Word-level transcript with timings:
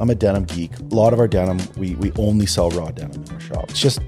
I'm 0.00 0.10
a 0.10 0.14
denim 0.14 0.44
geek. 0.44 0.78
A 0.78 0.82
lot 0.94 1.12
of 1.12 1.18
our 1.18 1.28
denim, 1.28 1.58
we 1.76 1.94
we 1.96 2.12
only 2.16 2.46
sell 2.46 2.70
raw 2.70 2.90
denim 2.90 3.22
in 3.22 3.32
our 3.32 3.40
shop. 3.40 3.70
It's 3.70 3.80
just 3.80 4.00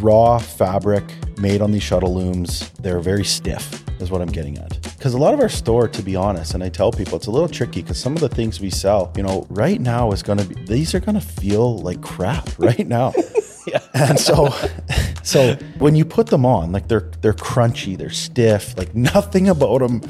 raw 0.00 0.38
fabric 0.38 1.04
made 1.38 1.60
on 1.60 1.70
these 1.72 1.82
shuttle 1.82 2.14
looms. 2.14 2.70
They're 2.80 3.00
very 3.00 3.24
stiff, 3.24 3.84
is 4.00 4.10
what 4.10 4.22
I'm 4.22 4.28
getting 4.28 4.58
at. 4.58 4.80
Because 4.82 5.14
a 5.14 5.18
lot 5.18 5.34
of 5.34 5.40
our 5.40 5.48
store, 5.48 5.88
to 5.88 6.02
be 6.02 6.16
honest, 6.16 6.54
and 6.54 6.62
I 6.62 6.68
tell 6.68 6.90
people 6.90 7.16
it's 7.16 7.26
a 7.26 7.30
little 7.30 7.48
tricky 7.48 7.82
because 7.82 7.98
some 7.98 8.14
of 8.14 8.20
the 8.20 8.28
things 8.28 8.60
we 8.60 8.70
sell, 8.70 9.12
you 9.16 9.22
know, 9.22 9.46
right 9.50 9.80
now 9.80 10.12
is 10.12 10.22
going 10.22 10.38
to 10.38 10.44
be, 10.46 10.54
these 10.64 10.94
are 10.94 11.00
going 11.00 11.14
to 11.14 11.26
feel 11.26 11.78
like 11.78 12.00
crap 12.00 12.48
right 12.58 12.86
now. 12.86 13.12
Yeah. 13.66 13.80
And 13.94 14.20
so, 14.20 14.54
so 15.22 15.54
when 15.78 15.96
you 15.96 16.04
put 16.04 16.26
them 16.26 16.44
on, 16.44 16.70
like 16.70 16.86
they're 16.86 17.10
they're 17.22 17.32
crunchy, 17.32 17.96
they're 17.96 18.10
stiff, 18.10 18.76
like 18.76 18.94
nothing 18.94 19.48
about 19.48 19.78
them. 19.78 20.02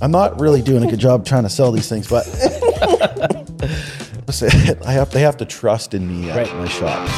I'm 0.00 0.10
not 0.10 0.40
really 0.40 0.62
doing 0.62 0.82
a 0.82 0.86
good 0.86 0.98
job 0.98 1.26
trying 1.26 1.42
to 1.42 1.50
sell 1.50 1.70
these 1.72 1.90
things, 1.90 2.08
but 2.08 2.24
I 4.84 4.92
have 4.92 5.10
they 5.12 5.20
have 5.22 5.38
to 5.38 5.46
trust 5.46 5.94
in 5.94 6.06
me 6.06 6.30
Right. 6.30 6.54
my 6.56 6.68
shop. 6.68 7.08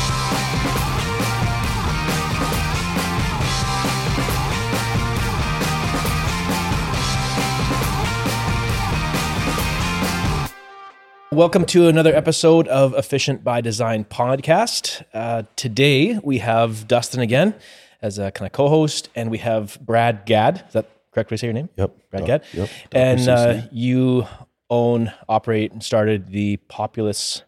Welcome 11.33 11.65
to 11.67 11.87
another 11.87 12.13
episode 12.15 12.67
of 12.69 12.93
Efficient 12.95 13.45
by 13.45 13.61
Design 13.61 14.05
podcast. 14.05 15.05
Uh, 15.15 15.45
today 15.55 16.19
we 16.25 16.39
have 16.39 16.89
Dustin 16.89 17.21
again 17.21 17.55
as 18.03 18.19
a 18.19 18.33
kind 18.33 18.47
of 18.47 18.53
co-host, 18.53 19.09
and 19.15 19.31
we 19.31 19.39
have 19.39 19.79
Brad 19.81 20.27
Gadd. 20.27 20.65
Is 20.67 20.73
that 20.73 20.87
correct 21.13 21.31
way 21.31 21.37
to 21.37 21.39
say 21.39 21.47
your 21.47 21.55
name? 21.55 21.69
Yep. 21.77 21.97
Brad 22.11 22.21
Doc- 22.21 22.27
Gadd. 22.27 22.45
yep. 22.53 22.69
And 22.93 23.29
uh, 23.29 23.63
you 23.71 24.27
own, 24.71 25.13
operate, 25.29 25.73
and 25.73 25.83
started 25.83 26.29
the 26.31 26.59
Populess. 26.71 27.43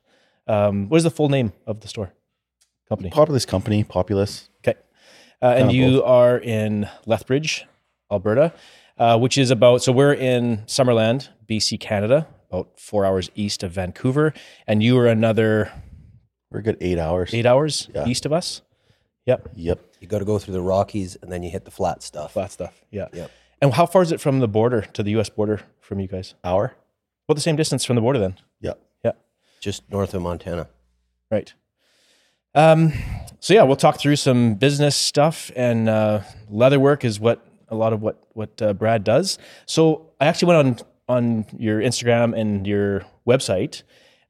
Um, 0.46 0.88
what 0.88 0.96
is 0.98 1.04
the 1.04 1.10
full 1.10 1.28
name 1.28 1.52
of 1.66 1.80
the 1.80 1.88
store 1.88 2.12
company? 2.88 3.10
Populess 3.10 3.46
company, 3.46 3.84
Populess. 3.84 4.48
Okay. 4.66 4.79
Uh, 5.40 5.46
and 5.46 5.70
Kinda 5.70 5.74
you 5.74 6.02
are 6.04 6.37
in 6.38 6.88
Lethbridge, 7.06 7.64
Alberta, 8.10 8.52
uh, 8.98 9.18
which 9.18 9.38
is 9.38 9.51
about, 9.51 9.82
so 9.82 9.92
we're 9.92 10.12
in 10.12 10.59
Summerland, 10.66 11.29
BC, 11.48 11.79
Canada, 11.80 12.26
about 12.51 12.79
four 12.79 13.06
hours 13.06 13.30
east 13.34 13.62
of 13.62 13.73
Vancouver. 13.73 14.34
And 14.66 14.82
you 14.82 14.98
are 14.98 15.07
another 15.07 15.73
We're 16.51 16.60
a 16.60 16.62
good 16.62 16.76
eight 16.80 16.98
hours. 16.98 17.32
eight 17.32 17.46
hours 17.46 17.88
Yeah. 17.95 18.07
east 18.07 18.26
of 18.26 18.32
us. 18.32 18.60
Yep. 19.26 19.51
Yep. 19.54 19.79
You 20.01 20.09
got 20.09 20.18
to 20.18 20.24
go 20.24 20.38
through 20.38 20.54
the 20.54 20.60
Rockies 20.60 21.16
and 21.23 21.30
then 21.32 21.42
you 21.45 21.51
hit 21.51 21.64
the 21.64 21.70
flat 21.70 22.02
stuff. 22.02 22.32
Flat 22.32 22.51
stuff. 22.52 22.84
Yeah. 22.90 23.07
Yep. 23.12 23.30
And 23.62 23.73
how 23.73 23.86
far 23.86 24.02
is 24.02 24.10
it 24.10 24.20
from 24.20 24.40
the 24.40 24.48
border 24.48 24.82
to 24.82 25.02
the 25.04 25.12
US 25.12 25.29
border 25.29 25.60
from 25.80 26.01
you 26.01 26.09
guys? 26.09 26.34
Hour. 26.42 26.74
Well, 27.28 27.34
the 27.34 27.40
same 27.40 27.56
distance 27.56 27.84
from 27.84 27.96
the 27.96 28.02
border 28.02 28.18
then. 28.18 28.37
Yeah. 28.60 28.74
Yeah. 29.04 29.12
Just 29.60 29.88
north 29.90 30.15
of 30.15 30.23
Montana. 30.23 30.68
Right. 31.30 31.52
Um, 32.54 32.92
so 33.40 33.54
yeah, 33.54 33.62
we'll 33.62 33.76
talk 33.76 33.98
through 33.98 34.16
some 34.16 34.54
business 34.54 34.96
stuff 34.96 35.51
and 35.56 35.88
uh, 35.88 36.23
leather 36.48 36.79
work 36.79 37.04
is 37.04 37.18
what 37.18 37.46
a 37.68 37.74
lot 37.74 37.92
of 37.92 38.02
what 38.02 38.23
what 38.34 38.60
uh, 38.60 38.74
Brad 38.74 39.02
does. 39.04 39.38
So 39.66 40.10
I 40.20 40.26
actually 40.26 40.54
went 40.54 40.80
on 40.82 40.87
on 41.09 41.46
your 41.56 41.80
Instagram 41.80 42.38
and 42.38 42.66
your 42.66 43.04
website 43.26 43.82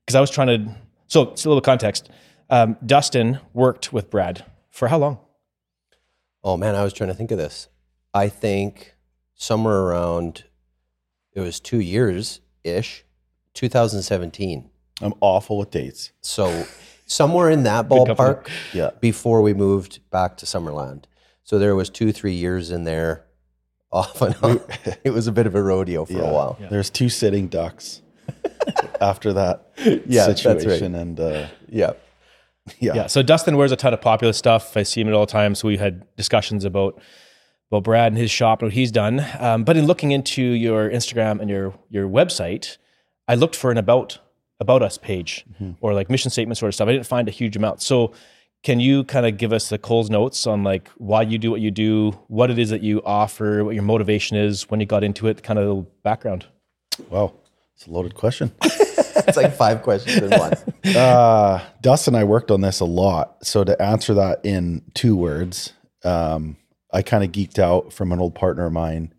because 0.04 0.14
I 0.14 0.20
was 0.20 0.30
trying 0.30 0.46
to. 0.46 0.76
So 1.08 1.32
it's 1.32 1.44
a 1.44 1.48
little 1.48 1.60
context. 1.60 2.08
Um, 2.48 2.76
Dustin 2.84 3.40
worked 3.52 3.92
with 3.92 4.10
Brad 4.10 4.44
for 4.70 4.88
how 4.88 4.98
long? 4.98 5.18
Oh 6.44 6.56
man, 6.56 6.74
I 6.74 6.84
was 6.84 6.92
trying 6.92 7.08
to 7.08 7.14
think 7.14 7.30
of 7.30 7.38
this. 7.38 7.68
I 8.14 8.28
think 8.28 8.94
somewhere 9.34 9.80
around 9.80 10.44
it 11.34 11.40
was 11.40 11.60
two 11.60 11.80
years 11.80 12.40
ish, 12.64 13.04
2017. 13.54 14.68
I'm 15.00 15.14
awful 15.20 15.58
with 15.58 15.70
dates. 15.70 16.12
So 16.20 16.66
somewhere 17.06 17.50
in 17.50 17.64
that 17.64 17.88
ballpark 17.88 18.48
Yeah. 18.72 18.90
before 19.00 19.42
we 19.42 19.54
moved 19.54 19.98
back 20.10 20.36
to 20.38 20.46
Summerland. 20.46 21.04
So 21.44 21.58
there 21.58 21.74
was 21.74 21.90
two, 21.90 22.12
three 22.12 22.34
years 22.34 22.70
in 22.70 22.84
there 22.84 23.24
off 23.90 24.22
and 24.22 24.34
on. 24.42 24.60
it 25.04 25.10
was 25.12 25.26
a 25.26 25.32
bit 25.32 25.46
of 25.46 25.54
a 25.54 25.62
rodeo 25.62 26.04
for 26.04 26.12
Yeah. 26.14 26.20
a 26.30 26.32
while. 26.32 26.56
There's 26.70 26.88
two 26.90 27.08
sitting 27.08 27.48
ducks 27.48 28.00
after 29.00 29.32
that 29.32 29.72
Yeah, 29.84 30.26
that's 30.26 30.44
right. 30.44 30.60
situation. 30.60 30.94
And 30.94 31.18
uh, 31.18 31.46
Yeah. 31.68 31.92
yeah. 32.78 32.94
Yeah. 32.94 33.06
So 33.08 33.22
Dustin 33.22 33.56
wears 33.56 33.72
a 33.72 33.76
ton 33.76 33.92
of 33.92 34.00
popular 34.00 34.32
stuff. 34.32 34.76
I 34.76 34.84
see 34.84 35.00
him 35.00 35.08
at 35.08 35.14
all 35.14 35.26
times. 35.26 35.58
So 35.58 35.68
we 35.68 35.78
had 35.78 36.04
discussions 36.16 36.64
about 36.64 37.00
about 37.72 37.84
Brad 37.84 38.12
and 38.12 38.18
his 38.18 38.30
shop 38.30 38.60
and 38.60 38.66
what 38.66 38.74
he's 38.74 38.92
done. 38.92 39.24
Um, 39.38 39.64
but 39.64 39.78
in 39.78 39.86
looking 39.86 40.12
into 40.12 40.42
your 40.42 40.90
Instagram 40.90 41.40
and 41.40 41.48
your 41.48 41.72
your 41.88 42.06
website, 42.06 42.76
I 43.26 43.34
looked 43.34 43.56
for 43.56 43.70
an 43.70 43.78
about 43.78 44.18
about 44.60 44.82
us 44.82 44.98
page 44.98 45.44
or 45.80 45.94
like 45.94 46.10
mission 46.10 46.30
statement 46.30 46.58
sort 46.58 46.68
of 46.68 46.74
stuff. 46.74 46.88
I 46.88 46.92
didn't 46.92 47.06
find 47.06 47.26
a 47.26 47.32
huge 47.32 47.56
amount. 47.56 47.82
So 47.82 48.12
can 48.62 48.78
you 48.78 49.04
kind 49.04 49.26
of 49.26 49.36
give 49.38 49.52
us 49.52 49.70
the 49.70 49.78
Coles 49.78 50.08
notes 50.08 50.46
on 50.46 50.62
like 50.62 50.88
why 50.98 51.22
you 51.22 51.38
do 51.38 51.50
what 51.50 51.60
you 51.60 51.70
do, 51.70 52.12
what 52.28 52.50
it 52.50 52.58
is 52.58 52.70
that 52.70 52.82
you 52.82 53.02
offer, 53.04 53.64
what 53.64 53.74
your 53.74 53.82
motivation 53.82 54.36
is, 54.36 54.70
when 54.70 54.78
you 54.78 54.86
got 54.86 55.02
into 55.02 55.26
it, 55.26 55.42
kind 55.42 55.58
of 55.58 55.86
background? 56.02 56.46
Wow. 57.10 57.34
It's 57.74 57.86
a 57.86 57.90
loaded 57.90 58.14
question. 58.14 58.52
It's 59.14 59.36
like 59.36 59.54
five 59.54 59.82
questions 59.82 60.16
in 60.16 60.30
one. 60.30 60.54
uh, 60.96 61.60
Dustin 61.80 62.14
and 62.14 62.22
I 62.22 62.24
worked 62.24 62.50
on 62.50 62.62
this 62.62 62.80
a 62.80 62.84
lot. 62.86 63.44
So 63.44 63.62
to 63.62 63.80
answer 63.80 64.14
that 64.14 64.40
in 64.42 64.82
two 64.94 65.14
words, 65.14 65.74
um, 66.02 66.56
I 66.92 67.02
kind 67.02 67.24
of 67.24 67.32
geeked 67.32 67.58
out 67.58 67.92
from 67.92 68.12
an 68.12 68.20
old 68.20 68.34
partner 68.34 68.66
of 68.66 68.72
mine. 68.72 69.14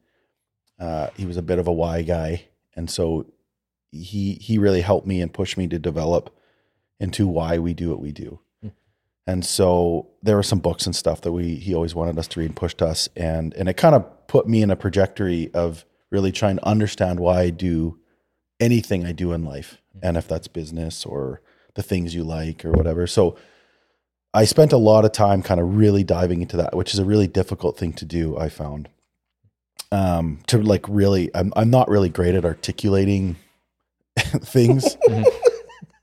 Uh, 0.80 1.08
he 1.16 1.26
was 1.26 1.38
a 1.38 1.42
bit 1.42 1.60
of 1.60 1.68
a 1.68 1.74
why 1.74 2.02
guy, 2.02 2.46
and 2.76 2.90
so 2.90 3.26
he 3.92 4.34
he 4.36 4.58
really 4.58 4.82
helped 4.82 5.08
me 5.08 5.22
and 5.22 5.34
pushed 5.34 5.58
me 5.58 5.68
to 5.68 5.80
develop 5.80 6.36
into 7.00 7.28
why 7.28 7.58
we 7.58 7.74
do 7.74 7.90
what 7.90 8.00
we 8.00 8.12
do. 8.12 8.40
And 9.26 9.46
so 9.46 10.10
there 10.22 10.36
were 10.36 10.44
some 10.44 10.60
books 10.60 10.86
and 10.86 10.96
stuff 10.96 11.22
that 11.22 11.32
we 11.32 11.56
he 11.56 11.74
always 11.74 11.96
wanted 11.96 12.20
us 12.20 12.28
to 12.30 12.40
read 12.40 12.48
and 12.48 12.56
pushed 12.56 12.82
us, 12.82 13.08
and 13.16 13.54
and 13.54 13.70
it 13.70 13.78
kind 13.78 13.96
of 13.96 14.28
put 14.28 14.48
me 14.48 14.62
in 14.62 14.72
a 14.72 14.76
trajectory 14.76 15.54
of 15.54 15.86
really 16.12 16.32
trying 16.32 16.58
to 16.58 16.66
understand 16.66 17.20
why 17.20 17.42
I 17.42 17.50
do 17.50 18.00
anything 18.60 19.06
I 19.06 19.14
do 19.14 19.32
in 19.32 19.46
life, 19.46 19.82
and 20.02 20.18
if 20.18 20.28
that's 20.28 20.48
business 20.48 21.06
or 21.06 21.42
the 21.76 21.84
things 21.84 22.14
you 22.14 22.24
like 22.24 22.66
or 22.66 22.72
whatever. 22.72 23.08
So 23.08 23.38
I 24.34 24.46
spent 24.46 24.74
a 24.74 24.78
lot 24.78 25.06
of 25.06 25.12
time 25.12 25.42
kind 25.44 25.60
of 25.60 25.76
really 25.78 26.04
diving 26.04 26.42
into 26.42 26.58
that, 26.58 26.76
which 26.76 26.94
is 26.94 27.00
a 27.00 27.06
really 27.06 27.28
difficult 27.28 27.78
thing 27.78 27.94
to 27.94 28.06
do, 28.06 28.38
I 28.38 28.50
found. 28.50 28.90
Um, 29.92 30.40
to 30.48 30.58
like 30.58 30.86
really, 30.90 31.30
I'm 31.36 31.54
I'm 31.56 31.70
not 31.70 31.88
really 31.88 32.10
great 32.10 32.34
at 32.34 32.46
articulating 32.46 33.36
things. 34.18 34.98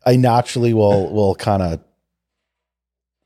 I 0.06 0.16
naturally 0.16 0.74
will 0.74 1.12
will 1.12 1.34
kind 1.34 1.62
of 1.62 1.80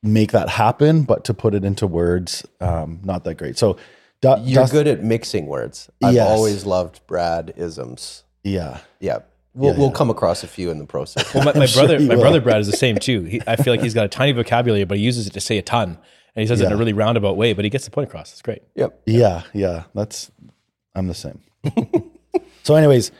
make 0.03 0.32
that 0.32 0.48
happen, 0.48 1.03
but 1.03 1.25
to 1.25 1.34
put 1.34 1.54
it 1.54 1.64
into 1.64 1.87
words, 1.87 2.47
um, 2.60 3.00
not 3.04 3.25
that 3.25 3.34
great. 3.37 3.59
So 3.59 3.76
Du- 4.22 4.41
You're 4.43 4.62
Dust- 4.62 4.72
good 4.72 4.87
at 4.87 5.03
mixing 5.04 5.47
words. 5.47 5.91
I've 6.03 6.14
Yes. 6.14 6.31
always 6.31 6.64
loved 6.64 7.06
Brad 7.06 7.53
isms. 7.56 8.22
Yeah. 8.43 8.78
Yeah. 9.00 9.19
We'll, 9.54 9.72
Yeah, 9.72 9.78
we'll 9.78 9.88
yeah. 9.88 9.94
come 9.94 10.10
across 10.10 10.42
a 10.44 10.48
few 10.48 10.70
in 10.70 10.78
the 10.78 10.87
process. 10.87 11.32
Well, 11.34 11.44
my, 11.44 11.54
my 11.54 11.66
brother, 11.75 11.98
you 12.00 12.09
my 12.09 12.15
will. 12.16 12.22
brother 12.22 12.41
Brad 12.41 12.60
is 12.60 12.66
the 12.70 12.76
same 12.76 12.97
too. 12.98 13.22
He, 13.22 13.41
I 13.47 13.56
feel 13.56 13.72
like 13.72 13.82
he's 13.82 13.94
got 13.94 14.04
a 14.04 14.09
tiny 14.09 14.32
vocabulary, 14.32 14.84
but 14.84 14.98
he 14.98 15.04
uses 15.04 15.26
it 15.26 15.32
to 15.34 15.41
say 15.41 15.59
a 15.59 15.62
ton, 15.62 15.91
and 16.34 16.41
he 16.42 16.47
says 16.47 16.60
it 16.60 16.66
in 16.66 16.72
a 16.72 16.76
really 16.76 16.92
roundabout 16.92 17.37
way. 17.37 17.53
But 17.53 17.64
he 17.64 17.70
gets 17.70 17.84
the 17.84 17.91
point 17.91 18.09
across. 18.09 18.32
It's 18.32 18.43
great. 18.43 18.62
yep. 18.75 19.00
Yeah, 19.06 19.43
yeah. 19.53 19.84
That's 19.94 20.31
I'm 20.94 21.06
the 21.06 21.14
same. 21.14 21.41
so, 22.62 22.75
anyways, 22.75 23.12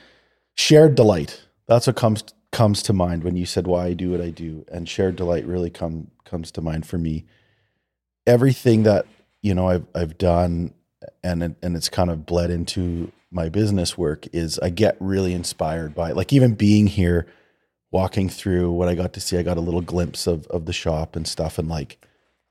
shared 0.57 0.95
delight. 0.95 1.43
That's 1.67 1.87
what 1.87 1.97
comes 1.97 2.25
comes 2.53 2.83
to 2.85 2.93
mind 2.93 3.25
when 3.25 3.37
you 3.37 3.47
said 3.47 3.67
why 3.67 3.87
I 3.87 3.93
do 3.95 4.11
what 4.13 4.21
I 4.21 4.31
do, 4.31 4.65
and 4.71 4.89
shared 4.89 5.17
delight 5.17 5.45
really 5.47 5.71
come 5.71 6.09
comes 6.25 6.51
to 6.53 6.61
mind 6.61 6.87
for 6.87 6.99
me. 6.99 7.25
Everything 8.27 8.85
that 8.85 9.07
you 9.43 9.55
know 9.55 9.69
I've 9.69 9.87
I've 9.95 10.19
done, 10.19 10.73
and 11.23 11.43
it, 11.43 11.55
and 11.63 11.77
it's 11.77 11.89
kind 11.89 12.11
of 12.11 12.27
bled 12.27 12.51
into 12.51 13.13
my 13.31 13.49
business 13.49 13.99
work 13.99 14.27
is 14.33 14.59
I 14.61 14.71
get 14.71 14.97
really 15.01 15.35
inspired 15.35 15.95
by 15.95 16.11
it. 16.11 16.17
Like 16.17 16.33
even 16.33 16.55
being 16.55 16.87
here, 16.87 17.27
walking 17.91 18.29
through 18.29 18.71
what 18.73 18.89
I 18.89 18.95
got 18.95 19.13
to 19.15 19.21
see, 19.21 19.37
I 19.37 19.43
got 19.43 19.57
a 19.57 19.63
little 19.63 19.81
glimpse 19.81 20.27
of 20.27 20.47
of 20.49 20.67
the 20.67 20.73
shop 20.73 21.17
and 21.17 21.27
stuff, 21.27 21.59
and 21.59 21.69
like 21.69 21.99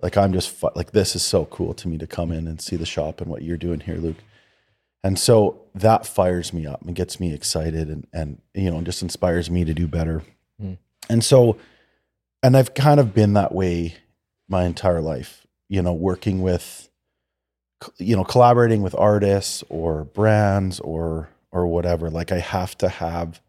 like 0.02 0.18
I'm 0.18 0.34
just 0.34 0.50
fu- 0.50 0.70
like 0.76 0.92
this 0.92 1.16
is 1.16 1.24
so 1.24 1.46
cool 1.46 1.74
to 1.76 1.88
me 1.88 1.98
to 1.98 2.08
come 2.08 2.32
in 2.32 2.48
and 2.48 2.62
see 2.62 2.76
the 2.76 2.86
shop 2.86 3.22
and 3.22 3.30
what 3.30 3.42
you're 3.42 3.58
doing 3.58 3.80
here, 3.80 3.96
Luke. 3.96 4.18
And 5.06 5.18
so 5.20 5.62
that 5.76 6.06
fires 6.06 6.54
me 6.54 6.66
up 6.66 6.82
and 6.82 6.96
gets 6.96 7.20
me 7.20 7.34
excited 7.34 7.90
and 7.90 8.08
and 8.14 8.42
you 8.54 8.70
know 8.70 8.82
just 8.82 9.02
inspires 9.02 9.50
me 9.50 9.64
to 9.64 9.74
do 9.74 9.88
better. 9.88 10.24
Mm. 10.62 10.78
And 11.10 11.24
so 11.24 11.58
and 12.44 12.58
I've 12.58 12.74
kind 12.74 13.00
of 13.00 13.14
been 13.14 13.34
that 13.34 13.56
way 13.56 13.96
my 14.50 14.66
entire 14.66 15.02
life, 15.02 15.48
you 15.70 15.82
know, 15.82 15.94
working 15.94 16.42
with 16.42 16.83
you 17.98 18.16
know, 18.16 18.24
collaborating 18.24 18.82
with 18.82 18.96
artists 18.98 19.64
or 19.70 20.06
brands 20.06 20.80
or 20.80 21.30
or 21.52 21.68
whatever. 21.68 22.10
Like 22.10 22.32
I 22.32 22.40
have 22.40 22.78
to 22.80 22.90
have 22.90 23.42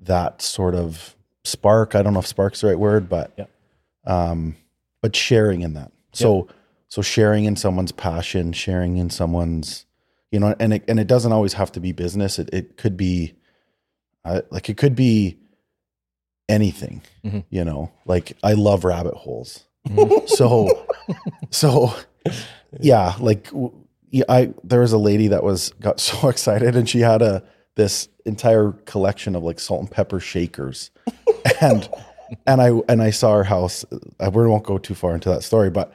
that 0.00 0.42
sort 0.42 0.74
of 0.74 1.14
spark. 1.44 1.94
I 1.94 2.02
don't 2.02 2.12
know 2.14 2.20
if 2.20 2.26
spark's 2.26 2.60
the 2.60 2.68
right 2.68 2.78
word, 2.78 3.08
but 3.08 3.32
Yeah. 3.36 3.44
um 4.06 4.56
but 5.02 5.14
sharing 5.16 5.62
in 5.62 5.74
that. 5.74 5.92
So 6.12 6.48
so 6.88 7.02
sharing 7.02 7.44
in 7.44 7.56
someone's 7.56 7.92
passion, 7.92 8.52
sharing 8.52 8.96
in 8.96 9.10
someone's 9.10 9.86
you 10.30 10.38
know, 10.40 10.54
and 10.60 10.74
it 10.74 10.84
and 10.88 11.00
it 11.00 11.06
doesn't 11.06 11.32
always 11.32 11.54
have 11.54 11.72
to 11.72 11.80
be 11.80 11.92
business. 11.92 12.38
It 12.38 12.50
it 12.52 12.76
could 12.76 12.96
be 12.96 13.34
uh, 14.24 14.42
like 14.50 14.68
it 14.68 14.76
could 14.76 14.94
be 14.94 15.38
anything. 16.48 17.02
Mhm. 17.24 17.44
You 17.50 17.64
know, 17.64 17.90
like 18.06 18.36
I 18.42 18.52
love 18.54 18.84
rabbit 18.84 19.14
holes. 19.14 19.64
so, 20.26 20.86
so 21.50 21.94
yeah, 22.80 23.14
like 23.18 23.50
yeah, 24.10 24.24
I 24.28 24.52
there 24.64 24.80
was 24.80 24.92
a 24.92 24.98
lady 24.98 25.28
that 25.28 25.42
was 25.42 25.70
got 25.80 26.00
so 26.08 26.28
excited 26.28 26.76
and 26.76 26.88
she 26.88 27.00
had 27.00 27.22
a 27.22 27.42
this 27.76 28.08
entire 28.26 28.72
collection 28.84 29.34
of 29.36 29.42
like 29.42 29.60
salt 29.60 29.80
and 29.80 29.90
pepper 29.90 30.20
shakers, 30.20 30.90
and 31.60 31.88
and 32.46 32.60
I 32.60 32.70
and 32.88 33.02
I 33.02 33.10
saw 33.10 33.34
her 33.34 33.44
house. 33.44 33.84
I 34.18 34.28
we 34.28 34.46
won't 34.46 34.64
go 34.64 34.78
too 34.78 34.94
far 34.94 35.14
into 35.14 35.28
that 35.30 35.42
story, 35.42 35.70
but 35.70 35.92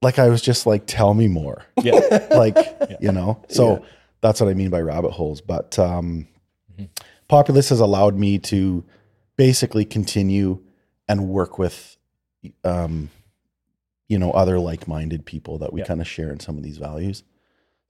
like 0.00 0.18
I 0.18 0.28
was 0.28 0.42
just 0.42 0.66
like, 0.66 0.84
tell 0.86 1.14
me 1.14 1.28
more. 1.28 1.64
Yeah. 1.82 2.26
like 2.30 2.56
you 3.00 3.12
know? 3.12 3.42
So 3.48 3.84
that's 4.22 4.40
what 4.40 4.48
i 4.48 4.54
mean 4.54 4.70
by 4.70 4.80
rabbit 4.80 5.10
holes 5.10 5.42
but 5.42 5.78
um 5.78 6.26
Populess 7.28 7.68
has 7.68 7.80
allowed 7.80 8.16
me 8.16 8.38
to 8.38 8.84
basically 9.36 9.84
continue 9.84 10.62
and 11.08 11.28
work 11.28 11.58
with 11.58 11.96
um 12.64 13.10
you 14.12 14.18
know 14.18 14.30
other 14.42 14.58
like-minded 14.58 15.24
people 15.32 15.54
that 15.58 15.72
we 15.72 15.82
kind 15.82 16.00
of 16.00 16.06
share 16.06 16.30
in 16.34 16.38
some 16.46 16.56
of 16.58 16.62
these 16.62 16.78
values 16.78 17.24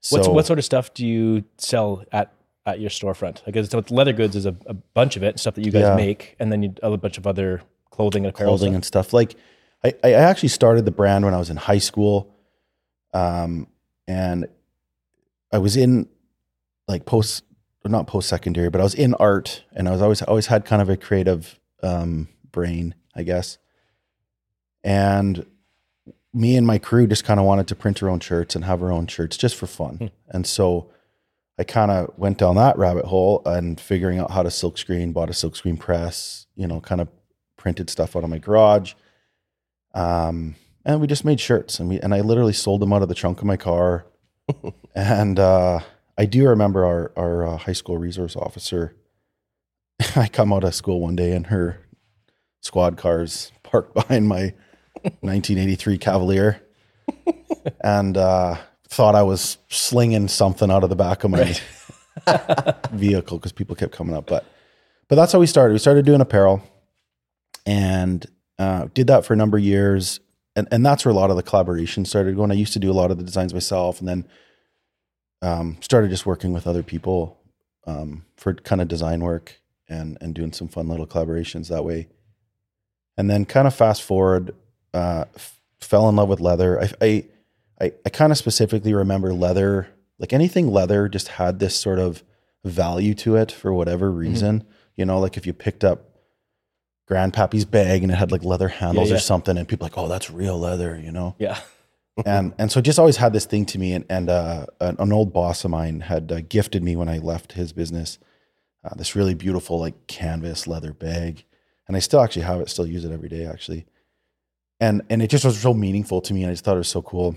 so 0.05 0.17
What's, 0.17 0.27
what 0.27 0.45
sort 0.45 0.59
of 0.59 0.65
stuff 0.65 0.93
do 0.93 1.07
you 1.07 1.45
sell 1.57 2.03
at, 2.11 2.33
at 2.65 2.81
your 2.81 2.89
storefront? 2.89 3.45
Like, 3.45 3.55
it's, 3.55 3.73
leather 3.89 4.11
goods 4.11 4.35
is 4.35 4.45
a, 4.45 4.53
a 4.65 4.73
bunch 4.73 5.15
of 5.15 5.23
it, 5.23 5.39
stuff 5.39 5.55
that 5.55 5.63
you 5.65 5.71
guys 5.71 5.83
Yeah. 5.83 5.95
make, 5.95 6.35
and 6.39 6.51
then 6.51 6.61
you, 6.61 6.73
a 6.83 6.97
bunch 6.97 7.17
of 7.17 7.25
other 7.25 7.61
clothing 7.89 8.25
and 8.25 8.33
apparel 8.33 8.51
clothing 8.51 8.73
stuff. 8.73 8.75
and 8.75 8.85
stuff. 8.85 9.13
Like 9.13 9.35
I, 9.81 9.93
I 10.03 10.11
actually 10.11 10.49
started 10.49 10.83
the 10.83 10.91
brand 10.91 11.23
when 11.23 11.33
I 11.33 11.37
was 11.37 11.49
in 11.49 11.55
high 11.55 11.77
school. 11.77 12.35
Um, 13.13 13.67
and 14.05 14.47
I 15.53 15.59
was 15.59 15.77
in 15.77 16.09
like 16.89 17.05
post, 17.05 17.45
not 17.85 18.05
post 18.05 18.27
secondary, 18.27 18.69
but 18.69 18.81
I 18.81 18.83
was 18.83 18.95
in 18.95 19.13
art 19.13 19.63
and 19.71 19.87
I 19.87 19.91
was 19.91 20.01
always, 20.01 20.21
always 20.23 20.47
had 20.47 20.65
kind 20.65 20.81
of 20.81 20.89
a 20.89 20.97
creative, 20.97 21.57
um, 21.81 22.27
brain, 22.51 22.93
I 23.15 23.23
guess. 23.23 23.57
And 24.83 25.45
me 26.33 26.55
and 26.55 26.65
my 26.65 26.79
crew 26.79 27.05
just 27.07 27.23
kind 27.23 27.39
of 27.39 27.45
wanted 27.45 27.67
to 27.67 27.75
print 27.75 28.01
our 28.01 28.09
own 28.09 28.19
shirts 28.19 28.55
and 28.55 28.65
have 28.65 28.81
our 28.81 28.91
own 28.91 29.07
shirts 29.07 29.37
just 29.37 29.55
for 29.55 29.67
fun. 29.67 30.11
And 30.29 30.47
so 30.47 30.89
I 31.59 31.63
kind 31.63 31.91
of 31.91 32.11
went 32.17 32.39
down 32.39 32.55
that 32.55 32.77
rabbit 32.77 33.05
hole 33.05 33.43
and 33.45 33.79
figuring 33.79 34.17
out 34.17 34.31
how 34.31 34.41
to 34.41 34.49
silk 34.49 34.77
screen, 34.77 35.13
bought 35.13 35.29
a 35.29 35.33
silk 35.33 35.55
screen 35.55 35.77
press, 35.77 36.47
you 36.55 36.65
know, 36.65 36.79
kind 36.79 37.01
of 37.01 37.07
printed 37.57 37.89
stuff 37.89 38.15
out 38.15 38.23
of 38.23 38.29
my 38.29 38.39
garage. 38.39 38.93
Um, 39.93 40.55
and 40.83 40.99
we 40.99 41.07
just 41.07 41.23
made 41.23 41.39
shirts 41.39 41.79
and 41.79 41.87
we, 41.87 41.99
and 41.99 42.13
I 42.15 42.21
literally 42.21 42.53
sold 42.53 42.81
them 42.81 42.91
out 42.91 43.03
of 43.03 43.09
the 43.09 43.15
trunk 43.15 43.39
of 43.39 43.45
my 43.45 43.57
car. 43.57 44.05
and, 44.95 45.39
uh, 45.39 45.81
I 46.17 46.25
do 46.25 46.47
remember 46.47 46.85
our, 46.85 47.11
our 47.15 47.47
uh, 47.47 47.57
high 47.57 47.73
school 47.73 47.97
resource 47.97 48.35
officer. 48.35 48.95
I 50.15 50.27
come 50.27 50.53
out 50.53 50.63
of 50.63 50.75
school 50.75 50.99
one 50.99 51.15
day 51.15 51.31
and 51.31 51.47
her 51.47 51.79
squad 52.61 52.97
cars 52.97 53.51
parked 53.63 53.93
behind 53.95 54.27
my 54.27 54.53
1983 55.01 55.97
Cavalier 55.97 56.61
and, 57.83 58.17
uh, 58.17 58.57
thought 58.93 59.15
I 59.15 59.23
was 59.23 59.57
slinging 59.69 60.27
something 60.27 60.71
out 60.71 60.83
of 60.83 60.89
the 60.89 60.95
back 60.95 61.23
of 61.23 61.31
my 61.31 61.57
vehicle 62.91 63.37
because 63.37 63.51
people 63.51 63.75
kept 63.75 63.91
coming 63.91 64.15
up. 64.15 64.27
But 64.27 64.45
but 65.07 65.15
that's 65.15 65.31
how 65.31 65.39
we 65.39 65.47
started. 65.47 65.73
We 65.73 65.79
started 65.79 66.05
doing 66.05 66.21
apparel 66.21 66.63
and 67.65 68.25
uh, 68.59 68.87
did 68.93 69.07
that 69.07 69.25
for 69.25 69.33
a 69.33 69.35
number 69.35 69.57
of 69.57 69.63
years. 69.63 70.19
And 70.55 70.67
and 70.71 70.85
that's 70.85 71.03
where 71.03 71.11
a 71.11 71.15
lot 71.15 71.31
of 71.31 71.35
the 71.35 71.43
collaboration 71.43 72.05
started 72.05 72.35
going. 72.35 72.51
I 72.51 72.55
used 72.55 72.73
to 72.73 72.79
do 72.79 72.91
a 72.91 72.93
lot 72.93 73.11
of 73.11 73.17
the 73.17 73.23
designs 73.23 73.53
myself 73.53 73.99
and 73.99 74.07
then 74.07 74.25
um, 75.41 75.77
started 75.81 76.09
just 76.09 76.25
working 76.25 76.53
with 76.53 76.67
other 76.67 76.83
people 76.83 77.39
um, 77.85 78.25
for 78.37 78.53
kind 78.53 78.81
of 78.81 78.87
design 78.87 79.21
work 79.21 79.59
and 79.89 80.17
and 80.21 80.35
doing 80.35 80.53
some 80.53 80.67
fun 80.67 80.87
little 80.87 81.07
collaborations 81.07 81.69
that 81.69 81.83
way. 81.83 82.07
And 83.17 83.29
then 83.29 83.45
kind 83.45 83.67
of 83.67 83.75
fast 83.75 84.01
forward, 84.01 84.55
uh, 84.93 85.25
f- 85.35 85.59
fell 85.79 86.09
in 86.09 86.15
love 86.15 86.29
with 86.29 86.39
leather. 86.39 86.81
I, 86.81 86.89
I 87.01 87.23
I, 87.83 87.91
I 88.05 88.09
kind 88.09 88.31
of 88.31 88.37
specifically 88.37 88.93
remember 88.93 89.33
leather, 89.33 89.87
like 90.17 90.31
anything 90.31 90.71
leather 90.71 91.09
just 91.09 91.27
had 91.27 91.59
this 91.59 91.75
sort 91.75 91.99
of 91.99 92.23
value 92.63 93.13
to 93.15 93.35
it 93.35 93.51
for 93.51 93.73
whatever 93.73 94.09
reason. 94.09 94.65
You 94.95 95.05
know, 95.05 95.19
like 95.19 95.35
if 95.35 95.45
you 95.45 95.53
picked 95.53 95.83
up 95.83 96.09
grandpappy's 97.09 97.65
bag 97.65 98.03
and 98.03 98.11
it 98.11 98.15
had 98.15 98.31
like 98.31 98.43
leather 98.43 98.69
handles 98.69 99.09
yeah. 99.09 99.17
or 99.17 99.19
something 99.19 99.57
and 99.57 99.67
people 99.67 99.85
like, 99.85 99.97
oh, 99.97 100.07
that's 100.07 100.31
real 100.31 100.57
leather, 100.57 100.97
you 100.97 101.11
know? 101.11 101.35
Yeah. 101.39 101.59
and 102.25 102.53
and 102.59 102.71
so 102.71 102.79
just 102.79 102.99
always 102.99 103.17
had 103.17 103.33
this 103.33 103.45
thing 103.45 103.65
to 103.65 103.79
me 103.79 103.93
and 103.93 104.05
and 104.07 104.29
uh, 104.29 104.67
an, 104.79 104.95
an 104.99 105.11
old 105.11 105.33
boss 105.33 105.65
of 105.65 105.71
mine 105.71 105.99
had 105.99 106.31
uh, 106.31 106.41
gifted 106.47 106.83
me 106.83 106.95
when 106.95 107.09
I 107.09 107.17
left 107.17 107.53
his 107.53 107.73
business 107.73 108.19
uh, 108.83 108.93
this 108.95 109.15
really 109.15 109.33
beautiful 109.33 109.79
like 109.79 110.05
canvas 110.05 110.67
leather 110.67 110.93
bag 110.93 111.43
and 111.87 111.97
I 111.97 111.99
still 111.99 112.21
actually 112.21 112.43
have 112.43 112.61
it 112.61 112.69
still 112.69 112.85
use 112.85 113.03
it 113.03 113.11
every 113.11 113.29
day 113.29 113.47
actually 113.47 113.87
and 114.83 115.01
and 115.09 115.21
it 115.21 115.29
just 115.29 115.45
was 115.45 115.57
so 115.59 115.73
meaningful 115.73 116.19
to 116.21 116.33
me 116.33 116.41
and 116.43 116.49
I 116.49 116.53
just 116.53 116.63
thought 116.65 116.75
it 116.75 116.85
was 116.85 116.93
so 116.97 117.01
cool 117.01 117.35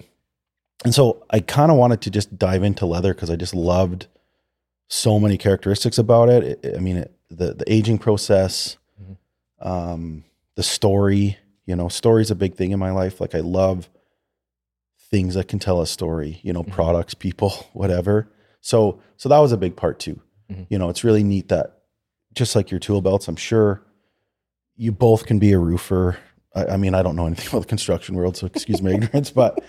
and 0.85 0.95
so 0.95 1.25
I 1.31 1.41
kind 1.41 1.71
of 1.73 1.77
wanted 1.79 2.01
to 2.03 2.11
just 2.11 2.29
dive 2.39 2.63
into 2.63 2.85
leather 2.87 3.15
because 3.15 3.31
I 3.31 3.37
just 3.37 3.55
loved 3.55 4.07
so 4.89 5.19
many 5.19 5.37
characteristics 5.39 5.99
about 5.99 6.29
it, 6.29 6.43
It- 6.65 6.77
I 6.77 6.81
mean 6.81 6.97
it, 6.99 7.11
the 7.31 7.55
the 7.55 7.73
aging 7.73 7.99
process 7.99 8.77
um 9.61 10.25
the 10.55 10.63
story 10.63 11.39
you 11.67 11.75
know 11.77 11.89
story's 11.89 12.31
a 12.31 12.35
big 12.35 12.55
thing 12.55 12.71
in 12.73 12.79
my 12.79 12.91
life 12.91 13.21
like 13.21 13.35
I 13.35 13.41
love 13.41 13.89
things 15.11 15.35
that 15.35 15.47
can 15.47 15.61
tell 15.61 15.81
a 15.81 15.87
story, 15.87 16.41
you 16.43 16.53
know, 16.53 16.65
Mhm. 16.65 16.73
products, 16.73 17.15
people, 17.15 17.51
whatever. 17.73 18.29
So 18.61 18.99
so 19.17 19.29
that 19.29 19.39
was 19.39 19.53
a 19.53 19.57
big 19.57 19.77
part 19.77 20.01
too. 20.01 20.21
Mhm. 20.51 20.67
You 20.69 20.79
know, 20.81 20.89
it's 20.91 21.05
really 21.05 21.23
neat 21.23 21.49
that 21.49 21.67
just 22.35 22.57
like 22.57 22.71
your 22.73 22.81
tool 22.81 23.01
belts, 23.01 23.29
I'm 23.29 23.37
sure 23.37 23.83
you 24.77 24.91
both 24.93 25.25
can 25.27 25.39
be 25.39 25.53
a 25.53 25.59
roofer. 25.61 26.19
I, 26.57 26.65
I 26.75 26.77
mean, 26.77 26.95
I 26.95 27.03
don't 27.03 27.15
know 27.17 27.27
anything 27.27 27.47
about 27.51 27.61
the 27.61 27.67
construction 27.69 28.17
world, 28.17 28.37
so 28.37 28.47
excuse 28.47 28.83
my 28.83 28.91
ignorance, 28.99 29.31
but 29.31 29.63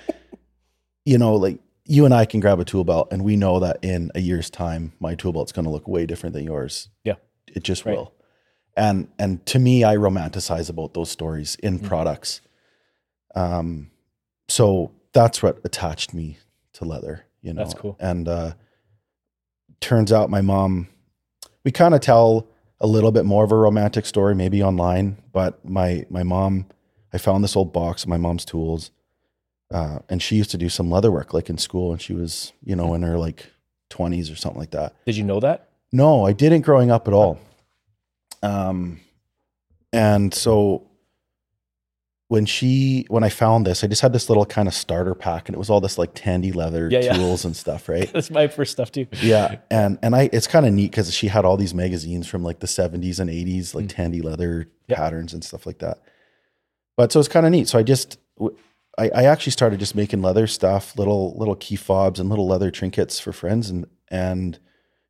you 1.05 1.17
know, 1.17 1.35
like 1.35 1.59
you 1.85 2.05
and 2.05 2.13
I 2.13 2.25
can 2.25 2.39
grab 2.39 2.59
a 2.59 2.65
tool 2.65 2.83
belt 2.83 3.09
and 3.11 3.23
we 3.23 3.35
know 3.37 3.59
that 3.59 3.77
in 3.83 4.11
a 4.15 4.19
year's 4.19 4.49
time, 4.49 4.93
my 4.99 5.15
tool 5.15 5.31
belt's 5.33 5.51
going 5.51 5.65
to 5.65 5.71
look 5.71 5.87
way 5.87 6.05
different 6.05 6.33
than 6.33 6.43
yours. 6.43 6.89
Yeah. 7.05 7.15
It 7.47 7.63
just 7.63 7.85
Right. 7.85 7.95
will. 7.97 8.13
And 8.75 9.07
and 9.17 9.45
to 9.47 9.59
me, 9.59 9.83
I 9.83 9.95
romanticize 9.95 10.69
about 10.69 10.93
those 10.93 11.09
stories 11.09 11.55
in 11.63 11.79
Mhm. 11.79 11.87
products. 11.87 12.41
Um, 13.35 13.89
so 14.49 14.91
that's 15.13 15.41
what 15.41 15.59
attached 15.63 16.13
me 16.13 16.37
to 16.73 16.85
leather. 16.85 17.25
You 17.41 17.53
know, 17.53 17.61
That's 17.63 17.73
cool. 17.73 17.95
And 17.99 18.27
uh, 18.27 18.53
turns 19.79 20.11
out 20.11 20.29
my 20.29 20.41
mom, 20.41 20.89
we 21.63 21.71
kind 21.71 21.95
of 21.95 22.01
tell 22.01 22.47
a 22.79 22.87
little 22.87 23.11
bit 23.11 23.25
more 23.25 23.43
of 23.43 23.51
a 23.51 23.55
romantic 23.55 24.05
story, 24.05 24.35
maybe 24.35 24.61
online. 24.61 25.17
But 25.31 25.63
my 25.67 26.05
my 26.09 26.23
mom, 26.23 26.65
I 27.17 27.19
found 27.19 27.43
this 27.43 27.55
old 27.55 27.73
box 27.73 28.03
of 28.03 28.09
my 28.09 28.17
mom's 28.17 28.45
tools, 28.45 28.91
uh, 29.73 29.99
and 30.07 30.21
she 30.21 30.35
used 30.35 30.51
to 30.51 30.57
do 30.57 30.69
some 30.69 30.91
leather 30.91 31.11
work, 31.11 31.33
like 31.33 31.49
in 31.49 31.57
school, 31.57 31.91
and 31.91 31.99
she 31.99 32.13
was, 32.13 32.53
you 32.63 32.75
know, 32.75 32.93
in 32.93 33.01
her 33.01 33.17
like 33.17 33.47
twenties 33.89 34.29
or 34.29 34.35
something 34.35 34.59
like 34.59 34.71
that. 34.71 34.93
Did 35.05 35.17
you 35.17 35.23
know 35.23 35.39
that? 35.39 35.69
No, 35.91 36.25
I 36.25 36.33
didn't 36.33 36.61
growing 36.61 36.91
up 36.91 37.07
at 37.07 37.13
all. 37.13 37.39
Um, 38.43 38.99
and 39.91 40.31
so 40.33 40.83
when 42.29 42.45
she 42.45 43.05
when 43.09 43.23
I 43.23 43.29
found 43.29 43.65
this, 43.65 43.83
I 43.83 43.87
just 43.87 44.01
had 44.01 44.11
this 44.13 44.29
little 44.29 44.45
kind 44.45 44.67
of 44.67 44.73
starter 44.73 45.15
pack, 45.15 45.47
and 45.47 45.55
it 45.55 45.57
was 45.59 45.69
all 45.69 45.79
this 45.81 45.97
like 45.97 46.11
tandy 46.13 46.51
leather 46.51 46.89
Yeah, 46.91 46.99
yeah. 46.99 47.13
tools 47.13 47.45
and 47.45 47.55
stuff, 47.55 47.87
right? 47.93 48.11
That's 48.11 48.29
my 48.29 48.47
first 48.47 48.73
stuff 48.73 48.91
too. 48.91 49.07
yeah, 49.21 49.55
and 49.71 49.97
and 50.03 50.15
I 50.15 50.29
it's 50.33 50.45
kind 50.47 50.65
of 50.65 50.73
neat 50.73 50.91
because 50.91 51.13
she 51.13 51.27
had 51.29 51.45
all 51.45 51.57
these 51.57 51.73
magazines 51.73 52.27
from 52.27 52.43
like 52.43 52.59
the 52.59 52.67
seventies 52.67 53.19
and 53.19 53.29
eighties, 53.29 53.73
like 53.73 53.85
Mm. 53.85 53.95
tandy 53.95 54.21
leather 54.21 54.67
Yeah. 54.87 54.97
patterns 54.97 55.33
and 55.33 55.43
stuff 55.43 55.65
like 55.65 55.79
that. 55.79 55.99
But 56.97 57.11
so 57.11 57.19
it's 57.19 57.29
kind 57.29 57.45
of 57.45 57.51
neat. 57.51 57.67
So 57.67 57.79
I 57.79 57.83
just 57.83 58.17
I, 58.97 59.09
I, 59.09 59.23
actually 59.25 59.51
started 59.51 59.79
just 59.79 59.93
making 59.93 60.23
leather 60.23 60.47
stuff, 60.47 60.97
little 60.97 61.37
little 61.37 61.55
key 61.55 61.75
fobs 61.75 62.19
and 62.19 62.29
little 62.29 62.47
leather 62.47 62.71
trinkets 62.71 63.19
for 63.19 63.31
friends, 63.31 63.69
and 63.69 63.85
and 64.09 64.59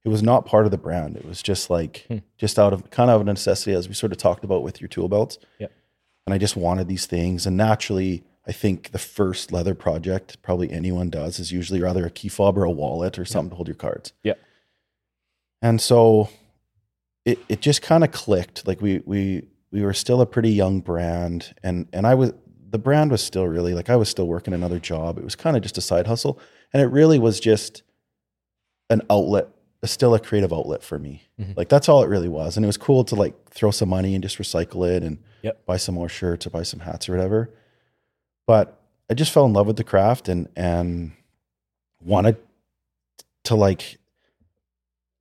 it 0.03 0.09
was 0.09 0.21
not 0.21 0.45
part 0.45 0.65
of 0.65 0.71
the 0.71 0.77
brand. 0.77 1.15
It 1.15 1.25
was 1.25 1.41
just 1.41 1.69
like 1.69 2.05
Hmm. 2.09 2.17
just 2.37 2.59
out 2.59 2.73
of 2.73 2.89
kind 2.91 3.09
of 3.09 3.21
a 3.21 3.23
necessity, 3.23 3.73
as 3.73 3.87
we 3.87 3.93
sort 3.93 4.11
of 4.11 4.17
talked 4.17 4.43
about 4.43 4.63
with 4.63 4.81
your 4.81 4.89
tool 4.89 5.07
belts. 5.07 5.39
Yep. 5.59 5.71
And 6.25 6.33
I 6.33 6.37
just 6.37 6.57
wanted 6.57 6.89
these 6.89 7.05
things, 7.05 7.45
and 7.47 7.55
naturally, 7.55 8.23
I 8.45 8.51
think 8.51 8.91
the 8.91 8.99
first 8.99 9.53
leather 9.53 9.73
project 9.73 10.41
probably 10.41 10.69
anyone 10.71 11.09
does 11.09 11.39
is 11.39 11.53
usually 11.53 11.81
rather 11.81 12.05
a 12.05 12.09
key 12.09 12.27
fob 12.27 12.57
or 12.57 12.65
a 12.65 12.71
wallet 12.71 13.17
or 13.17 13.23
something 13.23 13.51
to 13.51 13.55
hold 13.55 13.67
your 13.69 13.75
cards. 13.75 14.11
Yeah. 14.23 14.33
And 15.61 15.79
so 15.81 16.29
it 17.23 17.39
it 17.47 17.61
just 17.61 17.81
kind 17.81 18.03
of 18.03 18.11
clicked. 18.11 18.67
Like 18.67 18.81
we 18.81 19.01
we 19.05 19.47
we 19.71 19.81
were 19.81 19.93
still 19.93 20.21
a 20.21 20.25
pretty 20.25 20.51
young 20.51 20.79
brand, 20.81 21.53
and 21.63 21.87
and 21.93 22.05
I 22.07 22.13
was 22.15 22.33
the 22.69 22.77
brand 22.79 23.11
was 23.11 23.23
still 23.23 23.47
really 23.47 23.73
like 23.73 23.89
I 23.89 23.95
was 23.95 24.09
still 24.09 24.27
working 24.27 24.53
another 24.53 24.79
job. 24.79 25.17
It 25.17 25.23
was 25.23 25.35
kind 25.35 25.55
of 25.55 25.63
just 25.63 25.77
a 25.77 25.81
side 25.81 26.07
hustle, 26.07 26.39
and 26.73 26.81
it 26.81 26.87
really 26.87 27.19
was 27.19 27.39
just 27.39 27.83
an 28.89 29.01
outlet, 29.09 29.47
still 29.83 30.13
a 30.15 30.19
creative 30.19 30.51
outlet 30.53 30.83
for 30.83 30.97
me. 30.99 31.23
Mhm. 31.39 31.55
Like 31.57 31.69
that's 31.69 31.87
all 31.89 32.03
it 32.03 32.07
really 32.07 32.29
was, 32.29 32.55
and 32.57 32.65
it 32.65 32.67
was 32.67 32.77
cool 32.77 33.03
to 33.05 33.15
like 33.15 33.49
throw 33.49 33.71
some 33.71 33.89
money 33.89 34.13
and 34.15 34.21
just 34.23 34.37
recycle 34.37 34.87
it 34.89 35.03
and 35.03 35.17
Yep. 35.43 35.65
buy 35.65 35.77
some 35.77 35.95
more 35.95 36.09
shirts 36.09 36.47
or 36.47 36.49
buy 36.49 36.63
some 36.63 36.79
hats 36.81 37.07
or 37.07 37.13
whatever. 37.13 37.49
But 38.47 38.79
I 39.09 39.13
just 39.13 39.31
fell 39.31 39.45
in 39.45 39.53
love 39.53 39.67
with 39.67 39.77
the 39.77 39.83
craft 39.83 40.27
and 40.29 40.47
and 40.55 41.11
wanted 42.01 42.37
to 43.45 43.55
like 43.55 43.97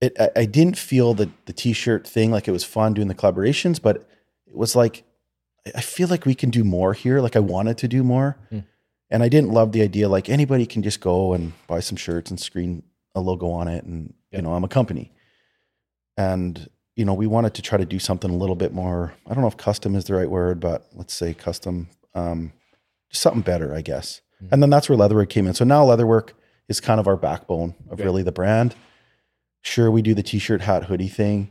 it. 0.01 0.17
I, 0.21 0.31
I 0.37 0.45
didn't 0.47 0.79
feel 0.79 1.15
the 1.15 1.31
the 1.47 1.53
t-shirt 1.53 2.07
thing 2.07 2.31
like 2.31 2.49
it 2.49 2.53
was 2.53 2.65
fun 2.65 2.95
doing 2.95 3.09
the 3.09 3.15
collaborations, 3.15 3.81
but 3.81 4.09
was 4.57 4.75
like, 4.77 5.05
I 5.75 5.81
feel 5.81 6.09
like 6.09 6.27
we 6.27 6.35
can 6.35 6.51
do 6.51 6.65
more 6.65 6.93
here. 6.95 7.21
Like 7.21 7.37
I 7.37 7.41
wanted 7.41 7.79
to 7.79 7.89
do 7.89 8.03
more. 8.05 8.37
Hmm. 8.51 8.61
And 9.11 9.23
I 9.23 9.29
didn't 9.29 9.51
love 9.53 9.73
the 9.73 9.83
idea 9.83 10.09
like 10.09 10.29
anybody 10.29 10.67
can 10.67 10.83
just 10.83 11.01
go 11.01 11.33
and 11.33 11.53
buy 11.69 11.81
some 11.81 11.97
shirts 11.97 12.31
and 12.31 12.41
screen 12.41 12.83
a 13.15 13.21
logo 13.21 13.51
on 13.51 13.69
it. 13.69 13.85
And, 13.85 14.15
Yep. 14.33 14.39
you 14.39 14.43
know, 14.43 14.55
I'm 14.55 14.65
a 14.65 14.69
company. 14.69 15.13
And, 16.17 16.69
you 16.97 17.05
know, 17.05 17.15
we 17.15 17.27
wanted 17.27 17.55
to 17.55 17.63
try 17.63 17.79
to 17.79 17.85
do 17.85 17.99
something 17.99 18.31
a 18.31 18.37
little 18.37 18.57
bit 18.57 18.73
more, 18.73 19.13
I 19.27 19.35
don't 19.35 19.43
know 19.43 19.49
if 19.49 19.57
custom 19.57 19.95
is 19.95 20.05
the 20.07 20.15
right 20.15 20.31
word, 20.31 20.61
but 20.61 20.87
let's 20.95 21.15
say 21.15 21.35
custom, 21.35 21.89
um, 22.15 22.53
just 23.11 23.23
something 23.23 23.43
better, 23.43 23.75
I 23.75 23.83
guess. 23.83 24.21
Hmm. 24.41 24.47
And 24.53 24.63
then 24.63 24.71
that's 24.71 24.89
where 24.89 24.99
Leatherwork 24.99 25.29
came 25.29 25.47
in. 25.47 25.55
So 25.55 25.65
now 25.65 25.85
Leatherwork 25.85 26.31
is 26.69 26.81
kind 26.81 26.99
of 26.99 27.07
our 27.07 27.17
backbone 27.17 27.75
of 27.89 27.95
Okay. 27.95 28.05
really 28.05 28.23
the 28.23 28.33
brand. 28.33 28.75
Sure, 29.63 29.91
we 29.91 30.03
do 30.03 30.15
the 30.15 30.23
t-shirt, 30.23 30.63
hat, 30.63 30.85
hoodie 30.85 31.09
thing. 31.09 31.51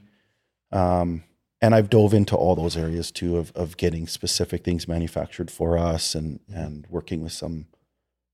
Um, 0.71 1.23
and 1.61 1.73
I've 1.73 1.89
dove 1.89 2.13
into 2.13 2.35
all 2.35 2.55
those 2.55 2.75
areas 2.77 3.11
too 3.11 3.37
of 3.37 3.51
of 3.55 3.77
getting 3.77 4.07
specific 4.07 4.63
things 4.63 4.87
manufactured 4.87 5.49
for 5.51 5.77
us 5.77 6.15
and 6.15 6.39
and 6.53 6.85
working 6.89 7.21
with 7.23 7.31
some 7.33 7.67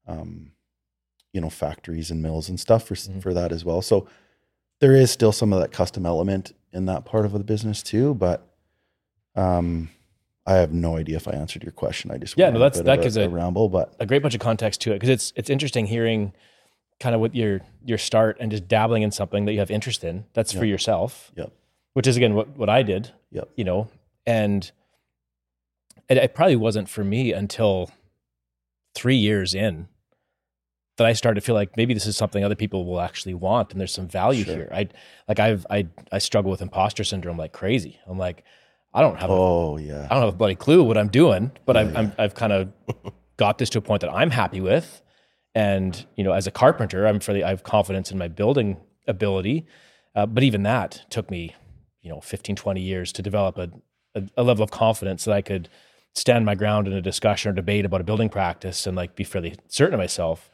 um, 0.08 0.52
you 1.34 1.40
know 1.42 1.50
factories 1.50 2.12
and 2.12 2.22
mills 2.22 2.50
and 2.50 2.60
stuff 2.60 2.86
for 2.88 2.96
Mhm. 2.96 3.22
for 3.22 3.34
that 3.34 3.52
as 3.52 3.64
well. 3.64 3.82
So 3.82 4.08
there 4.80 4.96
is 4.96 5.12
still 5.12 5.32
some 5.32 5.54
of 5.54 5.60
that 5.62 5.72
custom 5.72 6.06
element 6.06 6.54
in 6.74 6.86
that 6.86 7.06
part 7.06 7.26
of 7.26 7.34
the 7.34 7.44
business 7.44 7.84
too, 7.84 8.14
but 8.16 8.48
um 9.36 9.90
I 10.48 10.56
have 10.56 10.74
no 10.74 10.98
idea 10.98 11.18
if 11.18 11.28
I 11.28 11.34
answered 11.34 11.62
your 11.64 11.72
question. 11.72 12.10
I 12.10 12.18
just 12.18 12.36
Yeah, 12.36 12.50
no, 12.50 12.58
that's- 12.58 12.82
that 12.84 13.02
gives 13.04 13.16
a, 13.16 13.26
a- 13.26 13.30
ramble, 13.30 13.70
but 13.70 13.94
a 14.00 14.08
great 14.08 14.24
bunch 14.24 14.34
of 14.34 14.42
context 14.42 14.82
to 14.82 14.92
it 14.92 14.96
because 14.96 15.10
it's 15.10 15.32
it's 15.36 15.50
interesting 15.50 15.86
hearing 15.86 16.34
kind 17.00 17.14
of 17.16 17.22
what 17.22 17.36
your 17.36 17.62
your 17.86 17.98
start 18.00 18.38
and 18.40 18.52
just 18.52 18.68
dabbling 18.68 19.04
in 19.04 19.12
something 19.12 19.46
that 19.46 19.54
you 19.54 19.60
have 19.60 19.70
interest 19.72 20.04
in 20.04 20.26
that's 20.34 20.52
for 20.52 20.66
yourself 20.66 21.32
Yep. 21.36 21.52
Which 21.94 22.08
is 22.08 22.18
again 22.18 22.34
what, 22.34 22.48
what 22.58 22.70
i 22.70 22.82
did 22.84 23.12
Yep. 23.32 23.50
you 23.56 23.64
know 23.64 23.88
and 24.26 24.72
it, 26.10 26.18
it 26.18 26.34
probably 26.36 26.56
wasn't 26.56 26.90
for 26.90 27.04
me 27.04 27.32
until 27.34 27.90
three 28.96 29.16
years 29.16 29.54
in 29.54 29.88
that 30.98 31.08
i 31.08 31.14
started 31.14 31.40
to 31.40 31.46
feel 31.46 31.56
like 31.56 31.78
maybe 31.78 31.94
this 31.94 32.06
is 32.06 32.18
something 32.18 32.44
other 32.44 32.56
people 32.56 32.86
will 32.86 33.00
actually 33.02 33.34
want 33.34 33.72
and 33.72 33.80
there's 33.80 33.94
some 33.94 34.08
value 34.08 34.44
Sure. 34.44 34.56
here 34.56 34.70
i 34.74 34.88
like 35.28 35.40
i've 35.40 35.66
i 35.70 35.88
i 36.12 36.18
struggle 36.18 36.52
with 36.52 36.62
imposter 36.62 37.04
syndrome 37.04 37.38
like 37.38 37.54
crazy 37.54 38.00
i'm 38.08 38.18
like 38.18 38.44
i 38.94 39.00
don't 39.02 39.18
have 39.18 39.30
a 39.30 39.34
oh 39.34 39.78
yeah. 39.78 40.06
I 40.10 40.14
don't 40.14 40.24
have 40.26 40.34
a 40.34 40.38
bloody 40.38 40.56
clue 40.56 40.84
what 40.84 40.98
I'm 40.98 41.08
doing, 41.08 41.52
but 41.66 41.76
Yeah, 41.78 41.82
I've, 41.84 41.96
I'm, 41.98 42.14
I've 42.20 42.36
kind 42.36 42.52
of 42.52 42.74
got 43.38 43.58
this 43.58 43.70
to 43.70 43.78
a 43.78 43.82
point 43.82 44.02
that 44.02 44.12
I'm 44.12 44.30
happy 44.32 44.60
with. 44.60 45.02
And, 45.56 46.06
you 46.18 46.26
know, 46.26 46.34
as 46.34 46.46
a 46.46 46.52
carpenter, 46.52 47.06
I'm 47.08 47.22
fairly, 47.22 47.42
I 47.42 47.50
have 47.52 47.64
confidence 47.64 48.12
in 48.12 48.18
my 48.18 48.28
building 48.28 48.76
ability. 49.08 49.66
Uh, 50.14 50.26
but 50.26 50.44
even 50.44 50.64
that 50.64 51.06
took 51.10 51.32
me, 51.32 51.56
you 52.02 52.10
know, 52.10 52.22
15, 52.22 52.56
20 52.56 52.82
years 52.82 53.12
to 53.14 53.22
develop 53.22 53.58
a, 53.58 53.70
a, 54.16 54.24
a 54.38 54.44
level 54.44 54.64
of 54.64 54.72
confidence 54.72 55.26
that 55.26 55.34
I 55.34 55.42
could 55.42 55.70
stand 56.14 56.46
my 56.46 56.56
ground 56.56 56.88
in 56.88 56.94
a 56.94 57.02
discussion 57.02 57.52
or 57.52 57.54
debate 57.54 57.86
about 57.86 58.02
a 58.02 58.04
building 58.04 58.30
practice 58.30 58.86
and 58.86 58.96
like 58.98 59.16
be 59.16 59.24
fairly 59.24 59.56
certain 59.68 59.94
of 59.94 60.00
myself. 60.00 60.50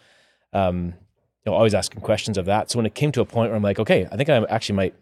Um, 0.54 0.86
you 0.86 1.51
know, 1.51 1.54
always 1.54 1.74
asking 1.74 2.01
questions 2.01 2.38
of 2.38 2.46
that. 2.46 2.70
So 2.70 2.77
when 2.77 2.86
it 2.86 2.96
came 2.96 3.12
to 3.13 3.22
a 3.22 3.25
point 3.25 3.50
where 3.50 3.56
I'm 3.56 3.63
like, 3.63 3.80
okay, 3.80 4.08
I 4.12 4.18
think 4.18 4.30
I 4.30 4.44
actually 4.46 4.75
might 4.75 4.96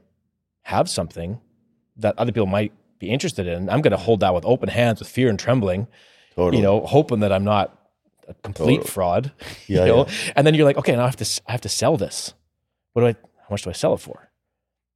have 0.63 0.89
something 0.89 1.39
that 1.97 2.17
other 2.17 2.31
people 2.31 2.47
might 2.47 2.73
be 2.99 3.09
interested 3.09 3.47
in. 3.47 3.69
I'm 3.69 3.81
going 3.81 3.91
to 3.91 3.97
hold 3.97 4.21
that 4.21 4.33
with 4.33 4.45
open 4.45 4.69
hands, 4.69 4.99
with 4.99 5.09
fear 5.09 5.29
and 5.29 5.39
trembling, 5.39 5.87
totally. 6.35 6.57
you 6.57 6.63
know, 6.63 6.85
hoping 6.85 7.19
that 7.21 7.31
I'm 7.31 7.43
not 7.43 7.77
a 8.27 8.33
complete 8.35 8.77
Totally. 8.77 8.91
fraud. 8.91 9.31
yeah, 9.67 9.85
you 9.85 9.91
know? 9.91 10.05
yeah. 10.07 10.33
And 10.35 10.47
then 10.47 10.55
you're 10.55 10.65
like, 10.65 10.77
okay, 10.77 10.95
now 10.95 11.03
I 11.03 11.05
have 11.05 11.15
to, 11.17 11.41
I 11.47 11.51
have 11.51 11.61
to 11.61 11.69
sell 11.69 11.97
this. 11.97 12.33
What 12.93 13.01
do 13.01 13.07
I, 13.07 13.11
how 13.11 13.47
much 13.51 13.63
do 13.63 13.69
I 13.69 13.73
sell 13.73 13.93
it 13.93 13.99
for? 13.99 14.29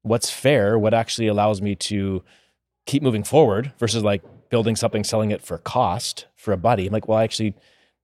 What's 0.01 0.29
fair? 0.29 0.77
What 0.79 0.93
actually 0.93 1.27
allows 1.27 1.61
me 1.61 1.75
to 1.75 2.23
keep 2.85 3.03
moving 3.03 3.23
forward 3.23 3.73
versus 3.77 4.03
like 4.03 4.23
building 4.49 4.75
something, 4.75 5.03
selling 5.03 5.31
it 5.31 5.41
for 5.41 5.57
cost 5.57 6.25
for 6.35 6.51
a 6.53 6.57
buddy? 6.57 6.87
I'm 6.87 6.93
like, 6.93 7.07
well, 7.07 7.17
I 7.17 7.23
actually 7.23 7.53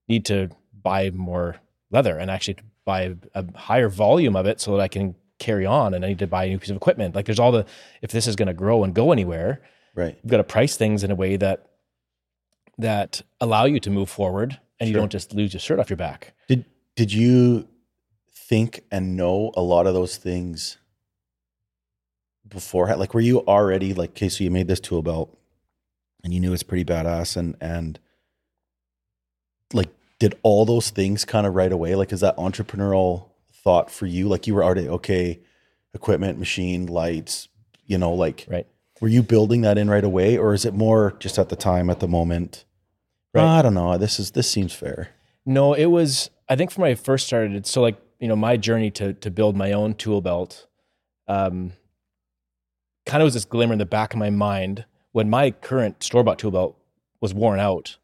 need 0.08 0.24
to 0.26 0.50
buy 0.82 1.10
more 1.10 1.56
leather 1.90 2.16
and 2.18 2.30
actually 2.30 2.56
buy 2.84 3.14
a 3.34 3.44
higher 3.56 3.88
volume 3.88 4.36
of 4.36 4.46
it 4.46 4.60
so 4.60 4.72
that 4.72 4.80
I 4.80 4.88
can 4.88 5.14
carry 5.38 5.66
on 5.66 5.94
and 5.94 6.04
I 6.04 6.08
need 6.08 6.18
to 6.20 6.26
buy 6.26 6.44
a 6.44 6.48
new 6.48 6.58
piece 6.58 6.70
of 6.70 6.76
equipment. 6.76 7.14
Like 7.14 7.26
there's 7.26 7.38
all 7.40 7.52
the, 7.52 7.66
if 8.02 8.10
this 8.12 8.26
is 8.26 8.36
going 8.36 8.46
to 8.48 8.54
grow 8.54 8.84
and 8.84 8.94
go 8.94 9.12
anywhere, 9.12 9.62
Right. 9.94 10.16
you've 10.22 10.30
got 10.30 10.36
to 10.36 10.44
price 10.44 10.76
things 10.76 11.02
in 11.02 11.10
a 11.10 11.14
way 11.14 11.36
that 11.36 11.66
that 12.78 13.22
allow 13.40 13.64
you 13.64 13.80
to 13.80 13.90
move 13.90 14.10
forward 14.10 14.60
and 14.78 14.88
you 14.88 14.94
don't 14.94 15.10
just 15.10 15.32
lose 15.32 15.54
your 15.54 15.60
shirt 15.60 15.78
off 15.78 15.88
your 15.88 15.96
back. 15.96 16.34
Did 16.48 16.66
did 16.94 17.10
you 17.12 17.66
think 18.30 18.82
and 18.90 19.16
know 19.16 19.52
a 19.56 19.62
lot 19.62 19.86
of 19.86 19.94
those 19.94 20.18
things 20.18 20.76
beforehand? 22.48 23.00
Like, 23.00 23.14
were 23.14 23.20
you 23.20 23.40
already 23.40 23.94
like, 23.94 24.10
okay, 24.10 24.28
so 24.28 24.44
you 24.44 24.50
made 24.50 24.68
this 24.68 24.80
tool 24.80 25.02
belt, 25.02 25.36
and 26.24 26.32
you 26.34 26.40
knew 26.40 26.52
it's 26.52 26.62
pretty 26.62 26.84
badass, 26.84 27.36
and 27.36 27.56
and 27.60 27.98
like, 29.72 29.88
did 30.18 30.36
all 30.42 30.64
those 30.64 30.90
things 30.90 31.24
kind 31.24 31.46
of 31.46 31.54
right 31.54 31.72
away? 31.72 31.94
Like, 31.94 32.12
is 32.12 32.20
that 32.20 32.36
entrepreneurial 32.36 33.26
thought 33.52 33.90
for 33.90 34.06
you? 34.06 34.28
Like, 34.28 34.46
you 34.46 34.54
were 34.54 34.64
already 34.64 34.88
okay, 34.88 35.40
equipment, 35.94 36.38
machine, 36.38 36.86
lights, 36.86 37.48
you 37.86 37.98
know, 37.98 38.12
like, 38.12 38.46
Right. 38.48 38.66
were 39.00 39.08
you 39.08 39.22
building 39.22 39.62
that 39.62 39.78
in 39.78 39.90
right 39.90 40.04
away, 40.04 40.36
or 40.38 40.54
is 40.54 40.64
it 40.64 40.74
more 40.74 41.14
just 41.18 41.38
at 41.38 41.48
the 41.48 41.56
time, 41.56 41.90
at 41.90 42.00
the 42.00 42.08
moment? 42.08 42.64
Right. 43.34 43.58
I 43.58 43.62
don't 43.62 43.74
know. 43.74 43.98
This 43.98 44.18
is 44.18 44.30
this 44.30 44.50
seems 44.50 44.72
fair. 44.72 45.10
No, 45.44 45.74
it 45.74 45.86
was 45.86 46.30
I 46.48 46.56
think 46.56 46.70
from 46.70 46.82
when 46.82 46.90
I 46.92 46.94
first 46.94 47.26
started, 47.26 47.66
so 47.66 47.82
like, 47.82 47.96
you 48.18 48.28
know, 48.28 48.36
my 48.36 48.56
journey 48.56 48.90
to 48.92 49.12
to 49.12 49.30
build 49.30 49.56
my 49.56 49.72
own 49.72 49.94
tool 49.94 50.22
belt 50.22 50.66
um 51.28 51.72
kind 53.06 53.22
of 53.22 53.26
was 53.26 53.34
this 53.34 53.44
glimmer 53.44 53.72
in 53.72 53.78
the 53.78 53.86
back 53.86 54.12
of 54.12 54.18
my 54.18 54.30
mind 54.30 54.84
when 55.12 55.30
my 55.30 55.50
current 55.50 56.02
store 56.02 56.22
bought 56.22 56.38
tool 56.38 56.50
belt 56.50 56.76
was 57.20 57.32
worn 57.32 57.58
out. 57.58 57.96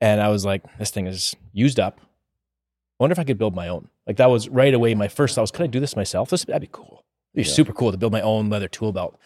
And 0.00 0.20
I 0.20 0.28
was 0.28 0.44
like, 0.44 0.62
this 0.78 0.90
thing 0.90 1.06
is 1.06 1.34
used 1.52 1.80
up. 1.80 1.98
I 2.02 2.06
wonder 3.04 3.12
if 3.12 3.18
I 3.18 3.24
could 3.24 3.38
build 3.38 3.54
my 3.54 3.68
own. 3.68 3.88
Like 4.06 4.16
that 4.18 4.26
was 4.30 4.48
right 4.48 4.74
away 4.74 4.94
my 4.94 5.08
first 5.08 5.34
thought 5.34 5.40
was, 5.42 5.50
could 5.50 5.62
I 5.62 5.66
do 5.68 5.80
this 5.80 5.96
myself? 5.96 6.28
This 6.30 6.44
that'd 6.44 6.60
be 6.60 6.68
cool. 6.70 7.04
It'd 7.32 7.44
be 7.46 7.48
Yeah. 7.48 7.54
super 7.54 7.72
cool 7.72 7.90
to 7.90 7.96
build 7.96 8.12
my 8.12 8.20
own 8.20 8.50
leather 8.50 8.68
tool 8.68 8.92
belt. 8.92 9.16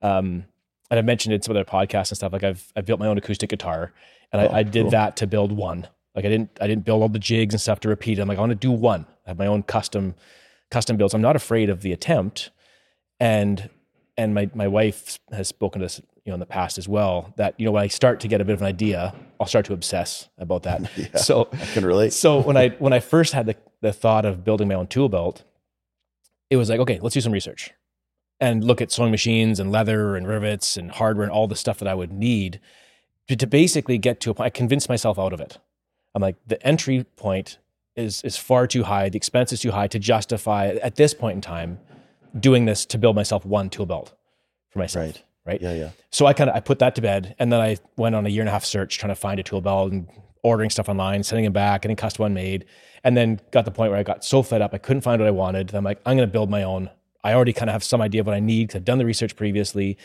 Um, 0.00 0.44
and 0.90 0.98
I've 0.98 1.04
mentioned 1.04 1.32
it 1.32 1.36
in 1.36 1.42
some 1.42 1.54
other 1.56 1.64
podcasts 1.64 2.10
and 2.10 2.16
stuff. 2.16 2.32
Like 2.32 2.44
I've 2.44 2.72
I've 2.76 2.86
built 2.86 3.00
my 3.00 3.06
own 3.06 3.18
acoustic 3.18 3.50
guitar, 3.50 3.92
and 4.32 4.40
Oh, 4.42 4.46
I, 4.46 4.58
I 4.58 4.62
did 4.62 4.82
cool. 4.84 4.90
that 4.92 5.16
to 5.16 5.26
build 5.26 5.52
one. 5.52 5.88
Like 6.14 6.24
I 6.24 6.28
didn't 6.28 6.50
I 6.60 6.66
didn't 6.66 6.84
build 6.84 7.02
all 7.02 7.08
the 7.08 7.18
jigs 7.18 7.54
and 7.54 7.60
stuff 7.60 7.80
to 7.80 7.88
repeat. 7.88 8.18
I'm 8.18 8.28
like 8.28 8.38
I 8.38 8.40
want 8.40 8.50
to 8.50 8.54
do 8.56 8.70
one. 8.70 9.06
I 9.26 9.30
have 9.30 9.38
my 9.38 9.46
own 9.46 9.62
custom 9.64 10.14
custom 10.70 10.96
builds. 10.96 11.12
I'm 11.14 11.20
not 11.22 11.36
afraid 11.36 11.68
of 11.70 11.82
the 11.82 11.92
attempt, 11.92 12.50
and 13.20 13.68
and 14.16 14.34
my 14.34 14.50
my 14.54 14.68
wife 14.68 15.18
has 15.32 15.48
spoken 15.48 15.80
to 15.80 15.86
us 15.86 16.00
you 16.24 16.30
know 16.30 16.34
in 16.34 16.40
the 16.40 16.46
past 16.46 16.78
as 16.78 16.88
well 16.88 17.32
that 17.36 17.54
you 17.58 17.66
know 17.66 17.72
when 17.72 17.82
I 17.82 17.88
start 17.88 18.20
to 18.20 18.28
get 18.28 18.40
a 18.40 18.44
bit 18.44 18.54
of 18.54 18.60
an 18.60 18.66
idea, 18.66 19.14
I'll 19.40 19.46
start 19.46 19.66
to 19.66 19.72
obsess 19.72 20.28
about 20.38 20.62
that. 20.64 20.90
Yeah. 20.96 21.16
So 21.16 21.48
I 21.52 21.66
can 21.66 21.84
relate. 21.84 22.12
so 22.12 22.40
when 22.40 22.56
I 22.56 22.70
when 22.70 22.92
I 22.92 23.00
first 23.00 23.32
had 23.32 23.46
the 23.46 23.56
the 23.80 23.92
thought 23.92 24.24
of 24.24 24.44
building 24.44 24.68
my 24.68 24.74
own 24.74 24.86
tool 24.86 25.08
belt, 25.08 25.44
it 26.50 26.56
was 26.56 26.70
like, 26.70 26.80
okay, 26.80 26.98
let's 27.02 27.14
do 27.14 27.20
some 27.20 27.32
research 27.32 27.72
and 28.40 28.64
look 28.64 28.80
at 28.80 28.90
sewing 28.90 29.10
machines 29.10 29.60
and 29.60 29.70
leather 29.70 30.16
and 30.16 30.26
rivets 30.26 30.76
and 30.76 30.90
hardware 30.90 31.24
and 31.24 31.32
all 31.32 31.46
the 31.46 31.56
stuff 31.56 31.78
that 31.78 31.88
I 31.88 31.94
would 31.94 32.12
need 32.12 32.60
to, 33.28 33.36
to 33.36 33.46
basically 33.46 33.98
get 33.98 34.20
to 34.20 34.30
a 34.30 34.34
point. 34.34 34.46
I 34.46 34.50
convinced 34.50 34.88
myself 34.88 35.18
out 35.18 35.32
of 35.32 35.40
it. 35.40 35.58
I'm 36.14 36.22
like, 36.22 36.36
the 36.46 36.64
entry 36.66 37.04
point 37.16 37.58
is 37.96 38.22
is 38.22 38.36
far 38.36 38.66
too 38.66 38.84
high. 38.84 39.08
The 39.08 39.16
expense 39.16 39.52
is 39.52 39.60
too 39.60 39.72
high 39.72 39.88
to 39.88 39.98
justify 39.98 40.68
at 40.68 40.96
this 40.96 41.14
point 41.14 41.36
in 41.36 41.40
time 41.40 41.78
doing 42.38 42.64
this 42.64 42.84
to 42.86 42.98
build 42.98 43.16
myself 43.16 43.44
one 43.44 43.70
tool 43.70 43.86
belt 43.86 44.12
for 44.70 44.78
myself. 44.78 45.04
Right. 45.04 45.22
Right 45.46 45.60
Yeah, 45.60 45.74
yeah. 45.74 45.90
so 46.10 46.24
I 46.24 46.32
kind 46.32 46.48
of 46.48 46.56
I 46.56 46.60
put 46.60 46.78
that 46.78 46.94
to 46.94 47.02
bed, 47.02 47.34
and 47.38 47.52
then 47.52 47.60
I 47.60 47.76
went 47.96 48.14
on 48.14 48.24
a 48.24 48.30
year 48.30 48.40
and 48.40 48.48
a 48.48 48.52
half 48.52 48.64
search 48.64 48.96
trying 48.96 49.10
to 49.10 49.14
find 49.14 49.38
a 49.38 49.42
tool 49.42 49.60
belt 49.60 49.92
and 49.92 50.08
ordering 50.42 50.70
stuff 50.70 50.88
online, 50.88 51.22
sending 51.22 51.44
them 51.44 51.52
back, 51.52 51.82
getting 51.82 51.96
custom 51.96 52.22
one 52.22 52.34
made, 52.34 52.64
and 53.02 53.14
then 53.14 53.40
got 53.50 53.62
to 53.62 53.64
the 53.66 53.74
point 53.74 53.90
where 53.90 54.00
I 54.00 54.02
got 54.02 54.24
so 54.24 54.42
fed 54.42 54.62
up 54.62 54.72
I 54.72 54.78
couldn't 54.78 55.02
find 55.02 55.20
what 55.20 55.28
I 55.28 55.32
wanted. 55.32 55.74
I'm 55.74 55.84
like, 55.84 56.00
I'm 56.06 56.16
going 56.16 56.26
to 56.26 56.32
build 56.32 56.48
my 56.48 56.62
own. 56.62 56.88
I 57.22 57.34
already 57.34 57.52
kind 57.52 57.68
of 57.68 57.74
have 57.74 57.84
some 57.84 58.00
idea 58.00 58.22
of 58.22 58.26
what 58.26 58.34
I 58.34 58.40
need 58.40 58.68
because 58.68 58.78
I've 58.78 58.84
done 58.86 58.98
the 58.98 59.04
research 59.04 59.36
previously, 59.36 59.98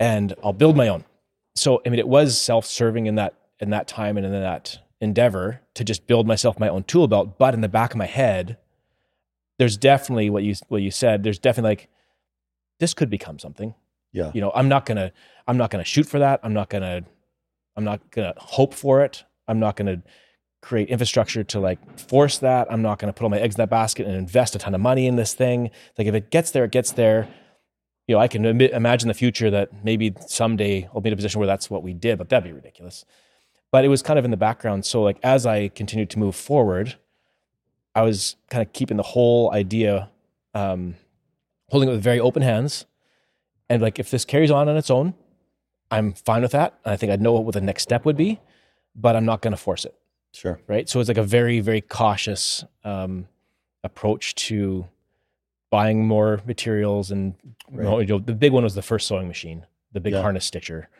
and 0.00 0.34
I'll 0.42 0.54
build 0.54 0.74
my 0.74 0.88
own. 0.88 1.04
So 1.54 1.82
I 1.84 1.90
mean, 1.90 1.98
it 1.98 2.08
was 2.08 2.40
self-serving 2.40 3.06
in 3.06 3.16
that 3.16 3.34
in 3.60 3.70
that 3.70 3.88
time 3.88 4.16
and 4.16 4.24
in 4.24 4.32
that 4.32 4.78
endeavor 5.00 5.60
to 5.74 5.84
just 5.84 6.06
build 6.06 6.26
myself 6.26 6.58
my 6.58 6.68
own 6.68 6.84
tool 6.84 7.08
belt. 7.08 7.38
But 7.38 7.52
in 7.52 7.60
the 7.60 7.68
back 7.68 7.90
of 7.90 7.98
my 7.98 8.06
head, 8.06 8.56
there's 9.58 9.76
definitely 9.76 10.30
what 10.30 10.42
you 10.44 10.54
what 10.68 10.82
you 10.82 10.90
said. 10.90 11.22
There's 11.22 11.38
definitely 11.38 11.70
like 11.70 11.88
this 12.80 12.94
could 12.94 13.10
become 13.10 13.38
something. 13.38 13.74
Yeah. 14.10 14.30
you 14.32 14.40
know 14.40 14.50
i'm 14.54 14.70
not 14.70 14.86
gonna 14.86 15.12
i'm 15.46 15.58
not 15.58 15.70
gonna 15.70 15.84
shoot 15.84 16.06
for 16.06 16.18
that. 16.20 16.40
I'm 16.42 16.54
not 16.54 16.70
gonna 16.70 17.02
i'm 17.76 17.84
not 17.84 18.10
gonna 18.10 18.32
hope 18.38 18.72
for 18.72 19.02
it. 19.02 19.24
I'm 19.46 19.60
not 19.60 19.76
gonna 19.76 20.02
create 20.62 20.88
infrastructure 20.88 21.44
to 21.44 21.60
like 21.60 22.00
force 22.00 22.38
that. 22.38 22.72
I'm 22.72 22.80
not 22.82 22.98
gonna 22.98 23.12
put 23.12 23.24
all 23.24 23.28
my 23.30 23.38
eggs 23.38 23.56
in 23.56 23.60
that 23.60 23.68
basket 23.70 24.06
and 24.06 24.16
invest 24.16 24.54
a 24.54 24.58
ton 24.58 24.74
of 24.74 24.80
money 24.80 25.06
in 25.06 25.16
this 25.16 25.34
thing. 25.34 25.70
Like 25.98 26.06
if 26.06 26.14
it 26.14 26.30
gets 26.30 26.50
there 26.52 26.64
it 26.64 26.72
gets 26.72 26.92
there. 26.92 27.28
You 28.06 28.14
know 28.14 28.20
i 28.20 28.28
can 28.28 28.42
imi- 28.44 28.72
imagine 28.72 29.08
the 29.08 29.14
future 29.14 29.50
that 29.50 29.84
maybe 29.84 30.14
someday 30.26 30.88
i'll 30.94 31.02
be 31.02 31.08
in 31.08 31.12
a 31.12 31.16
position 31.16 31.40
where 31.40 31.46
that's 31.46 31.68
what 31.68 31.82
we 31.82 31.92
did 31.92 32.16
but 32.16 32.30
that'd 32.30 32.44
be 32.44 32.52
ridiculous. 32.52 33.04
But 33.70 33.84
it 33.84 33.88
was 33.88 34.00
kind 34.00 34.18
of 34.18 34.24
in 34.24 34.30
the 34.30 34.38
background. 34.38 34.86
So 34.86 35.02
like 35.02 35.18
as 35.22 35.44
i 35.44 35.68
continued 35.68 36.08
to 36.10 36.18
move 36.18 36.34
forward 36.34 36.96
i 37.98 38.02
was 38.02 38.36
kind 38.50 38.62
of 38.66 38.72
keeping 38.72 38.96
the 38.96 39.02
whole 39.14 39.52
idea 39.52 40.08
um, 40.54 40.94
holding 41.70 41.88
it 41.88 41.92
with 41.92 42.02
very 42.02 42.20
open 42.20 42.42
hands 42.42 42.86
and 43.68 43.82
like 43.82 43.98
if 43.98 44.10
this 44.10 44.24
carries 44.24 44.50
on 44.50 44.68
on 44.68 44.76
its 44.76 44.90
own 44.90 45.14
I'm 45.90 46.12
fine 46.12 46.42
with 46.42 46.52
that. 46.52 46.78
I 46.84 46.96
think 46.96 47.10
I'd 47.12 47.22
know 47.22 47.32
what 47.32 47.54
the 47.54 47.62
next 47.62 47.82
step 47.82 48.04
would 48.04 48.16
be, 48.16 48.40
but 48.94 49.16
I'm 49.16 49.24
not 49.24 49.40
going 49.40 49.52
to 49.52 49.56
force 49.68 49.86
it. 49.86 49.94
Sure. 50.34 50.60
Right. 50.66 50.86
So 50.86 51.00
it's 51.00 51.08
like 51.08 51.16
a 51.16 51.22
very, 51.22 51.60
very 51.60 51.80
cautious 51.80 52.62
um, 52.84 53.26
approach 53.82 54.34
to 54.48 54.86
buying 55.70 56.06
more 56.06 56.42
materials. 56.46 57.10
And 57.10 57.34
Right. 57.70 58.00
you 58.00 58.06
know, 58.06 58.18
the 58.18 58.34
big 58.34 58.52
one 58.52 58.64
was 58.64 58.74
the 58.74 58.82
first 58.82 59.06
sewing 59.08 59.28
machine, 59.28 59.64
the 59.92 60.00
big 60.00 60.12
Yeah. 60.12 60.20
harness 60.20 60.44
stitcher. 60.44 60.90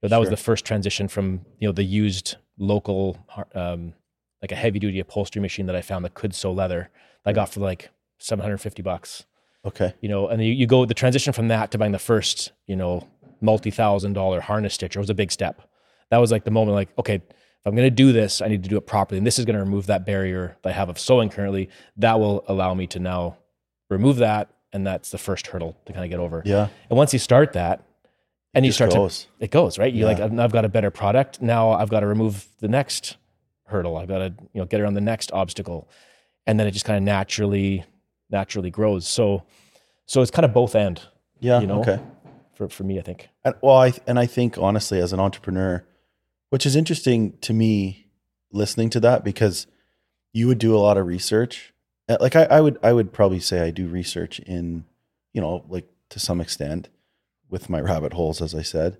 You 0.00 0.08
know, 0.08 0.10
that 0.10 0.20
was 0.20 0.30
the 0.30 0.36
first 0.36 0.64
transition 0.64 1.08
from, 1.08 1.44
you 1.58 1.66
know, 1.66 1.72
the 1.72 1.82
used 1.82 2.36
local, 2.56 3.18
um, 3.52 3.94
like 4.42 4.52
a 4.52 4.56
heavy 4.56 4.78
duty 4.78 5.00
upholstery 5.00 5.40
machine 5.42 5.66
that 5.66 5.76
I 5.76 5.82
found 5.82 6.04
that 6.04 6.14
could 6.14 6.34
sew 6.34 6.52
leather 6.52 6.90
that 7.24 7.30
I 7.30 7.32
hmm. 7.32 7.36
got 7.36 7.48
for 7.50 7.60
like 7.60 7.90
750 8.18 8.82
bucks 8.82 9.24
Okay. 9.66 9.92
you 10.00 10.08
know, 10.08 10.28
and 10.28 10.42
you, 10.42 10.52
you 10.52 10.66
go 10.66 10.84
the 10.84 10.94
transition 10.94 11.32
from 11.32 11.48
that 11.48 11.72
to 11.72 11.78
buying 11.78 11.92
the 11.92 11.98
first, 11.98 12.52
you 12.66 12.76
know, 12.76 13.06
multi 13.40 13.70
thousand 13.70 14.12
dollar 14.12 14.40
harness 14.40 14.74
stitcher 14.74 15.00
was 15.00 15.10
a 15.10 15.14
big 15.14 15.32
step. 15.32 15.60
That 16.10 16.18
was 16.18 16.30
like 16.30 16.44
the 16.44 16.52
moment, 16.52 16.76
like, 16.76 16.88
okay, 16.98 17.16
if 17.16 17.66
I'm 17.66 17.74
going 17.74 17.86
to 17.86 17.90
do 17.90 18.12
this, 18.12 18.40
I 18.40 18.46
need 18.46 18.62
to 18.62 18.68
do 18.68 18.76
it 18.76 18.86
properly, 18.86 19.18
and 19.18 19.26
this 19.26 19.38
is 19.40 19.44
going 19.44 19.56
to 19.56 19.64
remove 19.64 19.86
that 19.86 20.06
barrier 20.06 20.56
that 20.62 20.70
I 20.70 20.72
have 20.72 20.88
of 20.88 21.00
sewing 21.00 21.30
currently. 21.30 21.68
That 21.96 22.20
will 22.20 22.44
allow 22.46 22.74
me 22.74 22.86
to 22.88 23.00
now 23.00 23.38
remove 23.90 24.18
that, 24.18 24.50
and 24.72 24.86
that's 24.86 25.10
the 25.10 25.18
first 25.18 25.48
hurdle 25.48 25.76
to 25.86 25.92
kind 25.92 26.04
of 26.04 26.10
get 26.10 26.20
over. 26.20 26.42
Yeah. 26.44 26.68
And 26.88 26.96
once 26.96 27.12
you 27.12 27.18
start 27.18 27.54
that, 27.54 27.82
and 28.54 28.64
you 28.64 28.72
start 28.72 28.92
goes. 28.92 29.24
to, 29.38 29.44
it 29.44 29.50
goes 29.50 29.78
right. 29.78 29.92
You 29.92 30.06
like, 30.06 30.18
Yeah. 30.18 30.26
I've, 30.26 30.38
I've 30.38 30.52
got 30.52 30.64
a 30.64 30.68
better 30.68 30.90
product 30.90 31.42
now. 31.42 31.72
I've 31.72 31.90
got 31.90 32.00
to 32.00 32.06
remove 32.06 32.46
the 32.60 32.68
next 32.68 33.16
hurdle. 33.66 33.96
I've 33.96 34.08
got 34.08 34.18
to, 34.18 34.34
you 34.52 34.60
know, 34.60 34.64
get 34.64 34.80
around 34.80 34.94
the 34.94 35.00
next 35.00 35.32
obstacle, 35.32 35.88
and 36.46 36.58
then 36.58 36.66
it 36.66 36.70
just 36.72 36.84
kind 36.84 36.96
of 36.96 37.02
naturally, 37.02 37.84
naturally 38.30 38.70
grows. 38.70 39.06
So, 39.06 39.42
so 40.06 40.22
it's 40.22 40.30
kind 40.30 40.44
of 40.44 40.52
both 40.52 40.74
end 40.74 41.02
Yeah. 41.40 41.60
you 41.60 41.66
know? 41.66 41.80
Okay. 41.80 42.00
for 42.54 42.68
for 42.68 42.84
me. 42.84 42.98
I 42.98 43.02
think. 43.02 43.28
And, 43.44 43.54
well, 43.60 43.76
I 43.76 43.92
and 44.06 44.18
I 44.18 44.26
think 44.26 44.56
honestly, 44.58 45.00
as 45.00 45.12
an 45.12 45.20
entrepreneur, 45.20 45.84
which 46.50 46.64
is 46.66 46.76
interesting 46.76 47.36
to 47.42 47.52
me, 47.52 48.06
listening 48.52 48.90
to 48.90 49.00
that 49.00 49.24
because 49.24 49.66
you 50.32 50.46
would 50.46 50.58
do 50.58 50.74
a 50.76 50.78
lot 50.78 50.96
of 50.96 51.06
research. 51.06 51.72
Uh, 52.08 52.16
Like 52.20 52.36
I, 52.36 52.44
I 52.44 52.60
would, 52.60 52.78
I 52.82 52.92
would 52.92 53.12
probably 53.12 53.40
say 53.40 53.60
I 53.60 53.70
do 53.70 53.88
research 53.88 54.38
in, 54.40 54.84
you 55.32 55.40
know, 55.40 55.64
like 55.68 55.86
to 56.10 56.20
some 56.20 56.40
extent, 56.40 56.88
with 57.50 57.68
my 57.68 57.80
rabbit 57.80 58.12
holes, 58.12 58.40
as 58.42 58.54
I 58.54 58.62
said. 58.62 58.96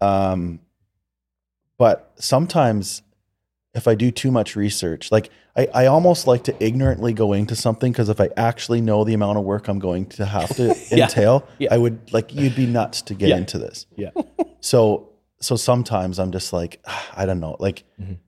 um, 0.00 0.60
but 1.78 2.12
sometimes, 2.16 3.02
if 3.76 3.86
I 3.86 3.94
do 3.94 4.10
too 4.10 4.30
much 4.30 4.56
research, 4.56 5.12
like 5.12 5.30
I, 5.56 5.68
I 5.74 5.86
almost 5.86 6.26
like 6.26 6.44
to 6.44 6.64
ignorantly 6.64 7.12
go 7.12 7.32
into 7.32 7.54
something 7.54 7.92
because 7.92 8.08
if 8.08 8.20
I 8.20 8.30
actually 8.36 8.80
know 8.80 9.04
the 9.04 9.14
amount 9.14 9.38
of 9.38 9.44
work 9.44 9.68
I'm 9.68 9.78
going 9.78 10.06
to 10.06 10.24
have 10.26 10.48
to 10.56 10.74
Yeah. 10.90 11.04
entail, 11.04 11.46
Yeah. 11.58 11.74
I 11.74 11.78
would 11.78 12.12
like 12.12 12.34
you'd 12.34 12.56
be 12.56 12.66
nuts 12.66 13.02
to 13.02 13.14
get 13.14 13.28
Yeah. 13.28 13.36
into 13.36 13.58
this. 13.58 13.86
Yeah. 13.96 14.10
So 14.60 15.10
so 15.40 15.54
sometimes 15.54 16.18
I'm 16.18 16.32
just 16.32 16.52
like 16.52 16.82
I 17.16 17.26
don't 17.26 17.38
know, 17.40 17.56
like 17.60 17.84
Mhm. 18.00 18.18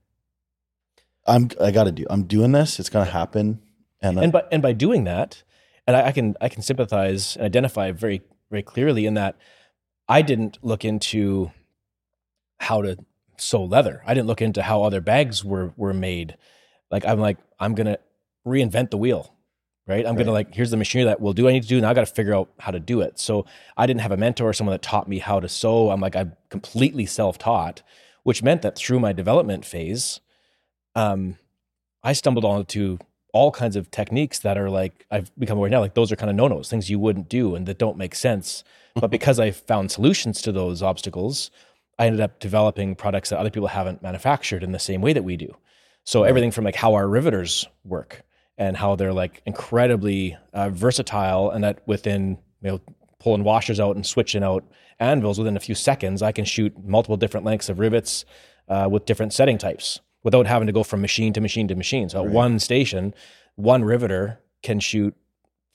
I'm 1.27 1.49
I 1.61 1.71
got 1.71 1.83
to 1.85 1.91
do. 1.91 2.05
I'm 2.09 2.23
doing 2.23 2.51
this. 2.53 2.79
It's 2.79 2.89
gonna 2.89 3.05
happen. 3.11 3.59
And, 4.01 4.17
And 4.17 4.31
by 4.31 4.43
and 4.51 4.61
by 4.61 4.73
doing 4.73 5.03
that, 5.05 5.43
and 5.85 5.95
I, 5.97 6.07
I 6.07 6.11
can 6.11 6.35
I 6.39 6.47
can 6.49 6.61
sympathize 6.61 7.35
and 7.35 7.45
identify 7.45 7.91
very 7.91 8.21
very 8.49 8.63
clearly 8.63 9.05
in 9.05 9.15
that 9.15 9.35
I 10.07 10.21
didn't 10.21 10.57
look 10.63 10.85
into 10.85 11.51
how 12.59 12.81
to 12.81 12.97
sew 13.41 13.63
leather. 13.63 14.01
I 14.05 14.13
didn't 14.13 14.27
look 14.27 14.41
into 14.41 14.61
how 14.61 14.83
other 14.83 15.01
bags 15.01 15.43
were 15.43 15.73
were 15.77 15.93
made. 15.93 16.37
Like 16.91 17.05
I'm 17.05 17.19
like 17.19 17.37
I'm 17.59 17.75
gonna 17.75 17.97
reinvent 18.45 18.91
the 18.91 18.97
wheel. 18.97 19.35
Right. 19.87 20.05
I'm 20.05 20.15
gonna 20.15 20.31
like 20.31 20.53
here's 20.53 20.69
the 20.69 20.77
machinery 20.77 21.05
that 21.05 21.19
will 21.19 21.33
do 21.33 21.47
I 21.47 21.51
need 21.51 21.63
to 21.63 21.69
do. 21.69 21.81
Now 21.81 21.89
I 21.89 21.93
got 21.95 22.07
to 22.07 22.13
figure 22.13 22.35
out 22.35 22.49
how 22.59 22.71
to 22.71 22.79
do 22.79 23.01
it. 23.01 23.19
So 23.19 23.45
I 23.75 23.87
didn't 23.87 24.01
have 24.01 24.11
a 24.11 24.17
mentor 24.17 24.49
or 24.49 24.53
someone 24.53 24.73
that 24.73 24.83
taught 24.83 25.07
me 25.07 25.17
how 25.17 25.39
to 25.39 25.49
sew. 25.49 25.89
I'm 25.89 25.99
like 25.99 26.15
I'm 26.15 26.33
completely 26.49 27.07
self 27.07 27.39
taught, 27.39 27.81
which 28.23 28.43
meant 28.43 28.61
that 28.61 28.77
through 28.77 28.99
my 28.99 29.13
development 29.13 29.65
phase, 29.65 30.19
um, 30.93 31.37
I 32.03 32.13
stumbled 32.13 32.45
onto 32.45 32.99
all 33.33 33.51
kinds 33.51 33.75
of 33.75 33.89
techniques 33.91 34.39
that 34.39 34.57
are 34.57 34.69
like 34.69 35.05
I've 35.09 35.31
become 35.37 35.57
aware 35.57 35.69
now, 35.69 35.79
like 35.79 35.95
those 35.95 36.11
are 36.11 36.15
kind 36.15 36.29
of 36.29 36.35
no 36.35 36.47
nos, 36.47 36.69
things 36.69 36.89
you 36.89 36.99
wouldn't 36.99 37.29
do 37.29 37.55
and 37.55 37.65
that 37.65 37.79
don't 37.79 37.97
make 37.97 38.13
sense. 38.13 38.63
But 38.95 39.11
because 39.11 39.39
I 39.39 39.51
found 39.51 39.91
solutions 39.91 40.41
to 40.43 40.51
those 40.51 40.83
obstacles, 40.83 41.51
I 41.99 42.07
ended 42.07 42.21
up 42.21 42.39
developing 42.39 42.95
products 42.95 43.29
that 43.29 43.39
other 43.39 43.49
people 43.51 43.67
haven't 43.67 44.01
manufactured 44.01 44.63
in 44.63 44.71
the 44.71 44.79
same 44.79 45.01
way 45.01 45.13
that 45.13 45.23
we 45.23 45.35
do. 45.37 45.55
So 46.05 46.23
everything 46.23 46.49
from 46.49 46.63
like 46.63 46.75
how 46.75 46.93
our 46.95 47.07
riveters 47.07 47.67
work 47.83 48.23
and 48.57 48.75
how 48.75 48.95
they're 48.95 49.13
like 49.13 49.41
incredibly 49.45 50.35
uh, 50.53 50.69
versatile, 50.69 51.51
and 51.51 51.63
that 51.63 51.81
within 51.85 52.37
you 52.61 52.69
know 52.71 52.81
pulling 53.19 53.43
washers 53.43 53.79
out 53.79 53.95
and 53.95 54.05
switching 54.05 54.43
out 54.43 54.63
anvils 54.99 55.37
within 55.37 55.57
a 55.57 55.59
few 55.59 55.75
seconds, 55.75 56.21
I 56.21 56.31
can 56.31 56.45
shoot 56.45 56.73
multiple 56.83 57.17
different 57.17 57.45
lengths 57.45 57.69
of 57.69 57.79
rivets 57.79 58.25
uh, 58.69 58.87
with 58.89 59.05
different 59.05 59.33
setting 59.33 59.57
types 59.57 59.99
without 60.23 60.47
having 60.47 60.67
to 60.67 60.73
go 60.73 60.83
from 60.83 61.01
machine 61.01 61.33
to 61.33 61.41
machine 61.41 61.67
to 61.67 61.75
machine. 61.75 62.09
So 62.09 62.25
at 62.25 62.31
one 62.31 62.59
station, 62.59 63.13
one 63.55 63.83
riveter 63.83 64.39
can 64.63 64.79
shoot 64.79 65.15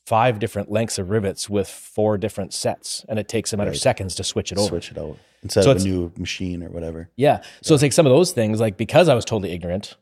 five 0.06 0.38
different 0.38 0.70
lengths 0.70 0.98
of 0.98 1.10
rivets 1.10 1.48
with 1.48 1.68
four 1.68 2.18
different 2.18 2.52
sets, 2.52 3.04
and 3.08 3.18
it 3.18 3.28
takes 3.28 3.52
a 3.52 3.56
matter 3.56 3.68
of 3.70 3.74
Right. 3.74 3.80
seconds 3.80 4.14
to 4.16 4.24
switch 4.24 4.52
it 4.52 4.58
over. 4.58 4.68
switch 4.68 4.90
it 4.90 4.98
out 4.98 5.16
instead 5.44 5.64
So 5.64 5.70
of 5.70 5.76
a 5.76 5.84
new 5.84 6.12
machine 6.18 6.62
or 6.62 6.70
whatever. 6.70 7.10
Yeah. 7.16 7.42
So 7.62 7.74
it's 7.74 7.82
like 7.82 7.92
some 7.92 8.06
of 8.06 8.10
those 8.10 8.32
things, 8.32 8.60
like 8.60 8.76
because 8.76 9.08
I 9.08 9.14
was 9.14 9.24
totally 9.24 9.52
ignorant 9.52 9.96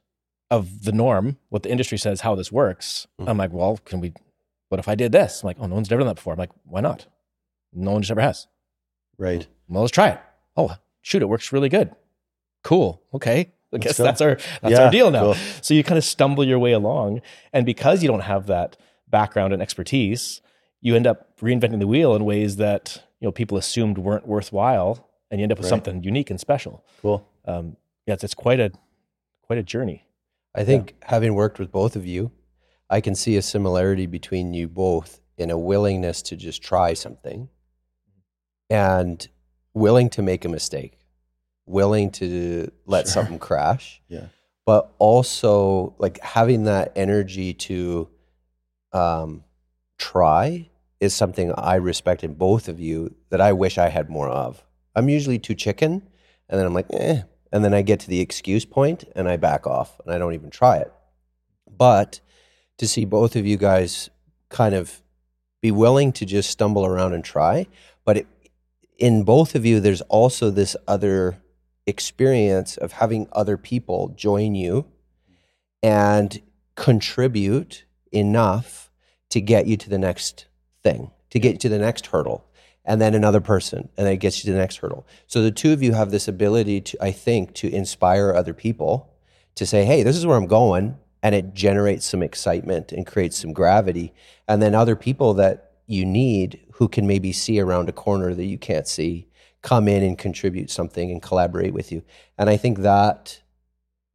of 0.51 0.85
the 0.85 0.93
norm, 0.93 1.37
what 1.51 1.63
the 1.63 1.71
industry 1.71 1.99
says 1.99 2.23
how 2.23 2.35
this 2.35 2.51
works, 2.51 3.07
mm. 3.21 3.29
I'm 3.29 3.37
like, 3.37 3.53
well, 3.53 3.79
can 3.85 4.01
we, 4.01 4.15
what 4.69 4.79
if 4.79 4.89
I 4.89 4.95
did 4.95 5.13
this? 5.13 5.43
I'm 5.43 5.49
like, 5.49 5.57
oh, 5.61 5.67
no 5.67 5.75
one's 5.75 5.91
never 5.91 6.01
done 6.01 6.09
that 6.09 6.17
before. 6.17 6.33
I'm 6.33 6.39
like, 6.39 6.51
why 6.65 6.81
not? 6.81 7.07
No 7.73 7.93
one 7.93 8.03
just 8.03 8.11
ever 8.11 8.21
has. 8.21 8.47
Right. 9.19 9.47
Well, 9.69 9.83
let's 9.83 9.93
try 9.93 10.09
it. 10.09 10.21
Oh, 10.57 10.77
shoot, 11.01 11.23
it 11.23 11.29
works 11.29 11.53
really 11.53 11.69
good. 11.69 11.95
Cool. 12.63 13.03
Okay. 13.13 13.53
I 13.75 13.79
guess 13.79 13.97
that's 13.97 14.21
our 14.21 14.37
that's 14.61 14.73
Yeah, 14.73 14.85
our 14.85 14.91
deal 14.91 15.11
now. 15.11 15.23
cool. 15.23 15.35
So 15.63 15.73
you 15.75 15.83
kind 15.83 15.97
of 15.97 16.05
stumble 16.05 16.45
your 16.45 16.59
way 16.59 16.73
along, 16.73 17.23
and 17.53 17.65
because 17.65 18.03
you 18.03 18.09
don't 18.09 18.21
have 18.21 18.47
that 18.47 18.77
background 19.09 19.55
and 19.55 19.63
expertise, 19.63 20.43
you 20.83 20.95
end 20.95 21.07
up 21.07 21.39
reinventing 21.41 21.79
the 21.79 21.87
wheel 21.87 22.15
in 22.15 22.25
ways 22.27 22.57
that 22.57 23.03
you 23.21 23.27
know 23.27 23.33
people 23.33 23.57
assumed 23.57 23.97
weren't 23.97 24.27
worthwhile, 24.27 25.09
and 25.33 25.41
you 25.41 25.43
end 25.45 25.51
up 25.51 25.59
with 25.59 25.65
Right. 25.65 25.71
something 25.71 26.05
unique 26.05 26.31
and 26.31 26.39
special. 26.39 26.85
Cool. 27.01 27.27
Um, 27.47 27.77
yeah, 28.07 28.15
it's, 28.15 28.23
it's 28.23 28.35
quite 28.35 28.61
a 28.61 28.71
quite 29.43 29.59
a 29.59 29.63
journey. 29.65 30.07
I 30.55 30.63
think 30.65 30.95
having 31.03 31.35
worked 31.35 31.59
with 31.59 31.73
both 31.73 31.97
of 31.97 32.07
you, 32.07 32.31
I 32.91 33.01
can 33.01 33.15
see 33.15 33.37
a 33.37 33.43
similarity 33.43 34.07
between 34.07 34.53
you 34.55 34.69
both 34.69 35.21
in 35.39 35.51
a 35.51 35.59
willingness 35.59 36.21
to 36.23 36.37
just 36.37 36.63
try 36.63 36.93
something 36.95 37.49
and 38.71 39.27
willing 39.75 40.11
to 40.11 40.23
make 40.23 40.45
a 40.45 40.49
mistake, 40.49 40.99
willing 41.67 42.11
to 42.13 42.71
let 42.87 43.07
Sure. 43.07 43.13
something 43.15 43.39
crash, 43.39 44.03
Yeah. 44.09 44.27
but 44.67 44.93
also 44.99 45.95
like 45.99 46.21
having 46.21 46.65
that 46.65 46.93
energy 46.95 47.55
to 47.55 48.09
um, 48.93 49.45
try 49.99 50.69
is 51.01 51.15
something 51.15 51.53
I 51.57 51.77
respect 51.77 52.23
in 52.23 52.35
both 52.35 52.69
of 52.69 52.79
you 52.79 53.15
that 53.31 53.41
I 53.41 53.53
wish 53.55 53.79
I 53.79 53.89
had 53.89 54.11
more 54.11 54.29
of. 54.29 54.63
I'm 54.95 55.09
usually 55.09 55.39
too 55.39 55.55
chicken, 55.55 56.03
and 56.49 56.59
then 56.59 56.67
I'm 56.67 56.75
like, 56.75 56.87
eh. 56.91 57.23
And 57.53 57.65
then 57.65 57.75
I 57.75 57.83
get 57.83 58.01
to 58.01 58.09
the 58.09 58.21
excuse 58.21 58.65
point 58.65 59.05
and 59.15 59.29
I 59.29 59.37
back 59.37 59.67
off 59.67 60.01
and 60.05 60.15
I 60.15 60.19
don't 60.19 60.33
even 60.33 60.49
try 60.49 60.79
it. 60.79 60.91
But 61.71 62.21
to 62.79 62.89
see 62.89 63.05
both 63.05 63.37
of 63.37 63.47
you 63.47 63.59
guys 63.59 64.09
kind 64.49 64.75
of 64.75 65.03
be 65.61 65.71
willing 65.71 66.13
to 66.13 66.25
just 66.25 66.51
stumble 66.51 66.87
around 66.87 67.13
and 67.13 67.23
try, 67.23 67.67
but 68.05 68.17
it, 68.17 68.27
in 68.99 69.23
both 69.23 69.55
of 69.55 69.67
you, 69.67 69.81
there's 69.81 70.01
also 70.03 70.51
this 70.51 70.77
other 70.89 71.39
experience 71.87 72.77
of 72.77 72.93
having 72.93 73.29
other 73.33 73.57
people 73.57 74.09
join 74.17 74.55
you 74.55 74.87
and 75.83 76.41
contribute 76.75 77.85
enough 78.13 78.91
to 79.29 79.41
get 79.41 79.67
you 79.67 79.77
to 79.77 79.91
the 79.91 79.99
next 79.99 80.47
thing, 80.83 81.11
to 81.31 81.39
get 81.39 81.53
you 81.53 81.59
to 81.59 81.69
the 81.69 81.79
next 81.79 82.07
hurdle, 82.07 82.45
and 82.85 83.01
then 83.01 83.15
another 83.15 83.41
person, 83.41 83.89
and 83.97 84.09
it 84.09 84.17
gets 84.17 84.39
you 84.39 84.49
to 84.49 84.53
the 84.53 84.59
next 84.59 84.77
hurdle. 84.77 85.07
So 85.27 85.43
the 85.43 85.53
two 85.53 85.73
of 85.73 85.83
you 85.83 85.93
have 85.93 86.11
this 86.11 86.29
ability 86.29 86.81
to, 86.81 87.03
I 87.03 87.13
think, 87.13 87.55
to 87.55 87.73
inspire 87.73 88.33
other 88.33 88.55
people 88.55 89.13
to 89.55 89.67
say, 89.67 89.85
hey, 89.85 90.03
this 90.03 90.17
is 90.17 90.27
where 90.27 90.37
I'm 90.37 90.47
going. 90.47 90.97
And 91.23 91.35
it 91.35 91.55
generates 91.55 92.05
some 92.05 92.23
excitement 92.23 92.91
and 92.91 93.07
creates 93.07 93.37
some 93.37 93.53
gravity. 93.53 94.13
And 94.49 94.61
then 94.61 94.75
other 94.75 94.97
people 94.97 95.35
that 95.35 95.73
you 95.87 96.05
need 96.05 96.61
who 96.75 96.89
can 96.89 97.07
maybe 97.07 97.33
see 97.33 97.61
around 97.61 97.89
a 97.89 97.93
corner 97.93 98.35
that 98.35 98.45
you 98.45 98.59
can't 98.59 98.89
see 98.89 99.29
come 99.63 99.87
in 99.87 100.03
and 100.03 100.19
contribute 100.19 100.71
something 100.71 101.11
and 101.11 101.23
collaborate 101.23 101.73
with 101.73 101.93
you. 101.93 102.03
And 102.37 102.51
I 102.51 102.57
think 102.57 102.79
that 102.79 103.41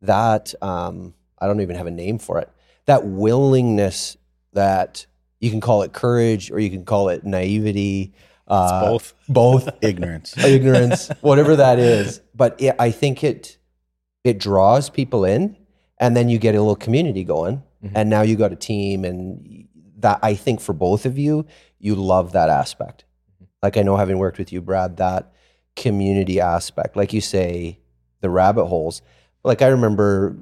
that 0.01 0.53
um, 0.62 1.13
I 1.39 1.47
don't 1.47 1.62
even 1.62 1.75
have 1.75 1.88
a 1.88 1.91
name 1.91 2.19
for 2.19 2.39
it. 2.39 2.51
That 2.86 3.06
willingness 3.06 4.17
that 4.53 5.06
you 5.39 5.49
can 5.49 5.62
call 5.62 5.84
it 5.84 5.93
courage 5.93 6.51
or 6.51 6.60
you 6.60 6.69
can 6.69 6.86
call 6.86 7.10
it 7.10 7.23
naivety. 7.23 8.13
Uh, 8.47 8.81
both. 8.89 9.13
Both 9.29 9.69
Ignorance. 9.81 10.38
ignorance, 10.43 11.10
whatever 11.21 11.55
that 11.57 11.79
is. 11.79 12.21
But 12.33 12.55
it, 12.62 12.75
I 12.79 12.91
think 12.91 13.23
it 13.23 13.57
it 14.23 14.39
draws 14.39 14.89
people 14.89 15.25
in, 15.25 15.57
and 15.99 16.15
then 16.15 16.29
you 16.29 16.38
get 16.38 16.55
a 16.55 16.60
little 16.60 16.75
community 16.75 17.23
going, 17.23 17.63
Mhm. 17.83 17.91
and 17.95 18.10
now 18.10 18.21
you 18.21 18.36
got 18.38 18.51
a 18.53 18.55
team, 18.55 19.03
and 19.05 19.67
that 19.99 20.19
I 20.23 20.33
think 20.36 20.62
for 20.62 20.73
both 20.73 21.05
of 21.05 21.17
you, 21.17 21.45
you 21.79 21.95
love 21.95 22.31
that 22.31 22.49
aspect. 22.49 23.03
Like 23.62 23.75
I 23.77 23.81
know, 23.83 23.97
having 23.97 24.17
worked 24.17 24.38
with 24.38 24.53
you, 24.53 24.62
Brad, 24.62 24.97
that 24.97 25.31
community 25.75 26.39
aspect. 26.39 26.95
Like 26.95 27.12
you 27.13 27.21
say, 27.21 27.79
the 28.21 28.29
rabbit 28.29 28.65
holes. 28.67 29.01
Like 29.43 29.62
I 29.62 29.67
remember 29.67 30.38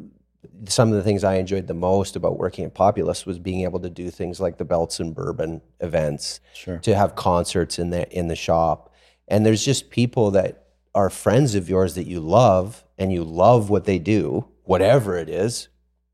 some 0.67 0.89
of 0.89 0.95
the 0.95 1.03
things 1.03 1.23
I 1.23 1.35
enjoyed 1.35 1.67
the 1.67 1.73
most 1.73 2.15
about 2.15 2.37
working 2.37 2.65
at 2.65 2.73
Populess 2.73 3.25
was 3.25 3.39
being 3.39 3.61
able 3.63 3.79
to 3.81 3.89
do 3.89 4.09
things 4.09 4.39
like 4.39 4.57
the 4.57 4.65
Belts 4.65 4.99
and 4.99 5.13
Bourbon 5.15 5.61
events, 5.79 6.39
Sure. 6.53 6.77
to 6.79 6.95
have 6.95 7.15
concerts 7.15 7.77
in 7.79 7.89
the 7.89 8.09
in 8.17 8.27
the 8.27 8.35
shop. 8.35 8.93
And 9.27 9.45
there's 9.45 9.63
just 9.65 9.89
people 9.89 10.31
that 10.31 10.67
are 10.93 11.09
friends 11.09 11.55
of 11.55 11.69
yours 11.69 11.95
that 11.95 12.07
you 12.07 12.19
love 12.19 12.83
and 12.97 13.11
you 13.11 13.23
love 13.23 13.69
what 13.69 13.85
they 13.85 13.99
do, 13.99 14.45
whatever 14.63 15.17
it 15.17 15.29
is, 15.29 15.67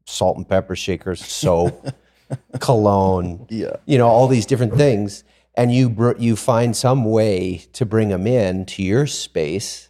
salt 0.05 0.37
and 0.37 0.47
pepper 0.47 0.75
shakers, 0.75 1.23
soap, 1.23 1.87
cologne, 2.59 3.45
Yeah. 3.49 3.75
you 3.85 3.97
know, 3.97 4.07
all 4.07 4.27
these 4.27 4.45
different 4.45 4.75
things. 4.75 5.23
And 5.55 5.73
you 5.73 5.89
br- 5.89 6.17
you 6.17 6.35
find 6.35 6.75
some 6.75 7.03
way 7.05 7.65
to 7.73 7.85
bring 7.85 8.09
them 8.09 8.25
in 8.25 8.65
to 8.67 8.83
your 8.83 9.05
space 9.05 9.89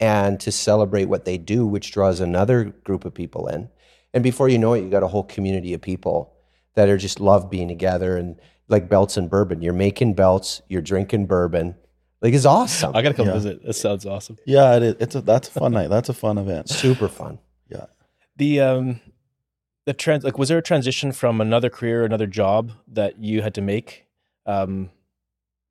and 0.00 0.40
to 0.40 0.50
celebrate 0.50 1.04
what 1.04 1.24
they 1.26 1.36
do, 1.38 1.66
which 1.66 1.92
draws 1.92 2.18
another 2.18 2.64
group 2.64 3.04
of 3.04 3.12
people 3.14 3.46
in. 3.46 3.68
And 4.14 4.22
before 4.22 4.48
you 4.48 4.58
know 4.58 4.74
it, 4.74 4.82
you 4.82 4.90
got 4.90 5.02
a 5.02 5.08
whole 5.08 5.24
community 5.24 5.72
of 5.74 5.80
people 5.80 6.34
that 6.74 6.88
are 6.88 6.96
just 6.96 7.20
love 7.20 7.50
being 7.50 7.68
together 7.68 8.16
and 8.16 8.36
like 8.68 8.88
belts 8.88 9.16
and 9.16 9.28
bourbon. 9.28 9.62
You're 9.62 9.72
making 9.72 10.14
belts, 10.14 10.62
you're 10.68 10.82
drinking 10.82 11.26
bourbon. 11.26 11.76
Like 12.20 12.34
it's 12.34 12.44
awesome. 12.46 12.94
I 12.94 13.02
gotta 13.02 13.14
come 13.14 13.26
Yeah. 13.26 13.32
visit. 13.34 13.64
That 13.64 13.72
sounds 13.74 14.06
awesome. 14.06 14.38
Yeah, 14.46 14.76
it 14.76 14.82
is. 14.82 14.94
It's 15.00 15.14
a 15.14 15.20
that's 15.20 15.48
a 15.48 15.50
fun 15.52 15.72
night. 15.72 15.88
That's 15.90 16.08
a 16.08 16.14
fun 16.14 16.38
event. 16.38 16.68
Super 16.68 17.08
fun. 17.08 17.38
Yeah. 17.68 17.86
The 18.36 18.60
um, 18.60 19.00
the 19.86 19.92
trans 19.92 20.22
like 20.24 20.38
was 20.38 20.48
there 20.48 20.58
a 20.58 20.62
transition 20.62 21.10
from 21.12 21.40
another 21.40 21.68
career, 21.68 22.04
another 22.04 22.26
job 22.28 22.72
that 22.86 23.18
you 23.18 23.42
had 23.42 23.54
to 23.54 23.60
make, 23.60 24.06
um, 24.46 24.90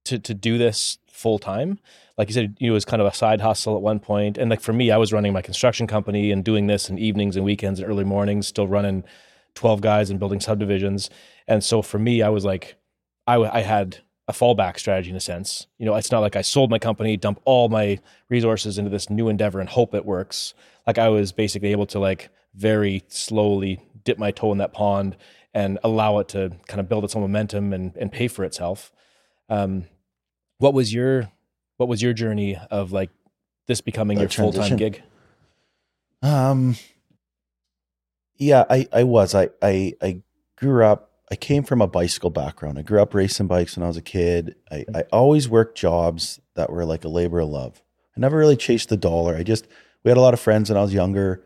to 0.05 0.19
to 0.19 0.33
do 0.33 0.57
this 0.57 0.97
full 1.07 1.39
time? 1.39 1.79
Like 2.17 2.27
you 2.27 2.33
said, 2.33 2.57
it 2.59 2.71
was 2.71 2.85
kind 2.85 3.01
of 3.01 3.07
a 3.07 3.15
side 3.15 3.41
hustle 3.41 3.75
at 3.75 3.81
one 3.81 3.99
point. 3.99 4.37
and 4.37 4.49
like 4.49 4.61
for 4.61 4.73
me, 4.73 4.91
I 4.91 4.97
was 4.97 5.13
running 5.13 5.33
my 5.33 5.41
construction 5.41 5.87
company 5.87 6.31
and 6.31 6.43
doing 6.43 6.67
this 6.67 6.89
in 6.89 6.97
evenings 6.97 7.35
and 7.35 7.45
weekends 7.45 7.79
and 7.79 7.89
early 7.89 8.03
mornings, 8.03 8.47
still 8.47 8.67
running 8.67 9.03
twelve 9.55 9.81
guys 9.81 10.09
and 10.09 10.19
building 10.19 10.39
subdivisions. 10.39 11.09
And 11.47 11.63
so 11.63 11.81
for 11.81 11.99
me, 11.99 12.21
I 12.21 12.29
was 12.29 12.45
like, 12.45 12.75
I 13.27 13.35
I 13.35 13.61
had 13.61 13.99
a 14.27 14.33
fallback 14.33 14.79
strategy 14.79 15.09
in 15.09 15.15
a 15.15 15.21
sense. 15.21 15.67
You 15.77 15.85
know, 15.85 15.95
it's 15.95 16.11
not 16.11 16.19
like 16.19 16.35
I 16.35 16.41
sold 16.41 16.69
my 16.69 16.79
company, 16.79 17.17
dump 17.17 17.41
all 17.43 17.69
my 17.69 17.99
resources 18.29 18.77
into 18.77 18.89
this 18.89 19.09
new 19.09 19.27
endeavor 19.27 19.59
and 19.59 19.67
hope 19.67 19.93
it 19.93 20.05
works. 20.05 20.53
Like 20.87 20.97
I 20.97 21.09
was 21.09 21.31
basically 21.31 21.71
able 21.71 21.85
to 21.87 21.99
like 21.99 22.29
very 22.55 23.03
slowly 23.07 23.79
dip 24.03 24.17
my 24.17 24.31
toe 24.31 24.51
in 24.51 24.57
that 24.59 24.73
pond 24.73 25.17
and 25.53 25.79
allow 25.83 26.19
it 26.19 26.29
to 26.29 26.51
kind 26.67 26.79
of 26.79 26.87
build 26.87 27.03
its 27.03 27.15
own 27.15 27.21
momentum 27.23 27.73
and, 27.73 27.95
and 27.97 28.11
pay 28.11 28.27
for 28.27 28.45
itself. 28.45 28.91
Um, 29.49 29.85
what 30.59 30.73
was 30.73 30.93
your 30.93 31.29
what 31.81 31.87
was 31.87 31.99
your 31.99 32.13
journey 32.13 32.59
of 32.69 32.91
like 32.91 33.09
this 33.65 33.81
becoming 33.81 34.19
your 34.19 34.29
full 34.29 34.53
time 34.53 34.77
gig? 34.77 35.01
Um. 36.21 36.75
Yeah, 38.35 38.65
I 38.69 38.87
I 38.93 39.03
was 39.03 39.33
I 39.33 39.49
I 39.63 39.93
I 39.99 40.21
grew 40.57 40.85
up. 40.85 41.09
I 41.31 41.35
came 41.35 41.63
from 41.63 41.81
a 41.81 41.87
bicycle 41.87 42.29
background. 42.29 42.77
I 42.77 42.83
grew 42.83 43.01
up 43.01 43.15
racing 43.15 43.47
bikes 43.47 43.75
when 43.75 43.83
I 43.83 43.87
was 43.87 43.97
a 43.97 44.01
kid. 44.03 44.53
I 44.71 44.85
I 44.93 45.01
always 45.11 45.49
worked 45.49 45.75
jobs 45.75 46.39
that 46.53 46.69
were 46.69 46.85
like 46.85 47.03
a 47.03 47.09
labor 47.09 47.39
of 47.39 47.49
love. 47.49 47.81
I 48.15 48.19
never 48.19 48.37
really 48.37 48.57
chased 48.57 48.89
the 48.89 48.97
dollar. 48.97 49.35
I 49.35 49.41
just 49.41 49.67
we 50.03 50.09
had 50.09 50.19
a 50.19 50.21
lot 50.21 50.35
of 50.35 50.39
friends 50.39 50.69
when 50.69 50.77
I 50.77 50.83
was 50.83 50.93
younger. 50.93 51.43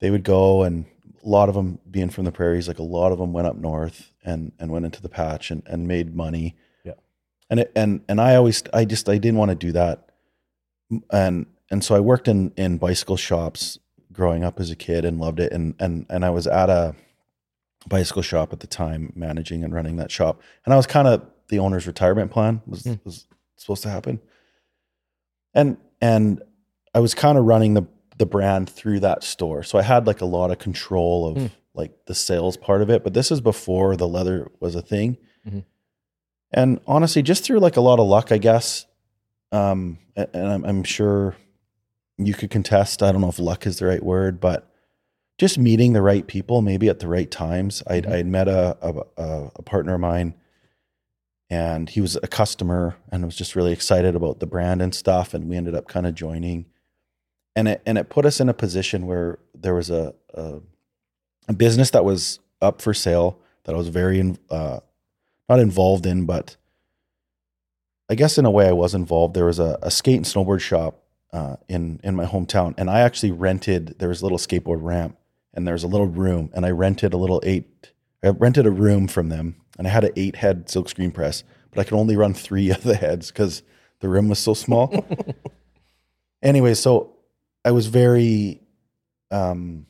They 0.00 0.10
would 0.10 0.24
go 0.24 0.62
and 0.62 0.86
a 1.22 1.28
lot 1.28 1.50
of 1.50 1.54
them 1.54 1.78
being 1.90 2.08
from 2.08 2.24
the 2.24 2.32
prairies, 2.32 2.68
like 2.68 2.78
a 2.78 2.82
lot 2.82 3.12
of 3.12 3.18
them 3.18 3.34
went 3.34 3.48
up 3.48 3.56
north 3.56 4.14
and 4.24 4.52
and 4.58 4.70
went 4.70 4.86
into 4.86 5.02
the 5.02 5.10
patch 5.10 5.50
and 5.50 5.62
and 5.66 5.86
made 5.86 6.16
money. 6.16 6.56
And 7.54 7.60
it, 7.60 7.72
and 7.76 8.00
and 8.08 8.20
I 8.20 8.34
always 8.34 8.64
I 8.72 8.84
just 8.84 9.08
I 9.08 9.16
didn't 9.18 9.38
want 9.38 9.50
to 9.50 9.54
do 9.54 9.70
that. 9.72 10.08
And 11.12 11.46
and 11.70 11.84
so 11.84 11.94
I 11.94 12.00
worked 12.00 12.26
in 12.26 12.50
in 12.56 12.78
bicycle 12.78 13.16
shops 13.16 13.78
growing 14.12 14.42
up 14.42 14.58
as 14.58 14.70
a 14.72 14.76
kid 14.76 15.04
and 15.04 15.20
loved 15.20 15.38
it 15.38 15.52
and 15.52 15.74
and 15.78 16.04
and 16.10 16.24
I 16.24 16.30
was 16.30 16.48
at 16.48 16.68
a 16.70 16.96
bicycle 17.86 18.22
shop 18.22 18.52
at 18.52 18.58
the 18.58 18.66
time 18.66 19.12
managing 19.14 19.62
and 19.62 19.72
running 19.72 19.96
that 19.98 20.10
shop 20.10 20.40
and 20.64 20.74
I 20.74 20.76
was 20.76 20.86
kind 20.88 21.06
of 21.06 21.22
the 21.48 21.60
owner's 21.60 21.86
retirement 21.86 22.32
plan 22.32 22.60
was 22.66 22.82
Hmm. 22.82 22.94
was 23.04 23.26
supposed 23.56 23.82
to 23.84 23.88
happen 23.90 24.20
and 25.54 25.76
and 26.00 26.42
I 26.92 26.98
was 27.00 27.14
kind 27.14 27.38
of 27.38 27.44
running 27.44 27.74
the 27.74 27.84
the 28.18 28.26
brand 28.26 28.68
through 28.68 29.00
that 29.00 29.22
store 29.22 29.62
so 29.62 29.78
I 29.78 29.82
had 29.82 30.06
like 30.08 30.20
a 30.20 30.26
lot 30.26 30.50
of 30.50 30.58
control 30.58 31.28
of 31.28 31.36
Hmm. 31.36 31.46
like 31.74 31.92
the 32.06 32.14
sales 32.14 32.56
part 32.56 32.82
of 32.82 32.90
it 32.90 33.04
but 33.04 33.14
this 33.14 33.30
is 33.30 33.40
before 33.40 33.96
the 33.96 34.08
leather 34.08 34.50
was 34.60 34.74
a 34.74 34.82
thing 34.82 35.18
Mhm. 35.46 35.64
And 36.54 36.80
honestly 36.86 37.20
just 37.22 37.44
through 37.44 37.58
like 37.58 37.76
a 37.76 37.80
lot 37.82 37.98
of 38.00 38.06
luck 38.06 38.32
I 38.32 38.38
guess 38.38 38.86
um 39.52 39.98
and 40.16 40.28
I'm, 40.34 40.64
I'm 40.64 40.84
sure 40.84 41.34
you 42.16 42.32
could 42.34 42.50
contest. 42.50 43.02
I 43.02 43.10
don't 43.10 43.20
know 43.20 43.28
if 43.28 43.40
luck 43.40 43.66
is 43.66 43.80
the 43.80 43.86
right 43.86 44.02
word, 44.02 44.40
but 44.40 44.70
just 45.36 45.58
meeting 45.58 45.92
the 45.94 46.00
right 46.02 46.24
people, 46.24 46.62
maybe 46.62 46.88
at 46.88 47.00
the 47.00 47.08
right 47.08 47.28
times. 47.28 47.82
I'd, 47.88 48.04
Mhm. 48.04 48.12
I'd 48.12 48.26
met 48.28 48.46
a, 48.46 48.78
a, 48.80 48.94
a- 49.20 49.50
a 49.56 49.62
partner 49.62 49.94
of 49.94 50.00
mine 50.00 50.34
and 51.50 51.88
he 51.90 52.00
was 52.00 52.14
a 52.22 52.28
customer 52.28 52.94
and 53.10 53.24
was 53.24 53.34
just 53.36 53.56
really 53.56 53.72
excited 53.72 54.14
about 54.14 54.38
the 54.38 54.46
brand 54.46 54.80
and 54.80 54.94
stuff. 54.94 55.34
And 55.34 55.48
we 55.48 55.56
ended 55.56 55.74
up 55.74 55.88
kind 55.88 56.06
of 56.06 56.14
joining 56.14 56.66
and 57.56 57.66
it, 57.68 57.82
and 57.84 57.98
it 57.98 58.08
put 58.08 58.24
us 58.26 58.38
in 58.40 58.48
a 58.48 58.54
position 58.54 59.06
where 59.06 59.40
there 59.54 59.74
was 59.74 59.90
a, 59.90 60.14
a, 60.34 60.60
a 61.48 61.52
business 61.52 61.90
that 61.90 62.04
was 62.04 62.38
up 62.62 62.80
for 62.80 62.94
sale 62.94 63.40
that 63.64 63.74
I 63.74 63.78
was 63.78 63.88
very, 63.88 64.36
uh, 64.50 64.78
not 65.48 65.60
involved 65.60 66.06
in, 66.06 66.24
but 66.24 66.56
I 68.08 68.14
guess 68.14 68.38
in 68.38 68.44
a 68.44 68.50
way 68.50 68.68
I 68.68 68.72
was 68.72 68.94
involved. 68.94 69.34
There 69.34 69.46
was 69.46 69.58
a, 69.58 69.78
a 69.82 69.90
skate 69.90 70.16
and 70.16 70.24
snowboard 70.24 70.60
shop 70.60 71.02
uh, 71.32 71.56
in 71.68 72.00
in 72.04 72.14
my 72.14 72.26
hometown, 72.26 72.74
and 72.76 72.90
I 72.90 73.00
actually 73.00 73.32
rented. 73.32 73.96
There 73.98 74.08
was 74.08 74.20
a 74.20 74.24
little 74.24 74.38
skateboard 74.38 74.78
ramp, 74.82 75.16
and 75.52 75.66
there 75.66 75.74
was 75.74 75.84
a 75.84 75.88
little 75.88 76.06
room, 76.06 76.50
and 76.54 76.64
I 76.66 76.70
rented 76.70 77.14
a 77.14 77.16
little 77.16 77.40
eight. 77.44 77.92
I 78.22 78.28
rented 78.28 78.66
a 78.66 78.70
room 78.70 79.08
from 79.08 79.28
them, 79.28 79.56
and 79.78 79.86
I 79.86 79.90
had 79.90 80.04
an 80.04 80.12
eight 80.16 80.36
head 80.36 80.68
silk 80.68 80.88
screen 80.88 81.10
press, 81.10 81.44
but 81.70 81.80
I 81.80 81.84
could 81.84 81.98
only 81.98 82.16
run 82.16 82.34
three 82.34 82.70
of 82.76 82.82
the 82.82 82.96
heads 82.96 83.30
because 83.30 83.62
the 84.00 84.08
room 84.08 84.28
was 84.28 84.38
so 84.38 84.54
small. 84.54 85.06
anyway, 86.42 86.74
so 86.74 87.16
I 87.64 87.70
was 87.70 87.86
very, 87.86 88.60
um, 89.30 89.86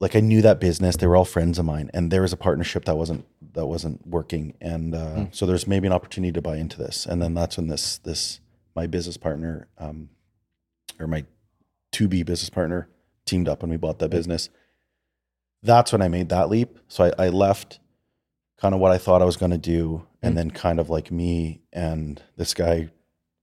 like 0.00 0.16
I 0.16 0.20
knew 0.20 0.42
that 0.42 0.58
business. 0.60 0.96
They 0.96 1.06
were 1.06 1.16
all 1.16 1.24
friends 1.24 1.58
of 1.58 1.64
mine, 1.66 1.90
and 1.94 2.10
there 2.10 2.22
was 2.22 2.32
a 2.32 2.36
partnership 2.36 2.84
that 2.86 2.96
wasn't 2.96 3.26
that 3.52 3.66
wasn't 3.66 4.06
working, 4.06 4.54
and 4.60 4.94
uh, 4.94 5.26
so 5.30 5.44
there's 5.46 5.66
maybe 5.66 5.86
an 5.86 5.92
opportunity 5.92 6.32
to 6.32 6.42
buy 6.42 6.56
into 6.56 6.78
this, 6.78 7.06
and 7.06 7.20
then 7.22 7.34
that's 7.34 7.56
when 7.56 7.68
this 7.68 7.98
this 7.98 8.40
my 8.74 8.86
business 8.86 9.16
partner, 9.16 9.68
um, 9.78 10.08
or 10.98 11.06
my 11.06 11.24
to 11.92 12.08
be 12.08 12.22
business 12.22 12.50
partner, 12.50 12.88
teamed 13.26 13.48
up 13.48 13.62
and 13.62 13.70
we 13.70 13.76
bought 13.76 13.98
that 13.98 14.10
business. 14.10 14.48
That's 15.62 15.92
when 15.92 16.00
I 16.02 16.08
made 16.08 16.28
that 16.30 16.48
leap. 16.48 16.78
So 16.88 17.04
I, 17.18 17.26
I 17.26 17.28
left 17.28 17.80
kind 18.58 18.74
of 18.74 18.80
what 18.80 18.92
I 18.92 18.98
thought 18.98 19.20
I 19.22 19.24
was 19.26 19.36
going 19.36 19.50
to 19.50 19.58
do, 19.58 20.06
and 20.22 20.32
Mm. 20.32 20.36
then 20.36 20.50
kind 20.52 20.78
of 20.80 20.88
like 20.88 21.10
me 21.10 21.60
and 21.72 22.22
this 22.36 22.54
guy 22.54 22.90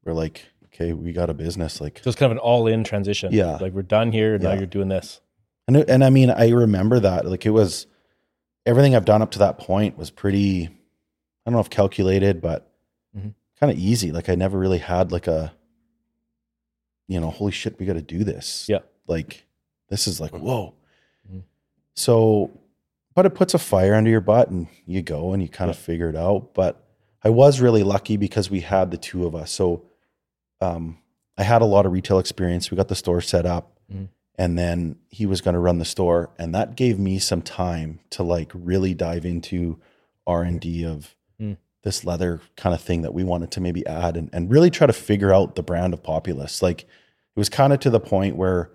were 0.06 0.14
like, 0.14 0.46
okay, 0.66 0.94
we 0.94 1.12
got 1.12 1.30
a 1.30 1.34
business, 1.34 1.82
like 1.82 2.00
So 2.04 2.10
it's 2.10 2.18
kind 2.18 2.32
of 2.32 2.38
an 2.38 2.40
all 2.40 2.66
in 2.68 2.84
transition. 2.84 3.34
Yeah. 3.34 3.58
Like 3.58 3.74
we're 3.74 3.82
done 3.82 4.12
here 4.12 4.36
and 4.36 4.44
now 4.44 4.54
you're 4.54 4.66
doing 4.66 4.88
this. 4.88 5.20
And 5.68 5.78
and 5.90 6.04
I 6.04 6.10
mean, 6.10 6.30
I 6.32 6.50
remember 6.50 7.00
that 7.00 7.26
like 7.26 7.46
it 7.46 7.50
was 7.52 7.88
everything 8.66 8.96
I've 8.96 9.06
done 9.06 9.22
up 9.22 9.32
to 9.32 9.40
that 9.40 9.58
point 9.58 9.98
was 9.98 10.10
pretty. 10.12 10.66
I 10.66 11.50
don't 11.50 11.54
know 11.54 11.60
if 11.60 11.70
calculated, 11.70 12.42
but 12.42 12.70
Mhm. 13.18 13.34
kind 13.60 13.72
of 13.72 13.78
easy. 13.78 14.12
Like 14.12 14.30
I 14.30 14.36
never 14.36 14.58
really 14.60 14.78
had 14.80 15.12
like 15.12 15.28
a, 15.28 15.54
you 17.08 17.20
know, 17.20 17.30
holy 17.30 17.52
shit, 17.54 17.80
we 17.80 17.86
got 17.86 17.94
to 17.94 18.02
do 18.02 18.24
this. 18.24 18.68
Yeah. 18.68 18.80
Like 19.08 19.46
this 19.90 20.08
is 20.08 20.20
like 20.20 20.32
whoa. 20.32 20.74
Mhm. 21.32 21.44
So, 21.96 22.52
but 23.16 23.26
it 23.26 23.32
puts 23.36 23.54
a 23.54 23.60
fire 23.60 23.96
under 23.96 24.10
your 24.10 24.22
butt, 24.22 24.50
and 24.50 24.68
you 24.86 25.02
go 25.02 25.34
and 25.34 25.42
you 25.42 25.50
kind 25.50 25.70
of 25.70 25.78
figure 25.78 26.10
it 26.10 26.16
out. 26.16 26.54
But 26.54 26.84
I 27.24 27.30
was 27.30 27.60
really 27.62 27.84
lucky 27.84 28.16
because 28.18 28.50
we 28.50 28.60
had 28.62 28.92
the 28.92 28.98
two 28.98 29.26
of 29.26 29.36
us. 29.36 29.52
So, 29.52 29.84
um, 30.62 30.98
I 31.38 31.44
had 31.44 31.62
a 31.62 31.66
lot 31.66 31.86
of 31.86 31.92
retail 31.92 32.20
experience. 32.20 32.70
We 32.72 32.78
got 32.78 32.88
the 32.90 32.96
store 32.96 33.22
set 33.22 33.46
up 33.46 33.80
Mhm. 33.92 34.10
And 34.38 34.58
then 34.58 34.98
he 35.10 35.26
was 35.26 35.42
going 35.42 35.54
to 35.56 35.60
run 35.60 35.80
the 35.80 35.86
store 35.86 36.30
and 36.38 36.54
that 36.54 36.76
gave 36.76 37.00
me 37.00 37.18
some 37.20 37.42
time 37.42 38.00
to 38.12 38.24
like 38.24 38.52
really 38.54 38.94
dive 38.94 39.26
into 39.26 39.80
r&d 40.26 40.86
of 40.86 41.14
Mm. 41.40 41.58
this 41.84 42.04
leather 42.04 42.42
kind 42.56 42.74
of 42.74 42.82
thing 42.82 43.04
that 43.04 43.14
we 43.14 43.24
wanted 43.24 43.52
to 43.52 43.62
maybe 43.62 43.86
add 43.86 44.18
and, 44.18 44.30
and 44.34 44.50
really 44.50 44.72
try 44.72 44.88
to 44.88 44.94
figure 44.94 45.32
out 45.32 45.54
the 45.56 45.62
brand 45.62 45.94
of 45.94 46.02
Populess 46.02 46.62
like 46.64 46.82
it 46.82 46.88
was 47.36 47.48
kind 47.50 47.72
of 47.72 47.80
to 47.82 47.92
the 47.92 48.00
point 48.00 48.36
where 48.36 48.72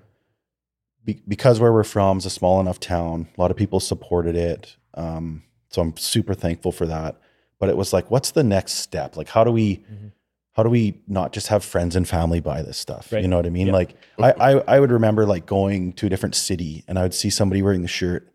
be, 1.04 1.20
because 1.26 1.58
where 1.58 1.72
we're 1.72 1.82
from 1.82 2.18
is 2.18 2.26
a 2.26 2.30
small 2.30 2.60
enough 2.60 2.78
town 2.78 3.26
a 3.36 3.40
lot 3.40 3.50
of 3.50 3.56
people 3.56 3.80
supported 3.80 4.36
it 4.36 4.76
um, 4.94 5.42
so 5.70 5.82
i'm 5.82 5.96
super 5.96 6.34
thankful 6.34 6.70
for 6.70 6.86
that 6.86 7.20
but 7.58 7.68
it 7.68 7.76
was 7.76 7.92
like 7.92 8.08
what's 8.12 8.30
the 8.30 8.44
next 8.44 8.74
step 8.74 9.16
like 9.16 9.28
how 9.28 9.42
do 9.42 9.50
we 9.50 9.78
Mhm. 9.78 10.12
How 10.52 10.62
do 10.62 10.68
we 10.68 11.00
not 11.08 11.32
just 11.32 11.48
have 11.48 11.64
friends 11.64 11.96
and 11.96 12.06
family 12.08 12.40
buy 12.40 12.62
this 12.62 12.76
stuff 12.78 13.12
Right. 13.12 13.22
you 13.22 13.28
know 13.28 13.36
what 13.36 13.46
i 13.46 13.50
mean 13.50 13.68
Yeah. 13.68 13.72
like 13.72 13.94
I, 14.18 14.32
I 14.32 14.50
i 14.76 14.80
would 14.80 14.90
remember 14.90 15.26
like 15.26 15.46
going 15.46 15.92
to 15.94 16.06
a 16.06 16.08
different 16.08 16.34
city 16.34 16.84
and 16.88 16.98
i 16.98 17.02
would 17.02 17.14
see 17.14 17.30
somebody 17.30 17.62
wearing 17.62 17.82
the 17.82 17.88
shirt 17.88 18.28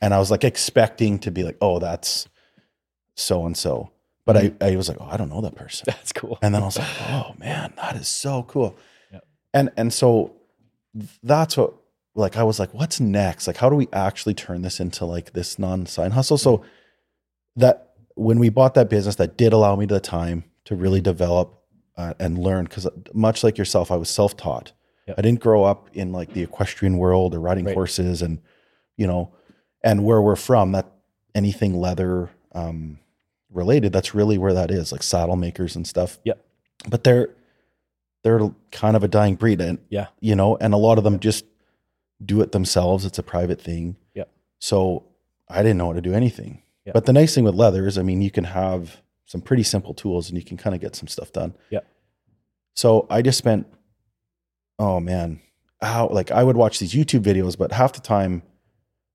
and 0.00 0.12
i 0.14 0.18
was 0.18 0.30
like 0.30 0.44
expecting 0.44 1.18
to 1.20 1.30
be 1.30 1.42
like 1.42 1.56
oh 1.60 1.78
that's 1.78 2.28
so 3.14 3.46
and 3.46 3.56
so 3.56 3.90
but 4.24 4.36
I, 4.36 4.42
mm-hmm. 4.48 4.64
I 4.64 4.76
was 4.76 4.88
like 4.88 4.98
oh 5.00 5.08
i 5.10 5.16
don't 5.16 5.30
know 5.30 5.40
that 5.40 5.54
person 5.56 5.84
That's 5.86 6.12
cool. 6.12 6.38
and 6.42 6.54
then 6.54 6.62
i 6.62 6.66
was 6.66 6.78
like 6.78 6.88
oh 7.10 7.34
man 7.38 7.72
that 7.76 7.96
is 7.96 8.08
so 8.08 8.42
cool 8.44 8.76
Yeah. 9.12 9.20
and 9.54 9.70
and 9.76 9.92
so 9.92 10.34
that's 11.22 11.56
what 11.56 11.74
like 12.14 12.36
I 12.36 12.42
was 12.42 12.58
like, 12.58 12.74
what's 12.74 12.98
next? 12.98 13.46
Like, 13.46 13.58
how 13.58 13.70
do 13.70 13.76
we 13.76 13.86
actually 13.92 14.34
turn 14.34 14.62
this 14.62 14.80
into 14.80 15.04
like 15.04 15.34
this 15.34 15.56
non-sign 15.56 16.10
hustle? 16.10 16.36
So 16.36 16.58
mm-hmm. 16.58 16.66
that 17.60 17.92
when 18.16 18.40
we 18.40 18.48
bought 18.48 18.74
that 18.74 18.90
business, 18.90 19.14
that 19.16 19.36
did 19.38 19.52
allow 19.52 19.76
me 19.76 19.86
the 19.86 20.00
time 20.00 20.42
to 20.68 20.74
really 20.76 21.00
develop 21.00 21.62
uh, 21.96 22.14
and 22.20 22.38
learn. 22.38 22.64
Because 22.64 22.86
much 23.12 23.42
like 23.42 23.58
yourself, 23.58 23.90
I 23.90 23.96
was 23.96 24.08
self-taught. 24.10 24.72
Yep. 25.06 25.18
I 25.18 25.22
didn't 25.22 25.40
grow 25.40 25.64
up 25.64 25.88
in 25.94 26.12
like 26.12 26.32
the 26.34 26.42
equestrian 26.42 26.98
world 26.98 27.34
or 27.34 27.40
riding 27.40 27.64
Right. 27.64 27.74
horses, 27.74 28.20
and 28.22 28.38
you 28.96 29.06
know, 29.06 29.32
and 29.82 30.04
where 30.04 30.20
we're 30.22 30.36
from, 30.36 30.72
that 30.72 30.86
anything 31.34 31.74
leather 31.74 32.30
um, 32.52 32.98
related, 33.50 33.92
that's 33.92 34.14
really 34.14 34.36
where 34.38 34.52
that 34.54 34.70
is, 34.70 34.92
like 34.92 35.02
saddle 35.02 35.36
makers 35.36 35.74
and 35.76 35.86
stuff. 35.86 36.18
Yep. 36.24 36.44
But 36.88 37.04
they're 37.04 37.30
they're 38.22 38.50
kind 38.72 38.96
of 38.96 39.02
a 39.04 39.08
dying 39.08 39.36
breed, 39.36 39.60
and 39.60 39.78
Yeah. 39.88 40.08
you 40.20 40.34
know, 40.34 40.56
and 40.60 40.74
a 40.74 40.76
lot 40.76 40.98
of 40.98 41.04
them 41.04 41.18
just 41.20 41.44
do 42.24 42.40
it 42.42 42.52
themselves. 42.52 43.04
It's 43.06 43.18
a 43.18 43.22
private 43.22 43.60
thing. 43.60 43.96
Yep. 44.14 44.28
So 44.58 45.04
I 45.48 45.62
didn't 45.62 45.78
know 45.78 45.86
how 45.86 45.92
to 45.94 46.00
do 46.02 46.12
anything. 46.12 46.62
Yep. 46.84 46.92
But 46.94 47.06
the 47.06 47.12
nice 47.12 47.34
thing 47.34 47.44
with 47.44 47.54
leather 47.54 47.86
is, 47.86 47.96
I 47.96 48.02
mean, 48.02 48.20
you 48.20 48.30
can 48.30 48.44
have 48.44 49.00
some 49.28 49.40
pretty 49.40 49.62
simple 49.62 49.92
tools 49.94 50.28
and 50.28 50.36
you 50.38 50.44
can 50.44 50.56
kind 50.56 50.74
of 50.74 50.80
get 50.80 50.96
some 50.96 51.06
stuff 51.06 51.32
done. 51.32 51.54
Yep. 51.70 51.86
So 52.74 53.06
I 53.10 53.22
just 53.22 53.38
spent, 53.38 53.66
oh 54.78 54.98
man, 55.00 55.40
how 55.80 56.08
like 56.08 56.30
I 56.30 56.42
would 56.42 56.56
watch 56.56 56.78
these 56.78 56.92
YouTube 56.92 57.20
videos, 57.22 57.56
but 57.56 57.70
half 57.72 57.92
the 57.92 58.00
time, 58.00 58.42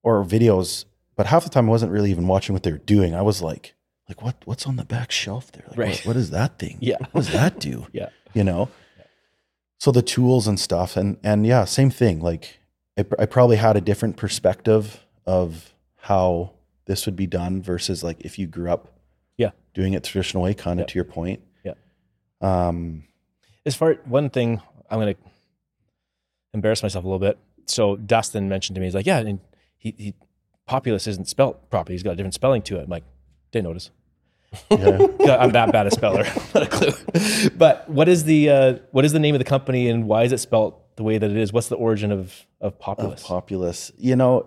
or 0.04 0.24
videos, 0.24 0.86
but 1.16 1.26
half 1.26 1.44
the 1.44 1.50
time 1.50 1.68
I 1.68 1.72
wasn't 1.72 1.92
really 1.92 2.12
even 2.12 2.28
watching 2.28 2.54
what 2.54 2.64
they 2.64 2.72
were 2.72 2.78
doing. 2.78 3.16
I 3.16 3.22
was 3.22 3.42
like, 3.42 3.74
like 4.08 4.22
what 4.22 4.36
what's 4.46 4.68
on 4.68 4.76
the 4.76 4.86
back 4.86 5.12
shelf 5.12 5.52
there? 5.52 5.66
Like, 5.70 5.78
Right. 5.78 5.98
What, 6.00 6.06
what 6.08 6.16
is 6.18 6.30
that 6.32 6.60
thing? 6.60 6.78
Yeah. 6.82 6.98
What 7.12 7.26
does 7.26 7.32
that 7.34 7.60
do? 7.60 7.88
Yeah. 7.94 8.10
You 8.34 8.44
know. 8.44 8.70
So 9.80 9.92
the 9.92 10.02
tools 10.02 10.48
and 10.48 10.60
stuff, 10.60 10.96
and 10.96 11.18
and 11.24 11.46
yeah, 11.46 11.66
same 11.66 11.90
thing. 11.90 12.22
Like 12.22 12.60
I, 12.98 13.06
I 13.20 13.26
probably 13.26 13.58
had 13.58 13.76
a 13.76 13.82
different 13.82 14.16
perspective 14.18 15.04
of 15.26 15.74
how 15.98 16.52
this 16.86 17.06
would 17.06 17.16
be 17.16 17.28
done 17.28 17.62
versus 17.62 18.04
like 18.04 18.22
if 18.22 18.38
you 18.38 18.46
grew 18.48 18.70
up, 18.70 18.88
Yeah. 18.88 18.93
Doing 19.74 19.94
it 19.94 20.04
traditional 20.04 20.44
way. 20.44 20.54
Kind 20.54 20.80
of 20.80 20.84
Yeah. 20.84 20.88
to 20.92 20.96
your 20.96 21.06
point. 21.06 21.42
Yeah. 21.64 21.74
Um. 22.42 23.04
as 23.66 23.76
far 23.76 23.94
one 24.06 24.30
thing 24.30 24.62
i'm 24.90 25.00
going 25.00 25.16
to 25.16 25.20
embarrass 26.54 26.84
myself 26.84 27.04
a 27.06 27.08
little 27.08 27.18
bit 27.20 27.38
so 27.66 27.96
dustin 27.96 28.50
mentioned 28.50 28.76
to 28.76 28.80
me 28.82 28.88
he's 28.88 28.94
like 28.94 29.06
yeah 29.06 29.20
and 29.20 29.40
he, 29.78 29.96
he 29.98 30.14
Populess 30.70 31.08
isn't 31.08 31.28
spelt 31.30 31.70
properly 31.70 31.94
he's 31.96 32.04
got 32.04 32.12
a 32.12 32.16
different 32.18 32.34
spelling 32.34 32.62
to 32.64 32.78
it 32.78 32.84
i'm 32.84 32.90
like 32.90 33.06
didn't 33.52 33.68
notice 33.68 33.90
Yeah. 34.70 35.08
I'm 35.40 35.54
that 35.54 35.72
bad 35.72 35.88
a 35.88 35.92
speller 35.92 36.26
not 36.54 36.64
a 36.64 36.68
clue 36.68 37.50
but 37.56 37.90
what 37.90 38.10
is 38.10 38.26
the 38.26 38.50
uh, 38.50 38.74
what 38.92 39.06
is 39.06 39.14
the 39.14 39.20
name 39.20 39.34
of 39.34 39.40
the 39.40 39.46
company 39.46 39.88
and 39.88 40.06
why 40.08 40.24
is 40.24 40.34
it 40.34 40.40
spelt 40.40 40.96
the 40.98 41.04
way 41.04 41.18
that 41.18 41.32
it 41.32 41.38
is 41.38 41.54
what's 41.54 41.70
the 41.70 41.76
origin 41.78 42.12
of 42.12 42.46
of 42.62 42.74
of 42.74 42.80
Populess. 42.80 43.92
You 43.98 44.16
know, 44.18 44.46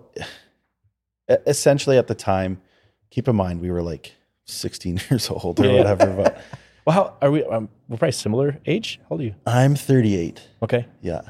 essentially 1.45 1.97
at 1.97 2.07
the 2.07 2.15
time, 2.15 2.61
keep 3.09 3.27
in 3.27 3.35
mind 3.35 3.61
we 3.61 3.69
were 3.71 3.81
like 3.81 4.13
16 4.47 4.99
years 5.09 5.29
old 5.29 5.59
or 5.59 5.65
Yeah, 5.65 5.71
yeah. 5.71 5.77
whatever. 5.77 6.13
But 6.23 6.41
well 6.85 6.93
how 6.93 7.17
are 7.21 7.31
we 7.31 7.43
um, 7.45 7.69
we're 7.87 7.97
probably 7.97 8.11
similar 8.13 8.59
age 8.65 8.99
how 9.03 9.07
old 9.11 9.21
are 9.21 9.25
you 9.25 9.35
I'm 9.45 9.75
38. 9.75 10.41
okay 10.63 10.85
Yeah. 11.01 11.21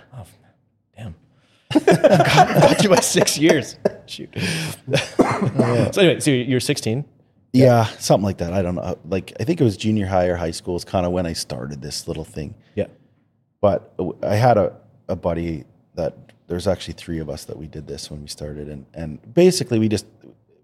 Damn. 0.96 1.16
Got 1.86 2.84
you 2.84 2.90
by 2.90 3.00
six 3.02 3.38
years. 3.38 3.78
Shoot. 4.06 4.30
So 4.38 6.02
anyway, 6.02 6.20
so 6.20 6.32
you're 6.32 6.60
16. 6.62 7.04
yeah, 7.54 7.86
something 8.00 8.24
like 8.24 8.38
that. 8.38 8.54
I 8.54 8.62
don't 8.62 8.76
know. 8.76 8.98
Like 9.06 9.34
I 9.40 9.44
think 9.44 9.60
it 9.60 9.64
was 9.64 9.76
junior 9.78 10.06
high 10.06 10.28
or 10.28 10.36
high 10.36 10.52
school 10.52 10.76
is 10.76 10.86
kind 10.86 11.06
of 11.06 11.12
when 11.12 11.26
I 11.26 11.34
started 11.34 11.82
this 11.82 12.08
little 12.08 12.24
thing. 12.24 12.56
Yeah. 12.76 12.88
But 13.62 13.94
I 14.24 14.36
had 14.36 14.58
a, 14.58 14.76
a 15.10 15.16
buddy 15.16 15.66
that 15.96 16.16
there's 16.48 16.68
actually 16.68 16.94
three 16.94 17.20
of 17.20 17.30
us 17.30 17.44
that 17.46 17.58
we 17.58 17.68
did 17.68 17.86
this 17.88 18.10
when 18.10 18.22
we 18.22 18.28
started, 18.28 18.70
and 18.70 18.86
and 18.94 19.34
basically 19.34 19.78
we 19.80 19.90
just 19.90 20.06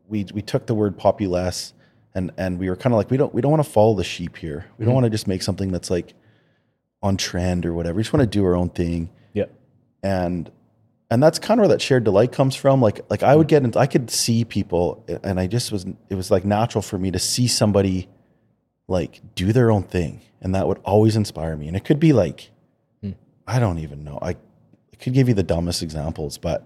we 0.08 0.26
we 0.34 0.42
took 0.42 0.68
the 0.68 0.76
word 0.76 0.98
populace 0.98 1.74
and 2.15 2.32
and 2.38 2.60
we 2.60 2.69
were 2.69 2.76
kind 2.76 2.93
of 2.93 2.97
like 2.97 3.10
we 3.10 3.17
don't 3.17 3.34
we 3.34 3.41
don't 3.41 3.52
want 3.52 3.63
to 3.63 3.69
follow 3.69 3.95
the 3.95 4.04
sheep 4.04 4.38
here. 4.38 4.65
We 4.78 4.86
don't 4.86 4.91
mm-hmm. 4.91 4.95
want 4.95 5.04
to 5.06 5.10
just 5.10 5.28
make 5.28 5.41
something 5.41 5.71
that's 5.71 5.89
like 5.89 6.13
on 7.02 7.17
trend 7.17 7.65
or 7.65 7.73
whatever. 7.73 7.97
We 7.97 8.04
just 8.04 8.13
want 8.13 8.21
to 8.21 8.38
do 8.38 8.45
our 8.45 8.56
own 8.56 8.69
thing. 8.69 9.10
Yeah. 9.34 9.45
and 10.04 10.52
and 11.10 11.21
that's 11.21 11.38
kind 11.38 11.60
of 11.60 11.63
where 11.63 11.69
that 11.69 11.82
shared 11.82 12.04
delight 12.04 12.32
comes 12.32 12.56
from. 12.56 12.82
Like 12.82 13.02
like 13.10 13.23
i 13.23 13.36
would 13.36 13.47
mm-hmm. 13.47 13.49
get 13.49 13.63
into 13.63 13.80
i 13.80 13.88
could 13.88 14.10
see 14.10 14.45
people 14.45 15.06
and 15.23 15.39
i 15.39 15.47
just 15.47 15.71
was 15.71 15.86
it 16.10 16.15
was 16.15 16.32
like 16.32 16.45
natural 16.45 16.82
for 16.82 16.97
me 16.97 17.12
to 17.12 17.19
see 17.19 17.47
somebody 17.47 18.08
like 18.88 19.21
do 19.36 19.52
their 19.52 19.71
own 19.71 19.84
thing. 19.84 20.21
And 20.41 20.54
that 20.56 20.67
would 20.67 20.80
always 20.84 21.15
inspire 21.15 21.56
me. 21.56 21.67
And 21.69 21.78
it 21.78 21.86
could 21.86 21.99
be 21.99 22.13
like 22.13 22.52
mm. 23.04 23.15
i 23.47 23.60
don't 23.60 23.80
even 23.80 24.04
know. 24.04 24.19
I 24.21 24.30
I 24.30 24.95
could 25.04 25.13
give 25.13 25.28
you 25.28 25.34
the 25.34 25.43
dumbest 25.43 25.82
examples 25.82 26.38
but 26.38 26.65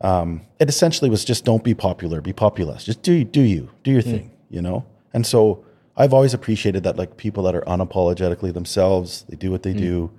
um 0.00 0.42
it 0.58 0.68
essentially 0.68 1.08
was 1.08 1.24
just 1.24 1.44
don't 1.44 1.62
be 1.62 1.74
popular. 1.74 2.20
Be 2.20 2.32
populous 2.32 2.82
just 2.84 3.02
do 3.02 3.24
do 3.24 3.40
you. 3.40 3.70
Do 3.84 3.92
your 3.92 4.02
mm. 4.02 4.10
thing 4.10 4.33
you 4.54 4.62
know 4.62 4.84
and 5.12 5.26
so 5.26 5.64
i've 5.96 6.14
always 6.14 6.32
appreciated 6.32 6.84
that 6.84 6.96
like 6.96 7.16
people 7.16 7.42
that 7.42 7.54
are 7.54 7.62
unapologetically 7.62 8.52
themselves 8.54 9.24
they 9.28 9.36
do 9.36 9.50
what 9.50 9.62
they 9.64 9.74
mm. 9.74 9.78
do 9.78 10.10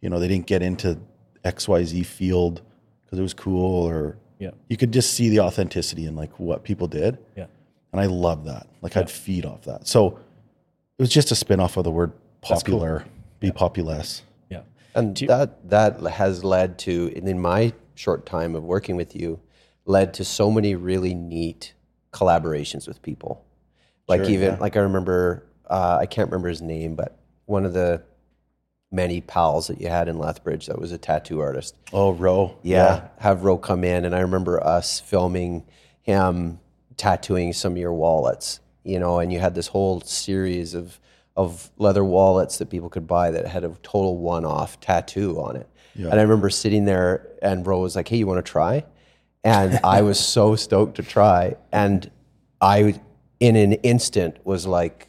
you 0.00 0.08
know 0.08 0.18
they 0.18 0.28
didn't 0.28 0.46
get 0.46 0.62
into 0.62 0.98
xyz 1.44 2.04
field 2.06 2.62
because 3.04 3.18
it 3.18 3.22
was 3.22 3.34
cool 3.34 3.84
or 3.84 4.16
Yeah. 4.38 4.50
you 4.68 4.76
could 4.76 4.92
just 4.92 5.12
see 5.12 5.28
the 5.28 5.40
authenticity 5.40 6.06
in 6.06 6.16
like 6.16 6.32
what 6.40 6.64
people 6.64 6.88
did 6.88 7.18
Yeah. 7.36 7.46
and 7.92 8.00
i 8.00 8.06
love 8.06 8.44
that 8.46 8.66
like 8.80 8.96
i'd 8.96 9.10
feed 9.10 9.44
off 9.44 9.62
that 9.70 9.86
so 9.86 10.18
it 10.98 11.02
was 11.02 11.10
just 11.10 11.30
a 11.30 11.34
spin-off 11.34 11.76
of 11.76 11.84
the 11.84 11.90
word 11.90 12.12
That's 12.48 12.62
cool. 12.62 12.78
popular 12.80 13.04
be 13.40 13.50
populous 13.52 14.22
Yeah. 14.48 14.62
And 14.94 15.20
you- 15.20 15.28
that 15.28 15.68
that 15.68 16.00
has 16.00 16.42
led 16.42 16.78
to, 16.86 17.12
and 17.14 17.28
in 17.28 17.38
my 17.38 17.74
short 17.94 18.24
time 18.24 18.56
of 18.56 18.64
working 18.64 18.96
with 18.96 19.14
you, 19.14 19.40
led 19.84 20.14
to 20.14 20.24
so 20.24 20.50
many 20.50 20.74
really 20.74 21.14
neat 21.14 21.74
collaborations 22.12 22.88
with 22.88 23.02
people. 23.02 23.44
Like 24.08 24.22
Sure, 24.22 24.30
even 24.30 24.54
yeah. 24.54 24.58
like 24.60 24.76
I 24.76 24.80
remember, 24.80 25.46
uh, 25.68 25.98
I 26.00 26.06
can't 26.06 26.30
remember 26.30 26.48
his 26.48 26.62
name, 26.62 26.94
but 26.94 27.18
one 27.46 27.64
of 27.64 27.72
the 27.72 28.02
many 28.92 29.20
pals 29.20 29.66
that 29.66 29.80
you 29.80 29.88
had 29.88 30.08
in 30.08 30.18
Lethbridge 30.18 30.66
that 30.66 30.78
was 30.78 30.92
a 30.92 30.98
tattoo 30.98 31.40
artist. 31.40 31.74
oh 31.92 32.12
row 32.12 32.56
Yeah, 32.62 33.08
have 33.18 33.42
Ro 33.42 33.58
come 33.58 33.84
in, 33.84 34.04
and 34.04 34.14
I 34.14 34.20
remember 34.20 34.62
us 34.64 35.00
filming 35.00 35.64
him 36.02 36.60
tattooing 36.96 37.52
some 37.52 37.72
of 37.72 37.78
your 37.78 37.92
wallets. 37.92 38.60
You 38.84 39.00
know, 39.00 39.18
and 39.18 39.32
you 39.32 39.40
had 39.40 39.54
this 39.56 39.66
whole 39.66 40.00
series 40.02 40.74
of 40.74 41.00
of 41.36 41.70
leather 41.76 42.04
wallets 42.04 42.58
that 42.58 42.70
people 42.70 42.88
could 42.88 43.06
buy 43.06 43.30
that 43.30 43.46
had 43.46 43.64
a 43.64 43.68
total 43.82 44.16
one 44.16 44.44
off 44.44 44.80
tattoo 44.80 45.38
on 45.38 45.56
it. 45.56 45.68
Yeah. 45.94 46.06
And 46.10 46.18
I 46.18 46.22
remember 46.22 46.48
sitting 46.48 46.84
there, 46.84 47.26
and 47.42 47.66
Ro 47.66 47.80
was 47.80 47.96
like, 47.96 48.08
"Hey, 48.08 48.16
you 48.18 48.26
want 48.26 48.44
to 48.44 48.50
try?" 48.50 48.84
And 49.44 49.78
I 49.84 50.02
was 50.02 50.18
so 50.18 50.54
stoked 50.56 50.96
to 50.96 51.02
try, 51.02 51.56
and 51.72 52.10
I, 52.60 53.00
in 53.40 53.56
an 53.56 53.74
instant, 53.74 54.36
was 54.44 54.66
like 54.66 55.08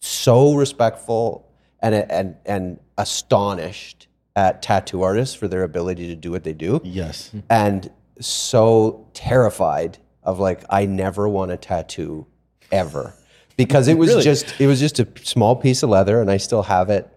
so 0.00 0.54
respectful 0.54 1.48
and 1.80 1.94
and 1.94 2.36
and 2.44 2.78
astonished 2.98 4.08
at 4.34 4.62
tattoo 4.62 5.02
artists 5.02 5.34
for 5.34 5.48
their 5.48 5.62
ability 5.62 6.06
to 6.08 6.14
do 6.14 6.30
what 6.30 6.44
they 6.44 6.52
do. 6.52 6.80
Yes. 6.84 7.30
And 7.48 7.90
so 8.20 9.06
terrified 9.14 9.98
of 10.22 10.38
like 10.38 10.64
I 10.70 10.86
never 10.86 11.28
want 11.28 11.50
a 11.52 11.56
tattoo 11.56 12.26
ever. 12.72 13.14
Because 13.56 13.88
it 13.88 13.96
was 13.96 14.10
Really? 14.10 14.22
just 14.22 14.60
it 14.60 14.66
was 14.66 14.80
just 14.80 14.98
a 14.98 15.08
small 15.22 15.56
piece 15.56 15.82
of 15.82 15.88
leather 15.90 16.20
and 16.20 16.30
I 16.30 16.36
still 16.36 16.62
have 16.62 16.90
it 16.90 17.08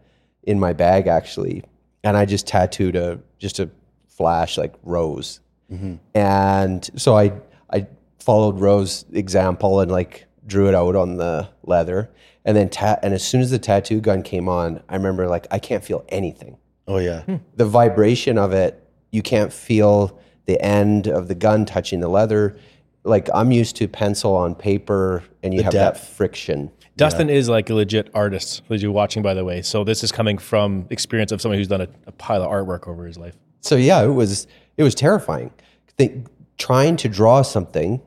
in 0.43 0.59
my 0.59 0.73
bag 0.73 1.07
actually. 1.07 1.63
And 2.03 2.15
I 2.15 2.25
just 2.25 2.47
tattooed 2.47 2.95
a 2.95 3.19
just 3.37 3.59
a 3.59 3.69
flash 4.07 4.57
like 4.57 4.73
rose. 4.83 5.41
Mm-hmm. 5.71 5.95
And 6.15 6.89
so 6.95 7.17
I 7.17 7.33
I 7.71 7.87
followed 8.19 8.59
Rose's 8.59 9.05
example 9.13 9.79
and 9.79 9.91
like 9.91 10.25
drew 10.45 10.67
it 10.67 10.75
out 10.75 10.95
on 10.95 11.17
the 11.17 11.49
leather 11.63 12.09
and 12.45 12.57
then 12.57 12.69
ta- 12.69 12.99
and 13.03 13.13
as 13.13 13.25
soon 13.25 13.41
as 13.41 13.51
the 13.51 13.59
tattoo 13.59 14.01
gun 14.01 14.23
came 14.23 14.49
on 14.49 14.81
I 14.89 14.95
remember 14.95 15.27
like 15.27 15.47
I 15.51 15.59
can't 15.59 15.83
feel 15.83 16.05
anything 16.09 16.57
oh 16.87 16.97
yeah 16.97 17.21
hmm. 17.21 17.35
the 17.55 17.65
vibration 17.65 18.37
of 18.37 18.51
it, 18.53 18.83
you 19.11 19.21
can't 19.21 19.53
feel 19.53 20.19
the 20.49 20.59
end 20.65 21.07
of 21.07 21.27
the 21.27 21.35
gun 21.35 21.63
touching 21.63 21.99
the 21.99 22.07
leather. 22.07 22.57
Like 23.03 23.29
I'm 23.35 23.51
used 23.51 23.75
to 23.75 23.87
pencil 23.87 24.35
on 24.35 24.55
paper 24.55 25.23
and 25.43 25.53
you 25.53 25.61
have 25.61 25.71
depth. 25.71 26.01
that 26.01 26.07
friction. 26.15 26.71
Dustin 26.97 27.29
is 27.29 27.47
like 27.47 27.69
a 27.69 27.75
legit 27.75 28.09
artist, 28.13 28.63
for 28.67 28.75
you're 28.75 28.91
watching, 28.91 29.21
by 29.21 29.33
the 29.33 29.45
way. 29.45 29.61
So 29.61 29.83
this 29.83 30.03
is 30.03 30.11
coming 30.11 30.37
from 30.37 30.85
experience 30.89 31.31
of 31.31 31.39
someone 31.39 31.59
who's 31.59 31.67
done 31.67 31.81
a, 31.81 31.87
a 32.07 32.11
pile 32.11 32.43
of 32.43 32.49
artwork 32.49 32.87
over 32.87 33.05
his 33.05 33.17
life. 33.17 33.35
So 33.61 33.75
yeah, 33.75 34.03
it 34.03 34.07
was 34.07 34.47
it 34.75 34.83
was 34.83 34.95
terrifying. 34.95 35.51
Think, 35.97 36.25
trying 36.57 36.97
to 36.97 37.07
draw 37.07 37.43
something 37.43 38.01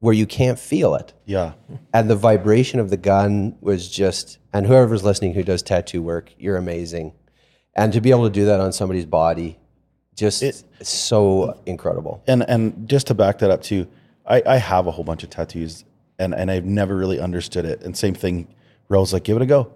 where 0.00 0.14
you 0.14 0.26
can't 0.26 0.58
feel 0.58 0.94
it. 0.94 1.12
yeah 1.26 1.52
And 1.94 2.10
the 2.10 2.16
vibration 2.16 2.80
of 2.80 2.90
the 2.90 2.96
gun 2.96 3.56
was 3.60 3.88
just 3.88 4.38
and 4.52 4.66
whoever's 4.66 5.04
listening 5.04 5.34
who 5.34 5.42
does 5.42 5.62
tattoo 5.62 6.02
work, 6.02 6.32
you're 6.38 6.56
amazing. 6.56 7.12
And 7.76 7.92
to 7.92 8.00
be 8.00 8.10
able 8.10 8.24
to 8.24 8.30
do 8.30 8.46
that 8.46 8.60
on 8.60 8.72
somebody's 8.72 9.06
body 9.06 9.58
just 10.16 10.42
so 10.84 11.60
incredible. 11.66 12.22
and 12.26 12.42
and 12.48 12.88
just 12.88 13.06
to 13.06 13.14
back 13.14 13.38
that 13.38 13.50
up 13.50 13.62
too, 13.62 13.86
I, 14.26 14.42
I 14.44 14.56
have 14.56 14.86
a 14.86 14.90
whole 14.90 15.04
bunch 15.04 15.22
of 15.22 15.30
tattoos 15.30 15.84
and 16.18 16.34
and 16.34 16.50
I've 16.50 16.64
never 16.64 16.96
really 16.96 17.20
understood 17.20 17.64
it. 17.64 17.82
And 17.82 17.96
same 17.96 18.14
thing, 18.14 18.48
Rose 18.88 19.12
like 19.12 19.24
give 19.24 19.36
it 19.36 19.42
a 19.42 19.46
go. 19.46 19.72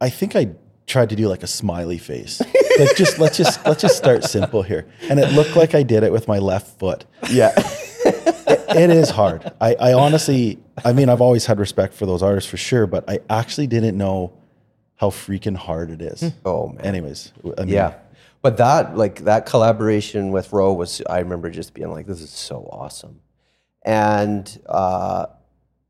I 0.00 0.10
think 0.10 0.36
I 0.36 0.50
tried 0.86 1.10
to 1.10 1.16
do 1.16 1.28
like 1.28 1.42
a 1.42 1.46
smiley 1.46 1.98
face. 1.98 2.40
like 2.78 2.96
just 2.96 3.18
let's 3.18 3.36
just 3.36 3.64
let's 3.64 3.82
just 3.82 3.96
start 3.96 4.24
simple 4.24 4.62
here. 4.62 4.86
And 5.08 5.18
it 5.18 5.32
looked 5.32 5.56
like 5.56 5.74
I 5.74 5.82
did 5.82 6.02
it 6.02 6.12
with 6.12 6.28
my 6.28 6.38
left 6.38 6.78
foot. 6.78 7.04
Yeah. 7.30 7.52
It 8.68 8.90
is 8.90 9.10
hard. 9.10 9.50
I, 9.60 9.74
I 9.74 9.92
honestly, 9.94 10.58
I 10.84 10.92
mean, 10.92 11.08
I've 11.08 11.20
always 11.20 11.46
had 11.46 11.58
respect 11.58 11.94
for 11.94 12.06
those 12.06 12.22
artists 12.22 12.48
for 12.50 12.56
sure, 12.56 12.86
but 12.86 13.08
I 13.08 13.20
actually 13.30 13.66
didn't 13.66 13.96
know 13.96 14.32
how 14.96 15.10
freaking 15.10 15.56
hard 15.56 15.90
it 15.90 16.02
is. 16.02 16.32
oh 16.44 16.68
man. 16.68 16.84
Anyways, 16.84 17.32
I 17.56 17.60
mean, 17.64 17.68
Yeah. 17.74 17.94
But 18.40 18.56
that 18.58 18.96
like 18.96 19.24
that 19.24 19.46
collaboration 19.46 20.30
with 20.30 20.52
Ro 20.52 20.72
was 20.72 21.02
I 21.08 21.18
remember 21.18 21.50
just 21.50 21.74
being 21.74 21.90
like, 21.90 22.06
this 22.06 22.20
is 22.20 22.30
so 22.30 22.68
awesome. 22.70 23.20
And 23.82 24.60
uh 24.68 25.26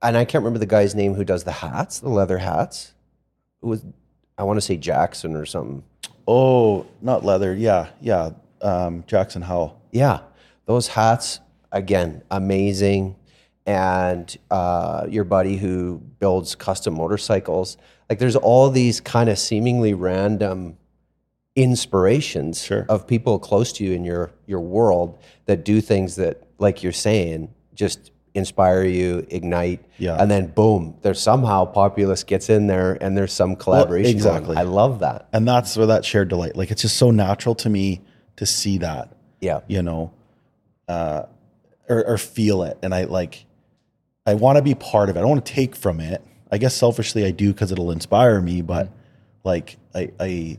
and 0.01 0.17
I 0.17 0.25
can't 0.25 0.43
remember 0.43 0.59
the 0.59 0.67
guy's 0.67 0.95
name 0.95 1.15
who 1.15 1.25
does 1.25 1.45
the 1.45 1.53
hats, 1.53 2.01
the 2.01 2.09
leather 2.09 2.39
hats. 2.39 2.95
It 3.63 3.67
was 3.67 3.85
I 4.39 4.45
want 4.45 4.57
to 4.57 4.61
say 4.61 4.77
Jackson 4.77 5.35
or 5.37 5.45
something. 5.47 5.83
Oh, 6.27 6.87
not 7.03 7.25
leather. 7.25 7.55
Yeah, 7.55 7.89
yeah. 8.01 8.31
Um, 8.63 9.05
Jackson 9.07 9.43
Howell. 9.43 9.81
Yeah. 9.91 10.21
Those 10.67 10.89
hats, 10.89 11.41
again, 11.73 12.23
amazing. 12.31 13.17
And 13.67 14.35
uh, 14.51 15.07
your 15.11 15.25
buddy 15.25 15.57
who 15.59 15.99
builds 16.19 16.55
custom 16.55 16.95
motorcycles. 16.95 17.77
Like 18.09 18.19
there's 18.19 18.37
all 18.37 18.71
these 18.71 19.01
kind 19.01 19.29
of 19.29 19.39
seemingly 19.39 19.93
random 19.93 20.79
inspirations 21.57 22.63
Sure. 22.63 22.87
of 22.89 23.07
people 23.07 23.39
close 23.39 23.73
to 23.75 23.85
you 23.85 23.93
in 23.93 24.05
your 24.05 24.31
your 24.47 24.61
world 24.61 25.19
that 25.47 25.65
do 25.65 25.81
things 25.81 26.17
that, 26.17 26.43
like 26.59 26.83
you're 26.83 26.93
saying, 26.93 27.53
just 27.75 28.11
inspire 28.35 28.85
you, 28.85 29.27
ignite. 29.31 29.85
Yeah. 29.99 30.17
And 30.21 30.31
then 30.31 30.47
boom, 30.49 30.97
there's 31.03 31.21
somehow 31.21 31.71
Populess 31.73 32.25
gets 32.25 32.49
in 32.49 32.69
there 32.69 32.97
and 33.03 33.17
there's 33.17 33.33
some 33.33 33.57
collaboration. 33.57 34.05
going. 34.19 34.37
exactly. 34.37 34.57
I 34.57 34.63
love 34.63 35.01
that. 35.01 35.29
And 35.33 35.47
that's 35.49 35.77
where 35.77 35.87
that 35.87 36.05
shared 36.05 36.29
delight. 36.29 36.55
Like 36.57 36.71
it's 36.71 36.83
just 36.83 36.97
so 36.97 37.11
natural 37.11 37.55
to 37.57 37.69
me 37.69 38.03
to 38.37 38.47
see 38.47 38.79
that, 38.79 39.17
Yeah. 39.41 39.61
you 39.67 39.83
know, 39.83 40.13
uh, 40.87 41.25
or, 41.89 42.05
or 42.07 42.19
feel 42.19 42.63
it. 42.63 42.79
And 42.83 42.95
I 42.95 43.05
like, 43.05 43.45
I 44.27 44.35
want 44.35 44.57
to 44.57 44.63
be 44.63 44.75
part 44.75 45.09
of 45.09 45.17
it. 45.17 45.19
I 45.19 45.23
don't 45.23 45.31
want 45.31 45.45
to 45.45 45.53
take 45.53 45.75
from 45.75 46.01
it. 46.01 46.23
I 46.51 46.59
guess 46.59 46.75
selfishly 46.75 47.25
I 47.25 47.31
do 47.31 47.53
because 47.53 47.73
it'll 47.73 47.91
inspire 47.91 48.41
me, 48.41 48.63
but 48.63 48.87
mm-hmm. 48.87 48.95
like 49.45 49.77
I, 49.95 50.11
I, 50.21 50.59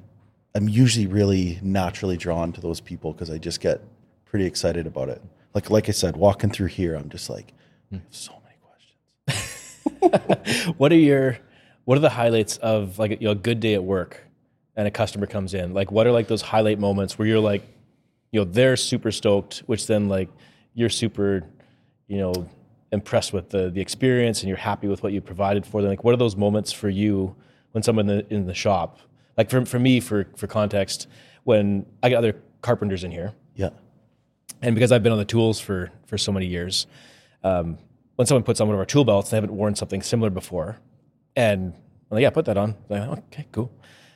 I'm 0.56 0.68
usually 0.68 1.08
really 1.08 1.60
naturally 1.62 2.18
drawn 2.18 2.52
to 2.54 2.62
those 2.62 2.80
people 2.80 3.14
because 3.14 3.30
I 3.30 3.38
just 3.38 3.62
get 3.62 3.82
pretty 4.26 4.46
excited 4.46 4.88
about 4.88 5.10
it. 5.10 5.22
Like, 5.54 5.70
like 5.70 5.90
I 5.90 5.92
said, 5.92 6.16
walking 6.16 6.52
through 6.52 6.68
here, 6.68 6.96
I'm 6.96 7.10
just 7.10 7.30
like, 7.30 7.54
I 7.92 7.96
have 7.96 8.04
so 8.12 8.34
many 8.44 8.58
questions. 9.26 10.74
what 10.78 10.92
are 10.92 10.98
your 10.98 11.38
what 11.86 11.98
are 11.98 12.02
the 12.02 12.10
highlights 12.10 12.58
of 12.58 13.00
like 13.00 13.20
you 13.20 13.26
know, 13.26 13.32
a 13.32 13.36
good 13.36 13.60
day 13.60 13.74
at 13.74 13.84
work 13.84 14.24
and 14.76 14.88
a 14.88 14.92
customer 14.92 15.26
comes 15.26 15.56
in 15.56 15.74
like 15.74 15.92
what 15.92 16.06
are 16.06 16.12
like 16.12 16.28
those 16.28 16.42
highlight 16.42 16.78
moments 16.78 17.18
where 17.18 17.28
you're 17.28 17.40
like 17.40 17.64
you 18.32 18.40
know 18.40 18.46
they're 18.46 18.78
super 18.78 19.12
stoked 19.12 19.64
which 19.66 19.88
then 19.88 20.08
like 20.08 20.30
you're 20.74 20.90
super 20.90 21.44
you 22.08 22.18
know 22.18 22.34
impressed 22.92 23.34
with 23.34 23.50
the 23.50 23.70
the 23.70 23.82
experience 23.82 24.42
and 24.42 24.48
you're 24.48 24.58
happy 24.58 24.88
with 24.88 25.04
what 25.04 25.14
you 25.14 25.22
provided 25.22 25.66
for 25.66 25.82
them 25.82 25.90
like 25.90 26.04
what 26.04 26.14
are 26.14 26.18
those 26.18 26.36
moments 26.36 26.72
for 26.72 26.90
you 26.90 27.36
when 27.72 27.84
someone 27.84 28.10
in 28.10 28.18
the, 28.18 28.34
in 28.34 28.46
the 28.48 28.54
shop 28.54 29.00
like 29.38 29.50
for, 29.50 29.64
for 29.66 29.80
me 29.80 30.00
for 30.00 30.28
for 30.36 30.48
context 30.48 31.08
when 31.44 31.86
i 32.04 32.10
get 32.10 32.18
other 32.18 32.36
carpenters 32.62 33.04
in 33.04 33.12
here 33.12 33.34
Yeah. 33.56 33.70
and 34.62 34.76
because 34.76 34.92
I've 34.92 35.04
been 35.04 35.12
on 35.14 35.18
the 35.20 35.26
tools 35.26 35.60
for 35.60 35.92
for 36.08 36.18
so 36.18 36.32
many 36.32 36.48
years, 36.48 36.88
um, 37.44 37.78
when 38.16 38.26
someone 38.26 38.44
puts 38.44 38.60
on 38.60 38.68
one 38.68 38.76
of 38.76 38.80
our 38.80 38.86
tool 38.86 39.06
belts, 39.06 39.30
they 39.30 39.38
haven't 39.38 39.54
worn 39.54 39.76
something 39.76 40.02
similar 40.02 40.30
before, 40.32 40.78
and 41.38 41.74
I'm 42.12 42.16
like, 42.16 42.22
yeah, 42.24 42.32
put 42.32 42.46
that 42.46 42.58
on. 42.58 42.76
Like, 42.90 43.08
okay, 43.32 43.46
cool. 43.54 43.72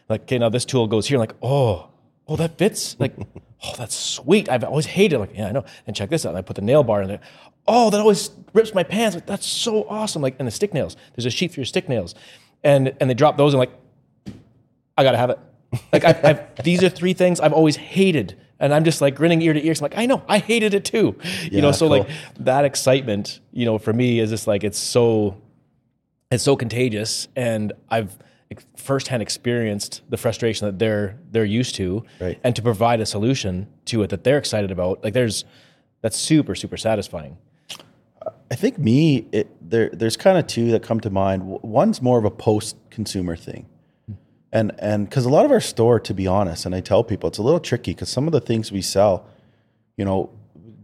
Like, 0.10 0.22
okay, 0.24 0.40
now 0.40 0.50
this 0.50 0.66
tool 0.66 0.88
goes 0.88 1.08
here. 1.08 1.20
like, 1.20 1.36
oh, 1.42 1.90
oh, 2.28 2.36
that 2.36 2.58
fits. 2.58 2.96
Like, 3.00 3.14
oh, 3.64 3.74
that's 3.78 3.96
sweet. 3.96 4.50
I've 4.50 4.64
always 4.64 4.86
hated. 4.86 5.16
it. 5.16 5.20
like, 5.20 5.36
yeah, 5.36 5.48
I 5.48 5.52
know. 5.52 5.66
And 5.88 5.96
check 5.96 6.10
this 6.10 6.26
out. 6.26 6.30
And 6.30 6.38
I 6.38 6.42
put 6.42 6.56
the 6.56 6.62
nail 6.62 6.84
bar 6.84 7.02
in 7.02 7.08
there. 7.08 7.22
Oh, 7.68 7.90
that 7.90 8.00
always 8.00 8.30
rips 8.54 8.74
my 8.74 8.84
pants. 8.84 9.16
Like, 9.16 9.26
that's 9.26 9.46
so 9.46 9.86
awesome. 9.88 10.22
Like, 10.22 10.36
and 10.40 10.48
the 10.48 10.52
stick 10.52 10.74
nails. 10.74 10.98
There's 11.16 11.26
a 11.26 11.30
sheet 11.30 11.54
for 11.54 11.60
your 11.60 11.66
stick 11.66 11.88
nails, 11.88 12.14
and 12.64 12.94
and 13.00 13.10
they 13.10 13.14
drop 13.14 13.38
those 13.38 13.54
and 13.54 13.60
like, 13.60 13.72
I 14.98 15.04
gotta 15.04 15.18
have 15.18 15.30
it. 15.30 15.40
Like 15.92 16.04
I've, 16.04 16.24
I've, 16.24 16.56
these 16.64 16.84
are 16.84 16.90
three 16.90 17.14
things 17.14 17.40
I've 17.40 17.54
always 17.54 17.78
hated, 17.78 18.38
and 18.60 18.74
I'm 18.74 18.84
just 18.84 19.02
like 19.02 19.16
grinning 19.16 19.42
ear 19.42 19.54
to 19.54 19.66
ear. 19.66 19.74
So 19.76 19.86
I'm 19.86 19.92
like, 19.92 19.98
I 19.98 20.06
know, 20.06 20.24
I 20.28 20.40
hated 20.40 20.74
it 20.74 20.86
too. 20.86 21.18
you 21.44 21.62
know, 21.62 21.72
so 21.72 21.88
cool. 21.88 22.00
like 22.00 22.10
that 22.40 22.66
excitement, 22.66 23.40
you 23.52 23.66
know, 23.66 23.78
for 23.78 23.94
me 23.94 24.20
is 24.20 24.30
just 24.30 24.46
like 24.46 24.64
it's 24.64 24.78
so, 24.78 25.42
it's 26.32 26.44
so 26.44 26.56
contagious, 26.56 27.28
and 27.36 27.74
I've 27.90 28.18
firsthand 28.78 29.22
experienced 29.22 30.02
the 30.10 30.18
frustration 30.18 30.66
that 30.68 30.80
they're 30.80 31.18
they're 31.32 31.46
used 31.46 31.76
to, 31.76 32.04
Right. 32.20 32.40
and 32.44 32.56
to 32.56 32.62
provide 32.62 33.00
a 33.02 33.06
solution 33.06 33.68
to 33.86 34.04
it 34.04 34.10
that 34.10 34.24
they're 34.24 34.38
excited 34.38 34.72
about. 34.72 35.04
Like 35.04 35.14
there's, 35.14 35.46
that's 36.02 36.18
super 36.18 36.56
super 36.56 36.78
satisfying. 36.78 37.38
I 38.50 38.56
think 38.56 38.78
me, 38.78 39.28
it, 39.32 39.48
there, 39.68 39.90
there's 39.92 40.16
kind 40.16 40.38
of 40.38 40.48
two 40.48 40.72
that 40.72 40.84
come 40.84 41.00
to 41.02 41.10
mind. 41.10 41.42
One's 41.64 42.02
more 42.02 42.18
of 42.20 42.26
a 42.26 42.32
post-consumer 42.32 43.36
thing, 43.36 43.66
hmm. 44.06 44.14
and 44.52 44.72
and 44.80 45.10
because 45.10 45.26
a 45.26 45.30
lot 45.30 45.46
of 45.46 45.52
our 45.52 45.60
store, 45.62 46.00
to 46.00 46.14
be 46.14 46.28
honest, 46.28 46.66
and 46.66 46.74
I 46.76 46.80
tell 46.80 47.04
people 47.04 47.28
it's 47.28 47.40
a 47.40 47.44
little 47.44 47.60
tricky 47.60 47.92
because 47.94 48.10
some 48.10 48.28
of 48.28 48.32
the 48.32 48.42
things 48.42 48.72
we 48.72 48.82
sell, 48.82 49.26
you 49.98 50.06
know, 50.06 50.30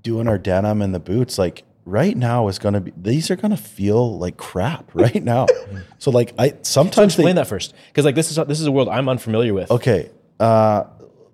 doing 0.01 0.27
our 0.27 0.37
denim 0.37 0.81
and 0.81 0.93
the 0.93 0.99
boots, 0.99 1.37
like 1.37 1.63
right 1.89 2.15
now 2.15 2.47
is 2.47 2.59
going 2.59 2.73
to 2.73 2.81
be 2.81 2.93
these 2.95 3.31
are 3.31 3.35
going 3.35 3.51
to 3.51 3.57
feel 3.57 4.17
like 4.17 4.37
crap 4.37 4.91
right 4.93 5.23
now. 5.23 5.47
so 5.97 6.11
like 6.11 6.33
I 6.37 6.49
So 6.49 6.57
sometimes 6.63 7.13
explain 7.13 7.35
they, 7.35 7.41
that 7.41 7.47
first, 7.47 7.73
because 7.87 8.05
like 8.05 8.15
this 8.15 8.31
is 8.31 8.37
this 8.47 8.59
is 8.59 8.67
a 8.67 8.71
world 8.71 8.89
I'm 8.89 9.09
unfamiliar 9.09 9.53
with. 9.53 9.71
Okay, 9.71 10.09
uh, 10.39 10.83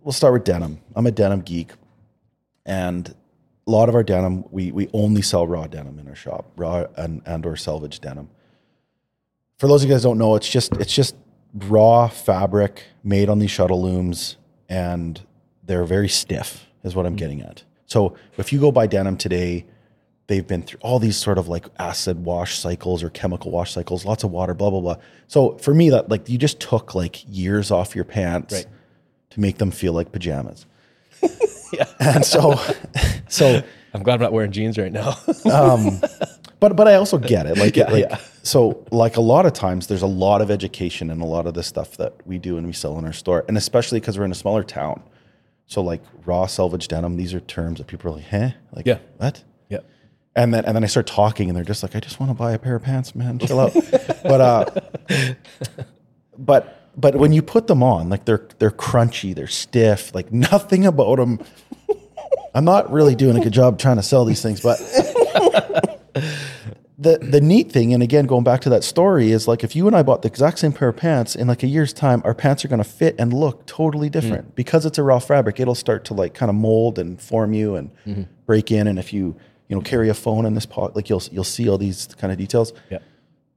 we'll 0.04 0.14
start 0.14 0.34
with 0.34 0.44
denim. 0.44 0.80
I'm 0.96 1.06
a 1.06 1.12
denim 1.12 1.42
geek, 1.42 1.74
and 2.66 3.14
a 3.68 3.72
lot 3.72 3.90
of 3.90 3.96
our 3.96 4.04
denim 4.04 4.46
we 4.52 4.72
we 4.72 4.90
only 4.94 5.22
sell 5.22 5.46
raw 5.48 5.68
denim 5.68 6.00
in 6.00 6.08
our 6.08 6.16
shop, 6.16 6.52
raw 6.56 6.86
and 6.96 7.22
and 7.26 7.46
or 7.46 7.54
selvedge 7.54 8.00
denim. 8.00 8.30
For 9.58 9.68
those 9.68 9.84
of 9.84 9.90
you 9.90 9.96
guys 9.96 10.04
who 10.04 10.10
don't 10.10 10.18
know, 10.18 10.36
it's 10.36 10.50
just 10.50 10.74
it's 10.78 10.94
just 10.94 11.16
raw 11.54 12.08
fabric 12.08 12.84
made 13.04 13.30
on 13.30 13.40
these 13.40 13.52
shuttle 13.52 13.82
looms, 13.82 14.38
and 14.70 15.22
they're 15.64 15.86
very 15.86 16.10
stiff, 16.10 16.66
is 16.84 16.96
what 16.96 17.06
I'm 17.06 17.16
getting 17.16 17.42
at. 17.42 17.64
So 17.86 18.16
if 18.38 18.52
you 18.52 18.60
go 18.60 18.72
buy 18.72 18.88
denim 18.88 19.16
today, 19.16 19.66
they've 20.28 20.46
been 20.48 20.64
through 20.64 20.80
all 20.82 21.00
these 21.00 21.18
sort 21.18 21.38
of 21.38 21.48
like 21.48 21.66
acid 21.80 22.24
wash 22.26 22.58
cycles 22.58 23.04
or 23.04 23.10
chemical 23.10 23.52
wash 23.52 23.72
cycles, 23.74 24.06
lots 24.06 24.24
of 24.24 24.32
water, 24.32 24.54
blah 24.54 24.70
blah 24.70 24.82
blah. 24.82 24.96
So 25.28 25.58
for 25.58 25.74
me, 25.74 25.90
that 25.92 26.10
like 26.10 26.28
you 26.30 26.38
just 26.38 26.60
took 26.60 26.96
like 26.96 27.24
years 27.28 27.72
off 27.72 27.96
your 27.96 28.06
pants 28.06 28.54
Right. 28.54 28.66
to 29.32 29.40
make 29.40 29.58
them 29.58 29.72
feel 29.72 29.94
like 29.94 30.12
pajamas. 30.12 30.66
yeah, 31.74 31.86
And 32.00 32.26
so, 32.26 32.60
so 33.30 33.62
I'm 33.94 34.04
glad 34.04 34.16
I'm 34.16 34.22
not 34.22 34.34
wearing 34.34 34.52
jeans 34.52 34.78
right 34.78 34.92
now. 34.92 35.16
Um, 35.52 36.00
but 36.60 36.76
but 36.76 36.88
I 36.88 36.96
also 36.96 37.18
get 37.18 37.46
it. 37.46 37.58
Like, 37.58 37.76
Yeah, 37.76 37.92
like 37.92 38.06
yeah. 38.10 38.18
so 38.44 38.86
like 38.92 39.18
a 39.18 39.22
lot 39.22 39.46
of 39.46 39.54
times 39.54 39.88
there's 39.88 40.02
a 40.02 40.08
lot 40.08 40.42
of 40.42 40.50
education 40.52 41.10
in 41.10 41.22
a 41.22 41.26
lot 41.26 41.46
of 41.48 41.54
the 41.54 41.64
stuff 41.64 41.98
that 41.98 42.14
we 42.26 42.38
do 42.40 42.58
and 42.58 42.66
we 42.66 42.74
sell 42.74 42.98
in 42.98 43.06
our 43.06 43.14
store. 43.14 43.46
And 43.48 43.58
especially 43.58 44.00
because 44.00 44.18
we're 44.18 44.26
in 44.26 44.32
a 44.32 44.36
smaller 44.36 44.64
town. 44.64 45.02
So 45.68 45.82
like 45.82 46.02
raw 46.26 46.46
selvedge 46.46 46.88
denim, 46.88 47.18
these 47.18 47.34
are 47.34 47.40
terms 47.40 47.80
that 47.80 47.88
people 47.88 48.12
are 48.12 48.16
like, 48.16 48.26
huh? 48.28 48.50
Like 48.72 48.86
Yeah. 48.86 49.00
what? 49.18 49.44
And 50.36 50.54
then 50.54 50.66
and 50.66 50.76
then 50.76 50.84
I 50.84 50.88
start 50.88 51.08
talking 51.08 51.50
and 51.50 51.56
they're 51.56 51.64
just 51.64 51.82
like, 51.82 51.96
I 51.96 52.00
just 52.00 52.20
want 52.20 52.30
to 52.30 52.34
buy 52.34 52.52
a 52.52 52.60
pair 52.60 52.76
of 52.76 52.84
pants, 52.84 53.16
man. 53.16 53.40
Chill 53.40 53.60
out. 53.60 53.74
but 54.24 54.42
uh 54.42 54.66
but 56.38 56.90
but 56.98 57.16
when 57.16 57.34
you 57.34 57.42
put 57.42 57.68
them 57.68 57.84
on, 57.84 58.10
like 58.10 58.26
they're 58.26 58.48
they're 58.60 58.72
crunchy, 58.72 59.34
they're 59.36 59.48
stiff, 59.48 60.14
like 60.14 60.32
nothing 60.52 60.86
about 60.86 61.18
them. 61.18 61.40
I'm 62.54 62.66
not 62.66 62.92
really 62.92 63.16
doing 63.16 63.38
a 63.38 63.42
good 63.42 63.54
job 63.54 63.80
trying 63.80 63.98
to 63.98 64.04
sell 64.04 64.24
these 64.24 64.42
things, 64.42 64.62
but 64.62 64.78
the 66.98 67.18
the 67.18 67.42
neat 67.42 67.72
thing, 67.72 67.94
and 67.94 68.02
again 68.02 68.26
going 68.26 68.46
back 68.46 68.62
to 68.62 68.70
that 68.70 68.84
story, 68.84 69.32
is 69.32 69.48
like 69.48 69.64
if 69.64 69.76
you 69.76 69.88
and 69.88 69.96
I 69.96 70.04
bought 70.04 70.22
the 70.22 70.30
exact 70.30 70.60
same 70.60 70.72
pair 70.72 70.88
of 70.90 70.96
pants 70.96 71.36
in 71.36 71.48
like 71.48 71.64
a 71.64 71.68
year's 71.68 71.92
time, 71.92 72.22
our 72.24 72.34
pants 72.34 72.64
are 72.64 72.70
going 72.70 72.84
to 72.84 72.90
fit 72.90 73.16
and 73.20 73.34
look 73.34 73.66
totally 73.66 74.10
different 74.10 74.56
because 74.56 74.86
it's 74.86 74.98
a 74.98 75.04
raw 75.04 75.20
fabric. 75.20 75.60
It'll 75.60 75.76
start 75.76 76.06
to 76.06 76.14
like 76.14 76.34
kind 76.34 76.50
of 76.50 76.56
mold 76.56 76.98
and 76.98 77.22
form 77.22 77.54
you 77.54 77.76
and 77.76 78.28
break 78.46 78.72
in, 78.72 78.88
and 78.88 78.98
if 79.00 79.12
you 79.12 79.36
you 79.68 79.76
know 79.76 79.82
carry 79.82 80.10
a 80.10 80.14
phone 80.14 80.46
in 80.46 80.54
this 80.54 80.66
pot, 80.66 80.96
like 80.96 81.10
you'll 81.10 81.24
you'll 81.32 81.44
see 81.44 81.68
all 81.70 81.78
these 81.78 82.08
kind 82.18 82.32
of 82.32 82.38
details. 82.38 82.74
Yeah. 82.90 83.00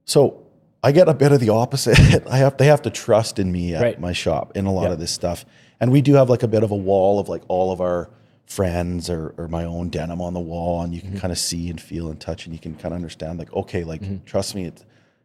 So 0.05 0.43
I 0.83 0.91
get 0.91 1.07
a 1.09 1.13
bit 1.13 1.31
of 1.31 1.39
the 1.39 1.49
opposite. 1.49 1.99
I 2.29 2.37
have 2.37 2.57
they 2.57 2.65
have 2.67 2.81
to 2.83 2.89
trust 2.89 3.39
in 3.39 3.51
me 3.51 3.75
at 3.75 3.81
Right. 3.81 3.99
my 3.99 4.13
shop 4.13 4.55
in 4.55 4.65
a 4.65 4.71
lot 4.73 4.83
Yeah. 4.85 4.93
of 4.93 4.99
this 4.99 5.11
stuff, 5.11 5.45
and 5.79 5.91
we 5.91 6.01
do 6.01 6.13
have 6.15 6.29
like 6.29 6.43
a 6.43 6.47
bit 6.47 6.63
of 6.63 6.71
a 6.71 6.75
wall 6.75 7.19
of 7.19 7.29
like 7.29 7.43
all 7.47 7.71
of 7.71 7.79
our 7.81 8.09
friends 8.45 9.11
or, 9.11 9.35
or 9.37 9.47
my 9.47 9.63
own 9.63 9.89
denim 9.89 10.19
on 10.21 10.33
the 10.33 10.39
wall, 10.39 10.81
and 10.81 10.93
you 10.95 11.01
Mm-hmm. 11.01 11.11
can 11.11 11.19
kind 11.19 11.31
of 11.31 11.37
see 11.37 11.69
and 11.69 11.79
feel 11.79 12.09
and 12.09 12.19
touch, 12.19 12.45
and 12.45 12.53
you 12.55 12.59
can 12.59 12.73
kind 12.73 12.87
of 12.87 12.93
understand 12.93 13.37
like 13.37 13.53
okay, 13.53 13.83
like 13.83 14.25
trust 14.25 14.55
me, 14.55 14.65
it, 14.65 14.83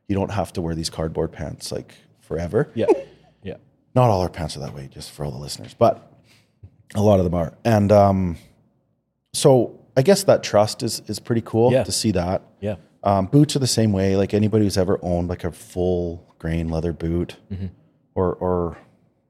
you 0.08 0.14
don't 0.14 0.30
have 0.32 0.52
to 0.52 0.60
wear 0.60 0.74
these 0.74 0.90
cardboard 0.90 1.32
pants 1.32 1.72
like 1.72 1.94
forever. 2.20 2.70
Yeah. 2.74 2.86
Yeah. 3.42 3.56
Not 3.94 4.08
all 4.10 4.22
our 4.22 4.28
pants 4.30 4.56
are 4.56 4.60
that 4.60 4.74
way, 4.74 4.88
just 4.90 5.10
for 5.10 5.24
all 5.24 5.30
the 5.30 5.38
listeners, 5.38 5.74
but 5.78 6.10
a 6.94 7.02
lot 7.02 7.18
of 7.20 7.24
them 7.24 7.34
are, 7.34 7.52
and 7.64 7.92
um, 7.92 8.36
so 9.32 9.78
I 9.96 10.02
guess 10.02 10.24
that 10.24 10.42
trust 10.42 10.82
is 10.82 11.02
is 11.06 11.18
pretty 11.20 11.42
cool 11.42 11.72
Yeah. 11.72 11.84
to 11.84 11.92
see 11.92 12.10
that. 12.12 12.42
Yeah. 12.60 12.76
Um, 13.02 13.26
boots 13.26 13.54
are 13.54 13.58
the 13.60 13.66
same 13.66 13.92
way. 13.92 14.16
Like 14.16 14.34
anybody 14.34 14.64
who's 14.64 14.78
ever 14.78 14.98
owned 15.02 15.28
like 15.28 15.44
a 15.44 15.52
full 15.52 16.26
grain 16.38 16.68
leather 16.68 16.92
boot, 16.92 17.36
Mm-hmm. 17.52 17.66
or 18.14 18.34
or 18.34 18.78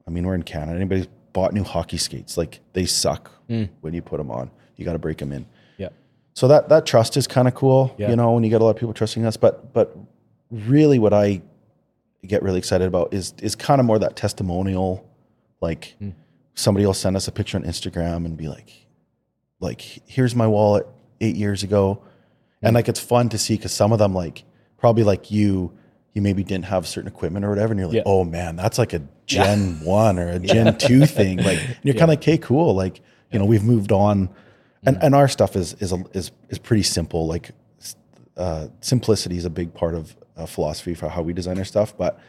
I 0.07 0.11
mean, 0.11 0.27
we're 0.27 0.35
in 0.35 0.43
Canada. 0.43 0.77
Anybody 0.77 1.07
bought 1.33 1.53
new 1.53 1.65
hockey 1.65 1.97
skates? 1.99 2.37
Like 2.37 2.61
they 2.73 2.87
suck 2.87 3.31
Hmm. 3.49 3.65
when 3.83 3.93
you 3.95 4.01
put 4.03 4.19
them 4.19 4.31
on. 4.31 4.51
You 4.77 4.85
got 4.85 4.95
to 4.95 4.99
break 4.99 5.19
them 5.19 5.33
in. 5.33 5.47
Yeah. 5.77 5.89
So 6.35 6.49
that 6.49 6.69
that 6.71 6.87
trust 6.87 7.17
is 7.17 7.27
kind 7.27 7.47
of 7.49 7.55
cool, 7.55 7.95
Yeah. 7.99 8.11
you 8.11 8.17
know, 8.17 8.33
when 8.33 8.43
you 8.45 8.51
get 8.51 8.61
a 8.61 8.65
lot 8.65 8.71
of 8.71 8.77
people 8.77 8.95
trusting 8.95 9.25
us. 9.27 9.37
But 9.37 9.73
but 9.75 9.97
really, 10.51 10.99
what 10.99 11.13
I 11.13 11.43
get 12.27 12.43
really 12.43 12.59
excited 12.59 12.87
about 12.89 13.13
is 13.13 13.35
is 13.43 13.55
kind 13.55 13.81
of 13.81 13.87
more 13.87 13.99
that 13.99 14.17
testimonial. 14.17 15.05
Like 15.61 15.95
Hmm. 15.99 16.11
somebody 16.55 16.87
will 16.87 16.95
send 16.95 17.17
us 17.17 17.29
a 17.29 17.33
picture 17.33 17.59
on 17.59 17.65
Instagram 17.65 18.25
and 18.25 18.37
be 18.37 18.49
like, 18.49 18.84
like 19.61 19.81
here's 20.07 20.35
my 20.35 20.47
wallet 20.47 20.87
eight 21.21 21.37
years 21.37 21.63
ago, 21.63 22.03
and 22.63 22.75
like 22.75 22.89
it's 22.89 23.01
fun 23.01 23.29
to 23.31 23.39
see 23.39 23.57
because 23.57 23.73
some 23.73 23.93
of 23.93 23.99
them 23.99 24.15
like 24.15 24.45
probably 24.79 25.05
like 25.05 25.31
you. 25.31 25.73
You 26.17 26.23
maybe 26.23 26.45
didn't 26.45 26.67
have 26.67 26.87
certain 26.87 27.09
equipment 27.09 27.45
or 27.45 27.49
whatever, 27.49 27.73
and 27.73 27.81
you're 27.81 27.89
like, 27.89 27.97
Yeah. 27.97 28.03
"Oh 28.07 28.23
man, 28.23 28.55
that's 28.55 28.79
like 28.79 28.93
a 28.93 29.03
Gen 29.27 29.81
One 29.83 30.17
or 30.21 30.29
a 30.29 30.39
Gen 30.39 30.79
Two 30.79 31.07
thing." 31.07 31.39
Like, 31.39 31.59
and 31.59 31.77
you're 31.83 31.95
kind 31.95 32.05
of 32.05 32.11
like, 32.11 32.19
"Okay, 32.21 32.39
cool." 32.39 32.73
Like, 32.73 33.01
you 33.33 33.39
know, 33.41 33.45
we've 33.45 33.65
moved 33.65 33.91
on, 33.91 34.29
and 34.87 34.97
and 35.03 35.13
our 35.17 35.27
stuff 35.27 35.57
is 35.57 35.75
is 35.81 35.91
a, 35.91 36.05
is 36.13 36.31
is 36.51 36.61
pretty 36.61 36.85
simple. 36.85 37.27
Like, 37.27 37.51
uh, 38.37 38.69
simplicity 38.81 39.37
is 39.39 39.45
a 39.45 39.51
big 39.51 39.75
part 39.75 39.97
of 39.97 40.17
uh, 40.37 40.47
philosophy 40.47 40.95
for 40.95 41.09
how 41.09 41.21
we 41.23 41.33
design 41.33 41.59
our 41.59 41.65
stuff, 41.65 41.99
but 41.99 42.21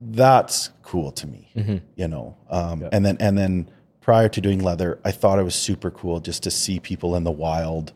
that's 0.00 0.70
cool 0.82 1.12
to 1.12 1.26
me, 1.26 1.80
you 1.94 2.08
know. 2.08 2.36
Um, 2.50 2.88
And 2.90 3.04
then 3.04 3.16
and 3.20 3.36
then 3.36 3.70
prior 4.02 4.28
to 4.28 4.40
doing 4.40 4.58
leather, 4.62 4.98
I 5.04 5.10
thought 5.12 5.38
it 5.38 5.42
was 5.44 5.54
super 5.54 5.90
cool 5.90 6.20
just 6.20 6.42
to 6.42 6.50
see 6.50 6.78
people 6.78 7.16
in 7.16 7.24
the 7.24 7.30
wild 7.30 7.92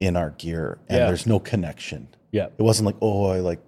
in 0.00 0.16
our 0.16 0.30
gear, 0.30 0.78
and 0.88 0.98
Yeah. 0.98 1.06
there's 1.08 1.26
no 1.26 1.38
connection. 1.38 2.08
Yeah. 2.30 2.46
It 2.56 2.62
wasn't 2.62 2.86
like, 2.86 2.96
oh, 3.02 3.26
I 3.26 3.40
like 3.40 3.60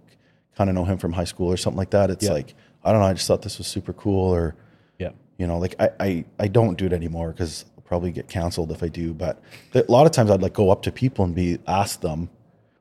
kind 0.57 0.71
of 0.71 0.75
know 0.75 0.85
him 0.85 0.99
from 0.99 1.13
high 1.13 1.25
school 1.25 1.53
or 1.53 1.57
something 1.59 1.77
like 1.79 1.91
that. 1.91 2.11
It's 2.11 2.25
Yeah. 2.25 2.33
like, 2.33 2.55
I 2.83 2.91
don't 2.93 3.01
know, 3.01 3.07
I 3.07 3.13
just 3.13 3.27
thought 3.27 3.43
this 3.43 3.59
was 3.59 3.67
super 3.67 3.93
cool 3.93 4.33
or, 4.35 4.55
Yeah. 4.99 5.11
you 5.37 5.47
know, 5.47 5.59
like 5.59 5.75
I, 5.79 5.91
I, 6.01 6.25
I 6.39 6.49
don't 6.49 6.79
do 6.79 6.87
it 6.87 6.93
anymore 6.93 7.33
because 7.33 7.65
I'll 7.77 7.83
probably 7.83 8.11
get 8.13 8.29
canceled 8.29 8.71
if 8.73 8.83
I 8.83 8.89
do. 8.89 9.13
But 9.13 9.41
a 9.75 9.85
lot 9.89 10.07
of 10.07 10.13
times 10.13 10.31
I'd 10.31 10.43
like 10.43 10.55
go 10.55 10.71
up 10.71 10.83
to 10.83 10.93
people 10.93 11.25
and 11.25 11.35
be, 11.35 11.59
ask 11.67 12.01
them, 12.01 12.31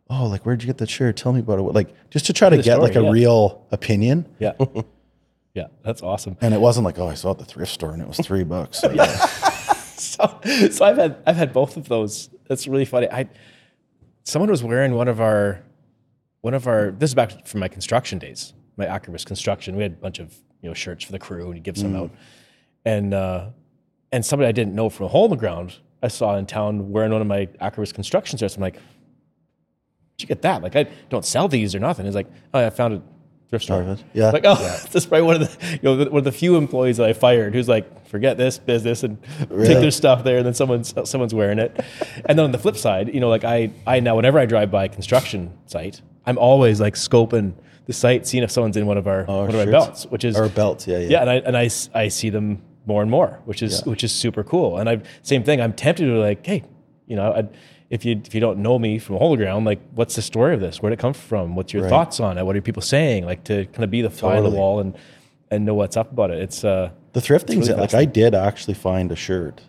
oh, 0.10 0.28
like, 0.28 0.46
where'd 0.46 0.62
you 0.62 0.68
get 0.68 0.78
that 0.78 0.90
shirt? 0.90 1.18
Tell 1.18 1.34
me 1.34 1.40
about 1.40 1.58
it. 1.60 1.64
Like, 1.64 1.94
just 2.12 2.26
to 2.28 2.34
try 2.34 2.50
to 2.50 2.58
get 2.58 2.66
story, 2.66 2.80
like 2.82 2.96
a 2.96 3.02
yeah. 3.02 3.10
real 3.10 3.66
opinion. 3.72 4.28
Yeah. 4.40 4.54
yeah. 5.54 5.68
That's 5.84 6.02
awesome. 6.02 6.38
And 6.42 6.54
it 6.54 6.62
wasn't 6.62 6.86
like, 6.86 6.98
oh, 7.00 7.08
I 7.08 7.14
saw 7.14 7.30
it 7.30 7.32
at 7.34 7.38
the 7.40 7.46
thrift 7.46 7.72
store 7.72 7.92
and 7.92 8.02
it 8.02 8.08
was 8.08 8.18
three 8.18 8.44
bucks. 8.44 8.84
So, 9.96 10.40
so, 10.44 10.70
so 10.70 10.86
I've 10.86 10.98
had 10.98 11.18
I've 11.26 11.36
had 11.36 11.54
both 11.54 11.78
of 11.78 11.88
those. 11.88 12.30
That's 12.48 12.68
really 12.68 12.84
funny. 12.84 13.08
I 13.10 13.30
someone 14.24 14.50
was 14.50 14.64
wearing 14.64 14.96
one 14.96 15.08
of 15.08 15.22
our 15.22 15.62
one 16.42 16.54
of 16.54 16.68
our 16.68 16.92
this 16.92 17.12
is 17.12 17.16
back 17.16 17.48
from 17.48 17.60
my 17.60 17.68
construction 17.68 18.20
days, 18.20 18.54
my 18.76 18.86
Akribis 18.86 19.26
construction. 19.26 19.76
We 19.76 19.84
had 19.84 19.94
a 19.94 19.96
bunch 19.96 20.20
of 20.20 20.36
you 20.62 20.70
know 20.70 20.74
shirts 20.74 21.06
for 21.06 21.12
the 21.12 21.20
crew 21.20 21.46
and 21.46 21.56
you 21.56 21.62
give 21.62 21.78
some 21.78 21.96
out, 21.96 22.12
and 22.86 23.14
uh, 23.14 23.50
and 24.12 24.26
somebody 24.26 24.50
I 24.50 24.52
didn't 24.52 24.76
know 24.76 24.90
from 24.90 25.06
a 25.06 25.10
hole 25.10 25.26
in 25.26 25.32
the 25.32 25.38
ground 25.38 25.78
I 26.02 26.10
saw 26.10 26.36
in 26.38 26.46
town 26.46 26.92
wearing 26.92 27.12
one 27.12 27.22
of 27.22 27.28
my 27.28 27.46
Akribis 27.62 27.94
construction 27.94 28.38
shirts. 28.38 28.56
I'm 28.56 28.62
like, 28.62 28.76
did 28.76 28.82
you 30.20 30.28
get 30.28 30.42
that? 30.42 30.62
Like 30.62 30.76
I 30.76 30.84
don't 31.10 31.26
sell 31.26 31.48
these 31.48 31.74
or 31.76 31.80
nothing. 31.80 32.06
He's 32.06 32.16
like, 32.16 32.28
oh, 32.54 32.66
I 32.66 32.70
found 32.70 32.96
it. 32.96 33.02
Thrift 33.54 33.66
store. 33.66 33.98
Yeah. 34.14 34.32
Like, 34.32 34.46
oh, 34.46 34.56
that's 34.92 35.06
probably 35.06 35.22
one 35.28 35.42
of 35.42 35.60
the 35.60 35.68
you 35.74 35.80
know 35.84 35.96
one 36.10 36.18
of 36.18 36.24
the 36.24 36.32
few 36.32 36.56
employees 36.56 36.98
that 36.98 37.08
I 37.08 37.14
fired 37.14 37.54
who's 37.54 37.70
like, 37.70 38.08
forget 38.08 38.36
this 38.36 38.58
business 38.58 39.04
and 39.04 39.22
take 39.38 39.48
their 39.50 39.92
stuff 39.92 40.24
there, 40.24 40.38
and 40.38 40.46
then 40.46 40.56
someone's 40.56 40.92
someone's 41.08 41.36
wearing 41.36 41.60
it. 41.60 41.80
And 42.26 42.40
then 42.40 42.46
on 42.46 42.52
the 42.52 42.58
flip 42.58 42.78
side, 42.78 43.14
you 43.14 43.20
know, 43.20 43.30
like 43.30 43.44
I 43.44 43.70
I 43.86 44.00
now 44.00 44.16
whenever 44.16 44.40
I 44.40 44.48
drive 44.48 44.72
by 44.72 44.86
a 44.86 44.90
construction 44.90 45.56
site, 45.68 46.02
I'm 46.26 46.40
always 46.40 46.82
like 46.82 46.96
scoping 46.96 47.54
the 47.86 47.94
site, 47.94 48.26
seeing 48.26 48.44
if 48.44 48.50
someone's 48.50 48.76
in 48.76 48.88
one 48.88 48.98
of 48.98 49.08
our 49.08 49.26
oh, 49.28 49.42
one 49.42 49.50
of 49.54 49.56
our 49.56 49.68
belts, 49.68 50.06
which 50.08 50.24
is 50.24 50.36
or 50.36 50.50
belts. 50.50 50.88
Yeah. 50.88 50.98
Yeah. 50.98 51.10
yeah, 51.10 51.22
and 51.22 51.30
I 51.30 51.36
and 51.36 51.56
I, 51.58 51.70
I 51.94 52.08
see 52.08 52.32
them 52.32 52.64
more 52.88 53.04
and 53.04 53.12
more, 53.12 53.40
which 53.46 53.62
is 53.62 53.84
Yeah. 53.86 53.92
which 53.92 54.04
is 54.04 54.12
super 54.12 54.44
cool. 54.44 54.80
And 54.80 54.90
I 54.90 55.02
same 55.22 55.44
thing. 55.44 55.62
I'm 55.62 55.74
tempted 55.74 56.06
to 56.06 56.20
like, 56.20 56.44
hey, 56.44 56.64
you 57.06 57.16
know, 57.16 57.32
i 57.32 57.48
if 57.94 58.04
you 58.06 58.20
if 58.26 58.34
you 58.34 58.42
don't 58.42 58.60
know 58.60 58.78
me 58.80 58.98
from 59.00 59.16
a 59.16 59.20
hole 59.20 59.34
in 59.34 59.40
the 59.40 59.46
ground, 59.46 59.66
like, 59.66 59.80
what's 59.94 60.16
the 60.16 60.22
story 60.22 60.54
of 60.56 60.60
this? 60.60 60.82
Where'd 60.82 60.94
it 60.94 61.00
come 61.00 61.14
from? 61.14 61.56
What's 61.56 61.74
your 61.74 61.84
Right. 61.84 61.90
thoughts 61.90 62.20
on 62.20 62.38
it? 62.38 62.44
What 62.46 62.56
are 62.56 62.62
people 62.62 62.82
saying? 62.82 63.26
Like 63.26 63.44
to 63.46 63.66
kind 63.68 63.84
of 63.84 63.92
be 63.92 64.02
the 64.02 64.10
fly 64.10 64.38
on 64.38 64.44
the 64.44 64.50
wall 64.50 64.80
and 64.80 64.96
and 65.52 65.66
know 65.66 65.76
what's 65.76 65.96
up 65.96 66.12
about 66.12 66.32
it. 66.32 66.40
It's 66.40 66.64
uh, 66.64 66.90
The 67.12 67.20
thrifting, 67.20 67.60
really 67.62 67.74
like 67.80 67.94
I 67.94 68.06
did 68.06 68.34
actually 68.34 68.74
find 68.74 69.12
a 69.12 69.16
shirt 69.16 69.62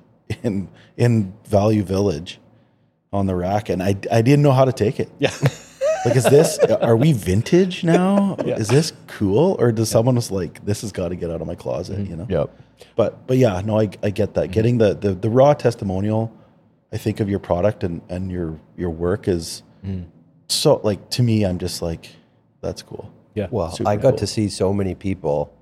in 0.43 0.69
in 0.97 1.35
Value 1.47 1.83
Village 1.83 2.41
on 3.13 3.27
the 3.27 3.35
rack, 3.37 3.69
and 3.69 3.83
I 3.83 3.95
I 4.11 4.23
didn't 4.23 4.43
know 4.43 4.53
how 4.53 4.65
to 4.65 4.73
take 4.73 4.99
it. 4.99 5.11
yeah, 5.19 5.31
Like, 6.07 6.17
is 6.17 6.25
this 6.25 6.59
are 6.59 6.97
we 6.97 7.13
vintage 7.13 7.85
now? 7.85 8.37
Is 8.63 8.69
this 8.69 8.93
cool, 9.07 9.57
or 9.59 9.73
does 9.73 9.89
someone 9.89 10.17
was 10.17 10.31
like, 10.31 10.65
this 10.65 10.81
has 10.83 10.93
got 10.93 11.09
to 11.09 11.17
get 11.17 11.31
out 11.31 11.41
of 11.41 11.47
my 11.47 11.55
closet? 11.55 11.99
Mm-hmm. 11.99 12.11
You 12.11 12.17
know. 12.17 12.27
Yep. 12.29 12.47
But 12.97 13.27
but 13.27 13.37
yeah, 13.39 13.61
no, 13.65 13.81
I 13.81 13.89
I 14.03 14.11
get 14.11 14.35
that. 14.35 14.51
Getting 14.51 14.79
the 14.79 14.95
the 14.95 15.15
the 15.15 15.31
raw 15.31 15.55
testimonial, 15.55 16.31
I 16.95 16.97
think 16.97 17.21
of 17.21 17.29
your 17.29 17.41
product 17.41 17.83
and 17.85 18.01
and 18.09 18.31
your 18.31 18.59
your 18.77 18.91
work 18.91 19.29
is 19.29 19.63
Mm. 19.85 20.07
so 20.49 20.81
like 20.83 21.11
to 21.11 21.23
me, 21.23 21.45
I'm 21.45 21.59
just 21.59 21.83
like, 21.83 22.09
that's 22.63 22.81
cool. 22.81 23.13
yeah. 23.35 23.49
Well, 23.51 23.71
Super 23.73 23.91
I 23.91 23.97
got 23.97 24.11
cool. 24.11 24.19
to 24.21 24.27
see 24.27 24.49
so 24.49 24.73
many 24.73 24.95
people 24.95 25.53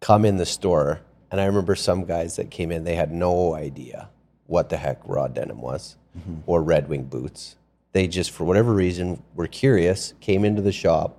come 0.00 0.26
in 0.26 0.36
the 0.36 0.44
store, 0.44 1.00
and 1.30 1.40
I 1.40 1.46
remember 1.46 1.74
some 1.74 2.04
guys 2.04 2.36
that 2.36 2.50
came 2.50 2.70
in, 2.70 2.84
they 2.84 2.96
had 2.96 3.10
no 3.12 3.54
idea 3.54 4.10
what 4.46 4.68
the 4.68 4.76
heck 4.76 5.00
raw 5.06 5.26
denim 5.28 5.62
was 5.62 5.96
or 6.44 6.60
Red 6.62 6.88
Wing 6.88 7.04
boots. 7.04 7.56
They 7.92 8.06
just, 8.08 8.30
for 8.30 8.44
whatever 8.44 8.74
reason, 8.74 9.22
were 9.34 9.46
curious, 9.46 10.12
came 10.20 10.44
into 10.44 10.60
the 10.60 10.72
shop, 10.72 11.16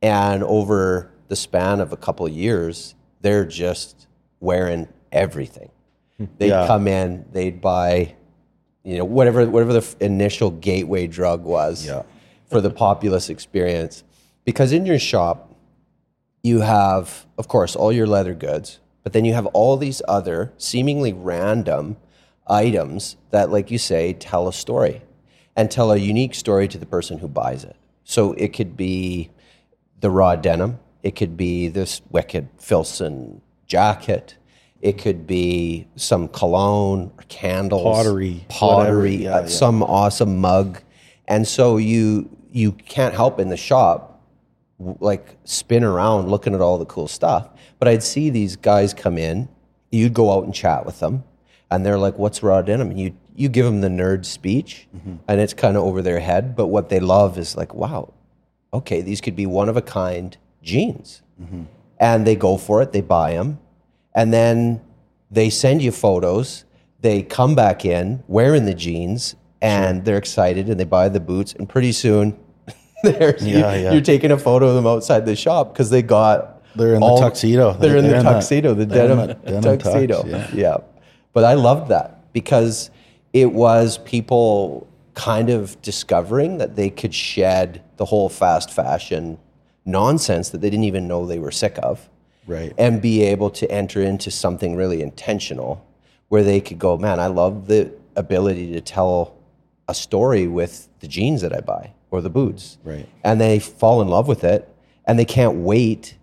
and 0.00 0.44
over 0.44 1.10
the 1.28 1.34
span 1.36 1.80
of 1.80 1.92
a 1.92 1.96
couple 1.96 2.24
of 2.26 2.32
years, 2.32 2.94
they're 3.20 3.44
just 3.46 4.06
wearing 4.38 4.86
everything. 5.10 5.70
They'd 6.38 6.48
Yeah. 6.50 6.66
come 6.68 6.86
in, 6.86 7.24
they'd 7.32 7.60
buy, 7.60 8.14
you 8.84 8.98
know, 8.98 9.04
whatever 9.04 9.46
whatever 9.46 9.72
the 9.72 9.94
initial 10.00 10.50
gateway 10.50 11.06
drug 11.06 11.44
was 11.44 11.86
Yeah. 11.86 12.02
for 12.46 12.60
the 12.60 12.70
Populess 12.70 13.30
experience. 13.30 14.02
Because 14.44 14.72
in 14.72 14.86
your 14.86 14.98
shop, 14.98 15.54
you 16.42 16.60
have, 16.60 17.26
of 17.38 17.46
course, 17.48 17.76
all 17.76 17.92
your 17.92 18.06
leather 18.06 18.34
goods, 18.34 18.80
but 19.04 19.12
then 19.12 19.24
you 19.24 19.34
have 19.34 19.46
all 19.46 19.76
these 19.76 20.02
other 20.08 20.52
seemingly 20.58 21.12
random 21.12 21.96
items 22.48 23.16
that, 23.30 23.50
like 23.50 23.70
you 23.70 23.78
say, 23.78 24.12
tell 24.12 24.48
a 24.48 24.52
story 24.52 25.02
and 25.54 25.70
tell 25.70 25.92
a 25.92 25.96
unique 25.96 26.34
story 26.34 26.66
to 26.66 26.78
the 26.78 26.86
person 26.86 27.18
who 27.18 27.28
buys 27.28 27.62
it. 27.62 27.76
So 28.04 28.32
it 28.32 28.52
could 28.52 28.76
be 28.76 29.30
the 30.00 30.10
raw 30.10 30.34
denim, 30.34 30.80
it 31.04 31.14
could 31.14 31.36
be 31.36 31.68
this 31.68 32.00
wicked 32.10 32.48
Filson 32.58 33.40
jacket. 33.66 34.36
It 34.82 34.98
could 34.98 35.26
be 35.28 35.86
some 35.96 36.26
cologne 36.28 37.12
or 37.16 37.22
candles, 37.28 37.84
Pottery, 37.84 38.44
pottery. 38.48 39.14
Yeah, 39.14 39.36
uh, 39.36 39.40
yeah. 39.42 39.46
some 39.46 39.82
awesome 39.82 40.38
mug, 40.40 40.80
and 41.28 41.46
so 41.46 41.76
you 41.76 42.28
you 42.50 42.72
can't 42.72 43.14
help 43.14 43.38
in 43.40 43.48
the 43.48 43.56
shop 43.56 44.20
like 44.98 45.36
spin 45.44 45.84
around 45.84 46.28
looking 46.28 46.54
at 46.54 46.60
all 46.60 46.78
the 46.78 46.84
cool 46.84 47.06
stuff. 47.06 47.48
But 47.78 47.86
I'd 47.86 48.02
see 48.02 48.28
these 48.30 48.56
guys 48.56 48.92
come 48.92 49.16
in, 49.18 49.48
you'd 49.92 50.14
go 50.14 50.32
out 50.32 50.44
and 50.44 50.52
chat 50.52 50.84
with 50.84 50.98
them, 50.98 51.22
and 51.70 51.86
they're 51.86 51.98
like, 51.98 52.18
"What's 52.18 52.42
raw 52.42 52.60
denim?" 52.60 52.90
And 52.90 52.98
you 53.00 53.14
you 53.36 53.48
give 53.48 53.64
them 53.64 53.80
the 53.82 53.88
nerd 53.88 54.24
speech, 54.24 54.88
and 55.28 55.40
it's 55.40 55.54
kind 55.54 55.76
of 55.76 55.84
over 55.84 56.02
their 56.02 56.18
head. 56.20 56.56
But 56.56 56.66
what 56.66 56.88
they 56.88 56.98
love 57.00 57.38
is 57.38 57.56
like, 57.56 57.72
"Wow, 57.72 58.12
okay, 58.74 59.00
these 59.00 59.20
could 59.20 59.36
be 59.36 59.46
one 59.46 59.68
of 59.68 59.76
a 59.76 59.82
kind 59.82 60.36
jeans," 60.60 61.22
and 62.00 62.26
they 62.26 62.34
go 62.34 62.56
for 62.56 62.82
it. 62.82 62.90
They 62.92 63.00
buy 63.00 63.34
them, 63.34 63.58
and 64.14 64.32
then 64.32 64.80
they 65.30 65.50
send 65.50 65.82
you 65.82 65.92
photos. 65.92 66.64
They 67.00 67.22
come 67.22 67.54
back 67.54 67.84
in 67.84 68.22
wearing 68.28 68.64
the 68.64 68.74
jeans, 68.74 69.34
and 69.60 70.04
they're 70.04 70.18
excited, 70.18 70.68
and 70.68 70.78
they 70.78 70.84
buy 70.84 71.08
the 71.08 71.20
boots, 71.20 71.52
and 71.54 71.68
pretty 71.68 71.92
soon. 71.92 72.38
There's, 73.02 73.44
you, 73.44 73.58
Yeah, 73.58 73.74
yeah. 73.74 73.92
You're 73.92 74.02
taking 74.02 74.30
a 74.30 74.38
photo 74.38 74.68
of 74.68 74.74
them 74.74 74.86
outside 74.86 75.26
the 75.26 75.34
shop 75.34 75.72
because 75.72 75.90
they 75.90 76.02
got 76.02 76.62
They're 76.76 76.94
in 76.94 77.00
the 77.00 77.20
tuxedo. 77.20 77.72
They're, 77.74 77.96
in 77.96 78.06
the 78.06 78.22
tuxedo, 78.22 78.74
the 78.74 78.86
they're 78.86 79.08
denim, 79.08 79.40
denim 79.44 79.62
tux, 79.62 79.82
tuxedo. 79.82 80.24
yeah. 80.26 80.50
yeah. 80.54 80.76
But 81.32 81.44
I 81.44 81.54
loved 81.54 81.88
that 81.88 82.32
because 82.32 82.90
it 83.32 83.52
was 83.52 83.98
people 83.98 84.86
kind 85.14 85.50
of 85.50 85.80
discovering 85.82 86.58
that 86.58 86.76
they 86.76 86.90
could 86.90 87.14
shed 87.14 87.82
the 87.96 88.04
whole 88.04 88.28
fast 88.28 88.70
fashion 88.70 89.38
nonsense 89.84 90.50
that 90.50 90.60
they 90.60 90.70
didn't 90.70 90.84
even 90.84 91.08
know 91.08 91.26
they 91.26 91.38
were 91.38 91.50
sick 91.50 91.78
of 91.82 92.08
Right. 92.46 92.72
and 92.76 93.00
be 93.00 93.22
able 93.22 93.50
to 93.50 93.70
enter 93.70 94.02
into 94.02 94.30
something 94.30 94.74
really 94.76 95.00
intentional 95.02 95.86
where 96.28 96.42
they 96.42 96.60
could 96.60 96.78
go, 96.78 96.96
man, 96.96 97.20
I 97.20 97.26
love 97.26 97.66
the 97.66 97.92
ability 98.16 98.72
to 98.72 98.80
tell 98.80 99.36
a 99.88 99.94
story 99.94 100.46
with 100.46 100.88
the 101.00 101.08
jeans 101.08 101.42
that 101.42 101.54
I 101.54 101.60
buy 101.60 101.92
or 102.10 102.20
the 102.20 102.30
boots. 102.30 102.78
Right. 102.84 103.08
And 103.22 103.40
they 103.40 103.58
fall 103.58 104.00
in 104.02 104.08
love 104.08 104.28
with 104.28 104.44
it 104.44 104.68
and 105.04 105.18
they 105.18 105.24
can't 105.24 105.56
wait, 105.58 106.16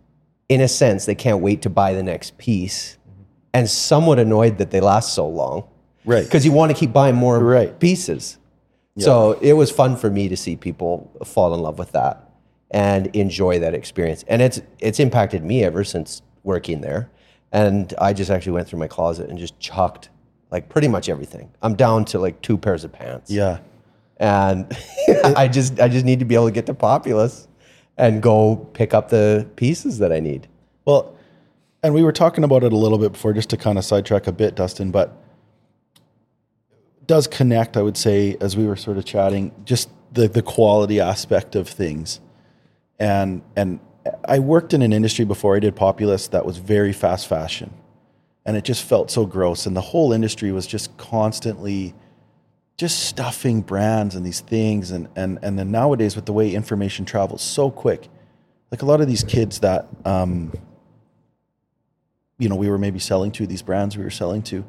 in 0.50 0.62
a 0.62 0.68
sense, 0.68 1.06
they 1.06 1.16
can't 1.16 1.42
wait 1.42 1.62
to 1.64 1.70
buy 1.70 1.94
the 1.94 2.04
next 2.04 2.38
piece 2.38 2.98
mm-hmm. 3.10 3.22
and 3.54 3.70
somewhat 3.70 4.20
annoyed 4.20 4.58
that 4.58 4.72
they 4.72 4.80
last 4.82 5.14
so 5.14 5.28
long 5.28 5.66
Right. 6.06 6.24
because 6.24 6.46
you 6.46 6.52
want 6.52 6.72
to 6.72 6.78
keep 6.78 6.92
buying 6.94 7.16
more 7.16 7.40
Right. 7.40 7.78
pieces. 7.80 8.38
So 8.98 9.34
it 9.42 9.54
was 9.54 9.72
fun 9.72 9.96
for 9.96 10.10
me 10.10 10.28
to 10.28 10.36
see 10.36 10.58
people 10.58 11.10
fall 11.24 11.54
in 11.54 11.62
love 11.62 11.80
with 11.80 11.94
that 11.94 12.29
and 12.72 13.08
enjoy 13.16 13.60
that 13.60 13.74
experience. 13.74 14.24
And 14.28 14.42
it's 14.42 14.62
it's 14.80 15.00
impacted 15.00 15.44
me 15.44 15.64
ever 15.64 15.84
since 15.84 16.22
working 16.44 16.82
there, 16.82 17.10
and 17.52 17.94
I 18.00 18.14
just 18.14 18.30
actually 18.30 18.54
went 18.54 18.68
through 18.68 18.80
my 18.80 18.88
closet 18.88 19.30
and 19.30 19.38
just 19.38 19.60
chucked 19.60 20.10
like 20.52 20.70
pretty 20.70 20.88
much 20.88 21.10
everything. 21.10 21.52
I'm 21.62 21.76
down 21.76 22.06
to 22.06 22.20
like 22.20 22.42
two 22.42 22.58
pairs 22.58 22.84
of 22.84 22.92
pants. 22.92 23.30
Yeah. 23.32 23.60
and 24.18 24.76
I 25.24 25.48
just 25.48 25.80
I 25.80 25.88
just 25.88 26.06
need 26.06 26.20
to 26.20 26.26
be 26.26 26.36
able 26.36 26.48
to 26.48 26.52
get 26.52 26.66
to 26.68 26.74
Populess 26.74 27.48
and 27.98 28.22
go 28.22 28.56
pick 28.74 28.94
up 28.94 29.10
the 29.10 29.48
pieces 29.56 30.00
that 30.00 30.12
I 30.12 30.20
need. 30.20 30.48
Well, 30.86 31.16
and 31.84 31.94
we 31.94 32.04
were 32.04 32.12
talking 32.12 32.44
about 32.44 32.64
it 32.64 32.74
a 32.74 32.78
little 32.78 32.98
bit 32.98 33.14
before, 33.14 33.34
just 33.34 33.50
to 33.52 33.58
kind 33.58 33.78
of 33.78 33.86
sidetrack 33.86 34.28
a 34.28 34.32
bit, 34.32 34.56
Dustin, 34.56 34.92
but 34.92 35.16
does 37.06 37.28
connect, 37.28 37.78
I 37.78 37.82
would 37.82 37.98
say, 37.98 38.38
as 38.40 38.56
we 38.56 38.68
were 38.68 38.76
sort 38.76 38.98
of 38.98 39.06
chatting, 39.06 39.52
just 39.66 39.90
the 40.12 40.28
the 40.28 40.42
quality 40.42 41.00
aspect 41.00 41.56
of 41.56 41.68
things. 41.68 42.20
And 43.00 43.42
and 43.56 43.80
I 44.26 44.40
worked 44.40 44.74
in 44.74 44.82
an 44.82 44.94
industry 44.94 45.26
before 45.26 45.56
I 45.56 45.60
did 45.60 45.76
Populess 45.76 46.30
that 46.32 46.46
was 46.46 46.58
very 46.58 46.94
fast 46.94 47.28
fashion. 47.28 47.74
And 48.46 48.58
it 48.58 48.64
just 48.64 48.84
felt 48.84 49.12
so 49.12 49.26
gross. 49.26 49.66
And 49.66 49.76
the 49.76 49.82
whole 49.82 50.12
industry 50.12 50.52
was 50.52 50.66
just 50.66 50.98
constantly 50.98 51.94
just 52.78 53.04
stuffing 53.04 53.62
brands 53.62 54.16
and 54.16 54.26
these 54.26 54.40
things. 54.40 54.92
And 54.92 55.08
and 55.16 55.40
and 55.42 55.58
then 55.58 55.72
nowadays 55.72 56.16
with 56.16 56.26
the 56.26 56.34
way 56.34 56.54
information 56.54 57.06
travels 57.06 57.42
so 57.42 57.72
quick 57.72 58.10
like 58.72 58.82
a 58.82 58.86
lot 58.86 59.02
of 59.02 59.08
these 59.08 59.24
kids 59.24 59.60
that 59.60 59.88
um 60.06 60.54
you 62.38 62.50
know 62.50 62.56
we 62.56 62.70
were 62.70 62.78
maybe 62.78 63.00
selling 63.00 63.32
to 63.32 63.48
these 63.48 63.62
brands 63.62 63.98
we 63.98 64.04
were 64.04 64.10
selling 64.10 64.42
to 64.44 64.64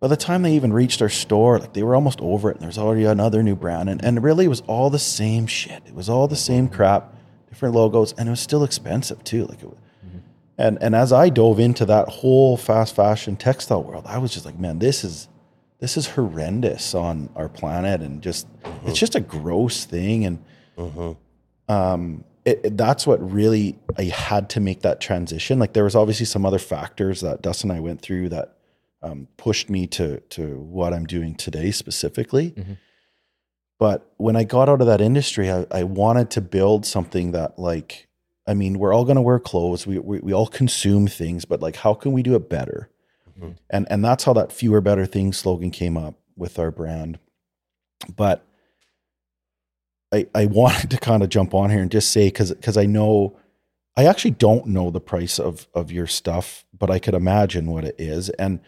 by 0.00 0.08
the 0.08 0.16
time 0.16 0.42
they 0.42 0.54
even 0.54 0.72
reached 0.72 1.02
our 1.02 1.10
store 1.10 1.58
like 1.58 1.74
they 1.74 1.82
were 1.82 1.94
almost 1.94 2.20
over 2.22 2.50
it. 2.50 2.56
And 2.56 2.62
there's 2.62 2.78
already 2.78 3.04
another 3.04 3.42
new 3.42 3.54
brand. 3.54 3.90
And, 3.90 4.02
and 4.02 4.22
really 4.24 4.46
it 4.46 4.48
was 4.48 4.62
all 4.62 4.88
the 4.88 4.98
same 4.98 5.46
shit. 5.46 5.82
It 5.86 5.94
was 5.94 6.08
all 6.08 6.26
the 6.26 6.36
same 6.36 6.68
crap 6.68 7.14
different 7.50 7.74
logos 7.74 8.12
and 8.16 8.28
it 8.28 8.30
was 8.30 8.40
still 8.40 8.64
expensive 8.64 9.22
too. 9.24 9.44
Like 9.46 9.62
it 9.62 9.66
was, 9.68 9.76
and 10.58 10.78
and 10.82 10.94
as 10.94 11.10
i 11.12 11.28
dove 11.30 11.58
into 11.60 11.84
that 11.86 12.08
whole 12.08 12.56
fast 12.56 12.94
fashion 12.94 13.34
textile 13.36 13.82
world 13.82 14.04
i 14.06 14.18
was 14.18 14.30
just 14.32 14.44
like 14.44 14.58
man 14.58 14.78
this 14.78 15.04
is 15.04 15.26
this 15.78 15.96
is 15.96 16.06
horrendous 16.08 16.94
on 16.94 17.30
our 17.34 17.48
planet 17.48 18.02
and 18.02 18.20
just 18.22 18.46
it's 18.84 18.98
just 18.98 19.14
a 19.14 19.20
gross 19.20 19.84
thing. 19.86 20.26
And 20.26 20.38
um 21.68 22.24
it, 22.44 22.60
it- 22.64 22.76
that's 22.76 23.06
what 23.06 23.18
really 23.32 23.78
I 23.98 24.04
had 24.04 24.48
to 24.50 24.60
make 24.60 24.80
that 24.82 25.00
transition. 25.00 25.58
Like 25.58 25.72
there 25.72 25.84
was 25.84 25.94
obviously 25.96 26.26
some 26.26 26.44
other 26.46 26.58
factors 26.58 27.20
that 27.22 27.42
Dustin 27.42 27.70
and 27.70 27.78
I 27.78 27.80
went 27.80 28.00
through 28.02 28.28
that 28.30 28.56
um, 29.02 29.28
pushed 29.38 29.70
me 29.70 29.86
to 29.88 30.20
to 30.20 30.58
what 30.58 30.92
I'm 30.92 31.06
doing 31.06 31.34
today 31.34 31.70
specifically. 31.70 32.54
But 33.80 34.12
when 34.18 34.36
I 34.36 34.44
got 34.44 34.68
out 34.68 34.82
of 34.82 34.86
that 34.88 35.00
industry, 35.00 35.50
I, 35.50 35.66
I 35.70 35.84
wanted 35.84 36.30
to 36.32 36.42
build 36.42 36.84
something 36.84 37.32
that 37.32 37.58
like, 37.58 38.08
I 38.46 38.52
mean, 38.52 38.78
we're 38.78 38.94
all 38.94 39.06
going 39.06 39.16
to 39.16 39.22
wear 39.22 39.40
clothes. 39.40 39.86
We, 39.86 39.98
we 39.98 40.20
we 40.20 40.34
all 40.34 40.46
consume 40.46 41.08
things, 41.08 41.46
but 41.46 41.62
like, 41.62 41.76
how 41.76 41.94
can 41.94 42.12
we 42.12 42.22
do 42.22 42.34
it 42.36 42.50
better? 42.50 42.90
Mhm. 43.40 43.56
And 43.70 43.86
and 43.90 44.04
that's 44.04 44.24
how 44.24 44.34
that 44.34 44.52
fewer 44.52 44.82
better 44.82 45.06
things 45.06 45.38
slogan 45.38 45.70
came 45.70 45.96
up 45.96 46.14
with 46.36 46.58
our 46.58 46.70
brand. 46.70 47.18
But 48.14 48.44
I, 50.12 50.26
I 50.34 50.44
wanted 50.60 50.90
to 50.90 50.98
kind 50.98 51.22
of 51.22 51.30
jump 51.30 51.54
on 51.54 51.70
here 51.70 51.80
and 51.80 51.90
just 51.90 52.12
say 52.12 52.26
because 52.26 52.52
because 52.52 52.76
I 52.76 52.84
know 52.84 53.38
I 53.96 54.04
actually 54.04 54.32
don't 54.32 54.66
know 54.66 54.90
the 54.90 55.00
price 55.00 55.38
of 55.38 55.68
of 55.72 55.90
your 55.90 56.06
stuff, 56.06 56.66
but 56.78 56.90
I 56.90 56.98
could 56.98 57.14
imagine 57.14 57.70
what 57.70 57.84
it 57.86 57.94
is 57.98 58.28
and 58.30 58.60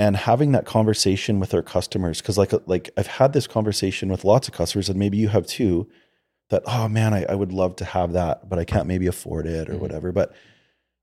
and 0.00 0.16
having 0.16 0.52
that 0.52 0.64
conversation 0.64 1.38
with 1.40 1.52
our 1.52 1.62
customers 1.62 2.22
because 2.22 2.38
like 2.38 2.52
like 2.66 2.88
I've 2.96 3.06
had 3.06 3.34
this 3.34 3.46
conversation 3.46 4.08
with 4.08 4.24
lots 4.24 4.48
of 4.48 4.54
customers 4.54 4.88
and 4.88 4.98
maybe 4.98 5.18
you 5.18 5.28
have 5.28 5.46
too 5.46 5.88
that 6.48 6.62
oh 6.66 6.88
man 6.88 7.12
I, 7.12 7.24
I 7.28 7.34
would 7.34 7.52
love 7.52 7.76
to 7.76 7.84
have 7.84 8.12
that 8.12 8.48
but 8.48 8.58
I 8.58 8.64
can't 8.64 8.86
maybe 8.86 9.06
afford 9.06 9.46
it 9.46 9.68
or 9.68 9.74
Mhm. 9.74 9.80
whatever 9.80 10.10
but 10.10 10.32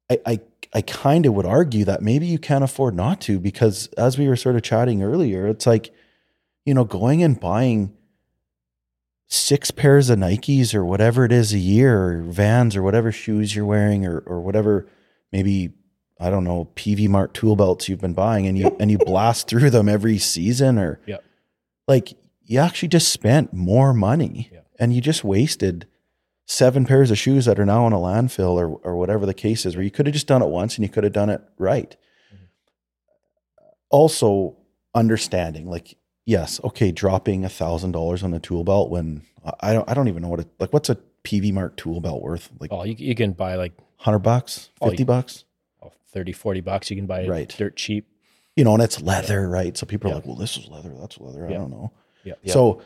I 0.09 0.19
I, 0.25 0.39
I 0.73 0.81
kind 0.81 1.27
of 1.27 1.33
would 1.35 1.45
argue 1.45 1.85
that 1.85 2.01
maybe 2.01 2.25
you 2.25 2.39
can't 2.39 2.63
afford 2.63 2.95
not 2.95 3.21
to 3.21 3.39
because 3.39 3.87
as 3.99 4.17
we 4.17 4.27
were 4.27 4.35
sort 4.35 4.55
of 4.55 4.63
chatting 4.63 5.03
earlier 5.03 5.45
it's 5.47 5.67
like 5.67 5.93
you 6.65 6.73
know 6.73 6.83
going 6.83 7.21
and 7.21 7.39
buying 7.39 7.93
six 9.27 9.69
pairs 9.69 10.09
of 10.09 10.17
Nikes 10.17 10.73
or 10.73 10.83
whatever 10.83 11.23
it 11.23 11.31
is 11.31 11.53
a 11.53 11.59
year 11.59 12.01
or 12.01 12.21
Vans 12.23 12.75
or 12.75 12.81
whatever 12.81 13.11
shoes 13.11 13.55
you're 13.55 13.65
wearing 13.65 14.07
or 14.07 14.19
or 14.25 14.41
whatever 14.41 14.87
maybe 15.31 15.73
I 16.19 16.29
don't 16.29 16.43
know 16.43 16.69
Peavey 16.75 17.07
Mart 17.07 17.33
tool 17.33 17.55
belts 17.55 17.87
you've 17.87 18.01
been 18.01 18.13
buying 18.13 18.47
and 18.47 18.57
you 18.57 18.75
and 18.79 18.89
you 18.91 18.97
blast 18.97 19.47
through 19.47 19.69
them 19.69 19.87
every 19.89 20.17
season 20.17 20.77
or 20.79 20.99
Yep. 21.05 21.23
like 21.87 22.13
you 22.43 22.59
actually 22.59 22.87
just 22.89 23.09
spent 23.09 23.53
more 23.53 23.93
money 23.93 24.49
Yep. 24.51 24.67
and 24.79 24.93
you 24.95 25.01
just 25.01 25.23
wasted 25.23 25.85
seven 26.45 26.85
pairs 26.85 27.11
of 27.11 27.17
shoes 27.17 27.45
that 27.45 27.59
are 27.59 27.65
now 27.65 27.85
in 27.87 27.93
a 27.93 27.97
landfill 27.97 28.53
or 28.53 28.67
or 28.83 28.95
whatever 28.95 29.25
the 29.25 29.33
case 29.33 29.65
is 29.65 29.75
where 29.75 29.83
you 29.83 29.91
could 29.91 30.05
have 30.07 30.13
just 30.13 30.27
done 30.27 30.41
it 30.41 30.47
once 30.49 30.75
and 30.75 30.83
you 30.83 30.89
could 30.89 31.03
have 31.03 31.13
done 31.13 31.29
it 31.29 31.41
right. 31.57 31.95
Mm-hmm. 32.33 32.43
Also 33.89 34.57
understanding 34.95 35.69
like 35.69 35.97
yes, 36.25 36.59
okay, 36.63 36.91
dropping 36.91 37.45
a 37.45 37.49
thousand 37.49 37.91
dollars 37.91 38.23
on 38.23 38.33
a 38.33 38.39
tool 38.39 38.63
belt 38.63 38.89
when 38.89 39.21
I- 39.61 39.73
don't 39.73 39.89
I 39.89 39.93
don't 39.93 40.07
even 40.07 40.23
know 40.23 40.29
what 40.29 40.39
it 40.41 40.47
like 40.59 40.73
what's 40.73 40.89
a 40.89 40.97
Peavey 41.23 41.51
Mart 41.53 41.77
tool 41.77 41.99
belt 42.01 42.21
worth? 42.21 42.49
Like 42.59 42.71
Oh, 42.71 42.83
you, 42.85 42.95
you 42.97 43.15
can 43.15 43.33
buy 43.33 43.55
like 43.55 43.73
hundred 43.97 44.19
bucks, 44.19 44.69
Oh, 44.81 44.87
fifty 44.89 45.03
you- 45.03 45.07
bucks? 45.07 45.43
Oh, 46.07 46.13
30, 46.13 46.31
40 46.33 46.61
bucks. 46.61 46.89
You 46.89 46.97
can 46.97 47.05
buy 47.05 47.21
it 47.21 47.29
Right. 47.29 47.53
dirt 47.57 47.75
cheap. 47.75 48.07
You 48.55 48.63
know, 48.63 48.73
and 48.73 48.81
it's 48.81 49.01
leather, 49.01 49.47
right? 49.47 49.77
So 49.77 49.85
people 49.85 50.09
are 50.09 50.13
Yeah. 50.13 50.15
like, 50.15 50.25
Well, 50.25 50.35
this 50.35 50.57
is 50.57 50.67
leather, 50.67 50.93
that's 50.99 51.19
leather. 51.19 51.47
I 51.47 51.53
don't 51.53 51.69
know. 51.69 51.91
Yeah. 52.23 52.33
Yeah. 52.43 52.53
So 52.53 52.81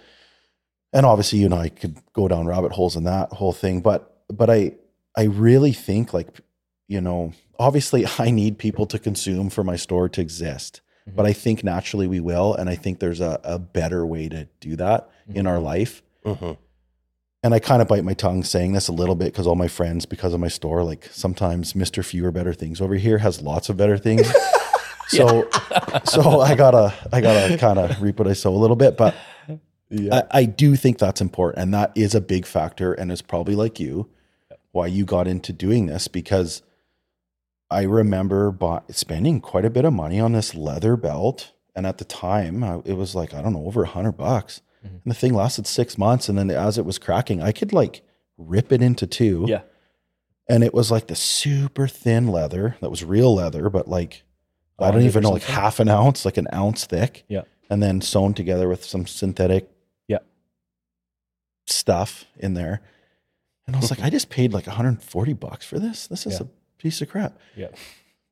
and 0.93 1.05
obviously 1.05 1.39
you 1.39 1.45
and 1.45 1.53
I 1.53 1.69
could 1.69 1.97
go 2.13 2.27
down 2.27 2.45
rabbit 2.47 2.73
holes 2.73 2.95
in 2.97 3.05
that 3.05 3.31
whole 3.33 3.53
thing, 3.53 3.81
but 3.81 4.23
but 4.27 4.49
I 4.49 4.73
I 5.15 5.23
really 5.23 5.71
think 5.71 6.13
like 6.13 6.41
you 6.87 6.99
know, 6.99 7.31
obviously 7.57 8.05
I 8.19 8.31
need 8.31 8.57
people 8.57 8.85
to 8.87 8.99
consume 8.99 9.49
for 9.49 9.63
my 9.63 9.77
store 9.77 10.09
to 10.09 10.21
exist. 10.21 10.81
Mhm. 11.09 11.15
But 11.15 11.25
I 11.25 11.31
think 11.33 11.63
naturally 11.63 12.05
we 12.07 12.19
will. 12.19 12.53
And 12.53 12.69
I 12.69 12.75
think 12.75 12.99
there's 12.99 13.21
a, 13.21 13.39
a 13.43 13.57
better 13.57 14.05
way 14.05 14.27
to 14.29 14.47
do 14.59 14.75
that 14.75 15.09
in 15.33 15.47
our 15.47 15.59
life. 15.59 16.03
Mhm. 16.25 16.57
And 17.43 17.53
I 17.53 17.59
kind 17.59 17.81
of 17.81 17.87
bite 17.87 18.03
my 18.03 18.13
tongue 18.13 18.43
saying 18.43 18.73
this 18.73 18.87
a 18.87 18.93
little 18.93 19.15
bit 19.15 19.25
because 19.25 19.47
all 19.47 19.55
my 19.55 19.67
friends, 19.67 20.05
because 20.05 20.33
of 20.33 20.39
my 20.39 20.47
store, 20.47 20.83
like 20.83 21.09
sometimes 21.11 21.73
Mr. 21.73 22.05
Fewer 22.05 22.31
Better 22.31 22.53
Things 22.53 22.79
over 22.79 22.95
here 22.95 23.17
has 23.17 23.41
lots 23.41 23.69
of 23.69 23.77
better 23.77 23.97
things. 23.97 24.31
so, 25.07 25.49
so 26.05 26.41
I 26.41 26.55
gotta, 26.55 26.93
I 27.11 27.21
gotta 27.21 27.57
kind 27.57 27.79
of 27.79 28.01
reap 28.01 28.19
what 28.19 28.27
I 28.27 28.33
sow 28.33 28.53
a 28.53 28.57
little 28.57 28.75
bit, 28.75 28.95
but 28.95 29.15
I, 29.91 30.23
I 30.31 30.45
do 30.45 30.75
think 30.75 30.99
that's 30.99 31.19
important, 31.19 31.63
and 31.63 31.73
that 31.73 31.91
is 31.95 32.15
a 32.15 32.21
big 32.21 32.45
factor, 32.45 32.93
and 32.93 33.11
is 33.11 33.21
probably 33.21 33.55
like 33.55 33.79
you, 33.79 34.09
why 34.71 34.87
you 34.87 35.03
got 35.03 35.27
into 35.27 35.51
doing 35.51 35.87
this 35.87 36.07
because 36.07 36.61
I 37.69 37.83
remember 37.83 38.51
buy, 38.51 38.81
spending 38.89 39.41
quite 39.41 39.65
a 39.65 39.69
bit 39.69 39.85
of 39.85 39.93
money 39.93 40.19
on 40.19 40.33
this 40.33 40.53
leather 40.55 40.95
belt, 40.95 41.51
and 41.75 41.87
at 41.87 41.97
the 41.97 42.05
time 42.05 42.63
I, 42.63 42.81
it 42.85 42.93
was 42.93 43.15
like 43.15 43.33
I 43.33 43.41
don't 43.41 43.53
know 43.53 43.65
over 43.65 43.83
a 43.83 43.87
hundred 43.87 44.13
bucks, 44.13 44.61
Mhm. 44.85 45.01
and 45.03 45.11
the 45.11 45.13
thing 45.15 45.33
lasted 45.33 45.67
six 45.67 45.97
months, 45.97 46.27
and 46.29 46.37
then 46.37 46.49
as 46.51 46.77
it 46.77 46.85
was 46.85 46.97
cracking, 46.99 47.41
I 47.41 47.51
could 47.51 47.71
like 47.73 48.01
rip 48.37 48.71
it 48.71 48.81
into 48.81 49.05
two, 49.07 49.45
Yeah. 49.47 49.61
and 50.49 50.63
it 50.63 50.73
was 50.73 50.89
like 50.91 51.07
the 51.07 51.15
super 51.15 51.87
thin 51.87 52.27
leather 52.27 52.75
that 52.81 52.89
was 52.89 53.03
real 53.03 53.33
leather, 53.35 53.69
but 53.69 53.87
like 53.87 54.23
I 54.79 54.89
don't 54.89 55.03
even 55.03 55.21
know, 55.21 55.29
like 55.31 55.43
half 55.43 55.79
an 55.79 55.87
ounce, 55.89 56.25
like 56.25 56.37
an 56.37 56.47
ounce 56.51 56.85
thick, 56.85 57.23
Yeah. 57.27 57.43
and 57.69 57.83
then 57.83 58.01
sewn 58.01 58.33
together 58.33 58.67
with 58.67 58.83
some 58.83 59.05
synthetic 59.05 59.69
Yeah. 60.07 60.17
stuff 61.67 62.25
in 62.37 62.53
there. 62.55 62.81
And 63.67 63.75
I 63.75 63.79
was 63.79 63.91
like, 63.91 64.01
I 64.01 64.09
just 64.09 64.29
paid 64.29 64.53
like 64.53 64.65
140 64.67 65.33
bucks 65.33 65.65
for 65.65 65.77
this. 65.79 66.07
This 66.07 66.25
is 66.25 66.39
Yeah. 66.39 66.47
a 66.47 66.79
piece 66.81 67.01
of 67.01 67.09
crap. 67.09 67.37
Yeah. 67.55 67.67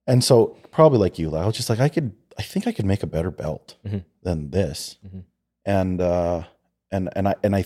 And 0.07 0.23
so 0.23 0.57
probably 0.71 0.97
like 0.97 1.19
you, 1.19 1.35
I 1.35 1.45
was 1.45 1.55
just 1.55 1.69
like, 1.69 1.79
I 1.79 1.87
could, 1.87 2.13
I 2.37 2.41
think 2.41 2.65
I 2.65 2.71
could 2.71 2.85
make 2.85 3.03
a 3.03 3.07
better 3.07 3.29
belt 3.31 3.75
Mhm. 3.85 4.03
than 4.23 4.49
this. 4.49 4.97
Mhm. 5.05 5.23
And, 5.65 6.01
uh, 6.01 6.43
and, 6.91 7.09
and 7.15 7.27
I, 7.27 7.35
and 7.43 7.55
I, 7.55 7.65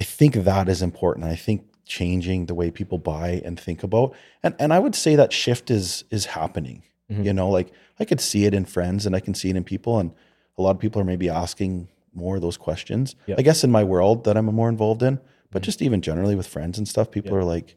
I 0.00 0.04
think 0.04 0.34
that 0.34 0.68
is 0.68 0.82
important. 0.82 1.26
I 1.26 1.36
think 1.36 1.64
changing 1.84 2.46
the 2.46 2.54
way 2.54 2.70
people 2.70 2.98
buy 2.98 3.42
and 3.44 3.58
think 3.58 3.82
about, 3.82 4.14
and, 4.42 4.54
and 4.58 4.72
I 4.72 4.78
would 4.78 4.94
say 4.94 5.16
that 5.16 5.32
shift 5.32 5.70
is, 5.70 6.04
is 6.10 6.26
happening, 6.26 6.82
Mhm. 7.10 7.24
you 7.24 7.32
know, 7.32 7.50
like 7.50 7.72
I 8.00 8.04
could 8.04 8.20
see 8.20 8.44
it 8.46 8.54
in 8.54 8.64
friends 8.64 9.04
and 9.06 9.14
I 9.14 9.20
can 9.20 9.34
see 9.34 9.50
it 9.50 9.56
in 9.56 9.64
people. 9.64 9.98
And 9.98 10.12
a 10.56 10.62
lot 10.62 10.70
of 10.70 10.78
people 10.78 11.00
are 11.02 11.04
maybe 11.04 11.28
asking 11.28 11.88
more 12.14 12.36
of 12.36 12.42
those 12.42 12.56
questions. 12.56 13.16
Yep. 13.26 13.38
I 13.38 13.42
guess 13.42 13.64
in 13.64 13.70
my 13.70 13.82
world 13.84 14.24
that 14.24 14.36
I'm 14.36 14.46
more 14.46 14.68
involved 14.68 15.02
in, 15.02 15.18
but 15.50 15.62
Mhm. 15.62 15.64
just 15.66 15.82
even 15.82 16.00
generally 16.02 16.34
with 16.36 16.46
friends 16.46 16.78
and 16.78 16.86
stuff, 16.88 17.10
people 17.10 17.32
Yep. 17.32 17.40
are 17.40 17.44
like, 17.44 17.76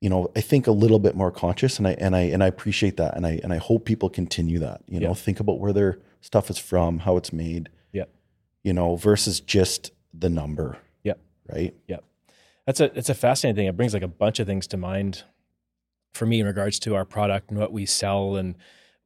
you 0.00 0.08
know, 0.10 0.30
I 0.34 0.40
think 0.40 0.66
a 0.66 0.72
little 0.72 0.98
bit 0.98 1.14
more 1.14 1.30
conscious 1.30 1.78
and 1.78 1.86
I 1.86 1.92
and 1.92 2.16
I 2.16 2.20
and 2.22 2.42
I 2.42 2.46
appreciate 2.46 2.96
that 2.96 3.14
and 3.16 3.26
I 3.26 3.38
and 3.42 3.52
I 3.52 3.58
hope 3.58 3.84
people 3.84 4.08
continue 4.10 4.58
that. 4.60 4.80
You 4.88 4.98
know, 5.00 5.14
think 5.14 5.40
about 5.40 5.58
where 5.60 5.72
their 5.74 5.98
stuff 6.22 6.48
is 6.50 6.58
from, 6.58 7.00
how 7.00 7.16
it's 7.18 7.32
made. 7.32 7.68
You 8.62 8.72
know, 8.72 8.96
versus 8.96 9.40
just 9.40 9.92
the 10.12 10.28
number. 10.28 10.78
Yeah. 11.02 11.14
Right. 11.48 11.74
Yep. 11.88 12.04
That's 12.66 12.80
a 12.80 12.96
it's 12.96 13.08
a 13.08 13.14
fascinating 13.14 13.56
thing. 13.56 13.66
It 13.66 13.76
brings 13.76 13.94
like 13.94 14.02
a 14.02 14.08
bunch 14.08 14.38
of 14.38 14.46
things 14.46 14.66
to 14.68 14.76
mind 14.76 15.24
for 16.12 16.26
me 16.26 16.40
in 16.40 16.46
regards 16.46 16.78
to 16.80 16.94
our 16.94 17.04
product 17.04 17.50
and 17.50 17.58
what 17.58 17.72
we 17.72 17.86
sell 17.86 18.36
and 18.36 18.56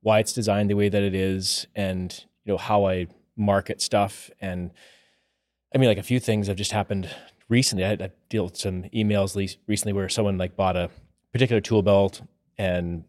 why 0.01 0.19
it's 0.19 0.33
designed 0.33 0.71
the 0.71 0.75
way 0.75 0.89
that 0.89 1.03
it 1.03 1.15
is 1.15 1.67
and 1.75 2.25
you 2.45 2.53
know 2.53 2.59
how 2.59 2.87
I 2.87 3.07
market 3.37 3.81
stuff 3.81 4.31
and 4.41 4.71
I 5.75 5.79
mean 5.79 5.89
like 5.89 5.99
a 5.99 6.03
few 6.03 6.21
things 6.21 6.47
have 6.47 6.57
just 6.57 6.73
happened 6.73 7.09
recently. 7.49 7.85
I, 7.85 7.93
I 7.93 8.11
dealt 8.29 8.53
with 8.53 8.57
some 8.59 8.85
emails 8.95 9.35
le- 9.35 9.59
recently 9.67 9.93
where 9.93 10.09
someone 10.09 10.39
like 10.39 10.57
bought 10.57 10.77
a 10.77 10.91
particular 11.33 11.61
tool 11.61 11.83
belt 11.83 12.23
and 12.59 13.05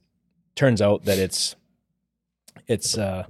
turns 0.55 0.81
out 0.81 1.05
that 1.05 1.19
it's 1.19 1.55
it's 2.67 2.97
uh, 2.97 3.25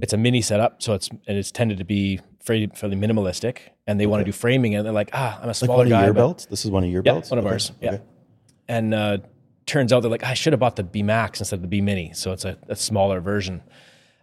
it's 0.00 0.12
a 0.12 0.16
mini 0.16 0.40
setup, 0.42 0.82
so 0.82 0.94
it's 0.94 1.08
and 1.08 1.36
it's 1.38 1.50
tended 1.50 1.78
to 1.78 1.84
be 1.84 2.20
fairly, 2.40 2.70
fairly 2.74 2.96
minimalistic, 2.96 3.58
and 3.86 3.98
they 4.00 4.06
want 4.06 4.20
to 4.20 4.24
do 4.24 4.32
framing, 4.32 4.74
and 4.74 4.84
they're 4.84 4.92
like, 4.92 5.10
ah, 5.12 5.36
I'm 5.38 5.44
a 5.44 5.46
Like 5.48 5.56
smaller 5.56 5.76
one 5.78 5.86
of 5.86 5.90
guy. 5.90 6.04
your 6.04 6.14
but- 6.14 6.20
belts? 6.20 6.46
This 6.46 6.64
is 6.64 6.70
one 6.70 6.84
of 6.84 6.90
your 6.90 7.02
Yeah, 7.04 7.12
belts? 7.12 7.30
one 7.30 7.38
of 7.38 7.44
Okay, 7.46 7.52
ours. 7.52 7.72
Yeah. 7.80 7.92
okay. 7.94 8.02
and 8.68 8.94
uh, 8.94 9.18
turns 9.66 9.92
out 9.92 10.00
they're 10.00 10.10
like, 10.10 10.24
I 10.24 10.34
should 10.34 10.52
have 10.52 10.60
bought 10.60 10.76
the 10.76 10.82
B 10.84 11.02
Max 11.02 11.40
instead 11.40 11.56
of 11.56 11.62
the 11.62 11.68
B 11.68 11.80
Mini, 11.80 12.12
so 12.14 12.32
it's 12.32 12.44
a, 12.44 12.56
a 12.68 12.76
smaller 12.76 13.20
version 13.20 13.62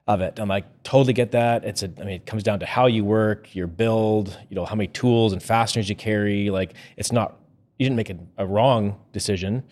of 0.07 0.21
it. 0.21 0.39
I'm 0.39 0.49
like, 0.49 0.65
totally 0.83 1.13
get 1.13 1.31
that. 1.31 1.63
It's 1.63 1.83
a, 1.83 1.91
I 1.99 2.01
mean, 2.01 2.09
it 2.15 2.25
comes 2.25 2.41
down 2.43 2.59
to 2.59 2.65
how 2.65 2.87
you 2.87 3.05
work, 3.05 3.53
your 3.55 3.67
build, 3.67 4.37
you 4.49 4.55
know, 4.55 4.65
how 4.65 4.75
many 4.75 4.87
tools 4.87 5.31
and 5.31 5.41
fasteners 5.41 5.87
you 5.89 5.95
carry. 5.95 6.49
Like, 6.49 6.73
it's 6.97 7.11
not, 7.11 7.37
you 7.77 7.85
didn't 7.85 7.97
make 7.97 8.09
a, 8.09 8.17
a 8.39 8.45
wrong 8.47 8.99
decision. 9.13 9.63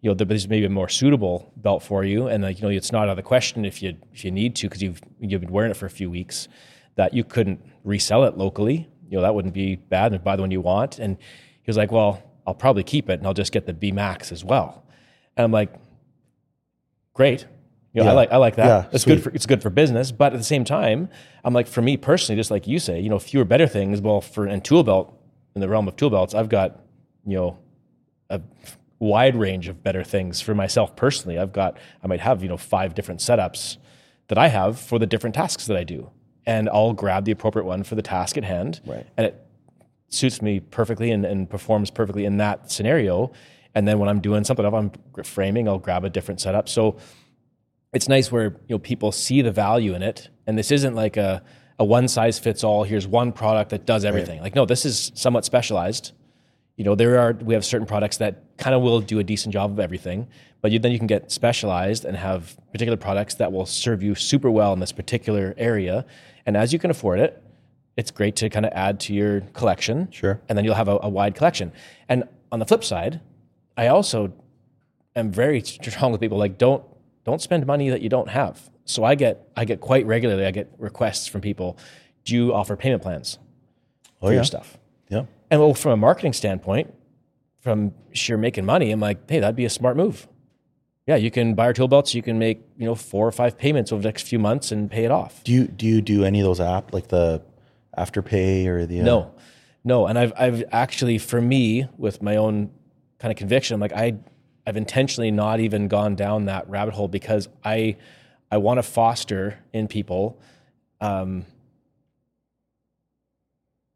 You 0.00 0.10
know, 0.10 0.14
there's 0.14 0.48
maybe 0.48 0.64
a 0.64 0.70
more 0.70 0.88
suitable 0.88 1.52
belt 1.56 1.82
for 1.82 2.04
you, 2.04 2.28
and 2.28 2.44
like, 2.44 2.58
you 2.58 2.62
know, 2.62 2.68
it's 2.68 2.92
not 2.92 3.04
out 3.04 3.10
of 3.10 3.16
the 3.16 3.22
question 3.22 3.64
if 3.64 3.82
you 3.82 3.96
if 4.12 4.24
you 4.24 4.30
need 4.30 4.54
to 4.56 4.68
because 4.68 4.82
you've 4.82 5.00
you've 5.20 5.40
been 5.40 5.50
wearing 5.50 5.70
it 5.70 5.76
for 5.76 5.86
a 5.86 5.90
few 5.90 6.08
weeks 6.10 6.48
that 6.94 7.14
you 7.14 7.24
couldn't 7.24 7.60
resell 7.84 8.24
it 8.24 8.36
locally. 8.36 8.88
You 9.08 9.16
know, 9.16 9.22
that 9.22 9.34
wouldn't 9.34 9.54
be 9.54 9.76
bad 9.76 10.12
and 10.12 10.22
buy 10.22 10.36
the 10.36 10.42
one 10.42 10.50
you 10.50 10.60
want. 10.60 10.98
And 10.98 11.16
he 11.16 11.64
was 11.66 11.76
like, 11.76 11.90
well, 11.90 12.22
I'll 12.46 12.54
probably 12.54 12.82
keep 12.82 13.08
it 13.08 13.18
and 13.20 13.26
I'll 13.26 13.34
just 13.34 13.52
get 13.52 13.66
the 13.66 13.72
B 13.72 13.92
Max 13.92 14.32
as 14.32 14.44
well. 14.44 14.84
And 15.36 15.44
I'm 15.44 15.52
like, 15.52 15.72
great. 17.14 17.46
You 17.94 18.04
know, 18.04 18.10
I 18.10 18.12
like 18.12 18.32
I 18.32 18.36
like 18.36 18.56
that. 18.56 18.66
Yeah, 18.66 18.88
it's 18.92 19.04
sweet. 19.04 19.16
good 19.16 19.22
for 19.24 19.30
it's 19.30 19.46
good 19.46 19.62
for 19.62 19.70
business. 19.70 20.12
But 20.12 20.32
at 20.32 20.38
the 20.38 20.44
same 20.44 20.64
time, 20.64 21.08
I'm 21.42 21.54
like, 21.54 21.66
for 21.66 21.82
me 21.82 21.96
personally, 21.96 22.38
just 22.38 22.50
like 22.50 22.66
you 22.66 22.78
say, 22.78 23.00
you 23.00 23.08
know, 23.08 23.18
fewer 23.18 23.44
better 23.44 23.66
things. 23.66 24.00
Well, 24.00 24.20
for 24.20 24.46
and 24.46 24.64
tool 24.64 24.84
belt 24.84 25.12
in 25.54 25.60
the 25.60 25.68
realm 25.68 25.88
of 25.88 25.96
tool 25.96 26.10
belts, 26.10 26.34
I've 26.34 26.48
got, 26.48 26.80
you 27.26 27.36
know, 27.36 27.58
a 28.30 28.40
wide 28.98 29.36
range 29.36 29.68
of 29.68 29.82
better 29.82 30.02
things 30.02 30.40
for 30.40 30.54
myself 30.54 30.96
personally. 30.96 31.38
I've 31.38 31.52
got 31.52 31.78
I 32.02 32.06
might 32.06 32.20
have, 32.20 32.42
you 32.42 32.48
know, 32.48 32.56
five 32.56 32.94
different 32.94 33.20
setups 33.20 33.76
that 34.28 34.38
I 34.38 34.48
have 34.48 34.78
for 34.78 34.98
the 34.98 35.06
different 35.06 35.34
tasks 35.34 35.66
that 35.66 35.76
I 35.76 35.84
do. 35.84 36.10
And 36.46 36.68
I'll 36.68 36.94
grab 36.94 37.24
the 37.24 37.32
appropriate 37.32 37.64
one 37.64 37.84
for 37.84 37.94
the 37.94 38.02
task 38.02 38.36
at 38.36 38.44
hand. 38.44 38.80
Right. 38.86 39.06
And 39.16 39.26
it 39.26 39.46
suits 40.08 40.40
me 40.40 40.60
perfectly 40.60 41.10
and, 41.10 41.24
and 41.24 41.48
performs 41.48 41.90
perfectly 41.90 42.24
in 42.24 42.38
that 42.38 42.70
scenario. 42.70 43.32
And 43.74 43.86
then 43.86 43.98
when 43.98 44.08
I'm 44.08 44.20
doing 44.20 44.44
something, 44.44 44.64
if 44.64 44.72
I'm 44.72 44.90
framing, 45.22 45.68
I'll 45.68 45.78
grab 45.78 46.04
a 46.04 46.10
different 46.10 46.40
setup. 46.40 46.68
So 46.68 46.98
it's 47.92 48.08
nice 48.08 48.30
where 48.30 48.56
you 48.66 48.74
know 48.74 48.78
people 48.78 49.12
see 49.12 49.42
the 49.42 49.52
value 49.52 49.94
in 49.94 50.02
it, 50.02 50.28
and 50.46 50.58
this 50.58 50.70
isn't 50.70 50.94
like 50.94 51.16
a 51.16 51.42
a 51.78 51.84
one 51.84 52.08
size 52.08 52.38
fits 52.38 52.64
all. 52.64 52.84
Here's 52.84 53.06
one 53.06 53.32
product 53.32 53.70
that 53.70 53.86
does 53.86 54.04
everything. 54.04 54.40
Like 54.40 54.54
no, 54.54 54.66
this 54.66 54.84
is 54.84 55.12
somewhat 55.14 55.44
specialized. 55.44 56.12
You 56.76 56.84
know, 56.84 56.94
there 56.94 57.18
are 57.18 57.32
we 57.32 57.54
have 57.54 57.64
certain 57.64 57.86
products 57.86 58.18
that 58.18 58.44
kind 58.58 58.74
of 58.74 58.82
will 58.82 59.00
do 59.00 59.18
a 59.18 59.24
decent 59.24 59.52
job 59.52 59.70
of 59.70 59.80
everything, 59.80 60.28
but 60.60 60.70
you, 60.72 60.78
then 60.78 60.92
you 60.92 60.98
can 60.98 61.06
get 61.06 61.30
specialized 61.30 62.04
and 62.04 62.16
have 62.16 62.56
particular 62.72 62.96
products 62.96 63.34
that 63.36 63.52
will 63.52 63.66
serve 63.66 64.02
you 64.02 64.14
super 64.14 64.50
well 64.50 64.72
in 64.72 64.80
this 64.80 64.92
particular 64.92 65.54
area. 65.56 66.04
And 66.44 66.56
as 66.56 66.72
you 66.72 66.78
can 66.78 66.90
afford 66.90 67.20
it, 67.20 67.42
it's 67.96 68.10
great 68.10 68.36
to 68.36 68.48
kind 68.50 68.66
of 68.66 68.72
add 68.74 69.00
to 69.00 69.14
your 69.14 69.40
collection. 69.52 70.10
Sure. 70.10 70.40
And 70.48 70.56
then 70.58 70.64
you'll 70.64 70.74
have 70.74 70.88
a, 70.88 70.98
a 71.02 71.08
wide 71.08 71.34
collection. 71.34 71.72
And 72.08 72.24
on 72.52 72.58
the 72.58 72.66
flip 72.66 72.84
side, 72.84 73.20
I 73.76 73.88
also 73.88 74.32
am 75.16 75.30
very 75.30 75.62
strong 75.62 76.12
with 76.12 76.20
people 76.20 76.38
like 76.38 76.58
don't 76.58 76.82
don't 77.24 77.42
spend 77.42 77.66
money 77.66 77.90
that 77.90 78.00
you 78.00 78.08
don't 78.08 78.28
have. 78.28 78.70
So 78.84 79.04
I 79.04 79.14
get 79.14 79.48
I 79.56 79.64
get 79.64 79.80
quite 79.80 80.06
regularly 80.06 80.46
I 80.46 80.50
get 80.50 80.72
requests 80.78 81.26
from 81.26 81.40
people, 81.40 81.76
do 82.24 82.34
you 82.34 82.54
offer 82.54 82.76
payment 82.76 83.02
plans 83.02 83.38
Oh, 84.20 84.26
for 84.26 84.32
yeah. 84.32 84.36
your 84.38 84.44
stuff? 84.44 84.78
Yeah. 85.08 85.24
And 85.50 85.60
well, 85.60 85.74
from 85.74 85.92
a 85.92 85.96
marketing 85.96 86.32
standpoint, 86.32 86.92
from 87.68 87.92
sheer 88.12 88.38
making 88.38 88.64
money, 88.64 88.90
I'm 88.90 89.00
like, 89.00 89.28
hey, 89.28 89.40
that'd 89.40 89.54
be 89.54 89.66
a 89.66 89.70
smart 89.70 89.96
move. 89.96 90.26
Yeah, 91.06 91.16
you 91.16 91.30
can 91.30 91.54
buy 91.54 91.66
our 91.66 91.72
tool 91.72 91.88
belts. 91.88 92.14
You 92.14 92.22
can 92.22 92.38
make 92.38 92.62
you 92.76 92.86
know 92.86 92.94
four 92.94 93.26
or 93.26 93.32
five 93.32 93.58
payments 93.58 93.92
over 93.92 94.02
the 94.02 94.08
next 94.08 94.26
few 94.26 94.38
months 94.38 94.72
and 94.72 94.90
pay 94.90 95.04
it 95.04 95.10
off. 95.10 95.44
Do 95.44 95.52
you 95.52 95.66
do 95.66 95.86
you 95.86 96.00
do 96.00 96.24
any 96.24 96.40
of 96.40 96.44
those 96.44 96.60
app 96.60 96.92
like 96.92 97.08
the 97.08 97.42
afterpay 97.96 98.66
or 98.66 98.86
the 98.86 99.00
uh, 99.00 99.04
No, 99.04 99.34
no. 99.84 100.06
And 100.06 100.18
I've 100.18 100.32
I've 100.38 100.64
actually 100.72 101.18
for 101.18 101.40
me 101.40 101.86
with 101.96 102.22
my 102.22 102.36
own 102.36 102.70
kind 103.18 103.32
of 103.32 103.38
conviction, 103.38 103.74
I'm 103.74 103.80
like 103.80 103.92
I 103.92 104.16
I've 104.66 104.76
intentionally 104.76 105.30
not 105.30 105.60
even 105.60 105.88
gone 105.88 106.14
down 106.14 106.46
that 106.46 106.68
rabbit 106.68 106.94
hole 106.94 107.08
because 107.08 107.48
I 107.64 107.96
I 108.50 108.58
want 108.58 108.78
to 108.78 108.82
foster 108.82 109.58
in 109.72 109.88
people 109.88 110.40
um, 111.00 111.44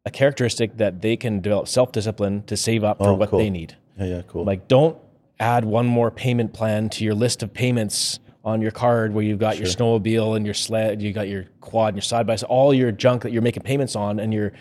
a 0.05 0.11
characteristic 0.11 0.77
that 0.79 1.01
they 1.01 1.17
can 1.17 1.41
develop 1.41 1.69
self 1.69 1.93
discipline 1.93 2.43
to 2.45 2.57
save 2.57 2.85
up 2.85 2.99
for 2.99 3.09
Oh, 3.11 3.15
what 3.15 3.31
cool. 3.31 3.39
they 3.39 3.51
need. 3.51 3.77
Yeah, 3.99 4.07
yeah, 4.07 4.23
cool. 4.27 4.45
Like, 4.45 4.69
don't 4.69 4.97
add 5.39 5.65
one 5.65 5.87
more 5.87 6.11
payment 6.11 6.53
plan 6.53 6.89
to 6.91 7.05
your 7.05 7.15
list 7.15 7.43
of 7.43 7.53
payments 7.53 8.19
on 8.45 8.61
your 8.61 8.71
card 8.73 9.15
where 9.15 9.23
you've 9.23 9.39
got 9.39 9.57
your 9.59 9.67
snowmobile 9.69 10.37
and 10.37 10.45
your 10.45 10.55
sled, 10.55 11.01
you 11.01 11.13
got 11.13 11.29
your 11.29 11.45
quad 11.61 11.89
and 11.95 11.97
your 11.97 12.03
side 12.03 12.27
by 12.27 12.35
side, 12.35 12.47
all 12.49 12.75
your 12.75 12.91
junk 12.91 13.23
that 13.23 13.33
you're 13.33 13.43
making 13.43 13.63
payments 13.63 13.95
on, 13.95 14.19
and 14.19 14.33
you're 14.35 14.53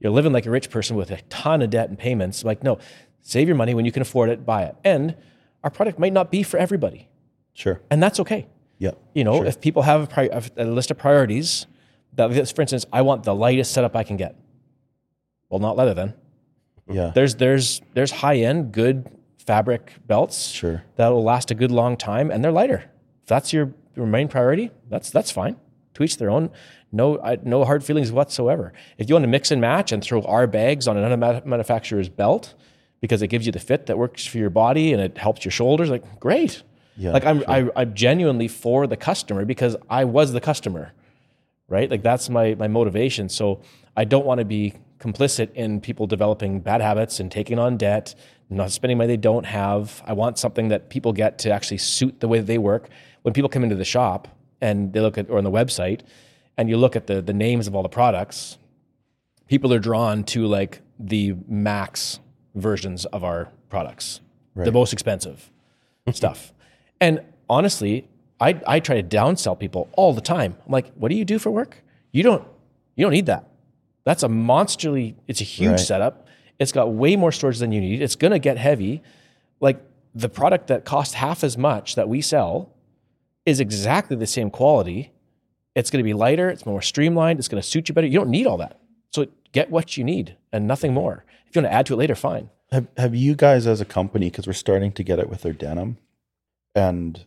you're 0.00 0.12
living 0.12 0.32
like 0.32 0.46
a 0.46 0.50
rich 0.50 0.70
person 0.70 0.96
with 0.96 1.10
a 1.10 1.20
ton 1.28 1.60
of 1.62 1.70
debt 1.70 1.88
and 1.88 1.98
payments. 1.98 2.44
Like, 2.44 2.62
no, 2.62 2.78
save 3.20 3.48
your 3.48 3.56
money 3.56 3.74
when 3.74 3.84
you 3.84 3.92
can 3.92 4.02
afford 4.02 4.28
it, 4.30 4.44
buy 4.46 4.62
it. 4.64 4.76
And 4.84 5.16
our 5.64 5.70
product 5.70 5.98
might 5.98 6.12
not 6.12 6.30
be 6.30 6.42
for 6.44 6.56
everybody, 6.56 7.08
sure. 7.52 7.80
and 7.90 8.00
that's 8.02 8.20
okay. 8.20 8.46
Yeah. 8.78 8.92
You 9.12 9.24
know, 9.24 9.38
Sure. 9.38 9.46
if 9.46 9.60
people 9.60 9.82
have 9.82 10.02
a, 10.04 10.06
pri- 10.06 10.50
a 10.56 10.64
list 10.64 10.92
of 10.92 10.98
priorities, 10.98 11.66
that 12.14 12.28
for 12.54 12.62
instance, 12.62 12.86
I 12.92 13.02
want 13.02 13.24
the 13.24 13.34
lightest 13.34 13.72
setup 13.72 13.96
I 13.96 14.04
can 14.04 14.16
get. 14.16 14.36
Well, 15.48 15.60
not 15.60 15.76
leather 15.76 15.94
then. 15.94 16.14
Yeah. 16.90 17.12
There's 17.14 17.34
there's 17.36 17.80
there's 17.94 18.10
high 18.10 18.36
end 18.38 18.72
good 18.72 19.10
fabric 19.38 19.94
belts 20.06 20.48
Sure. 20.48 20.82
that 20.96 21.08
will 21.08 21.24
last 21.24 21.50
a 21.50 21.54
good 21.54 21.70
long 21.70 21.96
time 21.96 22.30
and 22.30 22.42
they're 22.44 22.52
lighter. 22.52 22.90
If 23.22 23.28
that's 23.28 23.52
your, 23.52 23.72
main 23.96 24.28
priority, 24.28 24.70
that's 24.88 25.10
that's 25.10 25.30
fine. 25.30 25.56
To 25.94 26.04
each 26.04 26.16
their 26.16 26.30
own. 26.30 26.50
No 26.92 27.20
I, 27.20 27.38
no 27.42 27.64
hard 27.64 27.84
feelings 27.84 28.10
whatsoever. 28.12 28.72
If 28.96 29.08
you 29.08 29.14
want 29.14 29.24
to 29.24 29.28
mix 29.28 29.50
and 29.50 29.60
match 29.60 29.92
and 29.92 30.02
throw 30.02 30.22
our 30.22 30.46
bags 30.46 30.88
on 30.88 30.96
another 30.96 31.16
ma- 31.16 31.40
manufacturer's 31.44 32.08
belt 32.08 32.54
because 33.00 33.20
it 33.22 33.28
gives 33.28 33.46
you 33.46 33.52
the 33.52 33.58
fit 33.60 33.86
that 33.86 33.98
works 33.98 34.24
for 34.24 34.38
your 34.38 34.50
body 34.50 34.92
and 34.92 35.02
it 35.02 35.18
helps 35.18 35.44
your 35.44 35.52
shoulders, 35.52 35.90
like 35.90 36.20
great. 36.20 36.62
Yeah, 36.96 37.12
like 37.12 37.24
I'm 37.24 37.44
I, 37.46 37.68
I'm 37.76 37.94
genuinely 37.94 38.48
for 38.48 38.86
the 38.86 38.96
customer 38.96 39.44
because 39.44 39.76
I 39.90 40.04
was 40.04 40.32
the 40.32 40.40
customer 40.40 40.92
right? 41.68 41.90
Like 41.90 42.02
that's 42.02 42.28
my 42.30 42.54
my 42.54 42.68
motivation. 42.68 43.28
So 43.28 43.60
I 43.96 44.04
don't 44.04 44.24
want 44.26 44.38
to 44.38 44.44
be 44.44 44.74
complicit 44.98 45.52
in 45.54 45.80
people 45.80 46.06
developing 46.06 46.60
bad 46.60 46.80
habits 46.80 47.20
and 47.20 47.30
taking 47.30 47.58
on 47.58 47.76
debt, 47.76 48.14
not 48.50 48.72
spending 48.72 48.98
money 48.98 49.08
they 49.08 49.16
don't 49.16 49.46
have. 49.46 50.02
I 50.06 50.12
want 50.12 50.38
something 50.38 50.68
that 50.68 50.88
people 50.88 51.12
get 51.12 51.38
to 51.40 51.50
actually 51.50 51.78
suit 51.78 52.20
the 52.20 52.28
way 52.28 52.38
that 52.38 52.46
they 52.46 52.58
work. 52.58 52.88
When 53.22 53.34
people 53.34 53.48
come 53.48 53.62
into 53.62 53.76
the 53.76 53.84
shop 53.84 54.28
and 54.60 54.92
they 54.92 55.00
look 55.00 55.18
at 55.18 55.30
or 55.30 55.38
on 55.38 55.44
the 55.44 55.50
website 55.50 56.00
and 56.56 56.68
you 56.68 56.76
look 56.76 56.96
at 56.96 57.06
the 57.06 57.22
the 57.22 57.32
names 57.32 57.66
of 57.66 57.74
all 57.74 57.82
the 57.82 57.88
products, 57.88 58.58
people 59.46 59.72
are 59.72 59.78
drawn 59.78 60.24
to 60.24 60.46
like 60.46 60.80
the 60.98 61.34
max 61.46 62.18
versions 62.54 63.04
of 63.06 63.22
our 63.22 63.50
products, 63.68 64.20
the 64.56 64.72
most 64.72 64.92
expensive 64.92 65.50
stuff. 66.12 66.52
And 67.00 67.20
honestly, 67.48 68.08
I, 68.40 68.60
I 68.66 68.80
try 68.80 69.00
to 69.00 69.16
downsell 69.16 69.58
people 69.58 69.88
all 69.92 70.12
the 70.12 70.20
time. 70.20 70.56
I'm 70.64 70.72
like, 70.72 70.92
what 70.94 71.08
do 71.10 71.16
you 71.16 71.24
do 71.24 71.38
for 71.38 71.50
work? 71.50 71.82
You 72.12 72.22
don't 72.22 72.46
you 72.96 73.04
don't 73.04 73.12
need 73.12 73.26
that. 73.26 73.47
That's 74.08 74.22
a 74.22 74.28
monsterly, 74.28 75.16
it's 75.26 75.42
a 75.42 75.44
huge 75.44 75.72
Right. 75.72 75.80
setup. 75.80 76.26
It's 76.58 76.72
got 76.72 76.90
way 76.94 77.14
more 77.14 77.30
storage 77.30 77.58
than 77.58 77.72
you 77.72 77.80
need. 77.82 78.00
It's 78.00 78.16
gonna 78.16 78.38
get 78.38 78.56
heavy. 78.56 79.02
Like 79.60 79.82
the 80.14 80.30
product 80.30 80.68
that 80.68 80.86
costs 80.86 81.12
half 81.12 81.44
as 81.44 81.58
much 81.58 81.94
that 81.94 82.08
we 82.08 82.22
sell 82.22 82.70
is 83.44 83.60
exactly 83.60 84.16
the 84.16 84.26
same 84.26 84.48
quality. 84.48 85.12
It's 85.74 85.90
gonna 85.90 86.04
be 86.04 86.14
lighter, 86.14 86.48
it's 86.48 86.64
more 86.64 86.80
streamlined, 86.80 87.38
it's 87.38 87.48
gonna 87.48 87.60
suit 87.62 87.90
you 87.90 87.94
better. 87.94 88.06
You 88.06 88.18
don't 88.18 88.30
need 88.30 88.46
all 88.46 88.56
that. 88.56 88.80
So 89.12 89.26
get 89.52 89.70
what 89.70 89.98
you 89.98 90.04
need 90.04 90.36
and 90.54 90.66
nothing 90.66 90.94
more. 90.94 91.26
If 91.46 91.54
you 91.54 91.60
want 91.60 91.70
to 91.70 91.76
add 91.76 91.84
to 91.86 91.92
it 91.92 91.98
later, 91.98 92.14
fine. 92.14 92.48
Have 92.72 92.86
Have 92.96 93.14
you 93.14 93.34
guys 93.34 93.66
as 93.66 93.82
a 93.82 93.84
company 93.84 94.30
because 94.30 94.46
we're 94.46 94.54
starting 94.54 94.90
to 94.92 95.02
get 95.02 95.18
it 95.18 95.28
with 95.28 95.44
our 95.44 95.52
denim, 95.52 95.98
and 96.74 97.26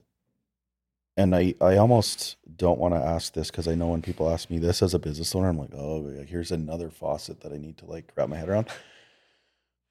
and 1.17 1.35
I 1.35 1.53
I 1.61 1.77
almost 1.77 2.37
don't 2.55 2.79
want 2.79 2.93
to 2.93 2.99
ask 2.99 3.33
this 3.33 3.49
because 3.49 3.67
I 3.67 3.75
know 3.75 3.87
when 3.87 4.01
people 4.01 4.29
ask 4.29 4.49
me 4.49 4.59
this 4.59 4.81
as 4.81 4.93
a 4.93 4.99
business 4.99 5.35
owner, 5.35 5.49
I'm 5.49 5.57
like, 5.57 5.73
oh, 5.73 6.23
here's 6.27 6.51
another 6.51 6.89
faucet 6.89 7.41
that 7.41 7.51
I 7.51 7.57
need 7.57 7.77
to 7.79 7.85
like 7.85 8.11
wrap 8.15 8.29
my 8.29 8.37
head 8.37 8.49
around. 8.49 8.69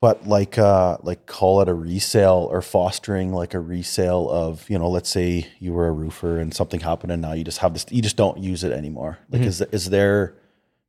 But 0.00 0.26
like 0.26 0.56
uh 0.56 0.96
like 1.02 1.26
call 1.26 1.60
it 1.60 1.68
a 1.68 1.74
resale 1.74 2.48
or 2.50 2.62
fostering 2.62 3.32
like 3.32 3.52
a 3.52 3.60
resale 3.60 4.30
of 4.30 4.68
you 4.70 4.78
know 4.78 4.88
let's 4.88 5.10
say 5.10 5.48
you 5.58 5.72
were 5.74 5.88
a 5.88 5.92
roofer 5.92 6.38
and 6.38 6.54
something 6.54 6.80
happened 6.80 7.12
and 7.12 7.20
now 7.20 7.32
you 7.32 7.44
just 7.44 7.58
have 7.58 7.74
this 7.74 7.84
you 7.90 8.00
just 8.00 8.16
don't 8.16 8.38
use 8.38 8.64
it 8.64 8.72
anymore. 8.72 9.18
Like 9.30 9.42
is 9.42 9.60
is 9.60 9.90
there 9.90 10.34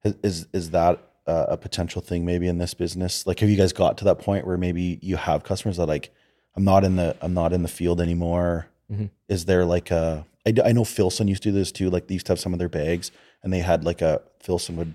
is 0.03 0.47
is 0.53 0.71
that 0.71 1.11
uh, 1.27 1.45
a 1.49 1.57
potential 1.57 2.01
thing 2.01 2.25
maybe 2.25 2.47
in 2.47 2.57
this 2.57 2.73
business? 2.73 3.27
Like, 3.27 3.39
have 3.39 3.49
you 3.49 3.57
guys 3.57 3.73
got 3.73 3.97
to 3.99 4.05
that 4.05 4.19
point 4.19 4.45
where 4.45 4.57
maybe 4.57 4.99
you 5.01 5.17
have 5.17 5.43
customers 5.43 5.77
that 5.77 5.85
like, 5.85 6.13
I'm 6.55 6.63
not 6.63 6.83
in 6.83 6.95
the 6.95 7.15
I'm 7.21 7.33
not 7.33 7.53
in 7.53 7.63
the 7.63 7.69
field 7.69 8.01
anymore. 8.01 8.67
Mm-hmm. 8.91 9.05
Is 9.29 9.45
there 9.45 9.65
like 9.65 9.91
a 9.91 10.25
I, 10.45 10.53
I 10.65 10.71
know 10.71 10.83
Filson 10.83 11.27
used 11.27 11.43
to 11.43 11.49
do 11.49 11.53
this 11.57 11.71
too. 11.71 11.89
Like 11.89 12.07
they 12.07 12.15
used 12.15 12.25
to 12.27 12.31
have 12.31 12.39
some 12.39 12.53
of 12.53 12.59
their 12.59 12.69
bags, 12.69 13.11
and 13.43 13.53
they 13.53 13.59
had 13.59 13.83
like 13.83 14.01
a 14.01 14.21
Filson 14.39 14.75
would. 14.77 14.93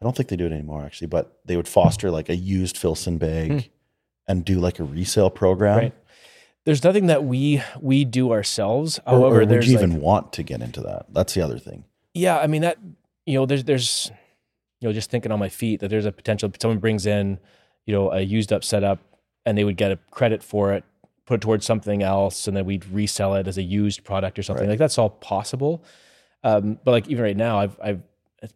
I 0.00 0.04
don't 0.04 0.16
think 0.16 0.30
they 0.30 0.36
do 0.36 0.46
it 0.46 0.52
anymore 0.52 0.82
actually, 0.84 1.08
but 1.08 1.40
they 1.44 1.56
would 1.56 1.68
foster 1.68 2.10
like 2.10 2.28
a 2.28 2.36
used 2.36 2.78
Filson 2.78 3.18
bag 3.18 3.50
hmm. 3.50 3.58
and 4.26 4.44
do 4.44 4.58
like 4.58 4.78
a 4.78 4.84
resale 4.84 5.28
program. 5.28 5.78
Right. 5.78 5.94
there's 6.64 6.82
nothing 6.84 7.06
that 7.08 7.24
we 7.24 7.62
we 7.80 8.04
do 8.04 8.32
ourselves. 8.32 8.98
Or, 9.06 9.18
However, 9.18 9.36
or 9.36 9.38
would 9.40 9.48
there's 9.48 9.68
you 9.68 9.76
like, 9.76 9.84
even 9.84 10.00
want 10.00 10.32
to 10.34 10.42
get 10.42 10.62
into 10.62 10.80
that? 10.82 11.06
That's 11.10 11.34
the 11.34 11.42
other 11.42 11.58
thing. 11.58 11.84
yeah, 12.14 12.38
I 12.38 12.46
mean 12.46 12.62
that 12.62 12.78
you 13.26 13.38
know 13.38 13.46
there's 13.46 13.64
there's 13.64 14.10
you 14.80 14.88
know 14.88 14.92
just 14.92 15.10
thinking 15.10 15.32
on 15.32 15.38
my 15.38 15.48
feet 15.48 15.80
that 15.80 15.88
there's 15.88 16.06
a 16.06 16.12
potential 16.12 16.50
someone 16.60 16.78
brings 16.78 17.06
in 17.06 17.38
you 17.86 17.94
know 17.94 18.10
a 18.10 18.20
used 18.20 18.52
up 18.52 18.64
setup 18.64 19.00
and 19.44 19.56
they 19.56 19.64
would 19.64 19.76
get 19.76 19.90
a 19.90 19.98
credit 20.10 20.42
for 20.42 20.72
it, 20.72 20.84
put 21.30 21.36
it 21.36 21.40
towards 21.42 21.64
something 21.64 22.02
else, 22.02 22.46
and 22.48 22.56
then 22.56 22.64
we'd 22.66 22.84
resell 22.90 23.34
it 23.36 23.46
as 23.46 23.56
a 23.56 23.62
used 23.62 24.02
product 24.04 24.38
or 24.38 24.42
something 24.42 24.64
Right. 24.66 24.70
like 24.72 24.78
that's 24.78 24.98
all 24.98 25.10
possible. 25.10 25.82
Um, 26.42 26.78
but 26.84 26.90
like 26.90 27.08
even 27.08 27.22
right 27.24 27.36
now, 27.36 27.58
I've 27.60 27.78
I've 27.82 28.02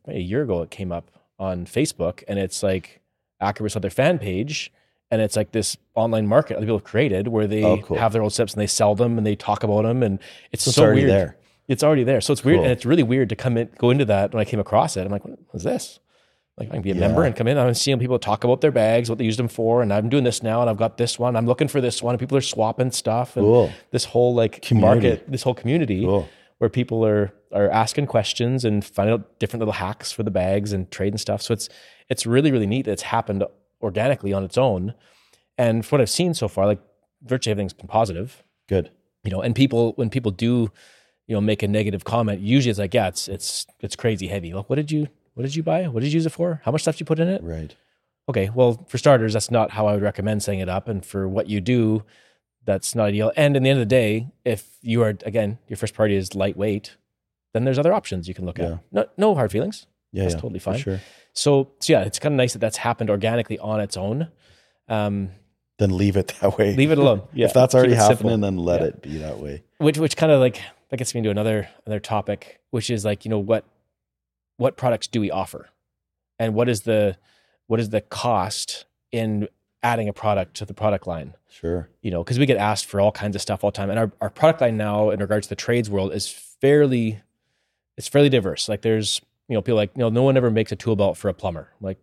a 0.08 0.18
year 0.18 0.42
ago 0.42 0.62
it 0.62 0.70
came 0.70 0.90
up 0.92 1.10
on 1.38 1.66
Facebook 1.66 2.22
and 2.28 2.38
it's 2.38 2.62
like 2.62 3.00
Akribis 3.40 3.76
on 3.76 3.82
their 3.82 3.90
fan 3.90 4.18
page. 4.18 4.72
And 5.10 5.20
it's 5.22 5.36
like 5.36 5.52
this 5.52 5.76
online 5.94 6.26
market 6.26 6.54
that 6.54 6.60
people 6.60 6.76
have 6.78 6.84
created 6.84 7.28
where 7.28 7.46
they 7.46 7.62
Oh, 7.62 7.76
cool. 7.78 7.98
have 7.98 8.12
their 8.12 8.22
old 8.22 8.32
steps 8.32 8.54
and 8.54 8.60
they 8.60 8.66
sell 8.66 8.94
them 8.96 9.16
and 9.18 9.24
they 9.26 9.36
talk 9.36 9.62
about 9.62 9.82
them 9.82 10.02
and 10.02 10.18
it's 10.50 10.64
So 10.64 10.70
so, 10.72 10.84
it's 10.90 10.94
weird. 10.96 11.10
there. 11.10 11.36
It's 11.68 11.84
already 11.84 12.02
there. 12.04 12.20
So 12.20 12.32
it's 12.32 12.44
weird 12.44 12.60
and 12.60 12.70
it's 12.72 12.84
really 12.84 13.02
weird 13.04 13.28
to 13.28 13.36
come 13.36 13.56
in, 13.56 13.68
go 13.78 13.90
into 13.90 14.04
that. 14.06 14.32
When 14.34 14.40
I 14.40 14.44
came 14.44 14.58
across 14.58 14.96
it, 14.96 15.04
I'm 15.04 15.12
like, 15.12 15.24
what 15.24 15.38
is 15.54 15.62
this? 15.62 16.00
Like 16.56 16.68
I 16.68 16.72
can 16.74 16.82
be 16.82 16.92
a 16.92 16.94
Yeah. 16.94 17.00
member 17.00 17.24
and 17.24 17.34
come 17.34 17.48
in. 17.48 17.58
I'm 17.58 17.74
seeing 17.74 17.98
people 17.98 18.18
talk 18.18 18.44
about 18.44 18.60
their 18.60 18.70
bags, 18.70 19.08
what 19.08 19.18
they 19.18 19.24
used 19.24 19.38
them 19.40 19.48
for, 19.48 19.82
and 19.82 19.92
I'm 19.92 20.08
doing 20.08 20.22
this 20.24 20.42
now, 20.42 20.60
and 20.60 20.70
I've 20.70 20.76
got 20.76 20.96
this 20.98 21.18
one. 21.18 21.34
I'm 21.36 21.46
looking 21.46 21.66
for 21.68 21.80
this 21.80 22.00
one, 22.02 22.14
and 22.14 22.20
people 22.20 22.36
are 22.38 22.40
swapping 22.42 22.92
stuff, 22.92 23.36
and 23.36 23.44
Cool. 23.44 23.70
this 23.90 24.04
whole 24.04 24.34
like 24.34 24.62
Community. 24.62 25.08
market, 25.08 25.30
this 25.30 25.42
whole 25.42 25.54
community 25.54 26.04
Cool. 26.04 26.28
where 26.58 26.70
people 26.70 27.04
are 27.04 27.32
are 27.52 27.70
asking 27.70 28.06
questions 28.06 28.64
and 28.64 28.84
finding 28.84 29.14
out 29.14 29.38
different 29.38 29.60
little 29.60 29.74
hacks 29.74 30.10
for 30.12 30.22
the 30.24 30.30
bags 30.30 30.72
and 30.72 30.90
trade 30.90 31.12
and 31.12 31.20
stuff. 31.20 31.40
So 31.42 31.52
it's 31.54 31.68
it's 32.08 32.24
really 32.26 32.50
really 32.52 32.66
neat 32.66 32.84
that 32.86 32.92
it's 32.92 33.02
happened 33.02 33.44
organically 33.82 34.32
on 34.32 34.44
its 34.44 34.56
own. 34.58 34.94
And 35.58 35.84
from 35.84 35.98
what 35.98 36.02
I've 36.02 36.10
seen 36.10 36.34
so 36.34 36.48
far, 36.48 36.66
like 36.66 36.80
virtually 37.22 37.52
everything's 37.52 37.72
been 37.72 37.86
positive 37.88 38.42
Good. 38.68 38.90
you 39.24 39.30
know 39.30 39.40
and 39.40 39.54
people 39.54 39.92
when 39.96 40.10
people 40.10 40.30
do 40.30 40.70
you 41.26 41.34
know 41.34 41.40
make 41.40 41.62
a 41.62 41.68
negative 41.68 42.04
comment 42.04 42.40
usually 42.40 42.68
it's 42.70 42.78
like 42.78 42.92
yeah 42.92 43.08
it's 43.08 43.28
it's 43.28 43.66
it's 43.80 43.96
crazy 43.96 44.26
heavy 44.26 44.52
like 44.52 44.68
what 44.68 44.76
did 44.76 44.92
you 44.92 45.08
what 45.34 45.42
did 45.42 45.54
you 45.56 45.62
buy 45.62 45.86
what 45.88 46.00
did 46.02 46.08
you 46.12 46.14
use 46.14 46.26
it 46.26 46.30
for 46.30 46.60
how 46.64 46.72
much 46.72 46.82
stuff 46.82 46.94
did 46.94 47.00
you 47.00 47.06
put 47.06 47.18
in 47.20 47.28
it 47.28 47.42
Right. 47.42 47.74
okay 48.28 48.50
well 48.54 48.84
for 48.88 48.98
starters 48.98 49.32
that's 49.34 49.50
not 49.50 49.70
how 49.72 49.86
i 49.86 49.92
would 49.94 50.02
recommend 50.02 50.42
setting 50.42 50.60
it 50.60 50.68
up 50.68 50.88
and 50.88 51.04
for 51.04 51.28
what 51.28 51.48
you 51.48 51.60
do 51.60 52.02
that's 52.64 52.94
not 52.94 53.06
ideal 53.06 53.32
and 53.36 53.56
in 53.56 53.62
the 53.62 53.70
end 53.70 53.78
of 53.80 53.86
the 53.88 53.94
day 53.94 54.28
if 54.44 54.78
you 54.80 55.02
are 55.02 55.14
again 55.26 55.58
your 55.68 55.76
first 55.76 55.94
party 55.94 56.14
is 56.14 56.34
lightweight 56.34 56.96
then 57.52 57.64
there's 57.64 57.78
other 57.78 57.92
options 57.92 58.26
you 58.26 58.34
can 58.34 58.46
look 58.46 58.58
Yeah. 58.58 58.72
at 58.74 58.78
no, 58.92 59.06
no 59.16 59.34
hard 59.34 59.50
feelings 59.52 59.86
Yeah. 60.12 60.22
That's 60.24 60.34
yeah, 60.34 60.40
totally 60.40 60.60
fine. 60.60 60.78
Sure. 60.78 61.00
so, 61.32 61.70
so 61.80 61.92
yeah 61.92 62.02
it's 62.02 62.18
kind 62.18 62.32
of 62.34 62.36
nice 62.36 62.52
that 62.54 62.60
that's 62.60 62.78
happened 62.78 63.10
organically 63.10 63.58
on 63.58 63.80
its 63.80 63.96
own 63.96 64.28
um 64.88 65.30
Then 65.78 65.96
leave 65.96 66.16
it 66.16 66.28
that 66.40 66.56
way. 66.56 66.74
leave 66.76 66.90
it 66.92 66.98
alone 66.98 67.22
yeah 67.34 67.46
if 67.46 67.52
that's 67.52 67.74
already 67.74 67.92
it 67.94 68.00
simple. 68.00 68.30
happening, 68.30 68.40
then 68.40 68.56
let 68.58 68.80
Yeah. 68.80 68.86
it 68.88 69.02
be 69.02 69.18
that 69.18 69.38
way. 69.40 69.62
which 69.78 69.98
which 69.98 70.16
kind 70.16 70.32
of 70.32 70.40
like 70.40 70.60
that 70.90 70.96
gets 70.98 71.12
me 71.14 71.18
into 71.18 71.30
another 71.30 71.68
another 71.84 72.00
topic 72.00 72.60
which 72.70 72.88
is 72.90 73.04
like 73.04 73.24
you 73.24 73.30
know 73.30 73.38
what 73.40 73.64
what 74.56 74.76
products 74.76 75.06
do 75.06 75.20
we 75.20 75.30
offer? 75.30 75.68
And 76.38 76.54
what 76.54 76.68
is 76.68 76.82
the 76.82 77.16
what 77.66 77.80
is 77.80 77.90
the 77.90 78.00
cost 78.00 78.86
in 79.12 79.48
adding 79.82 80.08
a 80.08 80.12
product 80.12 80.54
to 80.56 80.64
the 80.64 80.74
product 80.74 81.06
line? 81.06 81.34
Sure. 81.48 81.88
you 82.02 82.10
know 82.10 82.24
because 82.24 82.38
we 82.38 82.46
get 82.46 82.56
asked 82.56 82.86
for 82.86 83.00
all 83.00 83.12
kinds 83.12 83.36
of 83.36 83.42
stuff 83.42 83.62
all 83.62 83.70
the 83.70 83.76
time. 83.76 83.90
And 83.90 83.98
our, 83.98 84.12
our 84.20 84.30
product 84.30 84.60
line 84.60 84.76
now 84.76 85.10
in 85.10 85.20
regards 85.20 85.46
to 85.46 85.50
the 85.50 85.56
trades 85.56 85.88
world 85.88 86.12
is 86.12 86.28
fairly 86.28 87.20
it's 87.96 88.08
fairly 88.08 88.28
diverse. 88.28 88.68
Like 88.68 88.82
there's 88.82 89.20
you 89.48 89.54
know 89.54 89.62
people 89.62 89.76
like 89.76 89.92
you 89.94 90.00
know 90.00 90.08
no 90.08 90.22
one 90.22 90.36
ever 90.36 90.50
makes 90.50 90.72
a 90.72 90.76
tool 90.76 90.96
belt 90.96 91.16
for 91.16 91.28
a 91.28 91.34
plumber. 91.34 91.68
Like 91.80 91.98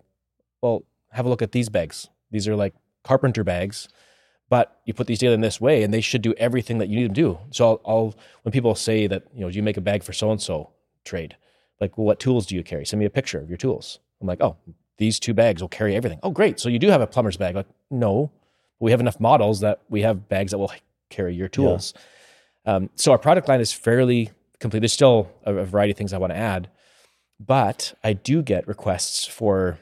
well 0.61 0.83
have 1.11 1.25
a 1.25 1.29
look 1.29 1.41
at 1.41 1.51
these 1.51 1.69
bags. 1.69 2.07
These 2.31 2.47
are 2.47 2.55
like 2.55 2.73
carpenter 3.03 3.43
bags 3.43 3.89
but 4.51 4.81
you 4.85 4.93
put 4.93 5.07
these 5.07 5.19
together 5.19 5.33
in 5.33 5.39
this 5.39 5.61
way 5.61 5.81
and 5.81 5.93
they 5.93 6.01
should 6.01 6.21
do 6.21 6.33
everything 6.33 6.77
that 6.79 6.89
you 6.89 6.97
need 6.97 7.05
them 7.05 7.13
to 7.13 7.21
do. 7.21 7.39
So 7.51 7.65
I'll, 7.65 7.81
I'll 7.85 8.15
when 8.43 8.51
people 8.51 8.75
say 8.75 9.07
that 9.07 9.23
you 9.33 9.39
know 9.39 9.47
you 9.47 9.63
make 9.63 9.77
a 9.77 9.81
bag 9.81 10.03
for 10.03 10.11
so 10.11 10.29
and 10.29 10.41
so 10.41 10.71
trade 11.05 11.37
like 11.81 11.97
well 11.97 12.05
what 12.05 12.19
tools 12.19 12.45
do 12.45 12.55
you 12.55 12.63
carry? 12.63 12.85
Send 12.85 12.99
me 12.99 13.05
a 13.05 13.09
picture 13.09 13.39
of 13.39 13.49
your 13.49 13.57
tools. 13.57 13.99
I'm 14.21 14.27
like 14.27 14.41
oh 14.41 14.55
these 14.97 15.19
two 15.19 15.33
bags 15.33 15.61
will 15.61 15.69
carry 15.69 15.95
everything. 15.95 16.19
Oh 16.23 16.31
great. 16.31 16.59
So 16.59 16.69
you 16.69 16.79
do 16.79 16.89
have 16.89 17.01
a 17.01 17.07
plumber's 17.07 17.37
bag. 17.37 17.55
Like 17.55 17.67
no 17.89 18.31
we 18.79 18.91
have 18.91 18.99
enough 18.99 19.19
models 19.19 19.59
that 19.59 19.81
we 19.89 20.01
have 20.01 20.29
bags 20.29 20.51
that 20.51 20.57
will 20.57 20.71
carry 21.09 21.35
your 21.35 21.47
tools. 21.47 21.93
Um, 22.65 22.89
so 22.95 23.11
our 23.11 23.17
product 23.17 23.47
line 23.47 23.59
is 23.59 23.73
fairly 23.73 24.31
complete. 24.59 24.79
There's 24.79 24.93
still 24.93 25.29
a, 25.43 25.53
a 25.55 25.65
variety 25.65 25.91
of 25.91 25.97
things 25.97 26.13
i 26.13 26.17
want 26.17 26.31
to 26.31 26.37
add 26.37 26.69
but 27.45 27.93
i 28.03 28.13
do 28.13 28.41
get 28.41 28.67
requests 28.67 29.25
for 29.25 29.79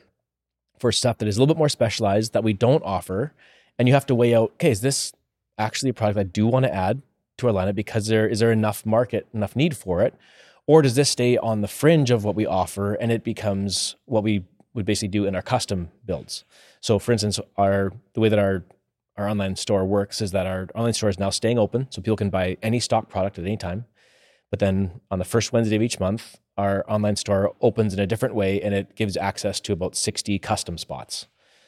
for 0.77 0.91
stuff 0.91 1.17
that 1.17 1.27
is 1.27 1.37
a 1.37 1.39
little 1.39 1.53
bit 1.53 1.59
more 1.59 1.69
specialized 1.69 2.33
that 2.33 2.43
we 2.43 2.53
don't 2.53 2.83
offer 2.83 3.33
and 3.77 3.87
you 3.87 3.93
have 3.93 4.05
to 4.05 4.15
weigh 4.15 4.33
out 4.33 4.51
okay 4.53 4.71
is 4.71 4.81
this 4.81 5.11
actually 5.57 5.89
a 5.89 5.93
product 5.93 6.17
i 6.17 6.23
do 6.23 6.47
want 6.47 6.63
to 6.63 6.73
add 6.73 7.01
to 7.37 7.47
our 7.47 7.53
lineup 7.53 7.75
because 7.75 8.07
there 8.07 8.27
is 8.27 8.39
there 8.39 8.51
enough 8.51 8.85
market 8.85 9.27
enough 9.33 9.55
need 9.55 9.75
for 9.75 10.01
it 10.01 10.13
or 10.69 10.81
does 10.81 10.93
this 10.93 11.09
stay 11.09 11.35
on 11.37 11.61
the 11.61 11.67
fringe 11.67 12.11
of 12.11 12.23
what 12.23 12.35
we 12.35 12.45
offer 12.45 12.93
and 12.93 13.11
it 13.11 13.23
becomes 13.23 13.95
what 14.05 14.23
we 14.23 14.45
would 14.73 14.85
basically 14.85 15.07
do 15.07 15.25
in 15.25 15.35
our 15.35 15.41
custom 15.41 15.89
builds 16.05 16.43
so 16.79 16.99
for 16.99 17.11
instance 17.11 17.39
our 17.57 17.91
the 18.13 18.19
way 18.19 18.29
that 18.29 18.39
our 18.39 18.63
our 19.17 19.27
online 19.27 19.55
store 19.55 19.83
works 19.83 20.21
is 20.21 20.31
that 20.31 20.45
our 20.45 20.67
online 20.75 20.93
store 20.93 21.09
is 21.09 21.19
now 21.19 21.29
staying 21.29 21.57
open 21.59 21.87
so 21.89 22.01
people 22.01 22.15
can 22.15 22.29
buy 22.29 22.55
any 22.61 22.79
stock 22.79 23.09
product 23.09 23.39
at 23.39 23.45
any 23.45 23.57
time 23.57 23.85
but 24.49 24.59
then 24.59 25.01
on 25.11 25.19
the 25.19 25.25
first 25.25 25.53
Wednesday 25.53 25.75
of 25.75 25.81
each 25.81 25.99
month, 25.99 26.39
our 26.57 26.83
online 26.89 27.15
store 27.15 27.55
opens 27.61 27.93
in 27.93 27.99
a 27.99 28.07
different 28.07 28.35
way 28.35 28.61
and 28.61 28.73
it 28.73 28.95
gives 28.95 29.15
access 29.15 29.59
to 29.61 29.73
about 29.73 29.95
60 29.95 30.39
custom 30.39 30.77
spots. 30.77 31.27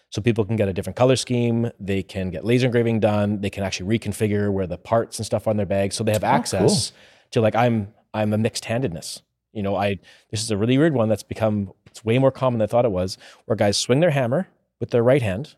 So 0.09 0.21
people 0.21 0.43
can 0.43 0.57
get 0.57 0.67
a 0.67 0.73
different 0.73 0.97
color 0.97 1.15
scheme, 1.15 1.71
they 1.79 2.03
can 2.03 2.31
get 2.31 2.43
laser 2.43 2.65
engraving 2.65 2.99
done, 2.99 3.39
they 3.39 3.49
can 3.49 3.63
actually 3.63 3.97
reconfigure 3.97 4.51
where 4.51 4.67
the 4.67 4.77
parts 4.77 5.19
and 5.19 5.25
stuff 5.25 5.47
are 5.47 5.51
on 5.51 5.57
their 5.57 5.65
bag. 5.65 5.93
So 5.93 6.03
they 6.03 6.11
have 6.11 6.23
oh, 6.23 6.27
access 6.27 6.91
to 7.31 7.39
like 7.39 7.55
I'm 7.55 7.93
I'm 8.13 8.33
a 8.33 8.37
mixed 8.37 8.65
handedness. 8.65 9.21
You 9.53 9.63
know, 9.63 9.75
I 9.75 9.99
this 10.29 10.41
is 10.41 10.51
a 10.51 10.57
really 10.57 10.77
weird 10.77 10.93
one 10.93 11.09
that's 11.09 11.23
become 11.23 11.73
it's 11.85 12.05
way 12.05 12.17
more 12.19 12.31
common 12.31 12.59
than 12.59 12.65
I 12.67 12.69
thought 12.69 12.85
it 12.85 12.91
was, 12.91 13.17
where 13.45 13.55
guys 13.55 13.77
swing 13.77 13.99
their 13.99 14.11
hammer 14.11 14.47
with 14.79 14.91
their 14.91 15.03
right 15.03 15.21
hand, 15.21 15.55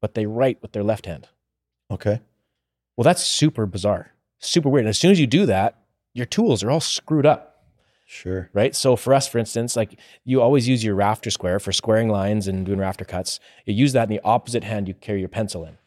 but 0.00 0.14
they 0.14 0.26
write 0.26 0.60
with 0.62 0.72
their 0.72 0.82
left 0.82 1.06
hand. 1.06 1.28
Okay. 1.90 2.20
Well, 2.96 3.04
that's 3.04 3.24
super 3.24 3.66
bizarre, 3.66 4.12
super 4.38 4.68
weird. 4.68 4.84
And 4.86 4.88
as 4.90 4.98
soon 4.98 5.12
as 5.12 5.20
you 5.20 5.26
do 5.26 5.46
that, 5.46 5.78
your 6.14 6.26
tools 6.26 6.64
are 6.64 6.70
all 6.70 6.80
screwed 6.80 7.26
up, 7.26 7.62
Sure. 8.04 8.50
right? 8.52 8.74
So 8.74 8.96
for 8.96 9.14
us, 9.14 9.28
for 9.28 9.38
instance, 9.38 9.76
like 9.76 9.98
you 10.24 10.40
always 10.42 10.66
use 10.66 10.82
your 10.82 10.94
rafter 10.94 11.30
square 11.30 11.60
for 11.60 11.72
squaring 11.72 12.08
lines 12.08 12.48
and 12.48 12.64
doing 12.66 12.78
rafter 12.80 13.04
cuts. 13.04 13.38
You 13.64 13.74
use 13.74 13.92
that 13.92 14.04
in 14.04 14.16
the 14.16 14.20
opposite 14.24 14.64
hand 14.64 14.88
you 14.88 14.94
carry 14.94 15.20
your 15.20 15.28
pencil 15.28 15.64
in. 15.64 15.78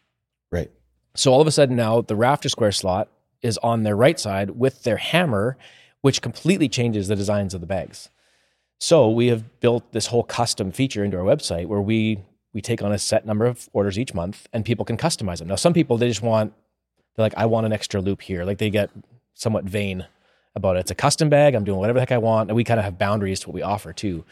Right. 0.51 0.71
So 1.15 1.33
all 1.33 1.41
of 1.41 1.47
a 1.47 1.51
sudden 1.51 1.75
now 1.75 2.01
the 2.01 2.15
rafter 2.15 2.47
square 2.47 2.71
slot 2.71 3.09
is 3.41 3.57
on 3.59 3.83
their 3.83 3.95
right 3.95 4.19
side 4.19 4.51
with 4.51 4.83
their 4.83 4.97
hammer, 4.97 5.57
which 6.01 6.21
completely 6.21 6.69
changes 6.69 7.07
the 7.07 7.15
designs 7.15 7.53
of 7.53 7.61
the 7.61 7.67
bags. 7.67 8.09
So 8.79 9.09
we 9.09 9.27
have 9.27 9.59
built 9.59 9.91
this 9.91 10.07
whole 10.07 10.23
custom 10.23 10.71
feature 10.71 11.03
into 11.03 11.17
our 11.17 11.23
website 11.23 11.67
where 11.67 11.81
we 11.81 12.19
we 12.51 12.61
take 12.61 12.81
on 12.81 12.91
a 12.91 12.97
set 12.97 13.27
number 13.27 13.45
of 13.45 13.69
orders 13.73 13.99
each 13.99 14.13
month 14.13 14.47
and 14.51 14.65
people 14.65 14.83
can 14.83 14.97
customize 14.97 15.37
them. 15.37 15.47
Now 15.47 15.55
some 15.55 15.73
people 15.73 15.97
they 15.97 16.07
just 16.07 16.21
want 16.21 16.53
they're 17.15 17.25
like 17.25 17.37
I 17.37 17.45
want 17.45 17.65
an 17.65 17.73
extra 17.73 18.01
loop 18.01 18.21
here. 18.21 18.45
Like 18.45 18.57
they 18.57 18.69
get 18.69 18.89
somewhat 19.33 19.65
vain 19.65 20.07
about 20.55 20.77
it. 20.77 20.81
It's 20.81 20.91
a 20.91 20.95
custom 20.95 21.29
bag. 21.29 21.55
I'm 21.55 21.63
doing 21.63 21.79
whatever 21.79 21.97
the 21.97 22.01
heck 22.01 22.11
I 22.11 22.17
want, 22.17 22.49
and 22.49 22.55
we 22.55 22.63
kind 22.63 22.79
of 22.79 22.83
have 22.83 22.97
boundaries 22.97 23.41
to 23.41 23.49
what 23.49 23.55
we 23.55 23.61
offer 23.61 23.93
too. 23.93 24.25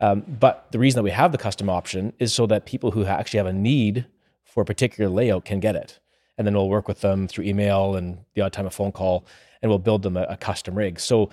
Um, 0.00 0.24
but 0.26 0.66
the 0.72 0.78
reason 0.78 0.98
that 0.98 1.04
we 1.04 1.10
have 1.10 1.32
the 1.32 1.38
custom 1.38 1.70
option 1.70 2.12
is 2.18 2.34
so 2.34 2.46
that 2.46 2.66
people 2.66 2.90
who 2.90 3.04
actually 3.04 3.38
have 3.38 3.46
a 3.46 3.52
need 3.52 4.06
for 4.44 4.62
a 4.62 4.66
particular 4.66 5.08
layout 5.08 5.44
can 5.44 5.60
get 5.60 5.76
it. 5.76 6.00
And 6.36 6.46
then 6.46 6.54
we'll 6.54 6.68
work 6.68 6.88
with 6.88 7.02
them 7.02 7.28
through 7.28 7.44
email 7.44 7.94
and 7.94 8.18
the 8.34 8.40
odd 8.40 8.52
time 8.52 8.66
a 8.66 8.70
phone 8.70 8.90
call, 8.90 9.24
and 9.62 9.70
we'll 9.70 9.78
build 9.78 10.02
them 10.02 10.16
a, 10.16 10.24
a 10.24 10.36
custom 10.36 10.74
rig. 10.76 11.00
So 11.00 11.30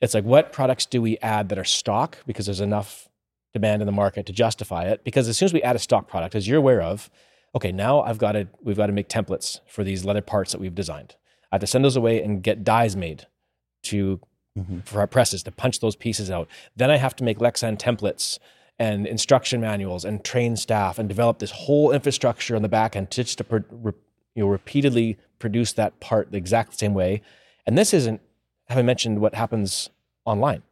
it's 0.00 0.14
like, 0.14 0.24
what 0.24 0.52
products 0.52 0.86
do 0.86 1.00
we 1.00 1.18
add 1.18 1.48
that 1.50 1.58
are 1.58 1.64
stock 1.64 2.18
because 2.26 2.46
there's 2.46 2.60
enough 2.60 3.08
demand 3.52 3.82
in 3.82 3.86
the 3.86 3.92
market 3.92 4.26
to 4.26 4.32
justify 4.32 4.84
it? 4.84 5.04
Because 5.04 5.28
as 5.28 5.36
soon 5.38 5.46
as 5.46 5.52
we 5.52 5.62
add 5.62 5.76
a 5.76 5.80
stock 5.80 6.08
product, 6.08 6.34
as 6.34 6.48
you're 6.48 6.58
aware 6.58 6.82
of, 6.82 7.10
okay, 7.54 7.72
now 7.72 8.00
I've 8.02 8.18
got 8.18 8.32
to 8.32 8.48
we've 8.62 8.76
got 8.76 8.86
to 8.86 8.92
make 8.92 9.08
templates 9.08 9.60
for 9.66 9.84
these 9.84 10.04
leather 10.04 10.20
parts 10.22 10.52
that 10.52 10.60
we've 10.60 10.74
designed. 10.74 11.14
I 11.52 11.56
have 11.56 11.60
to 11.60 11.66
send 11.66 11.84
those 11.84 11.96
away 11.96 12.22
and 12.22 12.42
get 12.42 12.64
dies 12.64 12.96
made 12.96 13.26
to 13.84 14.20
Mhm. 14.58 14.86
for 14.86 15.00
our 15.00 15.06
presses 15.06 15.42
to 15.42 15.52
punch 15.52 15.80
those 15.80 15.96
pieces 15.96 16.30
out. 16.30 16.48
Then 16.74 16.90
I 16.90 16.96
have 16.96 17.14
to 17.16 17.24
make 17.24 17.38
Lexan 17.40 17.76
templates 17.76 18.38
and 18.78 19.06
instruction 19.06 19.60
manuals 19.60 20.02
and 20.02 20.24
train 20.24 20.56
staff 20.56 20.98
and 20.98 21.06
develop 21.10 21.40
this 21.40 21.50
whole 21.50 21.92
infrastructure 21.92 22.56
on 22.56 22.62
the 22.62 22.68
back 22.68 22.96
end 22.96 23.10
to 23.10 23.22
just 23.24 23.36
to 23.36 23.44
you 24.34 24.42
know 24.42 24.48
repeatedly 24.48 25.18
produce 25.38 25.74
that 25.74 26.00
part 26.00 26.30
the 26.32 26.38
exact 26.38 26.78
same 26.78 26.94
way. 26.94 27.20
And 27.66 27.76
this 27.76 27.92
isn't 27.92 28.20
having 28.68 28.86
mentioned 28.86 29.20
what 29.20 29.34
happens 29.34 29.90
online. 30.24 30.62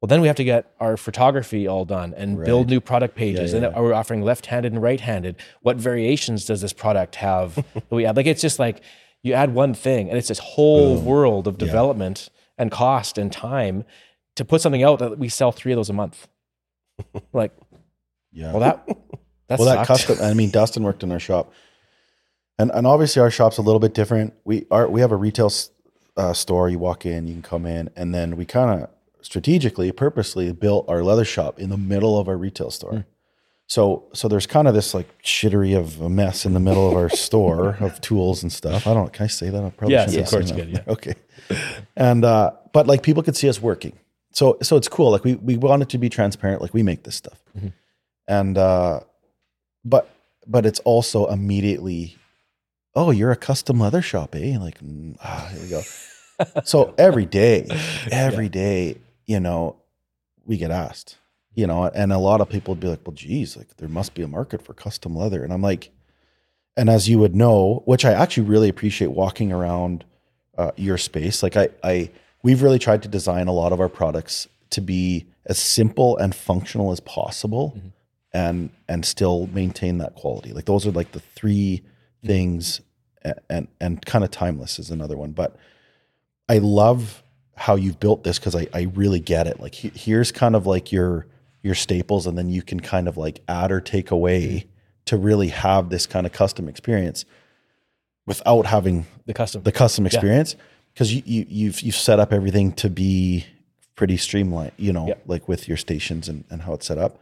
Well, 0.00 0.06
then 0.06 0.22
we 0.22 0.28
have 0.28 0.36
to 0.36 0.44
get 0.44 0.72
our 0.80 0.96
photography 0.96 1.66
all 1.66 1.84
done 1.84 2.14
and 2.16 2.42
build 2.42 2.70
new 2.70 2.80
product 2.80 3.14
pages. 3.14 3.52
Yeah, 3.52 3.58
and 3.58 3.64
yeah. 3.66 3.78
are 3.78 3.84
we 3.84 3.92
offering 3.92 4.22
left-handed 4.22 4.72
and 4.72 4.82
right-handed? 4.82 5.36
What 5.60 5.76
variations 5.76 6.46
does 6.46 6.62
this 6.62 6.72
product 6.72 7.16
have? 7.16 7.54
that 7.74 7.90
we 7.90 8.06
add? 8.06 8.16
Like 8.16 8.26
it's 8.26 8.40
just 8.40 8.58
like 8.58 8.80
you 9.22 9.34
add 9.34 9.52
one 9.54 9.74
thing, 9.74 10.08
and 10.08 10.16
it's 10.16 10.28
this 10.28 10.38
whole 10.38 10.96
Boom. 10.96 11.04
world 11.04 11.46
of 11.46 11.54
Yeah. 11.60 11.66
development 11.66 12.30
and 12.56 12.70
cost 12.70 13.18
and 13.18 13.30
time 13.30 13.84
to 14.36 14.44
put 14.44 14.62
something 14.62 14.82
out 14.82 15.00
that 15.00 15.18
we 15.18 15.28
sell 15.28 15.52
three 15.52 15.72
of 15.72 15.76
those 15.76 15.90
a 15.90 15.92
month. 15.92 16.28
like, 17.34 17.52
Yeah. 18.32 18.52
well, 18.52 18.60
that 18.60 18.86
that's 19.48 19.60
well, 19.60 19.76
that 19.76 19.86
custom. 19.86 20.16
I 20.22 20.32
mean, 20.32 20.50
Dustin 20.50 20.82
worked 20.82 21.02
in 21.02 21.12
our 21.12 21.20
shop. 21.20 21.52
And 22.58 22.70
and 22.72 22.86
obviously 22.86 23.20
our 23.20 23.30
shop's 23.30 23.58
a 23.58 23.62
little 23.62 23.80
bit 23.80 23.92
different. 23.92 24.32
We 24.44 24.66
are 24.70 24.88
we 24.88 25.02
have 25.02 25.12
a 25.12 25.16
retail 25.16 25.50
uh, 26.16 26.32
store. 26.32 26.68
You 26.68 26.78
walk 26.78 27.06
in, 27.06 27.26
you 27.26 27.34
can 27.34 27.42
come 27.42 27.66
in, 27.66 27.90
and 27.96 28.14
then 28.14 28.36
we 28.36 28.44
kind 28.44 28.82
of 28.82 28.90
strategically, 29.22 29.92
purposely 29.92 30.52
built 30.52 30.88
our 30.88 31.02
leather 31.02 31.24
shop 31.24 31.58
in 31.58 31.70
the 31.70 31.76
middle 31.76 32.18
of 32.18 32.28
our 32.28 32.36
retail 32.36 32.70
store. 32.70 33.04
So 33.66 34.08
so 34.12 34.26
there's 34.26 34.46
kind 34.46 34.66
of 34.66 34.74
this 34.74 34.94
like 34.94 35.06
shittery 35.22 35.78
of 35.78 36.00
a 36.00 36.08
mess 36.08 36.44
in 36.44 36.54
the 36.54 36.60
middle 36.60 36.88
of 36.88 36.96
our 36.96 37.08
store 37.26 37.76
of 37.80 38.00
tools 38.00 38.42
and 38.42 38.52
stuff. 38.52 38.86
I 38.86 38.94
don't. 38.94 39.12
Can 39.12 39.24
I 39.24 39.28
say 39.28 39.48
that? 39.50 39.62
I 39.62 39.70
probably 39.70 39.94
Yes, 39.94 40.10
shouldn't 40.10 40.26
of 40.26 40.30
course 40.32 40.50
you 40.50 40.56
can, 40.56 40.70
yeah. 40.70 40.82
Okay. 40.88 41.14
And 41.96 42.24
uh, 42.24 42.52
but 42.72 42.86
like 42.88 43.02
people 43.02 43.22
could 43.22 43.36
see 43.36 43.48
us 43.48 43.62
working. 43.62 43.92
So 44.32 44.58
so 44.62 44.76
it's 44.76 44.88
cool. 44.88 45.10
Like 45.12 45.22
we 45.22 45.34
we 45.36 45.56
want 45.56 45.82
it 45.82 45.88
to 45.90 45.98
be 45.98 46.08
transparent. 46.08 46.62
Like 46.62 46.74
we 46.74 46.82
make 46.82 47.04
this 47.04 47.14
stuff. 47.14 47.40
And 48.26 48.58
uh, 48.58 49.00
but 49.84 50.08
but 50.46 50.66
it's 50.66 50.80
also 50.80 51.26
immediately, 51.28 52.16
oh, 52.94 53.10
you're 53.10 53.30
a 53.30 53.36
custom 53.36 53.80
leather 53.80 54.02
shop, 54.02 54.34
eh? 54.34 54.58
Like 54.58 54.80
mm, 54.80 55.16
ah, 55.22 55.48
here 55.52 55.62
we 55.62 55.68
go. 55.68 55.82
so 56.64 56.94
every 56.98 57.26
day, 57.26 57.66
every 58.10 58.48
day, 58.48 58.98
you 59.26 59.40
know, 59.40 59.76
we 60.44 60.56
get 60.56 60.70
asked, 60.70 61.16
you 61.54 61.66
know, 61.66 61.84
and 61.84 62.12
a 62.12 62.18
lot 62.18 62.40
of 62.40 62.48
people 62.48 62.74
would 62.74 62.80
be 62.80 62.88
like, 62.88 63.06
well, 63.06 63.14
geez, 63.14 63.56
like 63.56 63.76
there 63.76 63.88
must 63.88 64.14
be 64.14 64.22
a 64.22 64.28
market 64.28 64.62
for 64.62 64.74
custom 64.74 65.14
leather. 65.14 65.44
And 65.44 65.52
I'm 65.52 65.62
like, 65.62 65.90
and 66.76 66.88
as 66.88 67.08
you 67.08 67.18
would 67.18 67.34
know, 67.34 67.82
which 67.84 68.04
I 68.04 68.12
actually 68.12 68.46
really 68.48 68.68
appreciate 68.68 69.12
walking 69.12 69.52
around 69.52 70.04
uh, 70.56 70.72
your 70.76 70.98
space, 70.98 71.42
like 71.42 71.56
I, 71.56 71.68
I, 71.82 72.10
we've 72.42 72.62
really 72.62 72.78
tried 72.78 73.02
to 73.02 73.08
design 73.08 73.48
a 73.48 73.52
lot 73.52 73.72
of 73.72 73.80
our 73.80 73.88
products 73.88 74.48
to 74.70 74.80
be 74.80 75.26
as 75.46 75.58
simple 75.58 76.16
and 76.16 76.34
functional 76.34 76.92
as 76.92 77.00
possible 77.00 77.78
and, 78.32 78.70
and 78.88 79.04
still 79.04 79.48
maintain 79.52 79.98
that 79.98 80.14
quality. 80.14 80.52
Like 80.52 80.64
those 80.64 80.86
are 80.86 80.92
like 80.92 81.12
the 81.12 81.20
three 81.20 81.82
things 82.24 82.80
and, 83.22 83.34
and, 83.48 83.68
and 83.80 84.06
kind 84.06 84.24
of 84.24 84.30
timeless 84.30 84.78
is 84.78 84.90
another 84.90 85.16
one. 85.16 85.32
But 85.32 85.56
I 86.48 86.58
love 86.58 87.22
how 87.56 87.76
you've 87.76 88.00
built 88.00 88.24
this 88.24 88.38
because 88.38 88.56
I, 88.56 88.66
I 88.72 88.82
really 88.94 89.20
get 89.20 89.46
it. 89.46 89.60
Like 89.60 89.74
he- 89.74 89.92
here's 89.94 90.32
kind 90.32 90.56
of 90.56 90.66
like 90.66 90.92
your 90.92 91.26
your 91.62 91.74
staples, 91.74 92.26
and 92.26 92.38
then 92.38 92.48
you 92.48 92.62
can 92.62 92.80
kind 92.80 93.06
of 93.06 93.18
like 93.18 93.42
add 93.46 93.70
or 93.70 93.82
take 93.82 94.10
away 94.10 94.46
mm-hmm. 94.46 94.68
to 95.04 95.16
really 95.18 95.48
have 95.48 95.90
this 95.90 96.06
kind 96.06 96.24
of 96.24 96.32
custom 96.32 96.68
experience 96.68 97.26
without 98.26 98.64
having 98.66 99.06
The 99.26 99.34
custom. 99.34 99.62
the 99.62 99.72
custom 99.72 100.06
experience 100.06 100.56
because 100.94 101.12
you, 101.14 101.22
you 101.26 101.46
you've 101.48 101.80
you've 101.82 101.96
set 101.96 102.18
up 102.18 102.32
everything 102.32 102.72
to 102.74 102.88
be 102.88 103.44
pretty 103.94 104.16
streamlined, 104.16 104.72
you 104.78 104.92
know, 104.92 105.08
Yeah. 105.08 105.14
like 105.26 105.46
with 105.48 105.68
your 105.68 105.76
stations 105.76 106.28
and, 106.30 106.44
and 106.48 106.62
how 106.62 106.72
it's 106.72 106.86
set 106.86 106.96
up. 106.96 107.20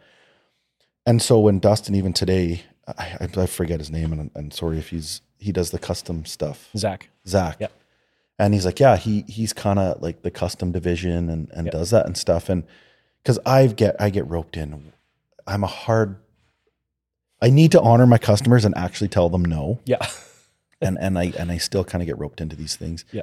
And 1.04 1.20
so 1.20 1.40
when 1.40 1.58
Dustin 1.58 1.96
even 1.96 2.12
today, 2.12 2.62
I, 2.98 3.28
I 3.36 3.46
forget 3.46 3.78
his 3.80 3.90
name 3.90 4.12
and, 4.12 4.30
and 4.34 4.52
sorry 4.52 4.78
if 4.78 4.90
he's 4.90 5.20
he 5.38 5.52
does 5.52 5.70
the 5.70 5.78
custom 5.78 6.24
stuff. 6.24 6.68
Zach. 6.76 7.08
Zach. 7.26 7.56
Yep. 7.60 7.72
And 8.38 8.54
he's 8.54 8.64
like, 8.64 8.80
yeah, 8.80 8.96
he 8.96 9.24
he's 9.28 9.52
kind 9.52 9.78
of 9.78 10.00
like 10.00 10.22
the 10.22 10.30
custom 10.30 10.72
division 10.72 11.28
and 11.28 11.48
and 11.52 11.66
Yep. 11.66 11.72
does 11.72 11.90
that 11.90 12.06
and 12.06 12.16
stuff. 12.16 12.48
And 12.48 12.64
because 13.22 13.38
I 13.44 13.66
get 13.66 13.96
I 14.00 14.10
get 14.10 14.26
roped 14.28 14.56
in, 14.56 14.92
I'm 15.46 15.64
a 15.64 15.68
hard. 15.68 16.16
I 17.40 17.50
need 17.50 17.70
to 17.72 17.80
honor 17.80 18.06
my 18.06 18.18
customers 18.18 18.64
and 18.64 18.76
actually 18.76 19.08
tell 19.08 19.28
them 19.28 19.44
no, 19.44 19.78
Yeah. 19.84 20.04
and 20.80 20.98
and 21.00 21.18
I 21.18 21.32
and 21.38 21.52
I 21.52 21.58
still 21.58 21.84
kind 21.84 22.02
of 22.02 22.06
get 22.06 22.18
roped 22.18 22.40
into 22.40 22.56
these 22.56 22.74
things. 22.76 23.04
Yeah. 23.12 23.22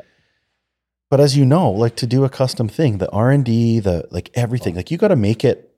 But 1.09 1.19
as 1.19 1.37
you 1.37 1.45
know, 1.45 1.69
like 1.71 1.95
to 1.97 2.07
do 2.07 2.23
a 2.23 2.29
custom 2.29 2.67
thing, 2.67 2.97
the 2.97 3.09
R 3.11 3.29
and 3.31 3.43
D, 3.45 3.79
the 3.79 4.07
like 4.11 4.31
everything, 4.33 4.75
like 4.75 4.89
you 4.91 4.97
got 4.97 5.09
to 5.09 5.15
make 5.15 5.43
it 5.43 5.71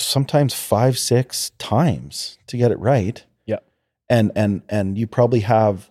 sometimes 0.00 0.54
five, 0.54 0.98
six 0.98 1.50
times 1.58 2.38
to 2.46 2.56
get 2.56 2.70
it 2.70 2.78
right. 2.78 3.24
Yeah. 3.46 3.58
And 4.08 4.32
and 4.36 4.62
and 4.68 4.96
you 4.98 5.06
probably 5.06 5.40
have 5.40 5.90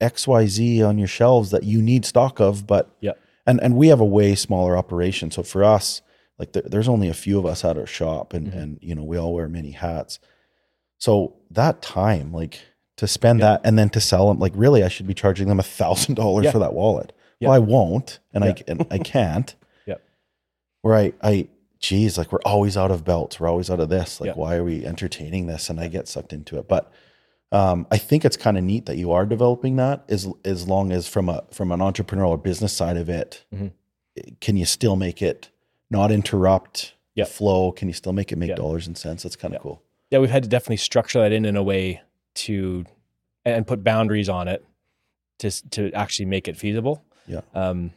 XYZ 0.00 0.86
on 0.86 0.98
your 0.98 1.08
shelves 1.08 1.50
that 1.50 1.64
you 1.64 1.82
need 1.82 2.04
stock 2.04 2.40
of, 2.40 2.66
but 2.66 2.90
Yeah. 3.00 3.12
and 3.46 3.60
and 3.62 3.76
we 3.76 3.88
have 3.88 4.00
a 4.00 4.04
way 4.04 4.34
smaller 4.34 4.76
operation. 4.76 5.30
So 5.30 5.42
for 5.42 5.64
us, 5.64 6.02
like 6.38 6.52
there, 6.52 6.62
there's 6.64 6.88
only 6.88 7.08
a 7.08 7.14
few 7.14 7.38
of 7.38 7.46
us 7.46 7.64
at 7.64 7.76
our 7.76 7.86
shop 7.86 8.32
and 8.32 8.52
Mhm. 8.52 8.56
and 8.62 8.78
you 8.80 8.94
know, 8.94 9.02
we 9.04 9.16
all 9.18 9.34
wear 9.34 9.48
many 9.48 9.72
hats. 9.72 10.18
So 10.98 11.34
that 11.50 11.82
time, 11.82 12.32
like 12.32 12.60
to 12.96 13.06
spend 13.06 13.40
Yeah. 13.40 13.46
that 13.52 13.60
and 13.64 13.78
then 13.78 13.88
to 13.90 14.00
sell 14.00 14.28
them, 14.28 14.38
like 14.38 14.52
really 14.54 14.82
I 14.84 14.88
should 14.88 15.06
be 15.06 15.14
charging 15.14 15.48
them 15.48 15.60
a 15.60 15.64
thousand 15.64 16.14
dollars 16.16 16.50
for 16.50 16.58
that 16.58 16.74
wallet. 16.74 17.12
Yeah. 17.40 17.48
Well, 17.48 17.56
I 17.56 17.60
won't, 17.60 18.18
and 18.32 18.44
I 18.44 18.54
and 18.66 18.86
I 18.90 18.98
can't. 18.98 19.54
Yeah. 19.86 19.94
Where 20.82 20.94
I 20.96 21.12
I 21.22 21.48
geez, 21.80 22.18
like 22.18 22.32
we're 22.32 22.40
always 22.44 22.76
out 22.76 22.90
of 22.90 23.04
belts, 23.04 23.38
we're 23.38 23.48
always 23.48 23.70
out 23.70 23.80
of 23.80 23.88
this. 23.88 24.20
Like, 24.20 24.28
Yeah. 24.28 24.34
why 24.34 24.56
are 24.56 24.64
we 24.64 24.84
entertaining 24.84 25.46
this? 25.46 25.70
And 25.70 25.78
I 25.80 25.88
get 25.88 26.08
sucked 26.08 26.32
into 26.32 26.58
it. 26.58 26.68
But 26.68 26.90
um, 27.50 27.86
I 27.90 27.96
think 27.98 28.24
it's 28.26 28.36
kind 28.36 28.58
of 28.58 28.64
neat 28.64 28.84
that 28.86 28.96
you 28.98 29.10
are 29.12 29.24
developing 29.24 29.76
that 29.76 30.04
as 30.08 30.28
as 30.44 30.68
long 30.68 30.92
as 30.92 31.08
from 31.08 31.28
a 31.30 31.44
from 31.50 31.72
an 31.72 31.80
entrepreneurial 31.80 32.28
or 32.28 32.36
business 32.38 32.72
side 32.74 32.96
of 32.98 33.08
it, 33.08 33.44
Mhm. 33.54 33.70
can 34.40 34.56
you 34.58 34.66
still 34.66 34.96
make 34.96 35.22
it 35.22 35.48
not 35.90 36.12
interrupt 36.12 36.92
the 37.16 37.24
flow? 37.24 37.72
Can 37.72 37.88
you 37.88 37.94
still 37.94 38.12
make 38.12 38.32
it 38.32 38.36
make 38.36 38.50
Yeah. 38.50 38.56
dollars 38.56 38.86
and 38.86 38.98
cents? 38.98 39.22
That's 39.22 39.34
kind 39.36 39.54
of 39.54 39.60
Yeah. 39.60 39.62
cool. 39.62 39.82
yeah, 40.10 40.18
we've 40.18 40.30
had 40.30 40.42
to 40.42 40.48
definitely 40.48 40.76
structure 40.78 41.20
that 41.20 41.32
in 41.32 41.44
in 41.46 41.56
a 41.56 41.62
way 41.62 42.02
to 42.34 42.84
and 43.46 43.66
put 43.66 43.82
boundaries 43.82 44.28
on 44.28 44.46
it 44.46 44.62
to 45.38 45.50
to 45.70 45.90
actually 45.92 46.26
make 46.26 46.48
it 46.48 46.56
feasible. 46.58 47.02
Yeah. 47.26 47.40
Um, 47.54 47.92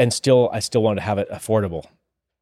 and 0.00 0.12
still, 0.12 0.50
I 0.52 0.58
still 0.58 0.82
want 0.82 0.98
to 0.98 1.02
have 1.02 1.18
it 1.18 1.28
affordable. 1.30 1.84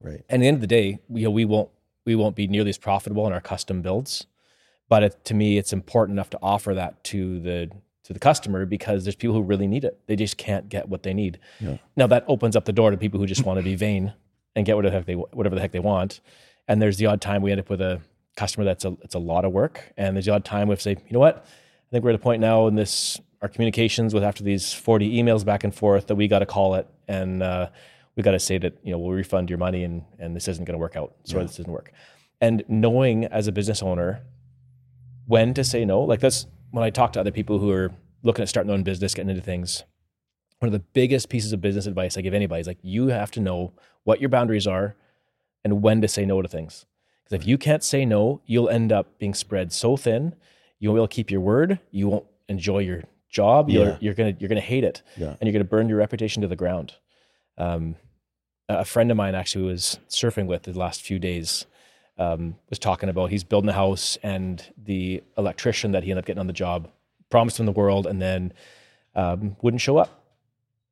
Right. 0.04 0.22
And 0.28 0.40
at 0.40 0.44
the 0.44 0.48
end 0.48 0.54
of 0.56 0.60
the 0.60 0.66
day, 0.66 0.98
we, 1.08 1.22
you 1.22 1.26
know, 1.26 1.30
we 1.30 1.44
won't 1.44 1.70
we 2.04 2.14
won't 2.14 2.36
be 2.36 2.46
nearly 2.46 2.68
as 2.68 2.78
profitable 2.78 3.26
in 3.26 3.32
our 3.32 3.40
custom 3.40 3.80
builds, 3.80 4.26
but 4.88 5.02
it, 5.02 5.24
to 5.24 5.34
me, 5.34 5.56
it's 5.56 5.72
important 5.72 6.16
enough 6.16 6.28
to 6.30 6.38
offer 6.42 6.74
that 6.74 7.02
to 7.04 7.40
the 7.40 7.70
to 8.04 8.12
the 8.12 8.18
customer 8.18 8.66
because 8.66 9.04
there's 9.04 9.16
people 9.16 9.34
who 9.34 9.42
really 9.42 9.66
need 9.66 9.82
it. 9.82 9.98
They 10.06 10.16
just 10.16 10.36
can't 10.36 10.68
get 10.68 10.90
what 10.90 11.02
they 11.04 11.14
need. 11.14 11.38
Yeah. 11.58 11.78
Now 11.96 12.06
that 12.08 12.24
opens 12.28 12.54
up 12.54 12.66
the 12.66 12.72
door 12.72 12.90
to 12.90 12.98
people 12.98 13.18
who 13.18 13.26
just 13.26 13.44
want 13.44 13.58
to 13.58 13.64
be 13.64 13.74
vain 13.74 14.12
and 14.54 14.66
get 14.66 14.76
whatever 14.76 14.90
the 14.90 14.98
heck 14.98 15.06
they 15.06 15.14
whatever 15.14 15.54
the 15.54 15.60
heck 15.62 15.72
they 15.72 15.80
want. 15.80 16.20
And 16.68 16.80
there's 16.80 16.98
the 16.98 17.06
odd 17.06 17.20
time 17.20 17.42
we 17.42 17.50
end 17.50 17.60
up 17.60 17.70
with 17.70 17.80
a 17.80 18.00
customer 18.36 18.64
that's 18.64 18.84
a 18.84 18.96
it's 19.02 19.14
a 19.14 19.18
lot 19.18 19.46
of 19.46 19.52
work, 19.52 19.92
and 19.96 20.14
there's 20.14 20.26
the 20.26 20.32
odd 20.32 20.44
time 20.44 20.68
we 20.68 20.76
say, 20.76 20.90
you 20.92 21.12
know 21.12 21.18
what, 21.18 21.46
I 21.46 21.90
think 21.90 22.04
we're 22.04 22.10
at 22.10 22.16
a 22.16 22.18
point 22.18 22.40
now 22.40 22.66
in 22.66 22.74
this 22.74 23.18
our 23.40 23.48
communications 23.48 24.14
with 24.14 24.24
after 24.24 24.42
these 24.42 24.72
40 24.72 25.22
emails 25.22 25.44
back 25.44 25.64
and 25.64 25.74
forth 25.74 26.06
that 26.06 26.14
we 26.14 26.28
got 26.28 26.38
to 26.38 26.46
call 26.46 26.76
it 26.76 26.88
and 27.08 27.42
uh, 27.42 27.68
we 28.16 28.22
got 28.22 28.32
to 28.32 28.38
say 28.38 28.58
that 28.58 28.78
you 28.82 28.92
know 28.92 28.98
we'll 28.98 29.12
refund 29.12 29.50
your 29.50 29.58
money 29.58 29.84
and 29.84 30.02
and 30.18 30.34
this 30.36 30.48
isn't 30.48 30.64
going 30.64 30.74
to 30.74 30.78
work 30.78 30.96
out. 30.96 31.14
Sorry, 31.24 31.44
this 31.44 31.56
doesn't 31.56 31.72
work. 31.72 31.92
And 32.40 32.62
knowing 32.68 33.24
as 33.26 33.46
a 33.46 33.52
business 33.52 33.82
owner 33.82 34.22
when 35.26 35.54
to 35.54 35.64
say 35.64 35.84
no, 35.84 36.02
like 36.02 36.20
that's 36.20 36.46
when 36.70 36.84
I 36.84 36.90
talk 36.90 37.12
to 37.14 37.20
other 37.20 37.30
people 37.30 37.58
who 37.58 37.70
are 37.70 37.92
looking 38.22 38.42
at 38.42 38.48
starting 38.48 38.68
their 38.68 38.76
own 38.76 38.82
business, 38.82 39.14
getting 39.14 39.30
into 39.30 39.42
things. 39.42 39.84
One 40.58 40.68
of 40.68 40.72
the 40.72 40.84
biggest 40.92 41.28
pieces 41.28 41.52
of 41.52 41.60
business 41.60 41.86
advice 41.86 42.16
I 42.16 42.20
give 42.20 42.34
anybody 42.34 42.60
is 42.60 42.66
like 42.66 42.78
you 42.82 43.08
have 43.08 43.30
to 43.32 43.40
know 43.40 43.72
what 44.04 44.20
your 44.20 44.28
boundaries 44.30 44.66
are 44.66 44.96
and 45.64 45.82
when 45.82 46.00
to 46.00 46.08
say 46.08 46.24
no 46.24 46.40
to 46.42 46.48
things. 46.48 46.86
Because 47.24 47.42
if 47.42 47.46
you 47.48 47.56
can't 47.58 47.82
say 47.82 48.04
no, 48.04 48.40
you'll 48.46 48.68
end 48.68 48.92
up 48.92 49.18
being 49.18 49.34
spread 49.34 49.72
so 49.72 49.96
thin. 49.96 50.34
You 50.78 50.88
won't 50.90 50.96
be 50.96 51.00
able 51.00 51.08
to 51.08 51.14
keep 51.14 51.30
your 51.30 51.40
word. 51.40 51.80
You 51.90 52.08
won't 52.08 52.26
enjoy 52.48 52.80
your 52.80 53.02
job. 53.30 53.70
You're, 53.70 53.84
Yeah. 53.90 53.96
you're 54.00 54.14
gonna 54.14 54.36
you're 54.38 54.48
gonna 54.48 54.60
hate 54.60 54.84
it, 54.84 55.02
Yeah. 55.16 55.30
and 55.30 55.42
you're 55.42 55.52
gonna 55.52 55.64
burn 55.64 55.88
your 55.88 55.98
reputation 55.98 56.42
to 56.42 56.48
the 56.48 56.56
ground. 56.56 56.94
Um, 57.56 57.96
a 58.68 58.84
friend 58.84 59.10
of 59.10 59.16
mine 59.16 59.34
actually 59.34 59.64
was 59.64 59.98
surfing 60.08 60.46
with 60.46 60.62
the 60.62 60.72
last 60.78 61.02
few 61.02 61.18
days 61.18 61.66
um, 62.16 62.54
was 62.70 62.78
talking 62.78 63.08
about 63.08 63.30
he's 63.30 63.44
building 63.44 63.68
a 63.68 63.72
house 63.74 64.16
and 64.22 64.72
the 64.82 65.22
electrician 65.36 65.92
that 65.92 66.04
he 66.04 66.10
ended 66.10 66.22
up 66.22 66.26
getting 66.26 66.40
on 66.40 66.46
the 66.46 66.52
job 66.52 66.88
promised 67.28 67.58
him 67.58 67.66
the 67.66 67.72
world 67.72 68.06
and 68.06 68.22
then 68.22 68.52
um, 69.14 69.56
wouldn't 69.62 69.80
show 69.80 69.96
up 69.98 70.22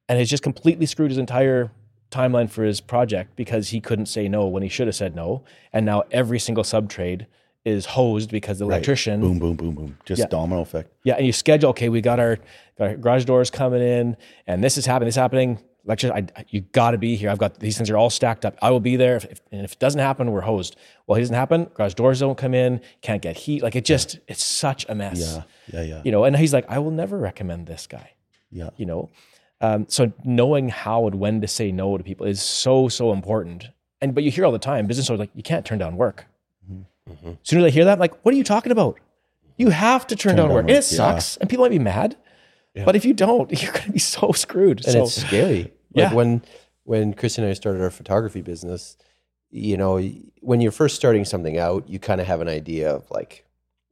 and 0.08 0.18
it's 0.18 0.30
just 0.30 0.42
completely 0.42 0.84
screwed 0.86 1.10
his 1.10 1.18
entire 1.18 1.70
timeline 2.10 2.50
for 2.50 2.64
his 2.64 2.80
project 2.80 3.34
because 3.36 3.70
he 3.70 3.80
couldn't 3.80 4.06
say 4.06 4.28
no 4.28 4.46
when 4.46 4.62
he 4.62 4.68
should 4.68 4.86
have 4.86 4.96
said 4.96 5.14
no 5.16 5.42
and 5.72 5.86
now 5.86 6.02
every 6.10 6.38
single 6.38 6.64
sub 6.64 6.90
trade 6.90 7.26
is 7.64 7.86
hosed 7.86 8.30
because 8.30 8.58
the 8.58 8.66
Right. 8.66 8.74
electrician 8.76 9.20
Boom, 9.20 9.38
boom, 9.38 9.54
boom, 9.54 9.74
boom. 9.74 9.96
Just 10.04 10.18
Yeah. 10.20 10.26
domino 10.26 10.60
effect. 10.62 10.90
yeah, 11.04 11.14
and 11.14 11.24
you 11.24 11.32
schedule. 11.32 11.70
Okay, 11.70 11.88
we 11.88 12.00
got 12.00 12.18
our, 12.18 12.36
got 12.76 12.88
our 12.88 12.96
garage 12.96 13.24
doors 13.24 13.50
coming 13.52 13.80
in, 13.80 14.16
and 14.48 14.64
this 14.64 14.76
is 14.76 14.84
happening. 14.84 15.06
This 15.06 15.14
is 15.14 15.20
happening. 15.20 15.60
Lecture, 15.84 16.12
I, 16.12 16.26
you 16.48 16.60
got 16.60 16.92
to 16.92 16.98
be 16.98 17.16
here. 17.16 17.28
I've 17.28 17.38
got 17.38 17.58
these 17.58 17.76
things 17.76 17.90
are 17.90 17.96
all 17.96 18.10
stacked 18.10 18.44
up. 18.44 18.56
I 18.62 18.70
will 18.70 18.80
be 18.80 18.94
there. 18.94 19.16
If, 19.16 19.24
if, 19.24 19.40
and 19.50 19.64
if 19.64 19.72
it 19.72 19.78
doesn't 19.80 20.00
happen, 20.00 20.30
we're 20.30 20.42
hosed. 20.42 20.76
Well, 21.06 21.16
it 21.16 21.22
doesn't 21.22 21.34
happen. 21.34 21.64
Garage 21.74 21.94
doors 21.94 22.20
don't 22.20 22.38
come 22.38 22.54
in. 22.54 22.80
Can't 23.00 23.20
get 23.20 23.36
heat. 23.36 23.62
Like 23.64 23.74
it 23.74 23.84
just, 23.84 24.20
it's 24.28 24.44
such 24.44 24.86
a 24.88 24.94
mess. 24.94 25.18
Yeah. 25.20 25.42
Yeah. 25.72 25.82
Yeah. 25.82 26.02
You 26.04 26.12
know, 26.12 26.24
and 26.24 26.36
he's 26.36 26.52
like, 26.52 26.66
I 26.68 26.78
will 26.78 26.92
never 26.92 27.18
recommend 27.18 27.66
this 27.66 27.88
guy. 27.88 28.12
Yeah. 28.50 28.70
You 28.76 28.86
know, 28.86 29.10
um, 29.60 29.86
so 29.88 30.12
knowing 30.24 30.68
how 30.68 31.06
and 31.06 31.16
when 31.16 31.40
to 31.40 31.48
say 31.48 31.72
no 31.72 31.96
to 31.98 32.04
people 32.04 32.26
is 32.26 32.40
so 32.40 32.88
so 32.88 33.12
important. 33.12 33.68
And 34.00 34.14
but 34.14 34.22
you 34.22 34.30
hear 34.30 34.44
all 34.44 34.52
the 34.52 34.58
time, 34.58 34.86
business 34.86 35.10
owners 35.10 35.20
like, 35.20 35.30
you 35.34 35.42
can't 35.42 35.64
turn 35.64 35.78
down 35.78 35.96
work. 35.96 36.26
Mm-hmm. 36.70 37.28
As 37.28 37.36
soon 37.42 37.60
as 37.60 37.66
I 37.66 37.70
hear 37.70 37.84
that, 37.84 37.94
I'm 37.94 37.98
like, 37.98 38.24
what 38.24 38.34
are 38.34 38.36
you 38.36 38.44
talking 38.44 38.72
about? 38.72 38.98
You 39.56 39.70
have 39.70 40.06
to 40.08 40.16
turn, 40.16 40.36
down, 40.36 40.46
down 40.46 40.54
work. 40.54 40.64
work, 40.64 40.70
And 40.70 40.78
it 40.78 40.92
yeah. 40.92 40.96
sucks. 40.96 41.36
And 41.38 41.50
people 41.50 41.64
might 41.64 41.70
be 41.70 41.78
mad. 41.78 42.16
But 42.74 42.96
if 42.96 43.04
you 43.04 43.12
don't, 43.14 43.50
you're 43.62 43.72
going 43.72 43.84
to 43.86 43.92
be 43.92 43.98
so 43.98 44.32
screwed. 44.32 44.84
and 44.84 44.92
so, 44.92 45.02
it's 45.04 45.20
scary. 45.22 45.62
Like 45.62 45.72
Yeah. 45.94 46.14
when 46.14 46.42
when 46.84 47.14
Chris 47.14 47.38
and 47.38 47.46
I 47.46 47.52
started 47.52 47.80
our 47.82 47.90
photography 47.90 48.42
business, 48.42 48.96
you 49.50 49.76
know, 49.76 49.98
when 50.40 50.60
you're 50.60 50.72
first 50.72 50.96
starting 50.96 51.24
something 51.24 51.58
out, 51.58 51.88
you 51.88 51.98
kind 51.98 52.20
of 52.20 52.26
have 52.26 52.40
an 52.40 52.48
idea 52.48 52.90
of 52.90 53.08
like 53.10 53.44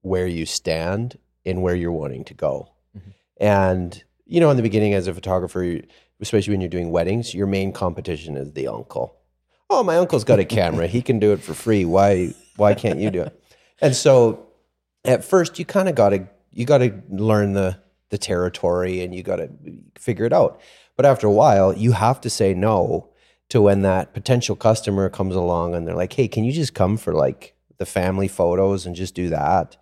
where 0.02 0.26
you 0.26 0.44
stand 0.46 1.18
and 1.46 1.62
where 1.62 1.74
you're 1.74 1.92
wanting 1.92 2.24
to 2.24 2.34
go. 2.34 2.68
Mhm. 2.96 3.12
And 3.38 4.04
you 4.26 4.40
know, 4.40 4.50
in 4.50 4.56
the 4.56 4.62
beginning, 4.62 4.94
as 4.94 5.06
a 5.08 5.14
photographer, 5.14 5.80
especially 6.20 6.52
when 6.52 6.60
you're 6.60 6.68
doing 6.70 6.90
weddings, 6.90 7.34
your 7.34 7.46
main 7.48 7.72
competition 7.72 8.36
is 8.36 8.52
the 8.52 8.68
uncle. 8.68 9.16
Oh, 9.68 9.82
my 9.82 9.96
uncle's 9.96 10.24
got 10.24 10.38
a 10.38 10.44
camera; 10.44 10.86
he 10.86 11.02
can 11.02 11.18
do 11.18 11.32
it 11.32 11.40
for 11.42 11.52
free. 11.54 11.84
Why? 11.84 12.34
Why 12.56 12.74
can't 12.74 12.98
you 12.98 13.10
do 13.10 13.22
it? 13.22 13.40
And 13.80 13.94
so, 13.94 14.46
at 15.04 15.22
first, 15.24 15.58
you 15.58 15.64
kind 15.64 15.88
of 15.88 15.94
got 15.94 16.10
to 16.10 16.26
you 16.52 16.64
got 16.64 16.78
to 16.78 16.92
learn 17.08 17.52
the 17.52 17.78
the 18.10 18.18
territory, 18.18 19.02
and 19.02 19.14
you 19.14 19.22
got 19.22 19.36
to 19.36 19.48
figure 19.98 20.24
it 20.24 20.32
out. 20.32 20.60
But 20.96 21.06
after 21.06 21.26
a 21.26 21.32
while, 21.32 21.72
you 21.76 21.92
have 21.92 22.20
to 22.22 22.30
say 22.30 22.54
no 22.54 23.08
to 23.48 23.62
when 23.62 23.82
that 23.82 24.12
potential 24.14 24.54
customer 24.54 25.08
comes 25.08 25.34
along 25.34 25.74
and 25.74 25.86
they're 25.86 25.96
like, 25.96 26.12
"Hey, 26.12 26.28
can 26.28 26.44
you 26.44 26.52
just 26.52 26.74
come 26.74 26.96
for 26.96 27.12
like 27.14 27.54
the 27.78 27.86
family 27.86 28.28
photos 28.28 28.86
and 28.86 28.94
just 28.94 29.14
do 29.14 29.28
that?" 29.30 29.76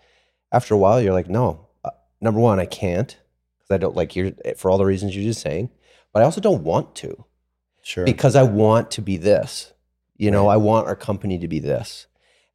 After 0.52 0.74
a 0.74 0.78
while, 0.78 1.00
you're 1.00 1.12
like, 1.12 1.28
"No, 1.28 1.66
uh, 1.84 1.90
number 2.20 2.40
one, 2.40 2.60
I 2.60 2.66
can't 2.66 3.16
because 3.58 3.74
I 3.74 3.78
don't 3.78 3.96
like 3.96 4.14
you 4.16 4.34
for 4.56 4.70
all 4.70 4.78
the 4.78 4.86
reasons 4.86 5.14
you're 5.16 5.24
just 5.24 5.40
saying, 5.42 5.70
but 6.12 6.22
I 6.22 6.24
also 6.24 6.40
don't 6.40 6.62
want 6.62 6.94
to 6.96 7.24
Sure. 7.82 8.04
because 8.04 8.36
I 8.36 8.42
want 8.44 8.90
to 8.92 9.02
be 9.02 9.16
this. 9.16 9.72
You 10.16 10.30
know, 10.30 10.48
I 10.48 10.56
want 10.56 10.86
our 10.86 10.96
company 10.96 11.38
to 11.38 11.48
be 11.48 11.60
this. 11.60 12.06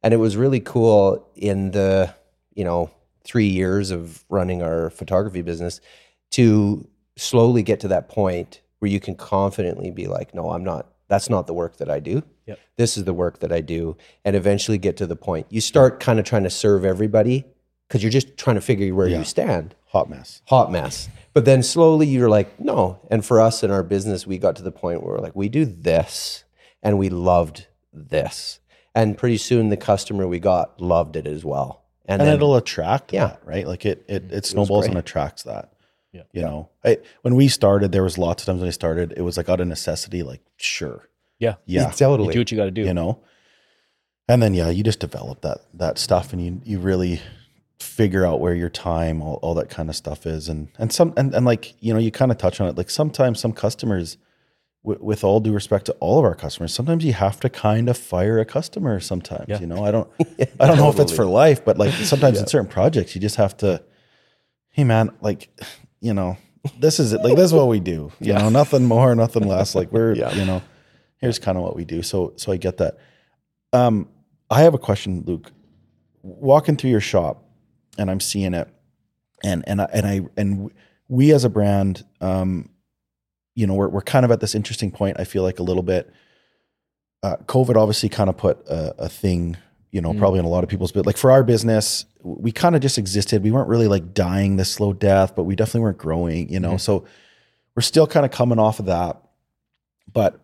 And 0.02 0.12
it 0.12 0.18
was 0.18 0.36
really 0.36 0.60
cool 0.60 1.26
in 1.34 1.70
the, 1.70 2.14
you 2.54 2.62
know, 2.62 2.90
three 3.24 3.46
years 3.48 3.90
of 3.90 4.24
running 4.28 4.62
our 4.62 4.90
photography 4.90 5.42
business 5.42 5.80
to 6.32 6.86
slowly 7.16 7.62
get 7.62 7.80
to 7.80 7.88
that 7.88 8.08
point 8.08 8.60
where 8.78 8.90
you 8.90 9.00
can 9.00 9.14
confidently 9.14 9.90
be 9.90 10.06
like, 10.06 10.34
no, 10.34 10.50
I'm 10.50 10.64
not, 10.64 10.92
that's 11.08 11.30
not 11.30 11.46
the 11.46 11.54
work 11.54 11.76
that 11.78 11.90
I 11.90 12.00
do. 12.00 12.22
Yep. 12.46 12.58
This 12.76 12.96
is 12.96 13.04
the 13.04 13.14
work 13.14 13.38
that 13.40 13.52
I 13.52 13.60
do. 13.60 13.96
And 14.24 14.36
eventually 14.36 14.78
get 14.78 14.96
to 14.98 15.06
the 15.06 15.16
point. 15.16 15.46
You 15.48 15.60
start 15.60 16.00
kind 16.00 16.18
of 16.18 16.24
trying 16.24 16.42
to 16.44 16.50
serve 16.50 16.84
everybody 16.84 17.44
because 17.88 18.02
you're 18.02 18.10
just 18.10 18.36
trying 18.36 18.56
to 18.56 18.60
figure 18.62 18.94
where 18.94 19.06
Yeah. 19.08 19.18
you 19.18 19.24
stand 19.24 19.74
Hot 19.86 20.10
mess. 20.10 20.42
hot 20.46 20.72
mess. 20.72 21.08
But 21.34 21.44
then 21.44 21.62
slowly 21.62 22.06
you're 22.08 22.28
like, 22.28 22.58
no. 22.58 22.98
And 23.10 23.24
for 23.24 23.40
us 23.40 23.62
in 23.62 23.70
our 23.70 23.84
business, 23.84 24.26
we 24.26 24.38
got 24.38 24.56
to 24.56 24.62
the 24.62 24.72
point 24.72 25.02
where 25.04 25.14
we're 25.14 25.20
like, 25.22 25.36
we 25.36 25.48
do 25.48 25.64
this 25.64 26.42
and 26.82 26.98
we 26.98 27.08
loved 27.08 27.68
this. 27.92 28.58
And 28.94 29.16
pretty 29.16 29.36
soon 29.38 29.68
the 29.68 29.76
customer 29.76 30.26
we 30.26 30.40
got 30.40 30.80
loved 30.80 31.14
it 31.16 31.26
as 31.28 31.44
well. 31.44 31.83
And, 32.06 32.20
And 32.20 32.28
then, 32.28 32.36
it'll 32.36 32.56
attract 32.56 33.12
Yeah. 33.12 33.26
that, 33.28 33.40
right? 33.44 33.66
Like 33.66 33.86
it 33.86 34.04
it, 34.08 34.30
it 34.32 34.44
snowballs 34.46 34.86
and 34.86 34.98
attracts 34.98 35.44
that. 35.44 35.72
Yeah. 36.12 36.22
You 36.32 36.42
know, 36.42 36.68
I, 36.84 36.98
when 37.22 37.34
we 37.34 37.48
started, 37.48 37.90
there 37.92 38.04
was 38.04 38.18
lots 38.18 38.42
of 38.42 38.46
times 38.46 38.60
when 38.60 38.68
I 38.68 38.72
started, 38.72 39.14
it 39.16 39.22
was 39.22 39.36
like 39.36 39.48
out 39.48 39.60
of 39.60 39.66
necessity, 39.66 40.22
like, 40.22 40.42
sure. 40.56 41.08
Yeah. 41.40 41.54
Yeah. 41.66 41.88
You 41.88 41.92
totally. 41.96 42.32
do 42.32 42.38
what 42.40 42.50
you 42.52 42.56
got 42.56 42.66
to 42.66 42.70
do. 42.70 42.82
you 42.82 42.94
know 42.94 43.20
and 44.26 44.42
then 44.42 44.54
yeah 44.54 44.70
you 44.70 44.82
just 44.82 45.00
develop 45.00 45.42
that 45.42 45.58
that 45.74 45.98
stuff 45.98 46.32
and 46.32 46.42
you 46.42 46.58
you 46.64 46.78
really 46.78 47.20
figure 47.78 48.24
out 48.24 48.40
where 48.40 48.54
your 48.54 48.70
time 48.70 49.20
all, 49.20 49.34
all 49.42 49.52
that 49.54 49.68
kind 49.68 49.90
of 49.90 49.96
stuff 49.96 50.24
is 50.24 50.48
and 50.48 50.68
and 50.78 50.90
some 50.92 51.12
and, 51.18 51.34
and 51.34 51.44
like 51.44 51.74
you 51.80 51.92
know 51.92 52.00
you 52.00 52.10
kind 52.10 52.30
of 52.32 52.38
touch 52.38 52.58
on 52.60 52.66
it 52.68 52.76
like 52.78 52.88
sometimes 52.88 53.38
some 53.38 53.52
customers 53.52 54.16
w- 54.84 55.02
with 55.04 55.24
all 55.24 55.40
due 55.40 55.52
respect 55.52 55.86
to 55.86 55.92
all 55.94 56.18
of 56.18 56.24
our 56.24 56.34
customers 56.34 56.72
sometimes 56.72 57.04
you 57.04 57.12
have 57.12 57.40
to 57.40 57.48
kind 57.50 57.88
of 57.88 57.96
fire 57.98 58.38
a 58.38 58.44
customer 58.44 59.00
sometimes 59.00 59.46
Yeah. 59.48 59.60
you 59.60 59.66
know? 59.66 59.84
I 59.84 59.90
don't 59.90 60.08
i 60.60 60.66
don't 60.66 60.76
know 60.76 60.88
if 60.90 60.98
it's 61.00 61.12
for 61.12 61.24
life 61.26 61.64
but 61.64 61.78
like 61.78 61.92
sometimes 61.92 62.38
in 62.40 62.46
certain 62.46 62.68
projects 62.68 63.14
you 63.14 63.20
just 63.20 63.36
have 63.36 63.56
to 63.58 63.82
hey 64.70 64.84
man 64.84 65.10
like 65.20 65.48
you 66.00 66.14
know 66.14 66.36
this 66.78 66.98
is 66.98 67.12
it. 67.12 67.20
Like 67.22 67.36
this 67.36 67.44
is 67.46 67.52
what 67.52 67.68
we 67.68 67.78
do 67.78 68.10
you 68.20 68.32
know? 68.32 68.48
Nothing 68.48 68.84
more 68.86 69.14
nothing 69.14 69.46
less. 69.46 69.74
Like 69.74 69.92
we're 69.92 70.14
Yeah. 70.14 70.32
you 70.34 70.44
know 70.46 70.62
here's 71.18 71.38
kind 71.38 71.56
of 71.58 71.62
what 71.64 71.76
we 71.76 71.84
do. 71.84 72.02
So 72.02 72.32
so 72.36 72.52
i 72.52 72.56
get 72.56 72.76
that. 72.78 72.96
Um 73.72 74.08
i 74.50 74.62
have 74.62 74.74
a 74.74 74.78
question 74.78 75.24
luke. 75.26 75.50
Walking 76.22 76.76
through 76.76 76.90
your 76.90 77.02
shop 77.02 77.44
and 77.98 78.10
i'm 78.10 78.20
seeing 78.20 78.54
it 78.54 78.68
and 79.44 79.62
and 79.66 79.80
I, 79.82 79.88
and 79.92 80.06
i 80.06 80.20
and 80.38 80.70
we 81.08 81.32
as 81.32 81.44
a 81.44 81.50
brand 81.50 82.02
um 82.22 82.70
you 83.54 83.66
know 83.66 83.74
we're, 83.74 83.88
we're 83.88 84.00
kind 84.02 84.24
of 84.24 84.30
at 84.30 84.40
this 84.40 84.54
interesting 84.54 84.90
point 84.90 85.18
i 85.20 85.24
feel 85.24 85.42
like 85.42 85.58
a 85.58 85.62
little 85.62 85.82
bit 85.82 86.10
uh, 87.22 87.36
covid 87.46 87.76
obviously 87.76 88.08
kind 88.08 88.28
of 88.30 88.36
put 88.36 88.58
a, 88.68 89.04
a 89.04 89.08
thing 89.08 89.56
you 89.90 90.00
know 90.00 90.12
Mm. 90.12 90.18
probably 90.18 90.38
in 90.40 90.44
a 90.44 90.48
lot 90.48 90.64
of 90.64 90.70
people's 90.70 90.92
but 90.92 91.06
like 91.06 91.16
for 91.16 91.30
our 91.30 91.42
business 91.44 92.04
we 92.22 92.50
kind 92.52 92.74
of 92.74 92.80
just 92.82 92.98
existed 92.98 93.42
we 93.42 93.50
weren't 93.52 93.68
really 93.68 93.86
like 93.88 94.12
dying 94.14 94.56
this 94.56 94.70
slow 94.72 94.92
death 94.92 95.34
but 95.36 95.44
we 95.44 95.54
definitely 95.56 95.80
weren't 95.82 95.98
growing 95.98 96.48
you 96.52 96.58
know 96.60 96.72
Mhm. 96.74 96.80
so 96.80 97.04
we're 97.76 97.82
still 97.82 98.06
kind 98.06 98.24
of 98.26 98.32
coming 98.32 98.58
off 98.58 98.80
of 98.80 98.86
that 98.86 99.20
but 100.12 100.40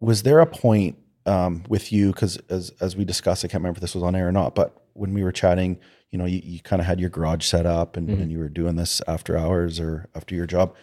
was 0.00 0.22
there 0.22 0.40
a 0.40 0.46
point 0.46 0.96
um, 1.26 1.62
with 1.68 1.92
you 1.92 2.12
because 2.12 2.36
as 2.50 2.70
as 2.80 2.96
we 2.96 3.04
discussed 3.04 3.44
i 3.44 3.48
can't 3.48 3.60
remember 3.62 3.78
if 3.78 3.80
this 3.82 3.94
was 3.94 4.02
on 4.02 4.14
air 4.16 4.28
or 4.28 4.32
not 4.32 4.54
but 4.54 4.76
when 4.94 5.14
we 5.14 5.22
were 5.22 5.32
chatting 5.32 5.78
you 6.10 6.18
know 6.18 6.24
you, 6.26 6.40
you 6.44 6.60
kind 6.60 6.80
of 6.80 6.86
had 6.86 7.00
your 7.00 7.08
garage 7.08 7.44
set 7.46 7.64
up 7.64 7.96
and, 7.96 8.08
Mhm. 8.08 8.20
and 8.22 8.32
you 8.32 8.38
were 8.38 8.48
doing 8.48 8.76
this 8.76 9.00
after 9.08 9.38
hours 9.38 9.80
or 9.80 10.08
after 10.14 10.34
your 10.34 10.46
job 10.46 10.74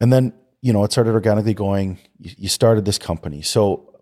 and 0.00 0.12
then 0.12 0.32
you 0.62 0.72
know 0.72 0.82
it 0.84 0.92
started 0.92 1.12
organically 1.12 1.54
going 1.54 1.98
you, 2.18 2.30
you 2.38 2.48
started 2.48 2.84
this 2.84 2.98
company 2.98 3.42
so 3.42 3.92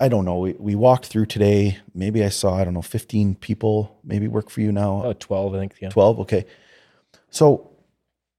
i 0.00 0.08
don't 0.08 0.24
know 0.24 0.38
we, 0.38 0.52
we 0.58 0.74
walked 0.74 1.06
through 1.06 1.26
today 1.26 1.78
maybe 1.94 2.24
i 2.24 2.28
saw 2.28 2.54
i 2.56 2.64
don't 2.64 2.74
know 2.74 2.82
15 2.82 3.34
people 3.36 3.98
maybe 4.04 4.28
work 4.28 4.50
for 4.50 4.60
you 4.60 4.72
now 4.72 5.02
Oh, 5.04 5.12
12, 5.12 5.54
I 5.54 5.58
think. 5.58 5.74
Yeah. 5.80 5.90
12 5.90 6.20
okay 6.20 6.46
so 7.30 7.70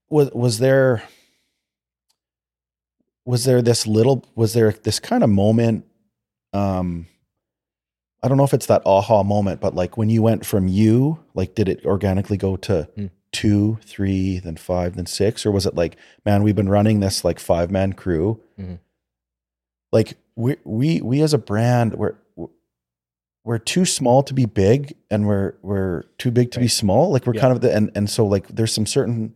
was 0.09 0.29
was 0.31 0.59
there 0.59 1.03
was 3.25 3.43
there 3.45 3.61
this 3.61 3.87
little 3.87 4.23
was 4.35 4.53
there 4.53 4.71
this 4.71 4.99
kind 4.99 5.23
of 5.23 5.29
moment 5.29 5.85
um 6.53 7.07
i 8.23 8.27
don't 8.27 8.37
know 8.37 8.43
if 8.43 8.53
it's 8.53 8.67
that 8.67 8.81
aha 8.85 9.23
moment 9.23 9.59
but 9.61 9.73
like 9.75 9.97
when 9.97 10.09
you 10.09 10.21
went 10.21 10.45
from 10.45 10.67
you 10.67 11.19
like 11.33 11.55
did 11.55 11.67
it 11.67 11.85
organically 11.85 12.37
go 12.37 12.55
to 12.55 12.83
Hmm. 12.95 13.07
Two 13.39 13.77
three 13.83 14.39
then 14.39 14.55
five 14.55 14.95
then 14.95 15.05
six 15.05 15.45
or 15.45 15.51
was 15.51 15.65
it 15.65 15.75
like 15.75 15.97
man 16.25 16.41
we've 16.43 16.55
been 16.55 16.69
running 16.69 16.99
this 17.01 17.23
like 17.25 17.39
five 17.39 17.69
man 17.69 17.91
crew 17.93 18.39
Mhm. 18.59 18.79
like 19.91 20.17
we 20.35 20.55
we 20.63 21.01
we 21.01 21.21
as 21.21 21.33
a 21.33 21.37
brand 21.37 21.93
we're 21.95 22.15
we're 23.43 23.57
too 23.59 23.85
small 23.85 24.23
to 24.23 24.33
be 24.33 24.45
big 24.45 24.95
and 25.11 25.27
we're 25.27 25.53
we're 25.61 26.03
too 26.17 26.31
big 26.31 26.51
to 26.51 26.59
be 26.59 26.67
small 26.67 27.11
like 27.11 27.25
we're 27.27 27.35
Yeah. 27.35 27.41
kind 27.41 27.53
of 27.53 27.61
the 27.61 27.75
and 27.75 27.91
and 27.95 28.09
so 28.09 28.25
like 28.25 28.47
there's 28.47 28.73
some 28.73 28.85
certain 28.85 29.35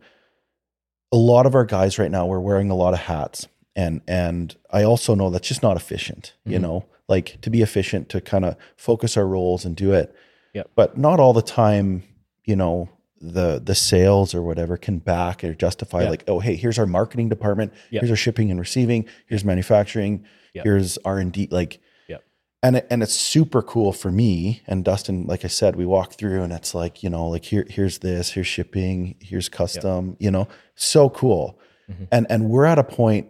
a 1.12 1.16
lot 1.16 1.44
of 1.46 1.54
our 1.54 1.64
guys 1.64 1.98
right 1.98 2.10
now 2.10 2.26
we're 2.26 2.40
wearing 2.40 2.70
a 2.70 2.76
lot 2.76 2.94
of 2.94 3.00
hats 3.00 3.46
and 3.76 4.00
and 4.08 4.56
I 4.70 4.82
also 4.84 5.14
know 5.14 5.30
that's 5.30 5.48
just 5.48 5.62
not 5.62 5.76
efficient 5.76 6.34
you 6.44 6.58
Mhm. 6.58 6.62
know 6.62 6.84
like 7.08 7.38
to 7.42 7.50
be 7.50 7.60
efficient 7.62 8.08
to 8.10 8.20
kind 8.20 8.44
of 8.44 8.56
focus 8.76 9.16
our 9.16 9.26
roles 9.26 9.64
and 9.64 9.74
do 9.76 9.92
it 9.92 10.14
Yep. 10.54 10.70
but 10.74 10.96
not 10.98 11.20
all 11.20 11.32
the 11.32 11.42
time 11.42 12.02
you 12.44 12.56
know 12.56 12.88
the 13.20 13.60
the 13.62 13.74
sales 13.74 14.34
or 14.34 14.42
whatever 14.42 14.76
can 14.76 14.98
back 14.98 15.44
or 15.44 15.52
justify 15.54 16.02
Yeah. 16.04 16.10
like 16.10 16.24
oh 16.26 16.38
hey 16.40 16.56
here's 16.56 16.78
our 16.78 16.86
marketing 16.86 17.28
department 17.28 17.72
Yep. 17.90 18.00
here's 18.00 18.10
our 18.10 18.16
shipping 18.16 18.50
and 18.50 18.58
receiving 18.58 19.04
here's 19.26 19.44
manufacturing 19.44 20.24
Yep. 20.54 20.64
here's 20.64 20.96
r&d 21.04 21.48
like 21.50 21.80
Yep. 22.08 22.24
and 22.62 22.76
it, 22.76 22.86
and 22.90 23.02
it's 23.02 23.12
super 23.12 23.60
cool 23.60 23.92
for 23.92 24.10
me 24.10 24.62
and 24.66 24.84
dustin 24.86 25.26
like 25.26 25.44
i 25.44 25.48
said 25.48 25.76
we 25.76 25.84
walk 25.84 26.14
through 26.14 26.42
and 26.42 26.50
it's 26.52 26.74
like 26.74 27.02
you 27.02 27.10
know 27.10 27.28
like 27.28 27.44
here 27.44 27.66
here's 27.68 27.98
this 27.98 28.30
here's 28.30 28.46
shipping 28.46 29.16
here's 29.20 29.50
custom 29.50 30.16
you 30.18 30.30
know 30.30 30.48
so 30.74 31.10
cool 31.10 31.58
Mhm. 31.90 32.08
and 32.10 32.26
and 32.30 32.48
we're 32.48 32.64
at 32.64 32.78
a 32.78 32.84
point 32.84 33.28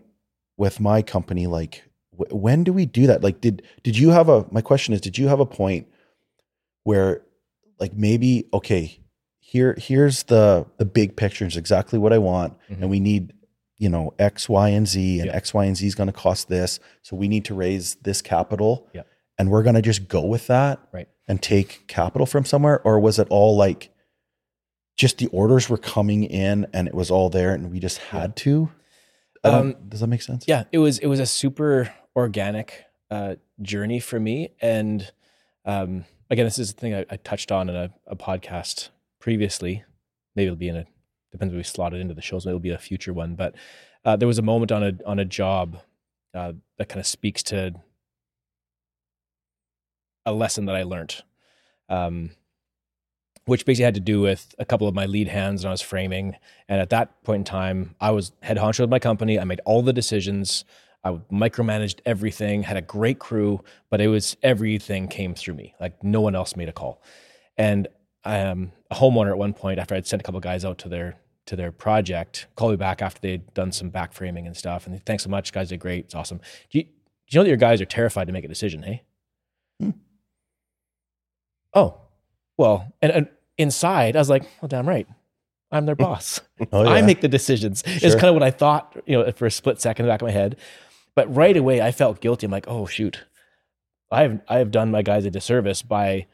with 0.57 0.79
my 0.79 1.03
company 1.03 1.49
like 1.49 1.83
wh- 2.17 2.33
when 2.33 2.63
do 2.63 2.73
we 2.73 2.87
do 2.87 3.09
that 3.09 3.25
like 3.25 3.41
did 3.41 3.63
did 3.83 3.99
you 3.99 4.11
have 4.11 4.29
a 4.29 4.47
my 4.53 4.61
question 4.61 4.95
is 4.95 5.01
did 5.01 5.19
you 5.19 5.27
have 5.27 5.41
a 5.41 5.47
point 5.47 5.89
where 6.85 7.23
like 7.81 7.93
maybe 7.95 8.47
okay 8.53 9.00
here 9.53 9.75
here's 9.89 10.19
the 10.25 10.65
the 10.79 10.85
big 10.85 11.17
picture 11.17 11.47
is 11.47 11.57
exactly 11.57 11.99
what 11.99 12.13
i 12.13 12.19
want 12.19 12.53
Mhm. 12.71 12.81
and 12.83 12.91
we 12.91 13.01
need 13.01 13.33
you 13.79 13.89
know 13.89 14.13
x 14.19 14.49
y 14.49 14.69
and 14.69 14.87
z 14.87 15.19
and 15.21 15.27
Yeah. 15.29 15.37
x 15.43 15.53
y 15.53 15.65
and 15.65 15.77
z 15.77 15.87
is 15.87 15.95
going 15.95 16.07
to 16.15 16.19
cost 16.27 16.49
this 16.49 16.79
so 17.03 17.17
we 17.17 17.27
need 17.29 17.45
to 17.47 17.55
raise 17.55 17.97
this 18.07 18.23
capital 18.23 18.73
Yeah. 18.95 19.03
and 19.39 19.51
we're 19.51 19.63
going 19.65 19.75
to 19.75 19.83
just 19.83 20.07
go 20.09 20.23
with 20.35 20.47
that 20.47 20.79
Right. 20.93 21.09
and 21.29 21.43
take 21.43 21.87
capital 21.89 22.27
from 22.27 22.45
somewhere 22.45 22.81
or 22.87 23.01
was 23.01 23.19
it 23.19 23.27
all 23.31 23.57
like 23.57 23.91
just 24.97 25.19
the 25.19 25.27
orders 25.29 25.69
were 25.71 25.79
coming 25.79 26.25
in 26.25 26.67
and 26.73 26.87
it 26.87 26.95
was 26.95 27.11
all 27.11 27.29
there 27.31 27.53
and 27.55 27.71
we 27.73 27.81
just 27.81 27.99
had 27.99 28.37
to 28.45 28.71
Um, 29.43 29.75
does 29.89 30.01
that 30.01 30.07
make 30.09 30.23
sense 30.23 30.45
yeah 30.47 30.65
it 30.71 30.79
was 30.79 30.99
it 30.99 31.07
was 31.09 31.19
a 31.21 31.27
super 31.27 31.93
organic 32.15 32.85
uh, 33.11 33.37
journey 33.63 33.99
for 33.99 34.21
me 34.21 34.51
and 34.61 35.11
um, 35.65 36.05
again 36.31 36.45
this 36.45 36.59
is 36.59 36.73
the 36.75 36.81
thing 36.81 36.95
I, 36.95 37.05
I 37.11 37.17
touched 37.17 37.51
on 37.51 37.69
in 37.71 37.75
a, 37.75 37.91
a 38.07 38.15
podcast 38.17 38.91
previously 39.21 39.85
maybe 40.35 40.47
it'll 40.47 40.57
be 40.57 40.69
in 40.69 40.77
a 40.77 40.87
depends 41.31 41.55
if 41.55 41.57
we 41.57 41.63
slot 41.63 41.95
it 41.95 42.01
into 42.01 42.15
the 42.15 42.23
shows 42.23 42.45
maybe 42.45 42.53
it'll 42.53 42.61
be 42.61 42.71
a 42.71 42.79
future 42.79 43.13
one 43.13 43.35
but 43.35 43.55
uh, 44.05 44.17
there 44.17 44.29
was 44.29 44.39
a 44.39 44.43
moment 44.43 44.73
on 44.73 44.83
a 44.83 44.93
on 45.07 45.19
a 45.19 45.25
job 45.25 45.79
uh, 46.35 46.53
that 46.79 46.89
kind 46.89 47.01
of 47.01 47.07
speaks 47.07 47.43
to 47.43 47.75
a 50.27 50.33
lesson 50.33 50.67
that 50.67 50.77
I 50.77 50.83
learned 50.83 51.23
um, 51.89 52.31
which 53.47 53.67
basically 53.67 53.85
had 53.85 53.95
to 53.95 54.01
do 54.01 54.21
with 54.21 54.55
a 54.59 54.65
couple 54.65 54.87
of 54.87 54.95
my 54.95 55.07
lead 55.07 55.29
hands 55.29 55.65
and 55.65 55.69
I 55.69 55.73
was 55.73 55.81
framing. 55.81 56.37
And 56.69 56.81
at 56.81 56.91
that 56.91 57.23
point 57.25 57.41
in 57.41 57.45
time, 57.45 57.97
I 58.01 58.13
was 58.13 58.33
head 58.43 58.57
honcho 58.57 58.85
of 58.85 58.91
my 58.91 59.01
company. 59.01 59.41
I 59.41 59.45
made 59.45 59.61
all 59.65 59.83
the 59.83 59.93
decisions. 59.93 60.65
I 61.03 61.13
micromanaged 61.33 62.01
everything, 62.07 62.63
had 62.63 62.77
a 62.77 62.83
great 62.83 63.19
crew, 63.19 63.65
but 63.91 64.01
it 64.01 64.09
was 64.09 64.37
everything 64.43 65.09
came 65.09 65.35
through 65.35 65.55
me. 65.55 65.75
Like 65.81 66.03
no 66.05 66.21
one 66.21 66.37
else 66.37 66.55
made 66.55 66.69
a 66.69 66.73
call. 66.73 67.03
And 67.57 67.89
um, 68.25 68.73
a 68.91 68.95
homeowner 68.97 69.31
at 69.31 69.39
one 69.39 69.55
point, 69.55 69.79
after 69.79 69.95
I'd 69.95 70.07
sent 70.07 70.21
a 70.21 70.25
couple 70.25 70.41
guys 70.41 70.65
out 70.65 70.79
to 70.79 70.89
their 70.89 71.17
to 71.47 71.57
their 71.57 71.73
project, 71.73 72.47
called 72.55 72.73
me 72.73 72.77
back 72.77 73.03
after 73.03 73.21
they'd 73.21 73.53
done 73.55 73.73
some 73.73 73.91
back 73.91 74.13
framing 74.13 74.47
and 74.47 74.57
stuff. 74.57 74.87
And 74.87 75.05
thanks 75.05 75.25
so 75.25 75.31
much, 75.31 75.53
guys 75.53 75.71
did 75.71 75.81
great. 75.81 76.05
It's 76.05 76.15
awesome. 76.15 76.39
Do 76.71 76.79
you, 76.79 76.85
do 76.85 76.91
you 77.29 77.39
know 77.39 77.43
that 77.45 77.49
your 77.49 77.57
guys 77.57 77.81
are 77.81 77.87
terrified 77.87 78.27
to 78.27 78.33
make 78.33 78.45
a 78.45 78.49
decision? 78.49 78.83
Hey. 78.83 79.03
Hmm. 79.81 79.91
Oh, 81.75 82.01
well, 82.57 82.93
and, 83.01 83.11
and 83.11 83.29
inside, 83.57 84.17
I 84.17 84.19
was 84.19 84.29
like, 84.29 84.43
well, 84.61 84.69
damn 84.69 84.89
right. 84.89 85.09
I'm 85.73 85.87
their 85.87 85.95
boss. 85.97 86.41
Oh, 86.73 86.87
I 86.93 87.03
make 87.03 87.21
the 87.21 87.29
decisions. 87.29 87.83
It's 87.87 88.15
kind 88.15 88.27
of 88.27 88.35
what 88.35 88.43
I 88.43 88.51
thought, 88.51 88.97
you 89.07 89.19
know, 89.19 89.33
for 89.33 89.47
a 89.47 89.51
split 89.51 89.81
second 89.81 90.05
in 90.05 90.09
the 90.09 90.13
back 90.13 90.23
of 90.23 90.27
my 90.27 90.33
head. 90.33 90.57
But 91.15 91.35
right 91.35 91.57
away, 91.57 91.81
I 91.81 91.91
felt 91.91 92.21
guilty. 92.21 92.47
I'm 92.47 92.53
like, 92.53 92.69
oh 92.69 92.87
shoot, 92.87 93.25
I've 94.11 94.41
I 94.49 94.59
have 94.59 94.71
done 94.71 94.91
my 94.91 95.03
guys 95.03 95.25
a 95.25 95.31
disservice 95.31 95.83
by 95.83 96.27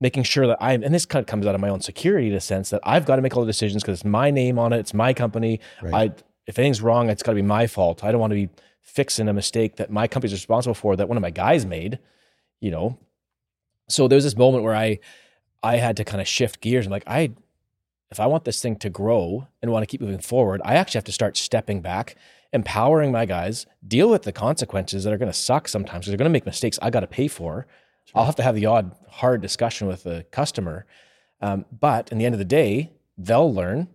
making 0.00 0.24
sure 0.24 0.46
that 0.46 0.58
I'm. 0.60 0.82
And 0.82 0.94
this 0.94 1.06
kind 1.06 1.22
of 1.22 1.26
comes 1.26 1.46
out 1.46 1.54
of 1.54 1.60
my 1.60 1.68
own 1.68 1.80
security, 1.80 2.28
in 2.28 2.34
a 2.34 2.40
sense 2.40 2.70
that 2.70 2.80
I've 2.84 3.06
got 3.06 3.16
to 3.16 3.22
make 3.22 3.36
all 3.36 3.42
the 3.42 3.48
decisions 3.48 3.82
because 3.82 4.00
it's 4.00 4.04
my 4.04 4.30
name 4.30 4.58
on 4.58 4.72
it. 4.72 4.78
It's 4.78 4.94
my 4.94 5.12
company. 5.12 5.60
Right. 5.82 5.94
I 5.94 6.14
if 6.46 6.58
anything's 6.58 6.80
wrong, 6.80 7.10
it's 7.10 7.22
got 7.22 7.32
to 7.32 7.36
be 7.36 7.42
my 7.42 7.66
fault. 7.66 8.04
I 8.04 8.12
don't 8.12 8.20
want 8.20 8.30
to 8.30 8.46
be 8.46 8.48
fixing 8.80 9.28
a 9.28 9.32
mistake 9.32 9.76
that 9.76 9.90
my 9.90 10.06
company's 10.06 10.32
responsible 10.32 10.74
for 10.74 10.94
that 10.96 11.08
one 11.08 11.16
of 11.16 11.22
my 11.22 11.30
guys 11.30 11.66
made. 11.66 11.98
You 12.60 12.70
know, 12.70 12.98
so 13.88 14.08
there 14.08 14.16
was 14.16 14.24
this 14.24 14.36
moment 14.36 14.64
where 14.64 14.76
I 14.76 14.98
I 15.62 15.76
had 15.76 15.96
to 15.96 16.04
kind 16.04 16.20
of 16.20 16.28
shift 16.28 16.60
gears. 16.60 16.86
I'm 16.86 16.92
like, 16.92 17.04
I 17.06 17.32
if 18.10 18.20
I 18.20 18.26
want 18.26 18.44
this 18.44 18.60
thing 18.60 18.76
to 18.76 18.90
grow 18.90 19.48
and 19.60 19.72
want 19.72 19.82
to 19.82 19.86
keep 19.86 20.00
moving 20.00 20.20
forward, 20.20 20.60
I 20.64 20.76
actually 20.76 20.98
have 20.98 21.04
to 21.04 21.12
start 21.12 21.36
stepping 21.36 21.80
back, 21.80 22.16
empowering 22.52 23.10
my 23.10 23.26
guys, 23.26 23.66
deal 23.86 24.08
with 24.08 24.22
the 24.22 24.32
consequences 24.32 25.04
that 25.04 25.12
are 25.12 25.18
going 25.18 25.30
to 25.30 25.36
suck 25.36 25.66
sometimes 25.66 26.04
because 26.04 26.10
they're 26.10 26.18
going 26.18 26.30
to 26.30 26.32
make 26.32 26.46
mistakes 26.46 26.78
I 26.80 26.90
got 26.90 27.00
to 27.00 27.08
pay 27.08 27.28
for. 27.28 27.66
I'll 28.14 28.24
have 28.24 28.36
to 28.36 28.42
have 28.42 28.54
the 28.54 28.66
odd 28.66 28.94
hard 29.08 29.40
discussion 29.42 29.86
with 29.86 30.04
the 30.04 30.24
customer. 30.30 30.86
Um, 31.40 31.64
but 31.78 32.10
in 32.10 32.18
the 32.18 32.24
end 32.24 32.34
of 32.34 32.38
the 32.38 32.44
day, 32.44 32.92
they'll 33.18 33.52
learn, 33.52 33.88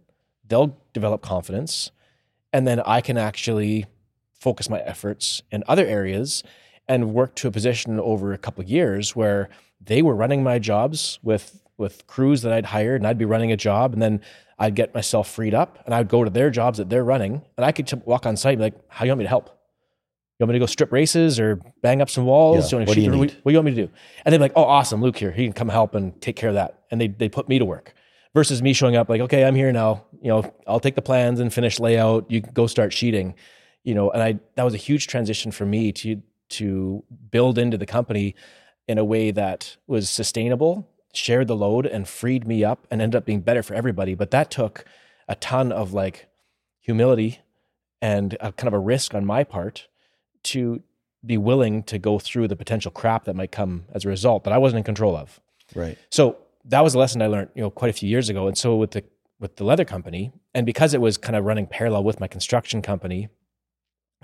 they'll 0.48 0.78
develop 0.94 1.22
confidence, 1.22 1.92
and 2.54 2.68
then 2.68 2.82
I 2.82 3.02
can 3.02 3.18
actually 3.18 3.86
focus 4.34 4.70
my 4.70 4.80
efforts 4.80 5.42
in 5.52 5.64
other 5.68 5.86
areas 5.86 6.44
and 6.88 7.14
work 7.14 7.36
to 7.36 7.48
a 7.48 7.52
position 7.52 8.00
over 8.00 8.34
a 8.34 8.38
couple 8.38 8.64
of 8.64 8.70
years 8.70 9.16
where 9.16 9.50
they 9.80 10.02
were 10.02 10.16
running 10.16 10.44
my 10.44 10.60
jobs 10.60 11.20
with 11.24 11.58
with 11.78 12.06
crews 12.06 12.44
that 12.44 12.54
I'd 12.54 12.68
hired 12.68 13.02
and 13.02 13.08
I'd 13.08 13.18
be 13.18 13.26
running 13.26 13.52
a 13.52 13.58
job 13.58 13.94
and 13.94 14.02
then 14.02 14.22
I'd 14.60 14.76
get 14.76 14.94
myself 14.94 15.28
freed 15.28 15.56
up 15.56 15.80
and 15.86 15.96
I'd 15.96 16.08
go 16.08 16.24
to 16.24 16.30
their 16.30 16.52
jobs 16.52 16.78
that 16.78 16.90
they're 16.90 17.04
running 17.04 17.42
and 17.58 17.66
I 17.66 17.72
could 17.72 17.92
walk 18.06 18.28
on 18.28 18.38
site 18.38 18.54
and 18.54 18.60
be 18.60 18.64
like, 18.66 18.76
how 18.88 19.04
do 19.04 19.08
you 19.08 19.12
want 19.12 19.20
me 19.20 19.26
to 19.26 19.30
help? 19.30 19.61
You 20.42 20.46
want 20.46 20.54
me 20.54 20.60
to 20.60 20.64
go 20.64 20.66
strip 20.66 20.92
races 20.92 21.40
or 21.40 21.58
bang 21.84 22.02
up 22.02 22.10
some 22.10 22.26
walls? 22.26 22.74
Yeah. 22.74 22.80
to 22.80 22.86
What 22.86 22.96
do 22.96 23.02
you 23.02 23.12
need? 23.12 23.20
what 23.20 23.30
do 23.30 23.52
you 23.52 23.58
want 23.58 23.66
me 23.66 23.76
to 23.76 23.86
do? 23.86 23.94
And 24.26 24.34
they'd 24.34 24.40
be 24.40 24.42
like, 24.42 24.54
oh, 24.56 24.64
awesome, 24.64 25.00
Luke 25.00 25.16
here. 25.16 25.32
He 25.32 25.44
can 25.44 25.54
come 25.54 25.70
help 25.70 25.94
and 25.94 26.20
take 26.20 26.36
care 26.36 26.50
of 26.50 26.56
that. 26.56 26.80
And 26.90 27.00
they 27.00 27.10
they 27.10 27.30
put 27.30 27.48
me 27.48 27.60
to 27.60 27.66
work 27.66 27.94
versus 28.34 28.60
me 28.60 28.74
showing 28.74 28.96
up 28.96 29.08
like, 29.08 29.22
okay, 29.22 29.46
I'm 29.46 29.54
here 29.54 29.72
now. 29.72 30.04
You 30.20 30.30
know, 30.30 30.54
I'll 30.66 30.80
take 30.80 30.96
the 30.96 31.02
plans 31.04 31.40
and 31.40 31.54
finish 31.54 31.80
layout. 31.80 32.32
You 32.32 32.42
can 32.42 32.54
go 32.54 32.66
start 32.66 32.92
sheeting. 32.92 33.36
You 33.84 33.94
know, 33.94 34.10
and 34.10 34.24
I 34.24 34.40
that 34.56 34.64
was 34.64 34.74
a 34.74 34.78
huge 34.78 35.06
transition 35.06 35.52
for 35.52 35.68
me 35.68 35.92
to 35.92 36.24
to 36.50 37.04
build 37.30 37.60
into 37.60 37.78
the 37.78 37.86
company 37.86 38.34
in 38.88 38.98
a 38.98 39.06
way 39.06 39.30
that 39.30 39.78
was 39.86 40.10
sustainable, 40.10 40.90
shared 41.14 41.50
the 41.50 41.56
load, 41.56 41.86
and 41.86 42.08
freed 42.08 42.48
me 42.48 42.64
up, 42.64 42.88
and 42.90 43.00
ended 43.00 43.16
up 43.16 43.26
being 43.26 43.42
better 43.42 43.62
for 43.62 43.76
everybody. 43.76 44.16
But 44.16 44.32
that 44.32 44.50
took 44.50 44.86
a 45.28 45.36
ton 45.36 45.72
of 45.72 45.94
like 45.94 46.30
humility 46.80 47.42
and 48.02 48.36
a 48.42 48.52
kind 48.52 48.68
of 48.68 48.74
a 48.74 48.80
risk 48.80 49.14
on 49.14 49.24
my 49.24 49.44
part 49.44 49.88
to 50.44 50.82
be 51.26 51.38
willing 51.38 51.84
to 51.84 52.00
go 52.00 52.18
through 52.20 52.48
the 52.48 52.56
potential 52.56 52.92
crap 52.92 53.26
that 53.26 53.36
might 53.36 53.52
come 53.52 53.86
as 53.94 54.06
a 54.06 54.10
result 54.10 54.44
that 54.44 54.54
I 54.54 54.58
wasn't 54.58 54.80
in 54.80 54.84
control 54.84 55.16
of. 55.16 55.40
Right. 55.76 55.98
So 56.10 56.38
that 56.66 56.84
was 56.84 56.96
a 56.96 57.00
lesson 57.00 57.22
I 57.22 57.28
learned, 57.28 57.50
you 57.56 57.62
know, 57.62 57.70
quite 57.70 57.90
a 57.90 57.94
few 57.94 58.10
years 58.10 58.30
ago. 58.30 58.48
And 58.48 58.58
so 58.58 58.76
with 58.76 58.92
the 58.92 59.04
with 59.40 59.56
the 59.56 59.64
leather 59.64 59.86
company, 59.86 60.32
and 60.54 60.66
because 60.66 60.94
it 60.94 61.02
was 61.02 61.18
kind 61.18 61.36
of 61.36 61.46
running 61.46 61.66
parallel 61.66 62.04
with 62.04 62.20
my 62.20 62.28
construction 62.28 62.82
company, 62.82 63.28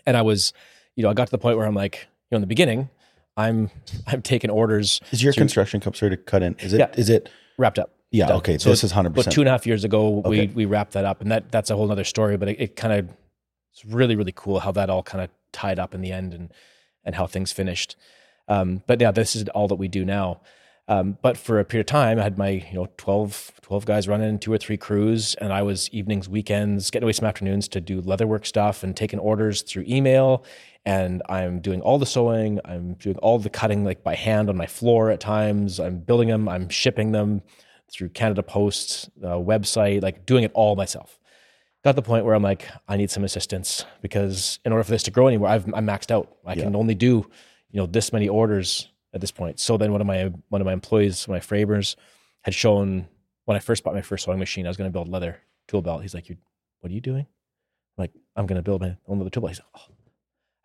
and 0.06 0.16
I 0.16 0.22
was, 0.22 0.54
you 0.96 1.04
know, 1.04 1.10
I 1.10 1.14
got 1.14 1.26
to 1.26 1.32
the 1.32 1.40
point 1.40 1.58
where 1.58 1.66
I'm 1.66 1.74
like, 1.74 2.08
you 2.30 2.36
know, 2.36 2.38
in 2.38 2.42
the 2.42 2.48
beginning, 2.48 2.90
I'm 3.36 3.70
I'm 4.08 4.22
taking 4.22 4.50
orders 4.50 5.02
Is 5.12 5.24
your 5.24 5.34
construction 5.34 5.80
company 5.80 6.00
sorry 6.00 6.10
to 6.12 6.18
cut 6.18 6.44
in? 6.44 6.56
Is 6.60 6.74
it? 6.74 6.80
Yeah. 6.80 6.90
Is 6.96 7.10
it? 7.10 7.30
wrapped 7.58 7.80
up. 7.80 7.92
Yeah. 8.12 8.28
Done. 8.28 8.38
Okay. 8.38 8.58
So 8.58 8.70
this 8.70 8.84
is 8.84 8.92
hundred 8.92 9.10
About 9.10 9.24
two 9.24 9.26
percent. 9.26 9.40
and 9.40 9.48
a 9.50 9.52
half 9.52 9.68
years 9.68 9.84
ago, 9.84 10.22
we 10.26 10.48
we 10.48 10.66
wrapped 10.66 10.94
that 10.94 11.06
up, 11.06 11.22
and 11.22 11.32
that 11.32 11.52
that's 11.52 11.70
a 11.70 11.76
whole 11.76 11.92
other 11.92 12.04
story. 12.04 12.38
But 12.38 12.50
it, 12.50 12.62
it 12.62 12.76
kind 12.76 12.94
of 12.94 13.10
it's 13.78 13.86
really 13.86 14.16
really 14.16 14.34
cool 14.36 14.60
how 14.60 14.72
that 14.72 14.90
all 14.90 15.04
kind 15.04 15.24
of 15.24 15.30
tied 15.52 15.78
up 15.78 15.94
in 15.94 16.02
the 16.02 16.12
end, 16.12 16.34
and 16.34 16.52
and 17.06 17.16
how 17.16 17.28
things 17.28 17.52
finished. 17.52 17.96
Um, 18.48 18.82
but 18.88 19.00
yeah, 19.00 19.12
this 19.12 19.36
is 19.36 19.48
all 19.50 19.68
that 19.68 19.76
we 19.76 19.88
do 19.88 20.04
now. 20.04 20.42
Um, 20.90 21.18
but 21.22 21.38
for 21.38 21.60
a 21.60 21.66
period 21.66 21.82
of 21.82 21.92
time, 21.92 22.18
I 22.18 22.24
had 22.24 22.38
my 22.38 22.50
you 22.50 22.74
know 22.74 22.88
12, 22.98 23.52
12 23.62 23.86
guys 23.86 24.08
running 24.08 24.40
two 24.40 24.52
or 24.52 24.58
three 24.58 24.78
crews, 24.78 25.36
and 25.36 25.54
I 25.54 25.62
was 25.62 25.90
evenings, 25.92 26.28
weekends, 26.28 26.90
getting 26.90 27.04
away 27.06 27.14
some 27.14 27.28
afternoons 27.28 27.68
to 27.70 27.82
do 27.82 28.02
leatherwork 28.02 28.48
stuff 28.48 28.84
and 28.84 28.96
taking 28.96 29.20
orders 29.20 29.62
through 29.62 29.86
email. 29.88 30.44
And 30.86 31.22
I'm 31.28 31.60
doing 31.60 31.82
all 31.82 32.00
the 32.00 32.06
sewing. 32.06 32.62
I'm 32.66 32.94
doing 32.94 33.18
all 33.18 33.38
the 33.38 33.50
cutting 33.50 33.84
like 33.84 34.04
by 34.04 34.16
hand 34.16 34.50
on 34.50 34.58
my 34.58 34.68
floor 34.68 35.12
at 35.12 35.20
times. 35.20 35.80
I'm 35.80 36.00
building 36.00 36.30
them. 36.30 36.50
I'm 36.50 36.70
shipping 36.70 37.12
them 37.12 37.42
through 37.92 38.10
Canada 38.10 38.42
Post 38.42 39.10
uh, 39.22 39.36
website, 39.36 40.02
like 40.02 40.26
doing 40.26 40.46
it 40.46 40.52
all 40.54 40.76
myself. 40.78 41.20
Got 41.88 41.96
the 41.96 42.02
point 42.02 42.26
where 42.26 42.36
I'm 42.36 42.44
like, 42.44 42.68
I 42.90 42.98
need 42.98 43.10
some 43.10 43.24
assistance 43.24 43.86
because 44.02 44.60
in 44.66 44.74
order 44.74 44.84
for 44.84 44.92
this 44.92 45.04
to 45.04 45.12
grow 45.12 45.30
anymore, 45.30 45.48
I've, 45.48 45.74
I'm 45.74 45.88
maxed 45.88 46.12
out. 46.12 46.36
I 46.46 46.54
can 46.54 46.76
only 46.76 46.96
do, 46.96 47.26
you 47.72 47.80
know, 47.80 47.86
this 47.86 48.12
many 48.12 48.28
orders 48.28 48.90
at 49.14 49.22
this 49.22 49.32
point. 49.32 49.58
So 49.62 49.78
then 49.78 49.94
one 49.94 50.02
of 50.02 50.06
my 50.06 50.34
one 50.50 50.60
of 50.60 50.66
my 50.66 50.74
employees, 50.74 51.26
one 51.30 51.38
of 51.38 51.42
my 51.42 51.48
framers, 51.48 51.96
had 52.42 52.54
shown 52.54 53.08
when 53.46 53.56
I 53.56 53.62
first 53.62 53.86
bought 53.86 53.96
my 53.96 54.02
first 54.02 54.26
sewing 54.26 54.38
machine, 54.38 54.66
I 54.66 54.70
was 54.70 54.76
going 54.76 54.90
to 54.90 54.92
build 54.92 55.08
leather 55.08 55.38
tool 55.70 55.82
belt. 55.82 56.02
He's 56.02 56.14
like, 56.14 56.28
"You, 56.28 56.36
what 56.82 56.92
are 56.92 56.94
you 56.94 57.00
doing?" 57.00 57.26
I'm 57.98 58.02
like, 58.02 58.12
"I'm 58.36 58.48
going 58.48 58.58
to 58.58 58.62
build 58.62 58.82
my 58.82 58.98
own 59.08 59.20
leather 59.20 59.30
tool 59.30 59.44
belt." 59.44 59.52
He's 59.52 59.60
like, 59.60 59.70
"Oh, 59.90 59.94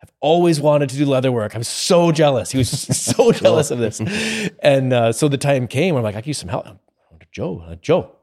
I've 0.03 0.11
always 0.19 0.59
wanted 0.59 0.89
to 0.89 0.97
do 0.97 1.05
leather 1.05 1.31
work. 1.31 1.55
I'm 1.55 1.63
so 1.63 2.11
jealous. 2.11 2.51
He 2.51 2.57
was 2.57 2.69
so 2.97 3.31
jealous 3.31 3.71
of 3.71 3.79
this. 3.79 4.01
And 4.61 4.91
uh, 4.91 5.13
so 5.13 5.29
the 5.29 5.37
time 5.37 5.69
came 5.69 5.93
where 5.93 5.99
I'm 5.99 6.03
like, 6.03 6.15
I 6.15 6.19
could 6.19 6.27
use 6.27 6.39
some 6.39 6.49
help. 6.49 6.67
I 6.67 6.71
went 7.11 7.21
to 7.21 7.27
Joe, 7.31 7.63
uh, 7.65 7.75
Joe, 7.75 8.13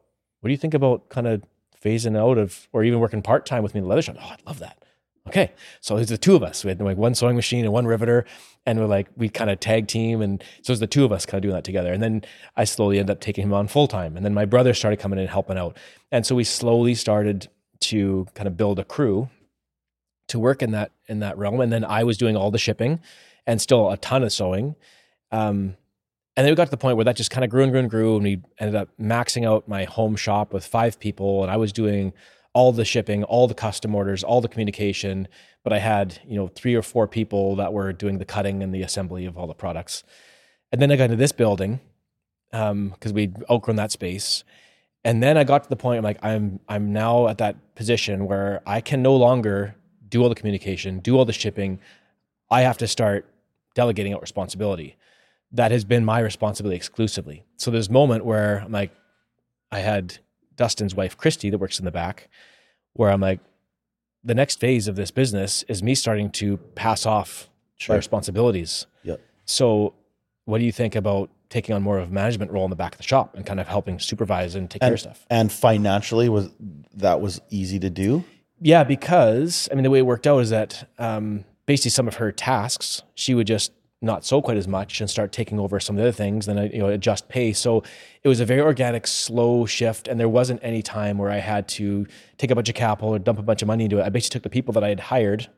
what 0.40 0.48
do 0.48 0.52
you 0.52 0.58
think 0.58 0.74
about 0.74 1.08
kind 1.08 1.26
of 1.26 1.42
phasing 1.84 2.16
out 2.16 2.38
of, 2.38 2.68
or 2.72 2.84
even 2.84 3.00
working 3.00 3.22
part 3.22 3.46
time 3.46 3.62
with 3.62 3.74
me 3.74 3.78
in 3.78 3.84
the 3.84 3.88
leather 3.88 4.02
shop? 4.02 4.16
Oh, 4.20 4.30
I'd 4.30 4.46
love 4.46 4.58
that. 4.58 4.84
Okay. 5.28 5.52
So 5.80 5.96
it's 5.96 6.10
the 6.10 6.18
two 6.18 6.34
of 6.34 6.42
us. 6.42 6.64
We 6.64 6.70
had 6.70 6.80
like 6.80 6.96
one 6.96 7.14
sewing 7.14 7.36
machine 7.36 7.64
and 7.64 7.72
one 7.72 7.86
riveter. 7.86 8.24
And 8.66 8.78
we're 8.78 8.86
like, 8.86 9.08
we 9.16 9.28
kind 9.28 9.50
of 9.50 9.60
tag 9.60 9.86
team. 9.86 10.22
And 10.22 10.42
so 10.62 10.72
it's 10.72 10.80
the 10.80 10.86
two 10.86 11.04
of 11.04 11.12
us 11.12 11.26
kind 11.26 11.38
of 11.38 11.42
doing 11.42 11.54
that 11.54 11.64
together. 11.64 11.92
And 11.92 12.02
then 12.02 12.22
I 12.56 12.64
slowly 12.64 12.98
ended 12.98 13.16
up 13.16 13.20
taking 13.20 13.44
him 13.44 13.52
on 13.52 13.68
full 13.68 13.86
time. 13.86 14.16
And 14.16 14.24
then 14.24 14.34
my 14.34 14.44
brother 14.44 14.74
started 14.74 14.98
coming 14.98 15.18
in 15.18 15.22
and 15.22 15.30
helping 15.30 15.58
out. 15.58 15.76
And 16.10 16.26
so 16.26 16.34
we 16.34 16.44
slowly 16.44 16.94
started 16.94 17.48
to 17.80 18.26
kind 18.34 18.46
of 18.46 18.56
build 18.56 18.78
a 18.78 18.84
crew 18.84 19.28
to 20.28 20.38
work 20.38 20.62
in 20.62 20.70
that 20.72 20.92
in 21.06 21.20
that 21.20 21.36
realm. 21.38 21.60
And 21.60 21.72
then 21.72 21.84
I 21.84 22.04
was 22.04 22.16
doing 22.16 22.36
all 22.36 22.50
the 22.50 22.58
shipping 22.58 23.00
and 23.46 23.60
still 23.60 23.90
a 23.90 23.96
ton 23.96 24.22
of 24.22 24.32
sewing. 24.32 24.74
Um, 25.30 25.76
and 26.36 26.44
then 26.44 26.52
we 26.52 26.56
got 26.56 26.66
to 26.66 26.70
the 26.70 26.76
point 26.76 26.96
where 26.96 27.04
that 27.04 27.16
just 27.16 27.30
kind 27.30 27.44
of 27.44 27.50
grew 27.50 27.62
and 27.62 27.72
grew 27.72 27.80
and 27.80 27.90
grew. 27.90 28.14
And 28.14 28.24
we 28.24 28.42
ended 28.58 28.76
up 28.76 28.88
maxing 29.00 29.46
out 29.46 29.68
my 29.68 29.84
home 29.84 30.16
shop 30.16 30.52
with 30.52 30.64
five 30.64 30.98
people. 31.00 31.42
And 31.42 31.50
I 31.50 31.56
was 31.56 31.72
doing 31.72 32.12
all 32.52 32.72
the 32.72 32.84
shipping, 32.84 33.24
all 33.24 33.46
the 33.46 33.54
custom 33.54 33.94
orders, 33.94 34.22
all 34.22 34.40
the 34.40 34.48
communication. 34.48 35.28
But 35.64 35.72
I 35.72 35.78
had, 35.78 36.20
you 36.26 36.36
know, 36.36 36.48
three 36.48 36.74
or 36.74 36.82
four 36.82 37.06
people 37.06 37.56
that 37.56 37.72
were 37.72 37.92
doing 37.92 38.18
the 38.18 38.24
cutting 38.24 38.62
and 38.62 38.74
the 38.74 38.82
assembly 38.82 39.26
of 39.26 39.36
all 39.36 39.46
the 39.46 39.54
products. 39.54 40.04
And 40.72 40.80
then 40.80 40.90
I 40.92 40.96
got 40.96 41.04
into 41.04 41.16
this 41.16 41.32
building 41.32 41.80
um, 42.52 42.90
because 42.90 43.12
we'd 43.12 43.36
outgrown 43.50 43.76
that 43.76 43.90
space. 43.90 44.44
And 45.04 45.22
then 45.22 45.36
I 45.36 45.44
got 45.44 45.64
to 45.64 45.68
the 45.68 45.76
point 45.76 45.98
I'm 45.98 46.04
like, 46.04 46.18
I'm 46.22 46.60
I'm 46.68 46.92
now 46.92 47.28
at 47.28 47.38
that 47.38 47.74
position 47.74 48.26
where 48.26 48.60
I 48.66 48.80
can 48.80 49.02
no 49.02 49.16
longer 49.16 49.74
do 50.08 50.22
all 50.22 50.28
the 50.28 50.34
communication, 50.34 51.00
do 51.00 51.16
all 51.16 51.24
the 51.24 51.32
shipping. 51.32 51.80
I 52.50 52.62
have 52.62 52.78
to 52.78 52.86
start 52.86 53.26
delegating 53.74 54.12
out 54.12 54.20
responsibility. 54.20 54.96
That 55.52 55.70
has 55.72 55.84
been 55.84 56.04
my 56.04 56.20
responsibility 56.20 56.76
exclusively. 56.76 57.44
So 57.56 57.70
there's 57.70 57.88
a 57.88 57.92
moment 57.92 58.24
where 58.24 58.62
I'm 58.64 58.72
like, 58.72 58.92
I 59.72 59.80
had 59.80 60.18
Dustin's 60.56 60.94
wife, 60.94 61.16
Christy, 61.16 61.50
that 61.50 61.58
works 61.58 61.78
in 61.78 61.84
the 61.84 61.90
back, 61.90 62.28
where 62.92 63.10
I'm 63.10 63.20
like, 63.20 63.40
the 64.22 64.34
next 64.34 64.60
phase 64.60 64.86
of 64.86 64.96
this 64.96 65.10
business 65.10 65.62
is 65.64 65.82
me 65.82 65.94
starting 65.94 66.30
to 66.32 66.58
pass 66.74 67.06
off 67.06 67.48
my 67.88 67.96
responsibilities. 67.96 68.86
Yep. 69.02 69.20
So 69.46 69.94
what 70.44 70.58
do 70.58 70.64
you 70.64 70.72
think 70.72 70.94
about 70.94 71.30
taking 71.48 71.74
on 71.74 71.82
more 71.82 71.98
of 71.98 72.08
a 72.08 72.12
management 72.12 72.50
role 72.52 72.64
in 72.64 72.70
the 72.70 72.76
back 72.76 72.92
of 72.92 72.98
the 72.98 73.04
shop 73.04 73.34
and 73.34 73.46
kind 73.46 73.58
of 73.58 73.66
helping 73.66 73.98
supervise 73.98 74.54
and 74.54 74.70
take 74.70 74.82
care 74.82 74.92
of 74.92 75.00
stuff? 75.00 75.26
And 75.30 75.50
financially, 75.50 76.28
was 76.28 76.50
that 76.94 77.20
was 77.20 77.40
easy 77.50 77.78
to 77.80 77.90
do? 77.90 78.24
Yeah, 78.60 78.84
because 78.84 79.68
I 79.70 79.74
mean, 79.74 79.84
the 79.84 79.90
way 79.90 80.00
it 80.00 80.06
worked 80.06 80.26
out 80.26 80.38
is 80.40 80.50
that 80.50 80.88
um, 80.98 81.44
basically 81.66 81.92
some 81.92 82.06
of 82.06 82.16
her 82.16 82.30
tasks 82.30 83.02
she 83.14 83.34
would 83.34 83.46
just 83.46 83.72
not 84.02 84.24
so 84.24 84.40
quite 84.40 84.56
as 84.56 84.66
much 84.66 85.00
and 85.00 85.10
start 85.10 85.30
taking 85.30 85.58
over 85.60 85.78
some 85.78 85.94
of 85.96 85.98
the 85.98 86.08
other 86.08 86.12
things. 86.12 86.46
Then 86.46 86.58
I, 86.58 86.70
you 86.70 86.78
know, 86.78 86.88
adjust 86.88 87.28
pace. 87.28 87.58
So 87.58 87.82
it 88.22 88.28
was 88.28 88.40
a 88.40 88.46
very 88.46 88.62
organic, 88.62 89.06
slow 89.06 89.66
shift, 89.66 90.08
and 90.08 90.18
there 90.18 90.28
wasn't 90.28 90.60
any 90.62 90.80
time 90.80 91.18
where 91.18 91.30
I 91.30 91.36
had 91.38 91.68
to 91.68 92.06
take 92.38 92.50
a 92.50 92.54
bunch 92.54 92.68
of 92.70 92.74
capital 92.74 93.14
or 93.14 93.18
dump 93.18 93.38
a 93.38 93.42
bunch 93.42 93.60
of 93.60 93.68
money 93.68 93.84
into 93.84 93.98
it. 93.98 94.02
I 94.04 94.08
basically 94.08 94.34
took 94.36 94.44
the 94.44 94.50
people 94.50 94.72
that 94.72 94.82
I 94.84 94.88
had 94.88 95.00
hired 95.00 95.48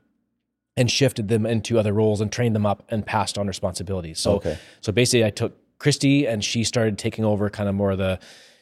and 0.76 0.90
shifted 0.90 1.28
them 1.28 1.46
into 1.46 1.78
other 1.78 1.92
roles 1.92 2.20
and 2.20 2.32
trained 2.32 2.56
them 2.56 2.66
up 2.66 2.82
and 2.88 3.06
passed 3.06 3.38
on 3.38 3.46
responsibilities. 3.46 4.18
So 4.18 4.36
Okay. 4.36 4.58
so 4.80 4.90
basically 4.90 5.24
I 5.24 5.30
took 5.30 5.56
Christy 5.78 6.26
and 6.26 6.42
she 6.42 6.64
started 6.64 6.98
taking 6.98 7.24
over 7.24 7.48
kind 7.50 7.68
of 7.68 7.74
more 7.74 7.90
of 7.92 7.98
the 7.98 8.18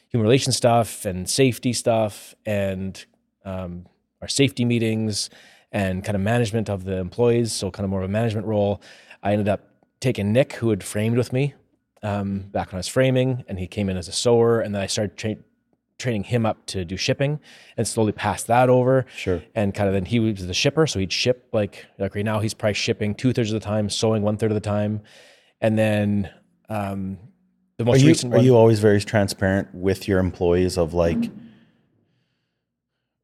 human 0.09 0.23
relations 0.23 0.57
stuff 0.57 1.05
and 1.05 1.27
safety 1.29 1.71
stuff 1.73 2.35
and 2.45 3.03
um, 3.45 3.85
our 4.21 4.27
safety 4.27 4.65
meetings 4.65 5.29
and 5.71 6.03
kind 6.03 6.15
of 6.15 6.21
management 6.21 6.69
of 6.69 6.83
the 6.83 6.97
employees. 6.97 7.53
So 7.53 7.71
kind 7.71 7.85
of 7.85 7.89
more 7.89 8.01
of 8.01 8.09
a 8.09 8.11
management 8.11 8.45
role. 8.45 8.81
I 9.23 9.31
ended 9.31 9.47
up 9.47 9.61
taking 10.01 10.33
Nick, 10.33 10.53
who 10.53 10.69
had 10.71 10.83
framed 10.83 11.15
with 11.15 11.31
me 11.31 11.53
um, 12.03 12.39
back 12.51 12.67
when 12.71 12.75
I 12.75 12.79
was 12.79 12.89
framing, 12.89 13.45
and 13.47 13.57
he 13.57 13.67
came 13.67 13.87
in 13.87 13.95
as 13.95 14.09
a 14.09 14.11
sewer, 14.11 14.59
and 14.59 14.75
then 14.75 14.81
I 14.81 14.87
started 14.87 15.15
tra- 15.15 15.37
training 15.97 16.23
him 16.25 16.45
up 16.45 16.65
to 16.65 16.83
do 16.83 16.97
shipping, 16.97 17.39
and 17.77 17.87
slowly 17.87 18.11
passed 18.11 18.47
that 18.47 18.67
over. 18.69 19.05
Sure. 19.15 19.41
And 19.55 19.73
kind 19.73 19.87
of 19.87 19.93
then 19.93 20.05
he 20.05 20.19
was 20.19 20.45
the 20.45 20.53
shipper, 20.53 20.85
so 20.87 20.99
he'd 20.99 21.13
ship 21.13 21.47
like 21.53 21.85
like 21.97 22.15
right 22.15 22.25
now 22.25 22.39
he's 22.39 22.53
probably 22.53 22.73
shipping 22.73 23.15
two 23.15 23.31
thirds 23.31 23.53
of 23.53 23.61
the 23.61 23.65
time, 23.65 23.89
sewing 23.89 24.23
one 24.23 24.35
third 24.37 24.51
of 24.51 24.55
the 24.55 24.59
time, 24.61 25.01
and 25.61 25.77
then 25.77 26.29
um, 26.69 27.17
the 27.77 27.83
Are 27.83 27.85
most 27.85 28.01
you, 28.01 28.07
recent 28.09 28.33
are 28.33 28.37
one. 28.37 28.45
you 28.45 28.55
always 28.57 28.79
very 28.79 28.99
transparent 29.01 29.67
with 29.73 30.07
your 30.07 30.19
employees 30.19 30.77
of 30.77 30.93
like, 30.95 31.29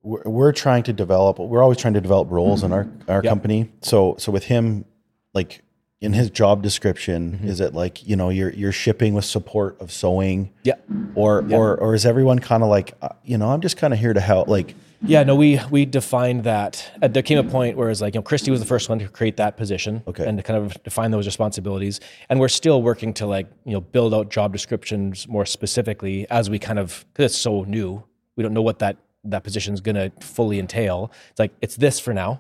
we're, 0.04 0.22
we're 0.26 0.52
trying 0.52 0.84
to 0.84 0.94
develop, 0.94 1.40
we're 1.40 1.62
always 1.64 1.78
trying 1.78 1.94
to 1.96 2.02
develop 2.02 2.30
roles 2.32 2.64
in 2.64 2.72
our, 2.72 2.88
our 3.08 3.24
Yep. 3.24 3.30
company. 3.32 3.72
So, 3.82 4.16
so 4.20 4.32
with 4.32 4.44
him, 4.46 4.86
like 5.34 5.62
in 6.00 6.14
his 6.14 6.30
job 6.30 6.62
description, 6.62 7.34
Mm-hmm. 7.34 7.48
is 7.48 7.60
it 7.60 7.74
like, 7.74 8.08
you 8.08 8.16
know, 8.16 8.30
you're, 8.30 8.52
you're 8.52 8.72
shipping 8.72 9.14
with 9.16 9.26
support 9.26 9.80
of 9.82 9.92
sewing 9.92 10.52
yeah. 10.64 10.76
or, 11.16 11.44
or, 11.52 11.76
or 11.78 11.96
is 11.96 12.06
everyone 12.06 12.40
kind 12.40 12.62
of 12.64 12.70
like, 12.70 12.94
uh, 13.02 13.10
you 13.24 13.38
know, 13.38 13.50
I'm 13.50 13.62
just 13.62 13.78
kind 13.78 13.94
of 13.94 14.00
here 14.00 14.14
to 14.14 14.20
help. 14.20 14.48
Like, 14.48 14.76
Yeah, 15.02 15.24
no, 15.24 15.36
we 15.36 15.60
we 15.72 15.86
defined 15.86 16.44
that. 16.44 16.92
Uh, 17.02 17.08
there 17.08 17.24
came 17.24 17.40
a 17.40 17.44
point 17.44 17.78
where 17.78 17.90
it's 17.90 18.02
like, 18.02 18.14
you 18.14 18.20
know, 18.20 18.24
Christy 18.24 18.52
was 18.52 18.60
the 18.60 18.66
first 18.68 18.90
one 18.90 19.00
to 19.00 19.08
create 19.08 19.38
that 19.38 19.58
position, 19.58 20.04
Okay. 20.08 20.26
and 20.28 20.38
to 20.38 20.44
kind 20.44 20.60
of 20.64 20.82
define 20.84 21.10
those 21.12 21.26
responsibilities. 21.26 22.00
And 22.30 22.40
we're 22.40 22.48
still 22.50 22.82
working 22.84 23.14
to 23.16 23.26
like, 23.26 23.48
you 23.66 23.74
know, 23.74 23.82
build 23.82 24.14
out 24.14 24.30
job 24.30 24.54
descriptions 24.54 25.28
more 25.28 25.46
specifically 25.46 26.28
as 26.30 26.50
we 26.50 26.60
kind 26.60 26.78
of 26.80 27.06
because 27.14 27.32
it's 27.32 27.38
so 27.42 27.64
new, 27.64 28.04
we 28.36 28.44
don't 28.44 28.54
know 28.54 28.62
what 28.64 28.80
that 28.80 28.98
that 29.24 29.44
position 29.44 29.74
is 29.74 29.82
going 29.82 29.96
to 29.96 30.12
fully 30.26 30.58
entail. 30.60 31.12
It's 31.32 31.40
like 31.40 31.54
it's 31.62 31.76
this 31.76 32.00
for 32.00 32.14
now, 32.14 32.40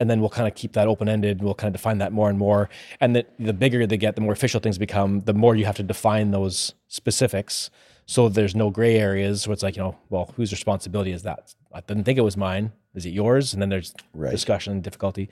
and 0.00 0.10
then 0.10 0.20
we'll 0.20 0.30
kind 0.30 0.46
of 0.46 0.54
keep 0.54 0.72
that 0.74 0.86
open 0.88 1.08
ended. 1.08 1.42
We'll 1.42 1.54
kind 1.54 1.74
of 1.74 1.80
define 1.80 1.98
that 1.98 2.12
more 2.12 2.28
and 2.28 2.38
more. 2.38 2.68
And 3.00 3.16
the 3.16 3.26
the 3.38 3.52
bigger 3.52 3.86
they 3.86 3.96
get, 3.96 4.14
the 4.14 4.20
more 4.20 4.32
official 4.32 4.60
things 4.60 4.78
become. 4.78 5.20
The 5.20 5.34
more 5.34 5.56
you 5.56 5.64
have 5.64 5.76
to 5.76 5.82
define 5.82 6.30
those 6.30 6.74
specifics. 6.88 7.70
So 8.08 8.28
there's 8.28 8.54
no 8.54 8.70
gray 8.70 8.96
areas 8.98 9.48
where 9.48 9.52
it's 9.52 9.64
like, 9.64 9.76
you 9.76 9.82
know, 9.82 9.96
well, 10.10 10.32
whose 10.36 10.52
responsibility 10.52 11.10
is 11.10 11.22
that? 11.24 11.54
I 11.74 11.80
didn't 11.80 12.04
think 12.04 12.18
it 12.18 12.22
was 12.22 12.36
mine. 12.36 12.70
Is 12.94 13.04
it 13.04 13.10
yours? 13.10 13.52
And 13.52 13.60
then 13.60 13.68
there's 13.68 13.92
Right. 14.14 14.30
discussion 14.30 14.72
and 14.74 14.82
difficulty. 14.82 15.28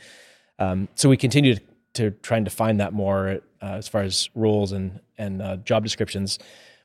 Um, 0.59 0.89
so 0.97 1.09
we 1.09 1.17
continue 1.17 1.55
to, 1.55 1.61
to 1.95 2.11
try 2.11 2.37
and 2.39 2.45
define 2.45 2.79
that 2.79 2.93
more 2.93 3.41
uh, 3.63 3.67
as 3.81 3.87
far 3.89 4.03
as 4.03 4.29
roles 4.35 4.73
and 4.73 5.01
and 5.19 5.41
uh, 5.41 5.57
job 5.59 5.83
descriptions. 5.85 6.39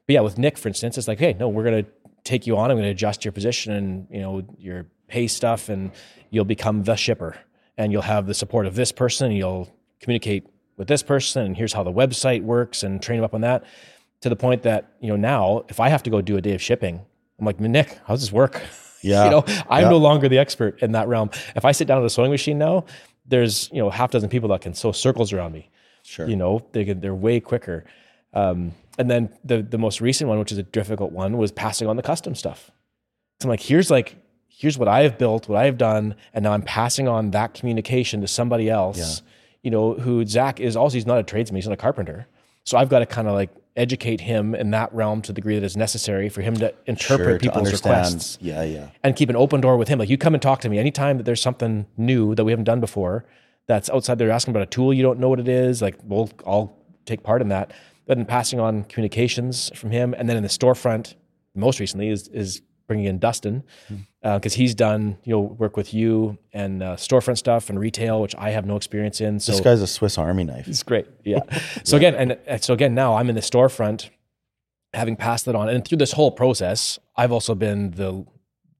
But 0.06 0.14
yeah, 0.14 0.22
with 0.22 0.38
Nick, 0.38 0.57
for 0.57 0.68
instance, 0.68 0.97
it's 0.97 1.07
like, 1.07 1.19
hey, 1.19 1.34
no, 1.34 1.49
we're 1.49 1.64
going 1.64 1.84
to 1.84 1.89
take 2.23 2.45
you 2.45 2.57
on. 2.57 2.69
I'm 2.69 2.77
going 2.77 2.85
to 2.85 2.91
adjust 2.91 3.26
your 3.26 3.31
position 3.31 3.73
and 3.73 4.07
you 4.11 4.22
know 4.22 4.43
your 4.60 4.85
pay 5.07 5.27
stuff, 5.27 5.69
and 5.69 5.91
you'll 6.30 6.45
become 6.45 6.84
the 6.84 6.95
shipper, 6.95 7.35
and 7.80 7.91
you'll 7.91 8.03
have 8.03 8.27
the 8.27 8.35
support 8.35 8.68
of 8.68 8.76
this 8.76 8.91
person. 8.91 9.27
And 9.31 9.38
you'll 9.38 9.68
communicate 10.01 10.45
with 10.77 10.88
this 10.88 11.01
person, 11.01 11.43
and 11.45 11.57
here's 11.57 11.73
how 11.73 11.81
the 11.84 11.91
website 11.91 12.43
works, 12.43 12.84
and 12.84 13.01
train 13.01 13.18
them 13.18 13.26
up 13.26 13.34
on 13.34 13.41
that. 13.41 13.64
To 14.22 14.30
the 14.30 14.35
point 14.35 14.61
that 14.64 14.93
you 14.99 15.07
know 15.07 15.15
now, 15.15 15.64
if 15.69 15.80
I 15.80 15.89
have 15.89 16.03
to 16.03 16.10
go 16.10 16.22
do 16.22 16.38
a 16.38 16.41
day 16.41 16.53
of 16.53 16.61
shipping, 16.61 17.01
I'm 17.39 17.45
like, 17.45 17.60
Nick, 17.60 17.97
how 18.06 18.14
does 18.14 18.22
this 18.22 18.31
work? 18.31 18.61
Yeah. 19.01 19.23
you 19.23 19.31
know, 19.31 19.43
I'm 19.69 19.84
Yeah. 19.84 19.89
no 19.91 19.97
longer 19.97 20.27
the 20.27 20.39
expert 20.39 20.84
in 20.84 20.91
that 20.91 21.07
realm. 21.07 21.30
If 21.56 21.64
I 21.64 21.72
sit 21.72 21.88
down 21.88 21.99
at 21.99 22.03
a 22.06 22.10
sewing 22.10 22.31
machine 22.31 22.57
now, 22.57 22.84
there's 23.26 23.69
you 23.72 23.77
know 23.81 23.89
half 23.89 24.11
dozen 24.11 24.27
people 24.27 24.49
that 24.49 24.60
can 24.60 24.73
sew 24.73 24.91
circles 24.91 25.31
around 25.31 25.53
me. 25.53 25.69
Sure. 26.03 26.27
You 26.27 26.35
know, 26.35 26.65
they 26.73 26.84
can, 26.84 26.99
they're 26.99 27.15
way 27.15 27.39
quicker. 27.39 27.85
Um, 28.34 28.73
and 28.97 29.10
then 29.10 29.30
the 29.45 29.61
the 29.64 29.77
most 29.77 30.01
recent 30.01 30.27
one, 30.27 30.38
which 30.38 30.51
is 30.51 30.57
a 30.57 30.64
difficult 30.64 31.14
one, 31.14 31.38
was 31.38 31.49
passing 31.53 31.88
on 31.88 31.95
the 31.95 32.01
custom 32.03 32.35
stuff. 32.35 32.72
So 33.39 33.45
I'm 33.45 33.51
like, 33.51 33.61
here's 33.61 33.89
like 33.89 34.18
here's 34.60 34.77
what 34.77 34.90
I 34.90 35.03
have 35.03 35.18
built, 35.18 35.48
what 35.48 35.57
I 35.57 35.65
have 35.65 35.77
done, 35.77 36.15
and 36.34 36.44
now 36.44 36.52
I'm 36.52 36.61
passing 36.61 37.07
on 37.07 37.31
that 37.31 37.53
communication 37.53 38.19
to 38.19 38.27
somebody 38.27 38.69
else. 38.69 39.22
You 39.64 39.72
know, 39.72 39.94
who 39.94 40.26
Zach 40.26 40.60
is 40.60 40.76
also 40.76 40.95
he's 40.95 41.06
not 41.06 41.18
a 41.18 41.23
tradesman, 41.23 41.56
he's 41.56 41.68
not 41.68 41.73
a 41.73 41.77
carpenter. 41.77 42.27
So 42.65 42.77
I've 42.77 42.90
got 42.90 42.99
to 42.99 43.06
kind 43.06 43.27
of 43.30 43.34
like 43.34 43.52
educate 43.77 44.19
him 44.19 44.53
in 44.53 44.72
that 44.72 44.94
realm 44.94 45.22
to 45.22 45.27
the 45.31 45.36
degree 45.36 45.56
that 45.56 45.64
is 45.64 45.77
necessary 45.77 46.27
for 46.27 46.41
him 46.41 46.56
to 46.57 46.73
interpret 46.86 47.27
Sure, 47.27 47.40
people's 47.40 47.68
understand. 47.68 48.06
requests 48.06 48.38
Yeah. 48.41 48.64
Yeah. 48.64 48.90
and 49.02 49.15
keep 49.15 49.30
an 49.30 49.38
open 49.38 49.61
door 49.61 49.77
with 49.77 49.88
him. 49.88 49.98
Like 49.99 50.10
you 50.10 50.18
come 50.18 50.34
and 50.34 50.41
talk 50.41 50.60
to 50.61 50.69
me 50.69 50.77
anytime 50.77 51.18
that 51.18 51.23
there's 51.23 51.41
something 51.41 51.86
new 51.95 52.36
that 52.36 52.44
we 52.44 52.52
haven't 52.52 52.65
done 52.65 52.81
before 52.81 53.26
that's 53.68 53.90
outside 53.90 54.18
there 54.18 54.30
asking 54.31 54.52
about 54.52 54.64
a 54.64 54.65
tool 54.65 54.94
you 54.94 55.03
don't 55.03 55.19
know 55.19 55.30
what 55.30 55.40
it 55.40 55.48
is. 55.48 55.81
Like 55.81 55.95
we'll 56.03 56.30
I'll 56.45 56.76
take 57.06 57.23
part 57.23 57.41
in 57.41 57.48
that. 57.49 57.72
But 58.06 58.18
in 58.18 58.26
passing 58.26 58.60
on 58.60 58.84
communications 58.86 59.72
from 59.76 59.91
him, 59.91 60.15
and 60.18 60.27
then 60.27 60.36
in 60.36 60.44
the 60.44 60.49
storefront, 60.49 61.15
most 61.56 61.80
recently 61.80 62.10
is 62.10 62.27
is 62.30 62.61
bringing 62.88 63.06
in 63.06 63.19
Dustin 63.19 63.64
hmm. 63.88 63.95
Because 64.22 64.54
he's 64.54 64.76
done 64.76 65.18
you 65.24 65.32
know 65.34 65.40
work 65.40 65.78
with 65.78 65.94
you 65.94 66.38
and 66.54 66.84
uh, 66.84 66.96
storefront 66.96 67.38
stuff 67.38 67.70
and 67.70 67.80
retail, 67.80 68.22
which 68.22 68.36
I 68.38 68.50
have 68.52 68.66
no 68.66 68.76
experience 68.76 69.22
in. 69.22 69.40
So 69.40 69.52
This 69.54 69.62
guy's 69.62 69.82
a 69.82 69.88
Swiss 69.88 70.18
Army 70.18 70.44
knife. 70.44 70.68
it's 70.68 70.84
great. 70.84 71.08
Yeah. 71.24 71.40
So 71.84 71.96
again, 71.98 72.16
and 72.16 72.62
so 72.64 72.74
again, 72.74 72.94
now 72.94 73.16
I'm 73.16 73.30
in 73.30 73.36
the 73.36 73.41
storefront, 73.41 74.10
having 74.94 75.16
passed 75.16 75.46
that 75.46 75.56
on, 75.56 75.70
and 75.70 75.86
through 75.86 75.98
this 76.00 76.12
whole 76.12 76.32
process, 76.32 77.00
I've 77.16 77.32
also 77.32 77.56
been 77.56 77.91
the 77.91 78.26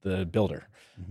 the 0.02 0.26
builder. 0.26 0.66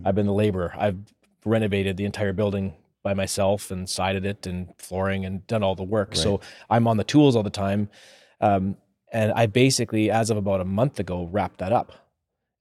I've 0.05 0.13
been 0.15 0.27
the 0.27 0.33
laborer. 0.33 0.73
I've 0.77 0.97
renovated 1.45 1.97
the 1.97 2.05
entire 2.05 2.31
building 2.33 2.75
by 3.01 3.15
myself 3.15 3.71
and 3.71 3.89
sided 3.89 4.23
it 4.25 4.45
and 4.45 4.71
flooring 4.77 5.25
and 5.25 5.45
done 5.47 5.63
all 5.63 5.73
the 5.73 5.83
work. 5.83 6.15
So 6.15 6.41
I'm 6.69 6.87
on 6.87 6.97
the 6.97 7.03
tools 7.03 7.35
all 7.35 7.41
the 7.43 7.49
time. 7.49 7.89
Um, 8.39 8.75
and 9.11 9.31
I 9.31 9.47
basically, 9.47 10.11
as 10.11 10.29
of 10.29 10.37
about 10.37 10.61
a 10.61 10.65
month 10.65 10.99
ago, 10.99 11.27
wrapped 11.31 11.57
that 11.59 11.71
up. 11.71 11.93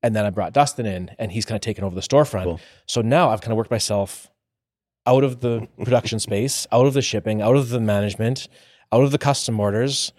And 0.02 0.14
then 0.14 0.24
I 0.24 0.30
brought 0.30 0.52
Dustin 0.52 0.86
in, 0.86 1.10
and 1.18 1.32
he's 1.32 1.44
kind 1.44 1.56
of 1.56 1.60
taken 1.60 1.84
over 1.84 1.94
the 1.94 2.00
storefront. 2.00 2.44
Cool. 2.44 2.60
So 2.86 3.00
now 3.00 3.30
I've 3.30 3.40
kind 3.40 3.52
of 3.52 3.56
worked 3.56 3.70
myself 3.70 4.30
out 5.06 5.24
of 5.24 5.40
the 5.40 5.66
production 5.82 6.18
space, 6.20 6.66
out 6.70 6.86
of 6.86 6.94
the 6.94 7.02
shipping, 7.02 7.42
out 7.42 7.56
of 7.56 7.70
the 7.70 7.80
management, 7.80 8.48
out 8.92 9.02
of 9.02 9.10
the 9.10 9.18
custom 9.18 9.58
orders. 9.58 10.12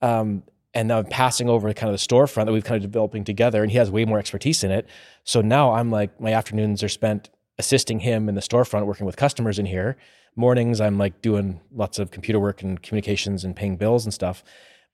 Um, 0.00 0.42
and 0.74 0.88
now 0.88 0.98
I'm 0.98 1.06
passing 1.06 1.48
over 1.48 1.72
kind 1.74 1.92
of 1.92 2.00
the 2.00 2.06
storefront 2.06 2.46
that 2.46 2.52
we've 2.52 2.64
kind 2.64 2.82
of 2.82 2.90
developing 2.90 3.24
together, 3.24 3.62
and 3.62 3.70
he 3.70 3.78
has 3.78 3.90
way 3.90 4.04
more 4.04 4.18
expertise 4.18 4.64
in 4.64 4.70
it. 4.70 4.88
So 5.24 5.40
now 5.40 5.72
I'm 5.72 5.90
like, 5.90 6.20
my 6.20 6.32
afternoons 6.32 6.82
are 6.82 6.88
spent 6.88 7.30
assisting 7.58 8.00
him 8.00 8.28
in 8.28 8.34
the 8.34 8.40
storefront, 8.40 8.86
working 8.86 9.06
with 9.06 9.16
customers 9.16 9.58
in 9.58 9.66
here. 9.66 9.96
Mornings, 10.34 10.80
I'm 10.80 10.96
like 10.96 11.20
doing 11.20 11.60
lots 11.70 11.98
of 11.98 12.10
computer 12.10 12.40
work 12.40 12.62
and 12.62 12.82
communications 12.82 13.44
and 13.44 13.54
paying 13.54 13.76
bills 13.76 14.06
and 14.06 14.14
stuff. 14.14 14.42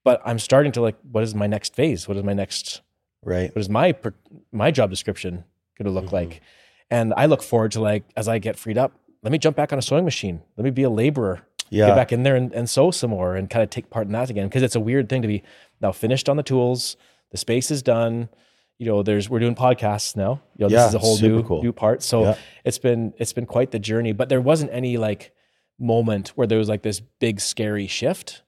But 0.04 0.20
I'm 0.24 0.40
starting 0.40 0.72
to 0.72 0.80
like, 0.80 0.96
what 1.10 1.22
is 1.22 1.34
my 1.34 1.46
next 1.46 1.74
phase? 1.74 2.08
What 2.08 2.16
is 2.16 2.24
my 2.24 2.32
next 2.32 2.82
Right. 3.28 3.54
what 3.54 3.60
is 3.60 3.68
my 3.68 3.94
my 4.52 4.70
job 4.70 4.90
description 4.90 5.44
going 5.76 5.84
to 5.84 5.90
look 5.90 6.06
Mm-hmm. 6.06 6.14
like 6.30 6.40
and 6.90 7.12
i 7.16 7.26
look 7.26 7.42
forward 7.42 7.72
to 7.72 7.80
like 7.80 8.04
as 8.16 8.26
i 8.28 8.38
get 8.38 8.56
freed 8.58 8.78
up 8.78 8.92
let 9.22 9.30
me 9.32 9.38
jump 9.38 9.56
back 9.56 9.72
on 9.72 9.78
a 9.78 9.82
sewing 9.82 10.04
machine 10.04 10.40
let 10.56 10.64
me 10.64 10.70
be 10.70 10.82
a 10.84 10.90
laborer 10.90 11.40
Yeah. 11.70 11.86
get 11.88 11.96
back 11.96 12.12
in 12.12 12.22
there 12.22 12.34
and, 12.36 12.52
and 12.52 12.68
sew 12.68 12.90
some 12.90 13.10
more 13.10 13.36
and 13.36 13.48
kind 13.50 13.62
of 13.62 13.70
take 13.70 13.90
part 13.90 14.06
in 14.06 14.12
that 14.12 14.30
again 14.30 14.46
because 14.48 14.62
it's 14.62 14.74
a 14.76 14.80
weird 14.80 15.08
thing 15.08 15.22
to 15.22 15.28
be 15.28 15.42
now 15.80 15.92
finished 15.92 16.28
on 16.28 16.36
the 16.36 16.42
tools 16.42 16.96
the 17.30 17.36
space 17.36 17.70
is 17.70 17.82
done 17.82 18.28
you 18.78 18.86
know 18.86 19.02
there's 19.02 19.28
we're 19.28 19.40
doing 19.40 19.54
podcasts 19.54 20.16
now 20.16 20.40
you 20.56 20.64
know 20.64 20.70
Yeah, 20.70 20.78
this 20.78 20.88
is 20.88 20.94
a 20.94 20.98
whole 20.98 21.18
new 21.20 21.42
cool. 21.42 21.62
new 21.62 21.72
part 21.72 22.02
so 22.02 22.22
Yeah. 22.22 22.36
it's 22.64 22.78
been 22.78 23.12
it's 23.18 23.32
been 23.34 23.46
quite 23.46 23.70
the 23.72 23.78
journey 23.78 24.12
but 24.12 24.28
there 24.28 24.40
wasn't 24.40 24.70
any 24.72 24.96
like 24.96 25.32
moment 25.78 26.28
where 26.30 26.46
there 26.46 26.58
was 26.58 26.68
like 26.68 26.82
this 26.82 27.00
big 27.20 27.40
scary 27.40 27.86
shift 27.86 28.42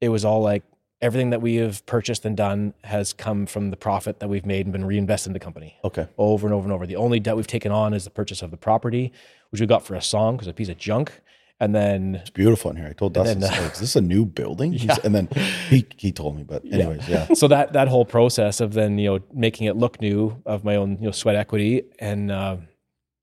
it 0.00 0.08
was 0.10 0.24
all 0.24 0.40
like 0.42 0.62
everything 1.02 1.30
that 1.30 1.42
we 1.42 1.56
have 1.56 1.84
purchased 1.86 2.24
and 2.24 2.36
done 2.36 2.72
has 2.84 3.12
come 3.12 3.46
from 3.46 3.70
the 3.70 3.76
profit 3.76 4.18
that 4.20 4.28
we've 4.28 4.46
made 4.46 4.64
and 4.66 4.72
been 4.72 4.84
reinvested 4.84 5.28
in 5.28 5.32
the 5.34 5.38
company 5.40 5.76
Okay. 5.84 6.06
over 6.16 6.46
and 6.46 6.54
over 6.54 6.64
and 6.64 6.72
over. 6.72 6.86
The 6.86 6.96
only 6.96 7.20
debt 7.20 7.36
we've 7.36 7.46
taken 7.46 7.70
on 7.70 7.92
is 7.94 8.04
the 8.04 8.10
purchase 8.10 8.40
of 8.42 8.50
the 8.50 8.56
property, 8.56 9.12
which 9.50 9.60
we 9.60 9.66
got 9.66 9.84
for 9.84 9.94
a 9.94 10.02
song 10.02 10.36
because 10.36 10.48
a 10.48 10.52
piece 10.54 10.68
of 10.70 10.78
junk. 10.78 11.20
And 11.58 11.74
then 11.74 12.16
It's 12.16 12.28
beautiful 12.30 12.70
in 12.70 12.76
here. 12.76 12.86
I 12.88 12.92
told 12.92 13.14
Dustin, 13.14 13.40
then, 13.40 13.50
uh, 13.52 13.70
"Is 13.72 13.80
this 13.80 13.96
a 13.96 14.00
new 14.02 14.26
building?" 14.26 14.72
He's- 14.74 14.98
And 15.04 15.14
then 15.14 15.28
he 15.70 15.86
he 15.96 16.12
told 16.12 16.36
me, 16.36 16.42
but 16.44 16.62
anyways, 16.70 17.08
yeah. 17.08 17.32
so 17.32 17.48
that 17.48 17.72
that 17.72 17.88
whole 17.88 18.04
process 18.04 18.60
of 18.60 18.74
then 18.74 18.98
you 18.98 19.08
know 19.10 19.18
making 19.32 19.66
it 19.66 19.74
look 19.74 19.98
new 20.02 20.42
of 20.44 20.64
my 20.64 20.76
own 20.76 20.98
you 21.00 21.06
know 21.06 21.12
sweat 21.12 21.34
equity 21.34 21.84
and 21.98 22.30
uh, 22.30 22.58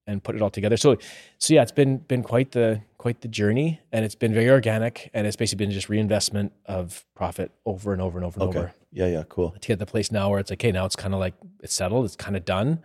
and 0.07 0.23
put 0.23 0.35
it 0.35 0.41
all 0.41 0.49
together. 0.49 0.77
So 0.77 0.97
so 1.37 1.53
yeah, 1.53 1.61
it's 1.61 1.71
been 1.71 1.97
been 1.97 2.23
quite 2.23 2.53
the 2.53 2.81
quite 3.03 3.19
the 3.19 3.27
journey, 3.27 3.81
and 3.91 4.05
it's 4.05 4.15
been 4.15 4.33
very 4.33 4.49
organic, 4.49 5.11
and 5.13 5.27
it's 5.27 5.35
basically 5.35 5.65
been 5.65 5.71
just 5.73 5.89
reinvestment 5.89 6.53
of 6.67 7.03
profit 7.15 7.51
over 7.65 7.91
and 7.91 8.01
over 8.01 8.17
and 8.17 8.25
over 8.25 8.39
and 8.39 8.47
Okay. 8.49 8.59
over 8.59 8.73
Yeah, 8.93 9.07
yeah, 9.07 9.23
cool. 9.27 9.51
to 9.59 9.67
get 9.67 9.77
the 9.77 9.85
place 9.85 10.09
now 10.09 10.29
where 10.29 10.39
it's 10.39 10.49
like, 10.49 10.61
okay, 10.63 10.71
now 10.71 10.85
it's 10.85 10.95
kind 10.95 11.13
of 11.13 11.19
like 11.19 11.33
it's 11.61 11.73
settled, 11.73 12.05
it's 12.05 12.15
kind 12.15 12.37
of 12.37 12.45
done. 12.45 12.81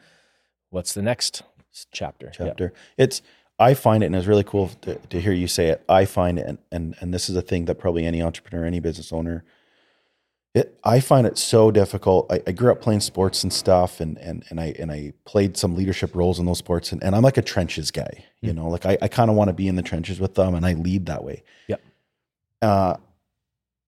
What's 0.70 0.92
the 0.92 1.02
next 1.02 1.44
chapter? 1.92 2.32
Yeah. 2.36 2.46
chapter. 2.46 2.72
It's 2.96 3.22
I 3.60 3.74
find 3.74 4.02
it, 4.02 4.06
and 4.06 4.16
it's 4.16 4.26
really 4.26 4.42
cool 4.42 4.70
to, 4.82 4.96
to 4.96 5.20
hear 5.20 5.32
you 5.32 5.46
say 5.46 5.68
it. 5.68 5.84
I 5.88 6.04
find 6.04 6.36
it, 6.40 6.46
and, 6.48 6.58
and 6.72 6.96
and 6.98 7.14
this 7.14 7.28
is 7.30 7.36
a 7.36 7.42
thing 7.42 7.66
that 7.66 7.76
probably 7.76 8.04
any 8.04 8.20
entrepreneur, 8.20 8.64
any 8.66 8.80
business 8.80 9.12
owner, 9.12 9.44
it 10.54 10.78
I 10.82 11.00
find 11.00 11.26
it 11.26 11.38
so 11.38 11.70
difficult. 11.70 12.30
I, 12.32 12.42
I 12.46 12.52
grew 12.52 12.72
up 12.72 12.80
playing 12.80 13.00
sports 13.00 13.42
and 13.42 13.52
stuff, 13.52 14.00
and 14.00 14.18
and 14.18 14.44
and 14.50 14.60
I 14.60 14.74
and 14.78 14.90
I 14.90 15.12
played 15.24 15.56
some 15.56 15.74
leadership 15.76 16.14
roles 16.14 16.38
in 16.38 16.46
those 16.46 16.58
sports, 16.58 16.92
and, 16.92 17.02
and 17.02 17.14
I'm 17.14 17.22
like 17.22 17.36
a 17.36 17.42
trenches 17.42 17.90
guy. 17.90 18.24
You 18.40 18.52
know, 18.52 18.68
like 18.68 18.86
I, 18.86 18.98
I 19.02 19.08
kind 19.08 19.30
of 19.30 19.36
want 19.36 19.48
to 19.48 19.54
be 19.54 19.68
in 19.68 19.76
the 19.76 19.82
trenches 19.82 20.20
with 20.20 20.34
them, 20.34 20.54
and 20.54 20.64
I 20.64 20.72
lead 20.74 21.06
that 21.06 21.24
way. 21.24 21.42
Yep. 21.68 21.82
Uh, 22.62 22.96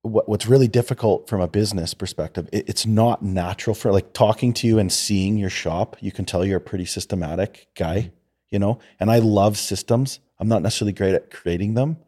what, 0.03 0.29
what's 0.29 0.47
really 0.47 0.69
difficult 0.69 1.29
from 1.29 1.41
a 1.41 1.49
business 1.49 1.95
perspective, 1.95 2.49
it, 2.53 2.69
it's 2.69 2.87
not 2.87 3.23
natural 3.23 3.75
for 3.75 3.93
like 3.93 4.13
talking 4.13 4.53
to 4.55 4.67
you 4.67 4.79
and 4.79 4.93
seeing 4.93 5.37
your 5.37 5.51
shop. 5.51 5.97
You 6.01 6.13
can 6.13 6.25
tell 6.25 6.45
you're 6.45 6.59
a 6.59 6.61
pretty 6.61 6.87
systematic 6.87 7.69
guy, 7.75 8.13
you 8.51 8.59
know. 8.59 8.79
And 8.99 9.11
I 9.11 9.19
love 9.19 9.59
systems. 9.59 10.21
I'm 10.39 10.49
not 10.49 10.63
necessarily 10.63 10.93
great 10.93 11.15
at 11.15 11.31
creating 11.31 11.75
them. 11.75 11.99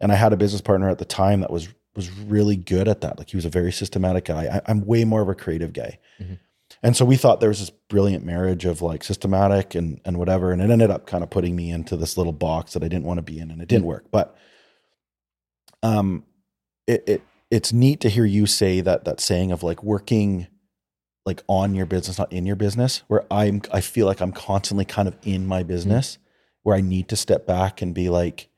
And 0.00 0.12
I 0.12 0.16
had 0.16 0.32
a 0.32 0.36
business 0.36 0.60
partner 0.60 0.88
at 0.88 0.98
the 0.98 1.04
time 1.04 1.40
that 1.40 1.50
was 1.50 1.68
was 1.96 2.10
really 2.10 2.56
good 2.56 2.88
at 2.88 3.00
that. 3.02 3.18
Like 3.18 3.30
he 3.30 3.36
was 3.36 3.44
a 3.44 3.50
very 3.50 3.72
systematic 3.72 4.26
guy. 4.26 4.60
I, 4.66 4.70
am 4.70 4.84
way 4.84 5.04
more 5.04 5.22
of 5.22 5.28
a 5.28 5.34
creative 5.34 5.72
guy. 5.72 5.98
Mm-hmm. 6.20 6.34
And 6.82 6.96
so 6.96 7.04
we 7.04 7.16
thought 7.16 7.40
there 7.40 7.48
was 7.48 7.60
this 7.60 7.70
brilliant 7.70 8.24
marriage 8.24 8.64
of 8.64 8.82
like 8.82 9.04
systematic 9.04 9.74
and 9.74 10.00
and 10.04 10.18
whatever. 10.18 10.52
And 10.52 10.60
it 10.60 10.70
ended 10.70 10.90
up 10.90 11.06
kind 11.06 11.22
of 11.22 11.30
putting 11.30 11.54
me 11.54 11.70
into 11.70 11.96
this 11.96 12.16
little 12.16 12.32
box 12.32 12.72
that 12.72 12.82
I 12.82 12.88
didn't 12.88 13.04
want 13.04 13.18
to 13.18 13.22
be 13.22 13.38
in, 13.38 13.50
and 13.50 13.62
it 13.62 13.68
didn't 13.68 13.82
mm-hmm. 13.82 13.88
work. 13.88 14.06
But 14.10 14.36
um, 15.82 16.24
it, 16.86 17.04
it 17.06 17.22
it's 17.50 17.72
neat 17.72 18.00
to 18.00 18.08
hear 18.08 18.24
you 18.24 18.46
say 18.46 18.80
that 18.80 19.04
that 19.04 19.20
saying 19.20 19.52
of 19.52 19.62
like 19.62 19.82
working 19.82 20.48
like 21.24 21.42
on 21.46 21.74
your 21.74 21.86
business, 21.86 22.18
not 22.18 22.32
in 22.32 22.44
your 22.44 22.56
business, 22.56 23.02
where 23.06 23.24
I'm 23.30 23.62
I 23.72 23.80
feel 23.80 24.06
like 24.06 24.20
I'm 24.20 24.32
constantly 24.32 24.84
kind 24.84 25.08
of 25.08 25.16
in 25.22 25.46
my 25.46 25.62
business, 25.62 26.14
mm-hmm. 26.14 26.22
where 26.64 26.76
I 26.76 26.80
need 26.80 27.08
to 27.08 27.16
step 27.16 27.46
back 27.46 27.80
and 27.80 27.94
be 27.94 28.08
like, 28.08 28.48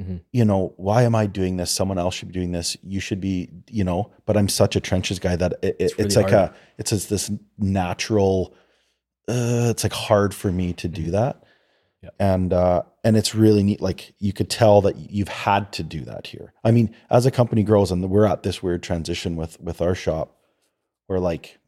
mm-hmm. 0.00 0.16
you 0.32 0.44
know, 0.44 0.74
why 0.76 1.02
am 1.02 1.14
I 1.14 1.26
doing 1.26 1.56
this? 1.56 1.70
Someone 1.70 1.98
else 1.98 2.14
should 2.14 2.28
be 2.28 2.34
doing 2.34 2.52
this. 2.52 2.76
You 2.82 3.00
should 3.00 3.20
be, 3.20 3.48
you 3.68 3.84
know. 3.84 4.12
But 4.26 4.36
I'm 4.36 4.48
such 4.48 4.76
a 4.76 4.80
trenches 4.80 5.18
guy 5.18 5.36
that 5.36 5.54
it, 5.62 5.76
it's, 5.78 5.94
really 5.94 6.06
it's 6.06 6.16
like 6.16 6.30
hard. 6.30 6.50
a 6.50 6.54
it's 6.78 6.90
just 6.90 7.08
this 7.08 7.30
natural. 7.58 8.54
Uh, 9.28 9.68
it's 9.70 9.82
like 9.82 9.92
hard 9.92 10.34
for 10.34 10.52
me 10.52 10.72
to 10.74 10.88
do 10.88 11.02
mm-hmm. 11.02 11.12
that. 11.12 11.42
Yeah. 12.02 12.10
And 12.18 12.52
uh, 12.52 12.82
and 13.04 13.16
it's 13.16 13.34
really 13.34 13.62
neat. 13.62 13.80
Like 13.80 14.14
you 14.18 14.32
could 14.32 14.50
tell 14.50 14.80
that 14.82 14.96
you've 14.96 15.28
had 15.28 15.72
to 15.72 15.82
do 15.82 16.02
that 16.02 16.26
here. 16.26 16.52
I 16.62 16.70
mean, 16.70 16.94
as 17.10 17.26
a 17.26 17.30
company 17.30 17.62
grows, 17.62 17.90
and 17.90 18.08
we're 18.10 18.26
at 18.26 18.42
this 18.42 18.62
weird 18.62 18.82
transition 18.82 19.36
with 19.36 19.58
with 19.60 19.80
our 19.80 19.94
shop, 19.94 20.36
where 21.06 21.20
like 21.20 21.58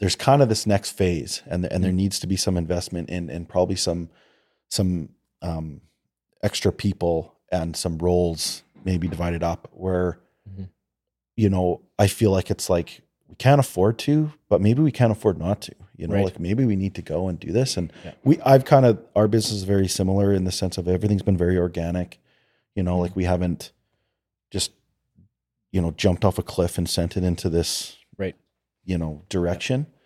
there's 0.00 0.16
kind 0.16 0.42
of 0.42 0.48
this 0.48 0.66
next 0.66 0.90
phase, 0.90 1.42
and 1.46 1.64
and 1.66 1.84
there 1.84 1.90
mm-hmm. 1.90 1.98
needs 1.98 2.18
to 2.20 2.26
be 2.26 2.36
some 2.36 2.56
investment 2.56 3.10
in 3.10 3.30
and 3.30 3.48
probably 3.48 3.76
some 3.76 4.10
some 4.70 5.10
um, 5.42 5.82
extra 6.42 6.72
people 6.72 7.36
and 7.50 7.76
some 7.76 7.98
roles 7.98 8.62
maybe 8.84 9.08
divided 9.08 9.42
up. 9.42 9.68
Where 9.72 10.18
mm-hmm. 10.48 10.64
you 11.36 11.50
know 11.50 11.82
I 11.98 12.06
feel 12.06 12.30
like 12.30 12.50
it's 12.50 12.70
like 12.70 13.02
we 13.28 13.34
can't 13.36 13.60
afford 13.60 13.98
to, 14.00 14.32
but 14.48 14.60
maybe 14.60 14.82
we 14.82 14.92
can't 14.92 15.12
afford 15.12 15.38
not 15.38 15.60
to. 15.62 15.74
You 15.96 16.06
know, 16.06 16.14
right. 16.14 16.24
like 16.24 16.40
maybe 16.40 16.64
we 16.64 16.76
need 16.76 16.94
to 16.94 17.02
go 17.02 17.28
and 17.28 17.38
do 17.38 17.52
this. 17.52 17.76
And 17.76 17.92
yeah. 18.02 18.12
we, 18.24 18.40
I've 18.40 18.64
kind 18.64 18.86
of, 18.86 19.04
our 19.14 19.28
business 19.28 19.58
is 19.58 19.64
very 19.64 19.86
similar 19.86 20.32
in 20.32 20.44
the 20.44 20.50
sense 20.50 20.78
of 20.78 20.88
everything's 20.88 21.20
been 21.20 21.36
very 21.36 21.58
organic. 21.58 22.18
You 22.74 22.82
know, 22.82 22.98
like 22.98 23.14
we 23.14 23.24
haven't 23.24 23.70
just, 24.50 24.72
you 25.72 25.82
know, 25.82 25.90
jumped 25.90 26.24
off 26.24 26.38
a 26.38 26.42
cliff 26.42 26.78
and 26.78 26.88
sent 26.88 27.18
it 27.18 27.22
into 27.22 27.50
this, 27.50 27.98
right, 28.16 28.34
you 28.82 28.96
know, 28.96 29.24
direction. 29.28 29.80
Yeah. 29.90 29.96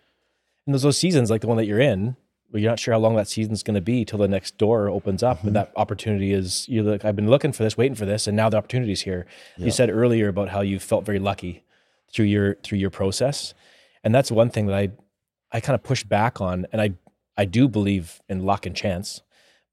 And 0.65 0.73
those, 0.73 0.81
those 0.81 0.97
seasons, 0.97 1.29
like 1.29 1.39
the 1.39 1.47
one 1.47 1.55
that 1.55 1.65
you're 1.65 1.79
in, 1.79 2.17
but 2.55 2.61
you're 2.61 2.71
not 2.71 2.79
sure 2.79 2.93
how 2.93 2.99
long 2.99 3.17
that 3.17 3.27
season's 3.27 3.63
going 3.63 3.75
to 3.75 3.81
be 3.81 4.05
till 4.05 4.19
the 4.19 4.29
next 4.29 4.57
door 4.57 4.87
opens 4.87 5.21
up 5.21 5.39
mm-hmm. 5.39 5.47
and 5.47 5.55
that 5.57 5.73
opportunity 5.75 6.31
is 6.31 6.67
you 6.69 6.81
look 6.81 7.03
i've 7.03 7.15
been 7.15 7.29
looking 7.29 7.51
for 7.51 7.63
this 7.63 7.75
waiting 7.75 7.95
for 7.95 8.05
this 8.05 8.27
and 8.27 8.37
now 8.37 8.49
the 8.49 8.57
opportunity's 8.57 9.01
here 9.01 9.25
yeah. 9.57 9.65
you 9.65 9.71
said 9.71 9.89
earlier 9.89 10.29
about 10.29 10.49
how 10.49 10.61
you 10.61 10.79
felt 10.79 11.03
very 11.03 11.19
lucky 11.19 11.63
through 12.11 12.25
your 12.25 12.55
through 12.63 12.77
your 12.77 12.89
process 12.89 13.53
and 14.03 14.15
that's 14.15 14.31
one 14.31 14.49
thing 14.49 14.67
that 14.67 14.75
i 14.75 14.89
I 15.55 15.61
kind 15.61 15.75
of 15.75 15.83
push 15.83 16.03
back 16.03 16.41
on, 16.41 16.67
and 16.73 16.81
I 16.81 16.95
I 17.37 17.45
do 17.45 17.69
believe 17.69 18.21
in 18.27 18.45
luck 18.45 18.65
and 18.65 18.75
chance, 18.75 19.21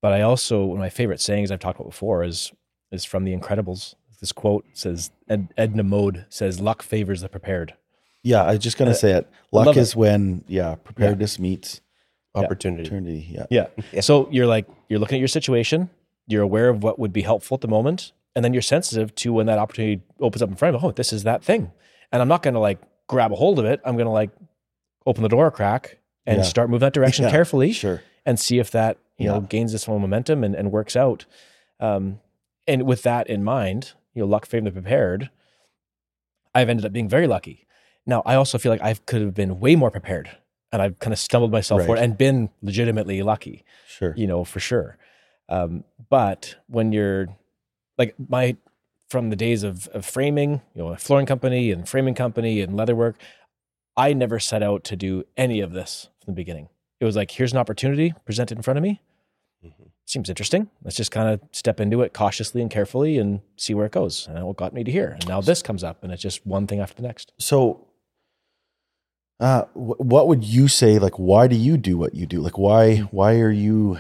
but 0.01 0.13
I 0.13 0.23
also 0.23 0.65
one 0.65 0.77
of 0.77 0.81
my 0.81 0.91
favorite 0.91 1.21
sayings 1.21 1.51
I've 1.51 1.59
talked 1.59 1.81
about 1.81 1.91
before 1.91 2.23
is 2.23 2.53
is 2.93 3.05
from 3.05 3.25
The 3.25 3.37
Incredibles. 3.37 3.97
This 4.21 4.31
quote 4.31 4.65
says 4.75 5.11
Ed, 5.29 5.49
Edna 5.57 5.83
Mode 5.83 6.27
says, 6.29 6.61
"Luck 6.61 6.83
favors 6.83 7.21
the 7.21 7.29
prepared." 7.29 7.75
Yeah, 8.23 8.45
I 8.45 8.53
was 8.53 8.61
just 8.61 8.79
gonna 8.79 8.95
say 8.95 9.11
it. 9.13 9.29
Luck 9.51 9.77
is 9.77 9.91
it. 9.91 9.97
when 9.97 10.45
yeah 10.47 10.77
preparedness 10.77 11.39
yeah. 11.39 11.43
meets 11.43 11.81
opportunity. 12.35 12.83
opportunity. 12.83 13.29
Yeah. 13.31 13.47
yeah, 13.51 13.67
yeah. 13.93 14.01
So 14.01 14.29
you're 14.31 14.47
like 14.47 14.67
you're 14.89 14.99
looking 14.99 15.17
at 15.17 15.21
your 15.21 15.29
situation. 15.29 15.91
You're 16.27 16.43
aware 16.43 16.69
of 16.69 16.83
what 16.83 16.99
would 16.99 17.13
be 17.13 17.23
helpful 17.23 17.57
at 17.57 17.61
the 17.61 17.69
moment, 17.69 18.13
and 18.35 18.45
then 18.45 18.53
you're 18.53 18.63
sensitive 18.63 19.15
to 19.17 19.33
when 19.33 19.47
that 19.47 19.59
opportunity 19.59 20.03
opens 20.21 20.43
up 20.43 20.49
in 20.49 20.57
front 20.57 20.75
of 20.75 20.83
you. 20.83 20.89
Oh, 20.89 20.93
this 20.93 21.13
is 21.13 21.25
that 21.25 21.43
thing, 21.43 21.73
and 22.11 22.23
I'm 22.23 22.29
not 22.29 22.43
gonna 22.43 22.61
like 22.61 22.79
grab 23.09 23.33
a 23.33 23.37
hold 23.37 23.59
of 23.59 23.65
it. 23.65 23.81
I'm 23.85 23.97
gonna 23.97 24.13
like 24.13 24.31
open 25.07 25.23
the 25.23 25.29
door 25.29 25.47
a 25.49 25.51
crack 25.51 25.99
and 26.27 26.39
yeah. 26.39 26.43
start 26.43 26.71
moving 26.71 26.87
that 26.87 26.93
direction 26.93 27.29
carefully 27.31 27.73
sure. 27.73 28.03
and 28.25 28.39
see 28.39 28.59
if 28.59 28.71
that 28.71 28.99
you 29.19 29.27
know 29.27 29.41
gains 29.41 29.73
this 29.73 29.87
momentum 29.87 30.43
and, 30.43 30.55
and 30.55 30.73
works 30.73 30.97
out 30.97 31.27
um, 31.81 32.21
and 32.67 32.85
with 32.85 33.03
that 33.03 33.29
in 33.29 33.45
mind 33.45 33.93
you 34.15 34.23
know 34.23 34.27
luck 34.27 34.47
favored 34.47 34.67
the 34.67 34.73
prepared 34.73 35.31
i've 36.55 36.69
ended 36.69 36.85
up 36.85 36.93
being 36.93 37.09
very 37.09 37.27
lucky 37.27 37.67
now 38.07 38.23
i 38.27 38.35
also 38.35 38.59
feel 38.59 38.73
like 38.73 38.83
i 38.83 38.95
could 38.95 39.21
have 39.21 39.35
been 39.35 39.61
way 39.61 39.77
more 39.77 39.91
prepared 39.91 40.31
and 40.73 40.83
i've 40.83 40.99
kind 40.99 41.13
of 41.13 41.19
stumbled 41.19 41.53
myself 41.53 41.81
right. 41.81 41.87
forward 41.87 42.03
and 42.03 42.19
been 42.19 42.51
legitimately 42.63 43.23
lucky 43.23 43.65
sure 43.87 44.15
you 44.17 44.27
know 44.27 44.45
for 44.45 44.61
sure 44.61 44.97
um, 45.49 45.85
but 46.09 46.57
when 46.67 46.93
you're 46.93 47.29
like 47.99 48.15
my 48.29 48.57
from 49.11 49.29
the 49.29 49.37
days 49.37 49.63
of, 49.63 49.87
of 49.89 50.05
framing 50.07 50.63
you 50.75 50.83
know 50.83 50.89
a 50.89 50.97
flooring 50.97 51.27
company 51.27 51.71
and 51.71 51.89
framing 51.89 52.15
company 52.15 52.61
and 52.61 52.73
leatherwork 52.79 53.15
I 53.97 54.13
never 54.13 54.39
set 54.39 54.63
out 54.63 54.85
to 54.85 54.97
do 54.97 55.25
any 55.37 55.61
of 55.61 55.73
this 55.73 56.09
from 56.25 56.35
the 56.35 56.37
beginning. 56.37 56.69
It 57.01 57.05
was 57.05 57.17
like, 57.17 57.31
here's 57.33 57.53
an 57.53 57.59
opportunity 57.59 58.15
presented 58.25 58.57
in 58.57 58.63
front 58.63 58.79
of 58.79 58.83
me. 58.83 59.03
Mm-hmm. 59.65 59.85
Seems 60.07 60.29
interesting. 60.29 60.71
Let's 60.83 60.97
just 60.97 61.11
kind 61.11 61.29
of 61.29 61.41
step 61.53 61.81
into 61.81 62.03
it 62.03 62.13
cautiously 62.13 62.63
and 62.63 62.71
carefully 62.71 63.19
and 63.19 63.41
see 63.57 63.75
where 63.75 63.87
it 63.87 63.93
goes. 63.93 64.27
And 64.29 64.45
what 64.47 64.57
got 64.57 64.73
me 64.73 64.85
to 64.85 64.91
here. 64.91 65.11
And 65.11 65.29
now 65.29 65.41
this 65.41 65.63
comes 65.63 65.85
up, 65.85 66.03
and 66.03 66.13
it's 66.13 66.23
just 66.23 66.47
one 66.47 66.67
thing 66.67 66.81
after 66.81 66.95
the 66.95 67.07
next. 67.07 67.33
So, 67.39 67.87
uh, 69.43 69.65
what 69.75 70.29
would 70.29 70.45
you 70.45 70.69
say? 70.69 71.01
Like, 71.01 71.19
why 71.19 71.49
do 71.49 71.57
you 71.57 71.77
do 71.77 71.99
what 71.99 72.15
you 72.15 72.27
do? 72.27 72.41
Like, 72.41 72.59
why 72.59 72.99
why 73.11 73.41
are 73.41 73.51
you, 73.51 73.99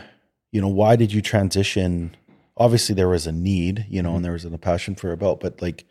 you 0.52 0.60
know, 0.60 0.68
why 0.68 0.94
did 0.94 1.12
you 1.12 1.20
transition? 1.20 2.16
Obviously, 2.56 2.94
there 2.94 3.08
was 3.08 3.26
a 3.26 3.32
need, 3.32 3.84
you 3.88 4.02
know, 4.02 4.10
mm-hmm. 4.10 4.16
and 4.16 4.24
there 4.24 4.32
was 4.32 4.44
a 4.44 4.56
passion 4.56 4.94
for 4.94 5.10
a 5.10 5.16
belt, 5.16 5.40
but 5.40 5.60
like, 5.60 5.84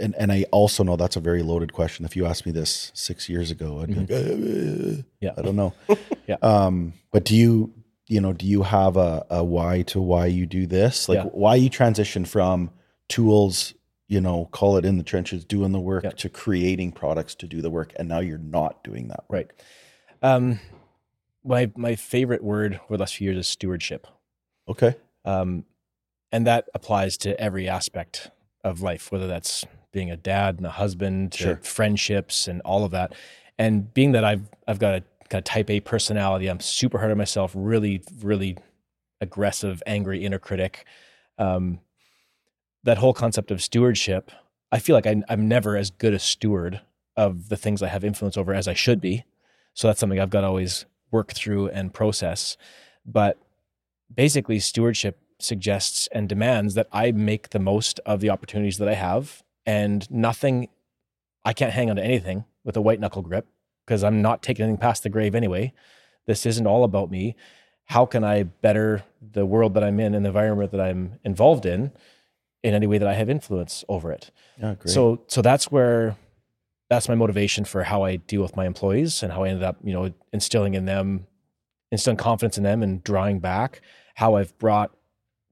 and 0.00 0.16
and 0.16 0.32
I 0.32 0.46
also 0.50 0.82
know 0.82 0.96
that's 0.96 1.14
a 1.14 1.20
very 1.20 1.44
loaded 1.44 1.72
question. 1.72 2.04
If 2.04 2.16
you 2.16 2.26
asked 2.26 2.44
me 2.44 2.50
this 2.50 2.90
six 2.92 3.28
years 3.28 3.52
ago, 3.52 3.82
I'd 3.82 3.88
be 3.88 3.94
mm-hmm. 3.94 4.90
like, 4.90 4.98
uh, 4.98 5.02
yeah, 5.20 5.30
I 5.38 5.42
don't 5.42 5.56
know. 5.56 5.72
yeah. 6.26 6.36
Um, 6.42 6.94
but 7.12 7.24
do 7.24 7.36
you, 7.36 7.72
you 8.08 8.20
know, 8.20 8.32
do 8.32 8.46
you 8.46 8.64
have 8.64 8.96
a, 8.96 9.26
a 9.30 9.44
why 9.44 9.82
to 9.82 10.00
why 10.00 10.26
you 10.26 10.46
do 10.46 10.66
this? 10.66 11.08
Like 11.08 11.18
yeah. 11.18 11.24
why 11.26 11.54
you 11.54 11.68
transition 11.68 12.24
from 12.24 12.70
tools, 13.08 13.74
you 14.10 14.20
know, 14.20 14.46
call 14.50 14.76
it 14.76 14.84
in 14.84 14.98
the 14.98 15.04
trenches, 15.04 15.44
doing 15.44 15.70
the 15.70 15.78
work 15.78 16.16
to 16.16 16.28
creating 16.28 16.90
products 16.90 17.36
to 17.36 17.46
do 17.46 17.62
the 17.62 17.70
work, 17.70 17.92
and 17.94 18.08
now 18.08 18.18
you're 18.18 18.38
not 18.38 18.82
doing 18.82 19.06
that. 19.06 19.24
Work. 19.28 19.30
Right. 19.30 19.50
Um, 20.20 20.58
my 21.44 21.70
my 21.76 21.94
favorite 21.94 22.42
word 22.42 22.80
over 22.84 22.96
the 22.96 23.02
last 23.02 23.14
few 23.14 23.26
years 23.30 23.38
is 23.38 23.46
stewardship. 23.46 24.08
Okay. 24.68 24.96
Um, 25.24 25.64
and 26.32 26.44
that 26.44 26.68
applies 26.74 27.16
to 27.18 27.40
every 27.40 27.68
aspect 27.68 28.32
of 28.64 28.82
life, 28.82 29.12
whether 29.12 29.28
that's 29.28 29.64
being 29.92 30.10
a 30.10 30.16
dad 30.16 30.56
and 30.56 30.66
a 30.66 30.70
husband, 30.70 31.34
sure. 31.34 31.56
friendships 31.62 32.48
and 32.48 32.60
all 32.62 32.84
of 32.84 32.90
that. 32.90 33.14
And 33.58 33.94
being 33.94 34.10
that 34.12 34.24
I've 34.24 34.50
I've 34.66 34.80
got 34.80 34.94
a 34.96 35.04
kind 35.28 35.38
of 35.38 35.44
type 35.44 35.70
A 35.70 35.78
personality, 35.78 36.48
I'm 36.48 36.58
super 36.58 36.98
hard 36.98 37.12
on 37.12 37.18
myself, 37.18 37.52
really, 37.54 38.02
really 38.20 38.58
aggressive, 39.20 39.84
angry 39.86 40.24
inner 40.24 40.40
critic. 40.40 40.84
Um, 41.38 41.78
that 42.84 42.98
whole 42.98 43.12
concept 43.12 43.50
of 43.50 43.62
stewardship, 43.62 44.30
I 44.72 44.78
feel 44.78 44.94
like 44.94 45.06
I, 45.06 45.22
I'm 45.28 45.48
never 45.48 45.76
as 45.76 45.90
good 45.90 46.14
a 46.14 46.18
steward 46.18 46.80
of 47.16 47.48
the 47.48 47.56
things 47.56 47.82
I 47.82 47.88
have 47.88 48.04
influence 48.04 48.36
over 48.36 48.54
as 48.54 48.68
I 48.68 48.74
should 48.74 49.00
be. 49.00 49.24
So 49.74 49.88
that's 49.88 50.00
something 50.00 50.18
I've 50.18 50.30
got 50.30 50.42
to 50.42 50.46
always 50.46 50.86
work 51.10 51.32
through 51.32 51.68
and 51.68 51.92
process. 51.92 52.56
But 53.04 53.38
basically, 54.14 54.58
stewardship 54.58 55.18
suggests 55.38 56.08
and 56.12 56.28
demands 56.28 56.74
that 56.74 56.88
I 56.92 57.12
make 57.12 57.50
the 57.50 57.58
most 57.58 58.00
of 58.06 58.20
the 58.20 58.30
opportunities 58.30 58.78
that 58.78 58.88
I 58.88 58.94
have 58.94 59.42
and 59.66 60.10
nothing, 60.10 60.68
I 61.44 61.52
can't 61.52 61.72
hang 61.72 61.90
on 61.90 61.96
to 61.96 62.04
anything 62.04 62.44
with 62.64 62.76
a 62.76 62.80
white 62.80 63.00
knuckle 63.00 63.22
grip 63.22 63.46
because 63.86 64.04
I'm 64.04 64.22
not 64.22 64.42
taking 64.42 64.64
anything 64.64 64.80
past 64.80 65.02
the 65.02 65.08
grave 65.08 65.34
anyway. 65.34 65.72
This 66.26 66.46
isn't 66.46 66.66
all 66.66 66.84
about 66.84 67.10
me. 67.10 67.36
How 67.86 68.06
can 68.06 68.22
I 68.22 68.44
better 68.44 69.02
the 69.20 69.46
world 69.46 69.74
that 69.74 69.82
I'm 69.82 69.98
in 69.98 70.14
and 70.14 70.24
the 70.24 70.28
environment 70.28 70.70
that 70.72 70.80
I'm 70.80 71.18
involved 71.24 71.66
in 71.66 71.92
in 72.62 72.74
any 72.74 72.86
way 72.86 72.98
that 72.98 73.08
I 73.08 73.14
have 73.14 73.30
influence 73.30 73.84
over 73.88 74.12
it? 74.12 74.30
Yeah, 74.58 74.74
great. 74.74 74.92
So, 74.92 75.22
so 75.26 75.42
that's 75.42 75.70
where 75.70 76.16
that's 76.88 77.08
my 77.08 77.14
motivation 77.14 77.64
for 77.64 77.84
how 77.84 78.02
I 78.02 78.16
deal 78.16 78.42
with 78.42 78.56
my 78.56 78.66
employees 78.66 79.22
and 79.22 79.32
how 79.32 79.44
I 79.44 79.48
ended 79.48 79.62
up, 79.62 79.76
you 79.82 79.92
know, 79.92 80.12
instilling 80.32 80.74
in 80.74 80.86
them, 80.86 81.26
instilling 81.92 82.16
confidence 82.16 82.58
in 82.58 82.64
them 82.64 82.82
and 82.82 83.02
drawing 83.02 83.38
back. 83.38 83.80
How 84.16 84.34
I've 84.34 84.56
brought 84.58 84.90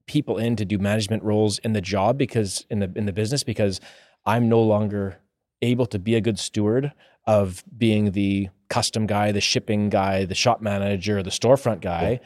people 0.05 0.37
in 0.37 0.55
to 0.57 0.65
do 0.65 0.77
management 0.77 1.23
roles 1.23 1.59
in 1.59 1.73
the 1.73 1.81
job 1.81 2.17
because 2.17 2.65
in 2.69 2.79
the 2.79 2.91
in 2.95 3.05
the 3.05 3.13
business 3.13 3.43
because 3.43 3.79
I'm 4.25 4.49
no 4.49 4.61
longer 4.61 5.17
able 5.61 5.85
to 5.87 5.99
be 5.99 6.15
a 6.15 6.21
good 6.21 6.39
steward 6.39 6.91
of 7.25 7.63
being 7.77 8.11
the 8.11 8.49
custom 8.69 9.07
guy, 9.07 9.31
the 9.31 9.41
shipping 9.41 9.89
guy, 9.89 10.25
the 10.25 10.35
shop 10.35 10.61
manager, 10.61 11.23
the 11.23 11.29
storefront 11.29 11.81
guy. 11.81 12.19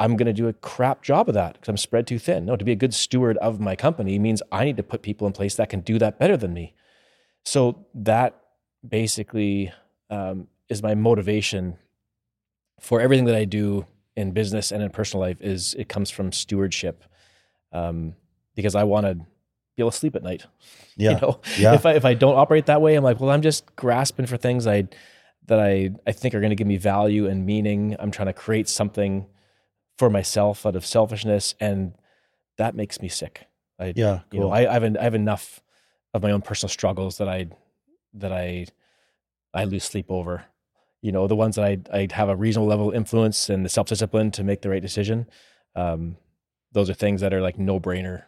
I'm 0.00 0.16
going 0.16 0.26
to 0.26 0.32
do 0.32 0.46
a 0.48 0.52
crap 0.52 1.02
job 1.02 1.28
of 1.28 1.34
that 1.34 1.54
because 1.54 1.68
I'm 1.68 1.76
spread 1.76 2.06
too 2.06 2.18
thin. 2.18 2.44
No, 2.46 2.56
to 2.56 2.64
be 2.64 2.72
a 2.72 2.76
good 2.76 2.94
steward 2.94 3.36
of 3.38 3.58
my 3.58 3.74
company 3.74 4.18
means 4.18 4.42
I 4.52 4.64
need 4.64 4.76
to 4.76 4.82
put 4.82 5.02
people 5.02 5.26
in 5.26 5.32
place 5.32 5.56
that 5.56 5.68
can 5.68 5.80
do 5.80 5.98
that 5.98 6.18
better 6.18 6.36
than 6.36 6.52
me. 6.54 6.74
So 7.44 7.84
that 7.94 8.40
basically 8.86 9.72
um, 10.10 10.46
is 10.68 10.82
my 10.82 10.94
motivation 10.94 11.76
for 12.80 13.00
everything 13.00 13.24
that 13.26 13.34
I 13.34 13.44
do 13.44 13.86
in 14.16 14.32
business 14.32 14.70
and 14.72 14.82
in 14.82 14.90
personal 14.90 15.20
life. 15.20 15.40
Is 15.40 15.74
it 15.74 15.88
comes 15.88 16.10
from 16.10 16.30
stewardship 16.32 17.04
um, 17.72 18.14
because 18.54 18.74
I 18.74 18.84
want 18.84 19.06
to 19.06 19.14
be 19.14 19.82
able 19.82 19.90
to 19.90 19.96
sleep 19.96 20.16
at 20.16 20.22
night. 20.22 20.46
Yeah. 21.00 21.10
You 21.12 21.16
know, 21.20 21.40
Yeah. 21.56 21.74
if 21.74 21.86
I 21.86 21.92
if 21.92 22.04
I 22.04 22.14
don't 22.14 22.34
operate 22.36 22.66
that 22.66 22.80
way, 22.82 22.96
I'm 22.96 23.04
like, 23.04 23.20
well, 23.20 23.30
I'm 23.30 23.40
just 23.42 23.76
grasping 23.76 24.26
for 24.26 24.36
things 24.36 24.66
I 24.66 24.88
that 25.46 25.60
I 25.60 25.90
I 26.08 26.10
think 26.10 26.34
are 26.34 26.40
going 26.40 26.50
to 26.50 26.56
give 26.56 26.66
me 26.66 26.76
value 26.76 27.28
and 27.28 27.46
meaning. 27.46 27.94
I'm 28.00 28.10
trying 28.10 28.26
to 28.26 28.32
create 28.32 28.68
something 28.68 29.26
for 29.98 30.08
myself 30.08 30.64
out 30.64 30.76
of 30.76 30.86
selfishness, 30.86 31.54
and 31.60 31.92
that 32.56 32.74
makes 32.74 33.02
me 33.02 33.08
sick. 33.08 33.46
I 33.78 33.92
Yeah. 33.96 34.20
you 34.32 34.40
know. 34.40 34.50
I, 34.50 34.70
I 34.70 34.72
have 34.72 34.82
an, 34.84 34.96
I 34.96 35.02
have 35.02 35.14
enough 35.14 35.60
of 36.14 36.22
my 36.22 36.30
own 36.30 36.40
personal 36.40 36.70
struggles 36.70 37.18
that 37.18 37.28
I 37.28 37.48
that 38.14 38.32
I 38.32 38.66
I 39.52 39.64
lose 39.64 39.84
sleep 39.84 40.06
over. 40.08 40.44
You 41.02 41.12
know, 41.12 41.26
the 41.26 41.36
ones 41.36 41.56
that 41.56 41.64
I 41.64 41.78
I 41.92 42.08
have 42.12 42.28
a 42.28 42.36
reasonable 42.36 42.68
level 42.68 42.88
of 42.88 42.94
influence 42.94 43.50
and 43.50 43.64
the 43.64 43.68
self 43.68 43.88
discipline 43.88 44.30
to 44.32 44.44
make 44.44 44.62
the 44.62 44.70
right 44.70 44.82
decision. 44.82 45.26
Um, 45.74 46.16
those 46.72 46.88
are 46.88 46.94
things 46.94 47.20
that 47.20 47.34
are 47.34 47.40
like 47.40 47.58
no 47.58 47.80
brainer 47.80 48.24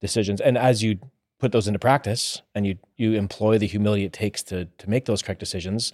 decisions. 0.00 0.40
And 0.40 0.56
as 0.58 0.82
you 0.82 0.98
put 1.38 1.52
those 1.52 1.66
into 1.66 1.78
practice 1.78 2.42
and 2.54 2.66
you 2.66 2.78
you 2.96 3.12
employ 3.14 3.58
the 3.58 3.66
humility 3.66 4.04
it 4.04 4.12
takes 4.12 4.42
to 4.44 4.66
to 4.66 4.90
make 4.90 5.04
those 5.04 5.22
correct 5.22 5.40
decisions, 5.40 5.92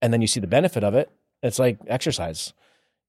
and 0.00 0.12
then 0.12 0.20
you 0.20 0.26
see 0.26 0.40
the 0.40 0.46
benefit 0.46 0.82
of 0.84 0.94
it, 0.94 1.10
it's 1.42 1.58
like 1.58 1.78
exercise. 1.86 2.52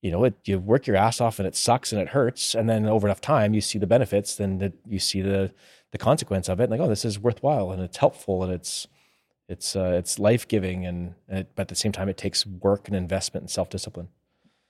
You 0.02 0.12
know, 0.12 0.24
it, 0.24 0.34
you 0.46 0.60
work 0.60 0.88
your 0.88 0.96
ass 0.96 1.22
off 1.22 1.38
and 1.38 1.48
it 1.48 1.56
sucks 1.56 1.92
and 1.92 2.02
it 2.02 2.10
hurts, 2.10 2.56
and 2.56 2.70
then 2.70 2.86
over 2.86 3.08
enough 3.08 3.22
time, 3.22 3.54
you 3.54 3.62
see 3.62 3.78
the 3.80 3.88
benefits, 3.88 4.36
then 4.36 4.58
the, 4.58 4.74
you 4.88 5.00
see 5.00 5.22
the 5.22 5.52
the 5.92 5.98
consequence 5.98 6.48
of 6.48 6.60
it, 6.60 6.64
and 6.64 6.72
like, 6.72 6.80
oh, 6.80 6.88
this 6.88 7.04
is 7.04 7.20
worthwhile 7.20 7.72
and 7.72 7.84
it's 7.84 7.98
helpful 7.98 8.44
and 8.44 8.52
it's 8.54 8.88
it's 9.52 9.76
uh, 9.76 9.96
it's 9.98 10.18
life 10.18 10.48
giving, 10.48 10.86
and, 10.86 11.14
and 11.28 11.40
it, 11.40 11.52
but 11.56 11.64
at 11.64 11.68
the 11.68 11.76
same 11.76 11.92
time, 11.92 12.08
it 12.08 12.18
takes 12.18 12.46
work 12.46 12.88
and 12.88 12.96
investment 12.96 13.44
and 13.44 13.52
self 13.52 13.70
discipline. 13.70 14.08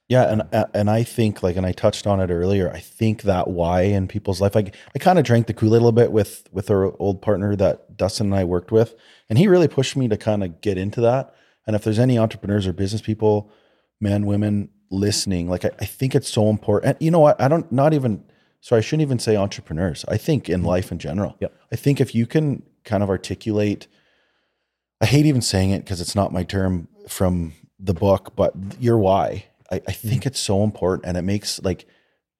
Yeah, 0.09 0.23
and 0.23 0.41
uh, 0.51 0.65
and 0.73 0.89
I 0.89 1.03
think 1.03 1.43
like, 1.43 1.55
and 1.55 1.67
I 1.67 1.71
touched 1.71 2.07
on 2.07 2.19
it 2.19 2.31
earlier. 2.31 2.71
I 2.71 2.79
think 2.79 3.21
that 3.21 3.47
why 3.47 3.83
in 3.83 4.07
people's 4.07 4.41
life, 4.41 4.55
like 4.55 4.75
I 4.95 4.99
kind 4.99 5.19
of 5.19 5.23
drank 5.23 5.45
the 5.45 5.53
Kool 5.53 5.69
Aid 5.69 5.81
a 5.81 5.85
little 5.85 5.91
bit 5.91 6.11
with 6.11 6.49
with 6.51 6.71
our 6.71 6.97
old 6.99 7.21
partner 7.21 7.55
that 7.57 7.95
Dustin 7.95 8.27
and 8.27 8.35
I 8.35 8.43
worked 8.43 8.71
with, 8.71 8.95
and 9.29 9.37
he 9.37 9.47
really 9.47 9.67
pushed 9.67 9.95
me 9.95 10.07
to 10.07 10.17
kind 10.17 10.43
of 10.43 10.61
get 10.61 10.79
into 10.79 10.99
that. 11.01 11.35
And 11.67 11.75
if 11.75 11.83
there's 11.83 11.99
any 11.99 12.17
entrepreneurs 12.17 12.65
or 12.65 12.73
business 12.73 13.03
people, 13.03 13.51
men, 13.99 14.25
women 14.25 14.69
listening, 14.91 15.49
like 15.49 15.65
I, 15.65 15.71
I 15.79 15.85
think 15.85 16.13
it's 16.13 16.29
so 16.29 16.49
important. 16.49 16.95
And 16.95 17.03
you 17.03 17.09
know 17.09 17.19
what? 17.19 17.41
I 17.41 17.47
don't 17.47 17.71
not 17.71 17.93
even 17.93 18.23
so 18.59 18.75
I 18.75 18.81
shouldn't 18.81 19.01
even 19.01 19.17
say 19.17 19.35
entrepreneurs. 19.35 20.05
I 20.07 20.17
think 20.17 20.47
in 20.49 20.59
mm-hmm. 20.59 20.67
life 20.67 20.91
in 20.91 20.99
general. 20.99 21.35
Yep. 21.39 21.53
I 21.71 21.75
think 21.75 21.99
if 21.99 22.13
you 22.13 22.27
can 22.27 22.61
kind 22.83 23.01
of 23.01 23.09
articulate 23.09 23.87
I 25.01 25.07
hate 25.07 25.25
even 25.25 25.41
saying 25.41 25.71
it 25.71 25.79
because 25.79 25.99
it's 25.99 26.15
not 26.15 26.31
my 26.31 26.43
term 26.43 26.87
from 27.09 27.53
the 27.79 27.93
book, 27.93 28.33
but 28.35 28.53
your 28.79 28.99
why. 28.99 29.45
I, 29.71 29.75
I 29.75 29.79
mm-hmm. 29.79 30.07
think 30.07 30.25
it's 30.27 30.39
so 30.39 30.63
important 30.63 31.05
and 31.05 31.17
it 31.17 31.23
makes 31.23 31.61
like 31.63 31.87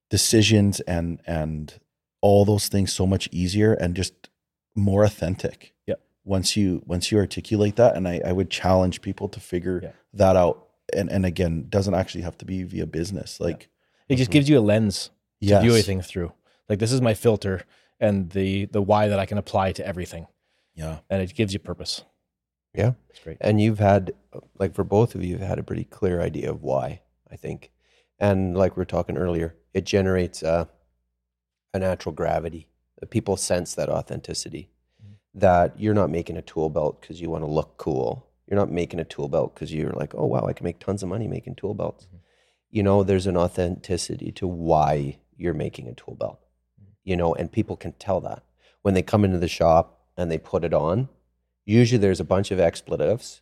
decisions 0.10 0.80
and 0.82 1.20
and 1.26 1.74
all 2.22 2.46
those 2.46 2.68
things 2.68 2.94
so 2.94 3.08
much 3.08 3.28
easier 3.32 3.74
and 3.74 3.96
just 3.96 4.30
more 4.76 5.04
authentic. 5.04 5.74
Yeah. 5.88 5.96
Once 6.24 6.56
you 6.56 6.84
once 6.86 7.12
you 7.12 7.18
articulate 7.18 7.78
that. 7.78 7.96
And 7.96 8.08
I, 8.08 8.22
I 8.24 8.32
would 8.32 8.52
challenge 8.52 9.02
people 9.02 9.28
to 9.30 9.40
figure 9.40 9.80
Yeah. 9.84 9.92
that 10.14 10.36
out. 10.36 10.68
And 10.94 11.12
and 11.12 11.26
again, 11.26 11.68
doesn't 11.70 11.94
actually 11.94 12.24
have 12.24 12.38
to 12.40 12.46
be 12.46 12.64
via 12.64 12.86
business. 12.86 13.40
Like 13.40 13.70
It 14.10 14.16
just 14.16 14.32
gives 14.32 14.50
you 14.50 14.60
a 14.60 14.62
lens 14.62 15.12
to 15.42 15.48
yes. 15.48 15.62
view 15.62 15.72
everything 15.72 16.02
through. 16.02 16.34
Like 16.70 16.80
this 16.80 16.92
is 16.92 17.02
my 17.02 17.14
filter 17.14 17.64
and 18.00 18.30
the 18.32 18.66
the 18.66 18.82
why 18.82 19.08
that 19.08 19.20
I 19.20 19.26
can 19.26 19.38
apply 19.38 19.72
to 19.74 19.86
everything, 19.86 20.28
Yeah. 20.76 21.00
and 21.10 21.22
it 21.22 21.34
gives 21.36 21.54
you 21.54 21.60
purpose. 21.60 22.04
Yeah. 22.74 22.94
It's 23.10 23.20
great. 23.20 23.38
And 23.42 23.60
you've 23.60 23.80
had, 23.80 24.14
like, 24.58 24.74
for 24.74 24.84
both 24.84 25.14
of 25.14 25.24
you, 25.24 25.32
you've 25.32 25.42
had 25.42 25.60
a 25.60 25.64
pretty 25.64 25.84
clear 25.84 26.22
idea 26.22 26.50
of 26.50 26.64
why, 26.64 27.02
I 27.30 27.36
think. 27.36 27.72
And 28.20 28.56
like 28.56 28.78
we 28.78 28.82
were 28.82 28.86
talking 28.86 29.18
earlier, 29.18 29.56
it 29.74 29.86
generates 29.86 30.42
a, 30.44 30.70
a 31.74 31.80
natural 31.80 32.14
gravity. 32.14 32.68
People 33.10 33.36
sense 33.36 33.74
that 33.76 33.90
authenticity, 33.90 34.70
mm-hmm. 35.04 35.14
that 35.40 35.80
you're 35.80 35.96
not 35.96 36.12
making 36.12 36.38
a 36.38 36.42
tool 36.42 36.70
belt 36.70 37.02
because 37.02 37.20
you 37.20 37.30
want 37.30 37.44
to 37.44 37.50
look 37.50 37.78
cool. 37.78 38.28
You're 38.52 38.60
not 38.60 38.70
making 38.70 39.00
a 39.00 39.06
tool 39.06 39.30
belt 39.30 39.56
because 39.56 39.74
you're 39.74 39.94
like, 39.94 40.14
oh, 40.14 40.26
wow, 40.26 40.46
I 40.46 40.52
can 40.52 40.66
make 40.66 40.80
tons 40.80 41.02
of 41.02 41.08
money 41.08 41.26
making 41.26 41.56
tool 41.56 41.74
belts. 41.74 42.06
Mm-hmm. 42.06 42.18
You 42.72 42.84
know, 42.84 43.02
there's 43.02 43.26
an 43.26 43.38
authenticity 43.38 44.30
to 44.34 44.46
why 44.46 45.20
you're 45.38 45.54
making 45.54 45.88
a 45.88 45.94
tool 45.94 46.16
belt, 46.16 46.42
mm-hmm. 46.78 46.92
you 47.06 47.16
know, 47.16 47.34
and 47.34 47.50
people 47.50 47.78
can 47.78 47.94
tell 47.94 48.20
that 48.20 48.44
when 48.82 48.94
they 48.94 49.02
come 49.02 49.24
into 49.24 49.38
the 49.38 49.48
shop 49.48 50.02
and 50.18 50.30
they 50.30 50.38
put 50.38 50.66
it 50.66 50.74
on. 50.74 51.08
Usually 51.64 51.98
there's 51.98 52.20
a 52.20 52.26
bunch 52.26 52.52
of 52.52 52.60
expletives 52.60 53.42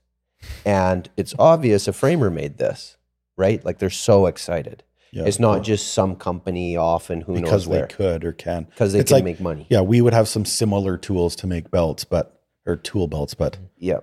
and 0.64 1.10
it's 1.18 1.34
obvious 1.40 1.88
a 1.88 1.94
framer 1.94 2.30
made 2.30 2.60
this, 2.60 2.98
right? 3.36 3.65
Like 3.65 3.80
they're 3.80 3.90
so 3.90 4.27
excited. 4.27 4.84
Yeah. 5.11 5.23
It's 5.26 5.40
not 5.40 5.64
just 5.64 5.91
some 5.91 6.18
company 6.18 6.77
off 6.77 7.10
and 7.10 7.23
who 7.23 7.34
because 7.34 7.68
knows 7.68 7.81
they 7.81 7.88
could 7.88 8.23
or 8.23 8.31
can. 8.31 8.65
because 8.65 8.94
they 8.94 8.99
It's 8.99 9.10
can 9.10 9.18
like- 9.18 9.23
make 9.23 9.40
money. 9.40 9.65
Yeah, 9.72 9.81
we 9.81 10.02
would 10.02 10.14
have 10.14 10.27
some 10.27 10.45
similar 10.45 10.98
tools 10.98 11.36
to 11.38 11.48
make 11.48 11.72
belts, 11.72 12.03
but 12.03 12.44
or 12.68 12.76
tool 12.76 13.07
belts, 13.07 13.34
but 13.34 13.57
Yeah. 13.76 14.02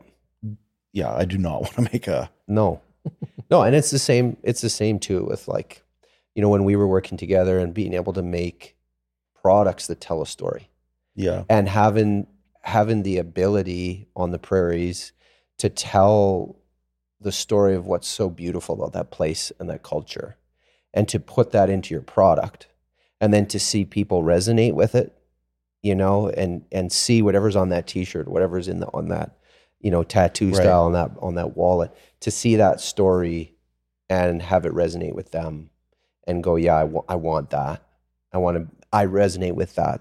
Yeah, 0.97 1.15
I 1.15 1.27
do 1.27 1.37
not 1.37 1.61
want 1.63 1.75
to 1.75 1.83
make 1.93 2.09
a 2.09 2.31
No. 2.49 2.81
no, 3.51 3.63
and 3.63 3.77
it's 3.77 3.91
the 3.91 3.99
same 3.99 4.37
it's 4.43 4.63
the 4.63 4.71
same 4.71 4.99
too 4.99 5.25
with 5.25 5.47
like 5.47 5.85
you 6.35 6.43
know 6.43 6.49
when 6.49 6.65
we 6.65 6.75
were 6.75 6.89
working 6.89 7.19
together 7.19 7.59
and 7.59 7.75
being 7.75 7.93
able 7.93 8.15
to 8.15 8.23
make 8.23 8.77
products 9.41 9.87
that 9.87 10.01
tell 10.01 10.23
a 10.23 10.27
story 10.27 10.71
yeah. 11.15 11.45
and 11.49 11.69
having 11.69 12.27
having 12.63 13.03
the 13.05 13.19
ability 13.19 14.09
on 14.17 14.33
the 14.33 14.39
prairies 14.39 15.13
to 15.59 15.69
tell 15.69 16.57
the 17.21 17.31
story 17.31 17.75
of 17.77 17.87
what's 17.87 18.09
so 18.09 18.29
beautiful 18.29 18.75
about 18.75 18.93
that 18.93 19.11
place 19.11 19.53
and 19.61 19.71
that 19.71 19.83
culture 19.85 20.37
and 20.93 21.09
to 21.09 21.21
put 21.21 21.53
that 21.53 21.71
into 21.71 21.95
your 21.95 22.03
product 22.03 22.67
and 23.21 23.33
then 23.33 23.47
to 23.47 23.61
see 23.61 23.85
people 23.85 24.23
resonate 24.25 24.75
with 24.75 24.95
it 24.95 25.17
you 25.83 25.95
know 25.95 26.29
and 26.31 26.65
and 26.73 26.91
see 26.91 27.23
whatever's 27.23 27.55
on 27.55 27.69
that 27.69 27.87
t-shirt 27.87 28.27
whatever's 28.27 28.67
in 28.67 28.81
the 28.81 28.89
on 28.89 29.09
that 29.09 29.37
you 29.87 29.91
know 29.95 30.03
tattoo 30.03 30.49
Right. 30.51 30.57
style 30.63 30.85
on 30.89 30.93
that 30.99 31.11
on 31.27 31.35
that 31.41 31.51
wallet 31.57 31.91
to 32.25 32.31
see 32.41 32.55
that 32.57 32.81
story 32.81 33.39
and 34.09 34.43
have 34.43 34.67
it 34.69 34.73
resonate 34.73 35.15
with 35.15 35.29
them 35.37 35.71
and 36.27 36.43
go 36.43 36.57
yeah 36.57 36.77
I 36.83 36.85
wa- 36.85 37.05
I 37.15 37.17
want 37.29 37.47
that 37.51 37.79
i 38.33 38.39
want 38.45 38.55
to 38.59 38.63
i 38.93 39.03
resonate 39.07 39.57
with 39.63 39.73
that 39.81 39.99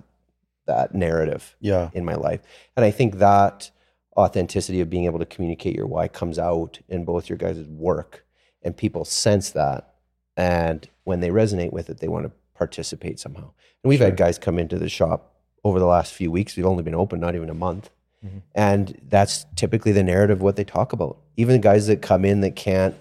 that 0.72 0.96
narrative 0.96 1.44
Yeah. 1.72 1.86
in 1.94 2.04
my 2.12 2.16
life. 2.16 2.42
And 2.76 2.84
I 2.84 2.90
think 2.90 3.10
that 3.20 3.70
authenticity 4.18 4.82
of 4.82 4.90
being 4.90 5.06
able 5.06 5.20
to 5.20 5.26
communicate 5.36 5.76
your 5.76 5.86
why 5.86 6.08
comes 6.08 6.40
out 6.40 6.80
in 6.90 7.06
both 7.06 7.30
your 7.30 7.38
guys' 7.38 7.68
work 7.68 8.26
and 8.64 8.76
people 8.76 9.06
sense 9.06 9.52
that. 9.52 9.94
And 10.36 10.80
when 11.04 11.20
they 11.20 11.30
resonate 11.30 11.72
with 11.72 11.88
it, 11.92 12.00
they 12.00 12.08
want 12.08 12.26
to 12.26 12.32
participate 12.56 13.20
somehow. 13.20 13.52
And 13.84 13.90
we've 13.90 14.00
had 14.00 14.18
guys 14.18 14.40
come 14.40 14.58
into 14.58 14.80
the 14.80 14.90
shop 14.90 15.36
over 15.64 15.78
the 15.80 15.86
last 15.86 16.14
few 16.14 16.32
weeks. 16.32 16.56
We've 16.58 16.66
only 16.66 16.82
been 16.84 16.96
open 16.96 17.20
not 17.20 17.36
even 17.36 17.52
a 17.52 17.54
month. 17.68 17.92
Mhm. 18.26 18.42
And 18.54 19.02
that's 19.10 19.46
typically 19.56 19.92
the 19.92 20.04
narrative 20.04 20.42
what 20.42 20.56
they 20.56 20.64
talk 20.64 20.94
about. 20.94 21.18
Even 21.38 21.54
the 21.54 21.60
guys 21.60 21.88
that 21.88 22.02
come 22.02 22.26
in 22.26 22.42
that 22.42 22.56
can't 22.56 22.96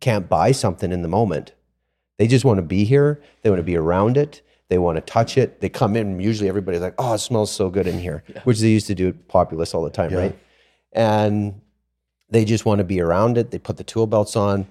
can't 0.00 0.28
buy 0.28 0.52
something 0.52 0.92
in 0.92 1.00
the 1.02 1.08
moment. 1.08 1.52
They 2.18 2.26
just 2.26 2.44
want 2.44 2.58
to 2.58 2.62
be 2.62 2.84
here. 2.84 3.20
They 3.42 3.48
want 3.50 3.60
to 3.60 3.64
be 3.64 3.76
around 3.76 4.16
it. 4.18 4.42
They 4.68 4.76
want 4.78 4.96
to 4.96 5.00
touch 5.00 5.38
it. 5.38 5.60
They 5.60 5.68
come 5.68 5.96
in. 5.96 6.20
Usually, 6.20 6.48
everybody's 6.48 6.80
like, 6.82 6.94
"Oh, 6.98 7.14
it 7.14 7.18
smells 7.18 7.50
so 7.50 7.70
good 7.70 7.86
in 7.86 7.98
here," 7.98 8.22
which 8.44 8.60
they 8.60 8.68
used 8.68 8.86
to 8.88 8.94
do 8.94 9.08
at 9.08 9.28
Populess 9.28 9.74
all 9.74 9.82
the 9.82 9.90
time, 9.90 10.10
Yeah. 10.12 10.18
right? 10.18 10.38
And 10.92 11.60
they 12.30 12.44
just 12.44 12.64
want 12.66 12.78
to 12.78 12.84
be 12.84 13.00
around 13.00 13.38
it. 13.38 13.50
They 13.50 13.58
put 13.58 13.76
the 13.78 13.84
tool 13.84 14.06
belts 14.06 14.36
on, 14.36 14.66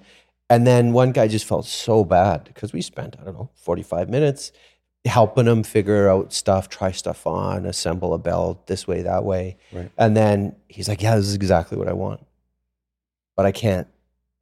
and 0.50 0.66
then 0.66 0.92
one 0.92 1.12
guy 1.12 1.26
just 1.28 1.44
felt 1.46 1.66
so 1.66 2.04
bad 2.04 2.44
because 2.44 2.72
we 2.72 2.80
spent 2.82 3.16
I 3.20 3.24
don't 3.24 3.34
know 3.34 3.50
forty 3.54 3.82
five 3.82 4.08
minutes 4.08 4.52
helping 5.04 5.46
him 5.46 5.62
figure 5.62 6.08
out 6.08 6.32
stuff, 6.32 6.68
try 6.68 6.90
stuff 6.90 7.26
on, 7.26 7.66
assemble 7.66 8.14
a 8.14 8.18
belt 8.18 8.66
this 8.66 8.86
way, 8.86 9.02
that 9.02 9.24
way, 9.24 9.56
Right. 9.72 9.90
and 9.98 10.16
then 10.16 10.56
he's 10.68 10.88
like, 10.88 11.02
"Yeah, 11.02 11.16
this 11.16 11.26
is 11.26 11.34
exactly 11.34 11.76
what 11.76 11.88
I 11.88 11.92
want, 11.92 12.24
but 13.36 13.44
I 13.46 13.52
can't. 13.52 13.86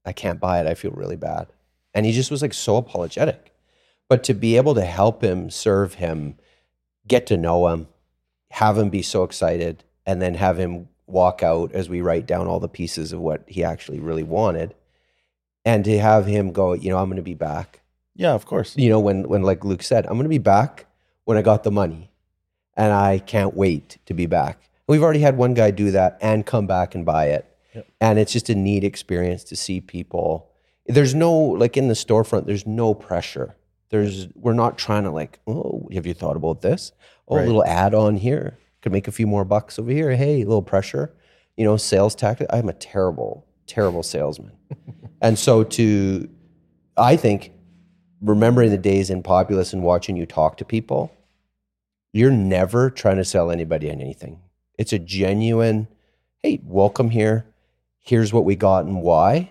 I 0.05 0.13
can't 0.13 0.41
buy 0.41 0.61
it. 0.61 0.67
I 0.67 0.75
feel 0.75 0.93
really 0.93 1.17
bad." 1.17 1.49
And 1.95 2.07
he 2.07 2.13
just 2.13 2.31
was 2.31 2.43
like 2.43 2.55
so 2.55 2.77
apologetic. 2.77 3.53
But 4.09 4.25
to 4.25 4.35
be 4.35 4.57
able 4.57 4.75
to 4.75 4.85
help 4.85 5.23
him, 5.23 5.51
serve 5.51 5.95
him, 5.95 6.37
get 7.09 7.27
to 7.27 7.37
know 7.37 7.69
him, 7.69 7.89
have 8.51 8.77
him 8.79 8.89
be 8.91 9.03
so 9.03 9.23
excited, 9.25 9.85
and 10.07 10.21
then 10.23 10.35
have 10.35 10.59
him 10.59 10.89
walk 11.07 11.43
out 11.43 11.73
as 11.73 11.89
we 11.89 12.01
write 12.01 12.27
down 12.27 12.47
all 12.47 12.61
the 12.61 12.69
pieces 12.69 13.13
of 13.13 13.21
what 13.21 13.43
he 13.47 13.63
actually 13.65 13.99
really 14.01 14.23
wanted, 14.23 14.75
and 15.65 15.85
to 15.85 15.99
have 15.99 16.27
him 16.27 16.53
go, 16.53 16.73
you 16.73 16.91
know, 16.91 16.99
I'm 16.99 17.07
going 17.07 17.17
to 17.17 17.23
be 17.23 17.35
back. 17.35 17.81
Yeah, 18.15 18.35
of 18.35 18.47
course. 18.47 18.77
You 18.77 18.89
know, 18.91 19.01
when 19.01 19.29
when 19.29 19.43
like 19.43 19.65
Luke 19.65 19.83
said, 19.83 20.07
I'm 20.07 20.13
going 20.15 20.25
to 20.25 20.29
be 20.29 20.39
back 20.39 20.87
when 21.25 21.37
I 21.39 21.43
got 21.43 21.63
the 21.65 21.71
money, 21.71 22.11
and 22.77 22.93
I 22.93 23.19
can't 23.19 23.55
wait 23.55 23.99
to 24.07 24.15
be 24.15 24.27
back. 24.27 24.69
We've 24.89 25.03
already 25.03 25.21
had 25.21 25.37
one 25.37 25.55
guy 25.55 25.71
do 25.71 25.91
that 25.93 26.19
and 26.21 26.45
come 26.45 26.67
back 26.67 26.95
and 26.95 27.07
buy 27.07 27.27
it, 27.27 27.47
Yep. 27.75 27.87
and 28.01 28.19
it's 28.19 28.33
just 28.33 28.51
a 28.51 28.55
neat 28.55 28.85
experience 28.85 29.45
to 29.45 29.57
see 29.57 29.81
people. 29.81 30.51
There's 30.87 31.15
no 31.15 31.33
like 31.33 31.77
in 31.77 31.89
the 31.89 31.95
storefront. 31.95 32.47
There's 32.47 32.67
no 32.67 32.93
pressure 32.93 33.55
There's 33.91 34.29
we're 34.35 34.53
not 34.53 34.77
trying 34.79 35.05
to 35.05 35.11
like, 35.11 35.39
oh, 35.47 35.89
have 35.95 36.07
you 36.07 36.13
thought 36.15 36.37
about 36.37 36.61
this? 36.61 36.93
Oh, 37.29 37.37
Right. 37.37 37.45
a 37.45 37.47
little 37.47 37.65
add 37.65 37.95
on 37.95 38.17
here 38.17 38.59
could 38.83 38.91
make 38.93 39.07
a 39.09 39.13
few 39.13 39.29
more 39.29 39.45
bucks 39.45 39.79
over 39.79 39.91
here. 39.93 40.17
Hey, 40.17 40.43
a 40.43 40.45
little 40.45 40.61
pressure. 40.63 41.15
You 41.57 41.65
know, 41.65 41.77
sales 41.77 42.15
tactic. 42.17 42.49
I'm 42.51 42.69
a 42.69 42.73
terrible, 42.73 43.47
terrible 43.67 44.03
salesman. 44.03 44.53
and 45.23 45.39
so 45.39 45.63
to 45.63 46.29
I 46.97 47.17
think 47.17 47.52
remembering 48.23 48.71
the 48.71 48.79
days 48.79 49.11
in 49.11 49.23
Populess 49.23 49.73
and 49.73 49.83
watching 49.83 50.17
you 50.17 50.25
talk 50.27 50.57
to 50.59 50.65
people, 50.65 51.13
you're 52.13 52.31
never 52.31 52.89
trying 52.91 53.17
to 53.17 53.25
sell 53.25 53.51
anybody 53.51 53.91
anything. 53.91 54.41
It's 54.79 54.93
a 54.93 54.99
genuine, 54.99 55.89
hey, 56.43 56.61
welcome 56.65 57.11
here. 57.11 57.47
Here's 57.99 58.33
what 58.33 58.45
we 58.45 58.57
got 58.57 58.85
and 58.85 59.03
why. 59.03 59.51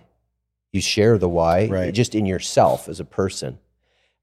You 0.71 0.81
share 0.81 1.17
the 1.17 1.29
why 1.29 1.67
Right. 1.67 1.93
just 1.93 2.15
in 2.15 2.25
yourself 2.25 2.87
as 2.87 2.99
a 2.99 3.05
person. 3.05 3.59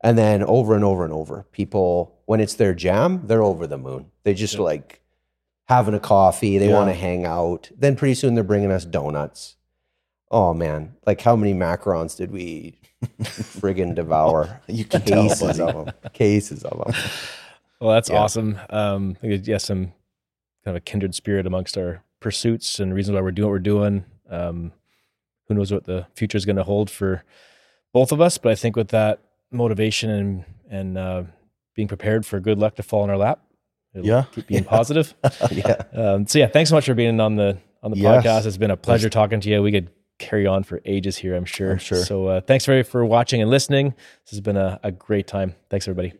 And 0.02 0.16
then 0.16 0.42
over 0.42 0.74
and 0.74 0.84
over 0.84 1.04
and 1.04 1.12
over, 1.12 1.44
people, 1.52 2.14
when 2.26 2.40
it's 2.40 2.54
their 2.54 2.72
jam, 2.74 3.22
they're 3.26 3.42
over 3.42 3.66
the 3.66 3.78
moon. 3.78 4.06
They 4.22 4.32
just 4.34 4.58
like 4.58 5.02
having 5.66 5.94
a 5.94 6.00
coffee, 6.00 6.56
they 6.56 6.68
Yeah. 6.68 6.74
want 6.74 6.88
to 6.88 6.94
hang 6.94 7.26
out. 7.26 7.70
Then 7.76 7.96
pretty 7.96 8.14
soon 8.14 8.34
they're 8.34 8.44
bringing 8.44 8.70
us 8.70 8.84
donuts. 8.84 9.56
Oh 10.30 10.52
man, 10.54 10.94
like 11.06 11.20
how 11.20 11.36
many 11.36 11.54
macarons 11.54 12.16
did 12.16 12.30
we 12.30 12.78
friggin' 13.22 13.94
devour? 13.94 14.60
You 14.68 14.84
can 14.84 15.02
tell, 15.02 15.22
Cases 15.28 15.58
buddy. 15.58 15.62
of 15.78 15.86
them. 15.86 15.94
Cases 16.12 16.64
of 16.64 16.78
them. 16.78 16.94
Well, 17.80 17.94
that's 17.94 18.10
Yeah. 18.10 18.18
awesome. 18.18 18.58
Um, 18.70 19.16
yeah, 19.22 19.58
some 19.58 19.92
kind 20.64 20.76
of 20.76 20.76
a 20.76 20.80
kindred 20.80 21.14
spirit 21.14 21.46
amongst 21.46 21.78
our 21.78 22.02
pursuits 22.20 22.80
and 22.80 22.92
reasons 22.92 23.14
why 23.14 23.20
we're 23.22 23.30
doing 23.30 23.46
what 23.48 23.52
we're 23.52 23.58
doing. 23.60 24.04
Um, 24.28 24.72
who 25.46 25.54
knows 25.54 25.72
what 25.72 25.84
the 25.84 26.06
future 26.14 26.36
is 26.36 26.44
going 26.44 26.56
to 26.56 26.64
hold 26.64 26.90
for 26.90 27.22
both 27.94 28.12
of 28.12 28.20
us? 28.20 28.36
But 28.36 28.52
I 28.52 28.54
think 28.54 28.76
with 28.76 28.88
that 28.88 29.20
motivation 29.50 30.10
and 30.10 30.44
and 30.70 30.98
uh, 30.98 31.22
being 31.74 31.88
prepared 31.88 32.26
for 32.26 32.38
good 32.40 32.58
luck 32.58 32.74
to 32.74 32.82
fall 32.82 33.02
in 33.04 33.08
our 33.10 33.16
lap, 33.16 33.40
it'll 33.94 34.06
Yeah. 34.06 34.24
keep 34.32 34.46
being 34.48 34.64
Yeah. 34.64 34.68
positive. 34.68 35.14
yeah. 35.50 35.82
Um, 35.94 36.26
so 36.26 36.38
yeah, 36.38 36.48
thanks 36.48 36.68
so 36.68 36.76
much 36.76 36.84
for 36.84 36.92
being 36.94 37.18
on 37.20 37.36
the 37.36 37.56
on 37.82 37.92
the 37.92 37.96
Yes. 37.98 38.26
podcast. 38.26 38.44
It's 38.46 38.58
been 38.58 38.70
a 38.72 38.76
pleasure 38.76 39.08
talking 39.08 39.40
to 39.40 39.48
you. 39.48 39.62
We 39.62 39.72
could 39.72 39.88
carry 40.18 40.46
on 40.46 40.62
for 40.62 40.80
ages 40.84 41.16
here, 41.16 41.34
I'm 41.34 41.44
sure. 41.44 41.72
I'm 41.72 41.78
sure. 41.78 41.98
So 41.98 42.26
uh, 42.26 42.40
thanks 42.40 42.66
very 42.66 42.82
for 42.82 43.04
watching 43.04 43.40
and 43.40 43.50
listening. 43.50 43.94
This 44.24 44.30
has 44.30 44.40
been 44.40 44.56
a, 44.56 44.78
a 44.82 44.92
great 44.92 45.26
time. 45.26 45.54
Thanks 45.70 45.88
everybody. 45.88 46.12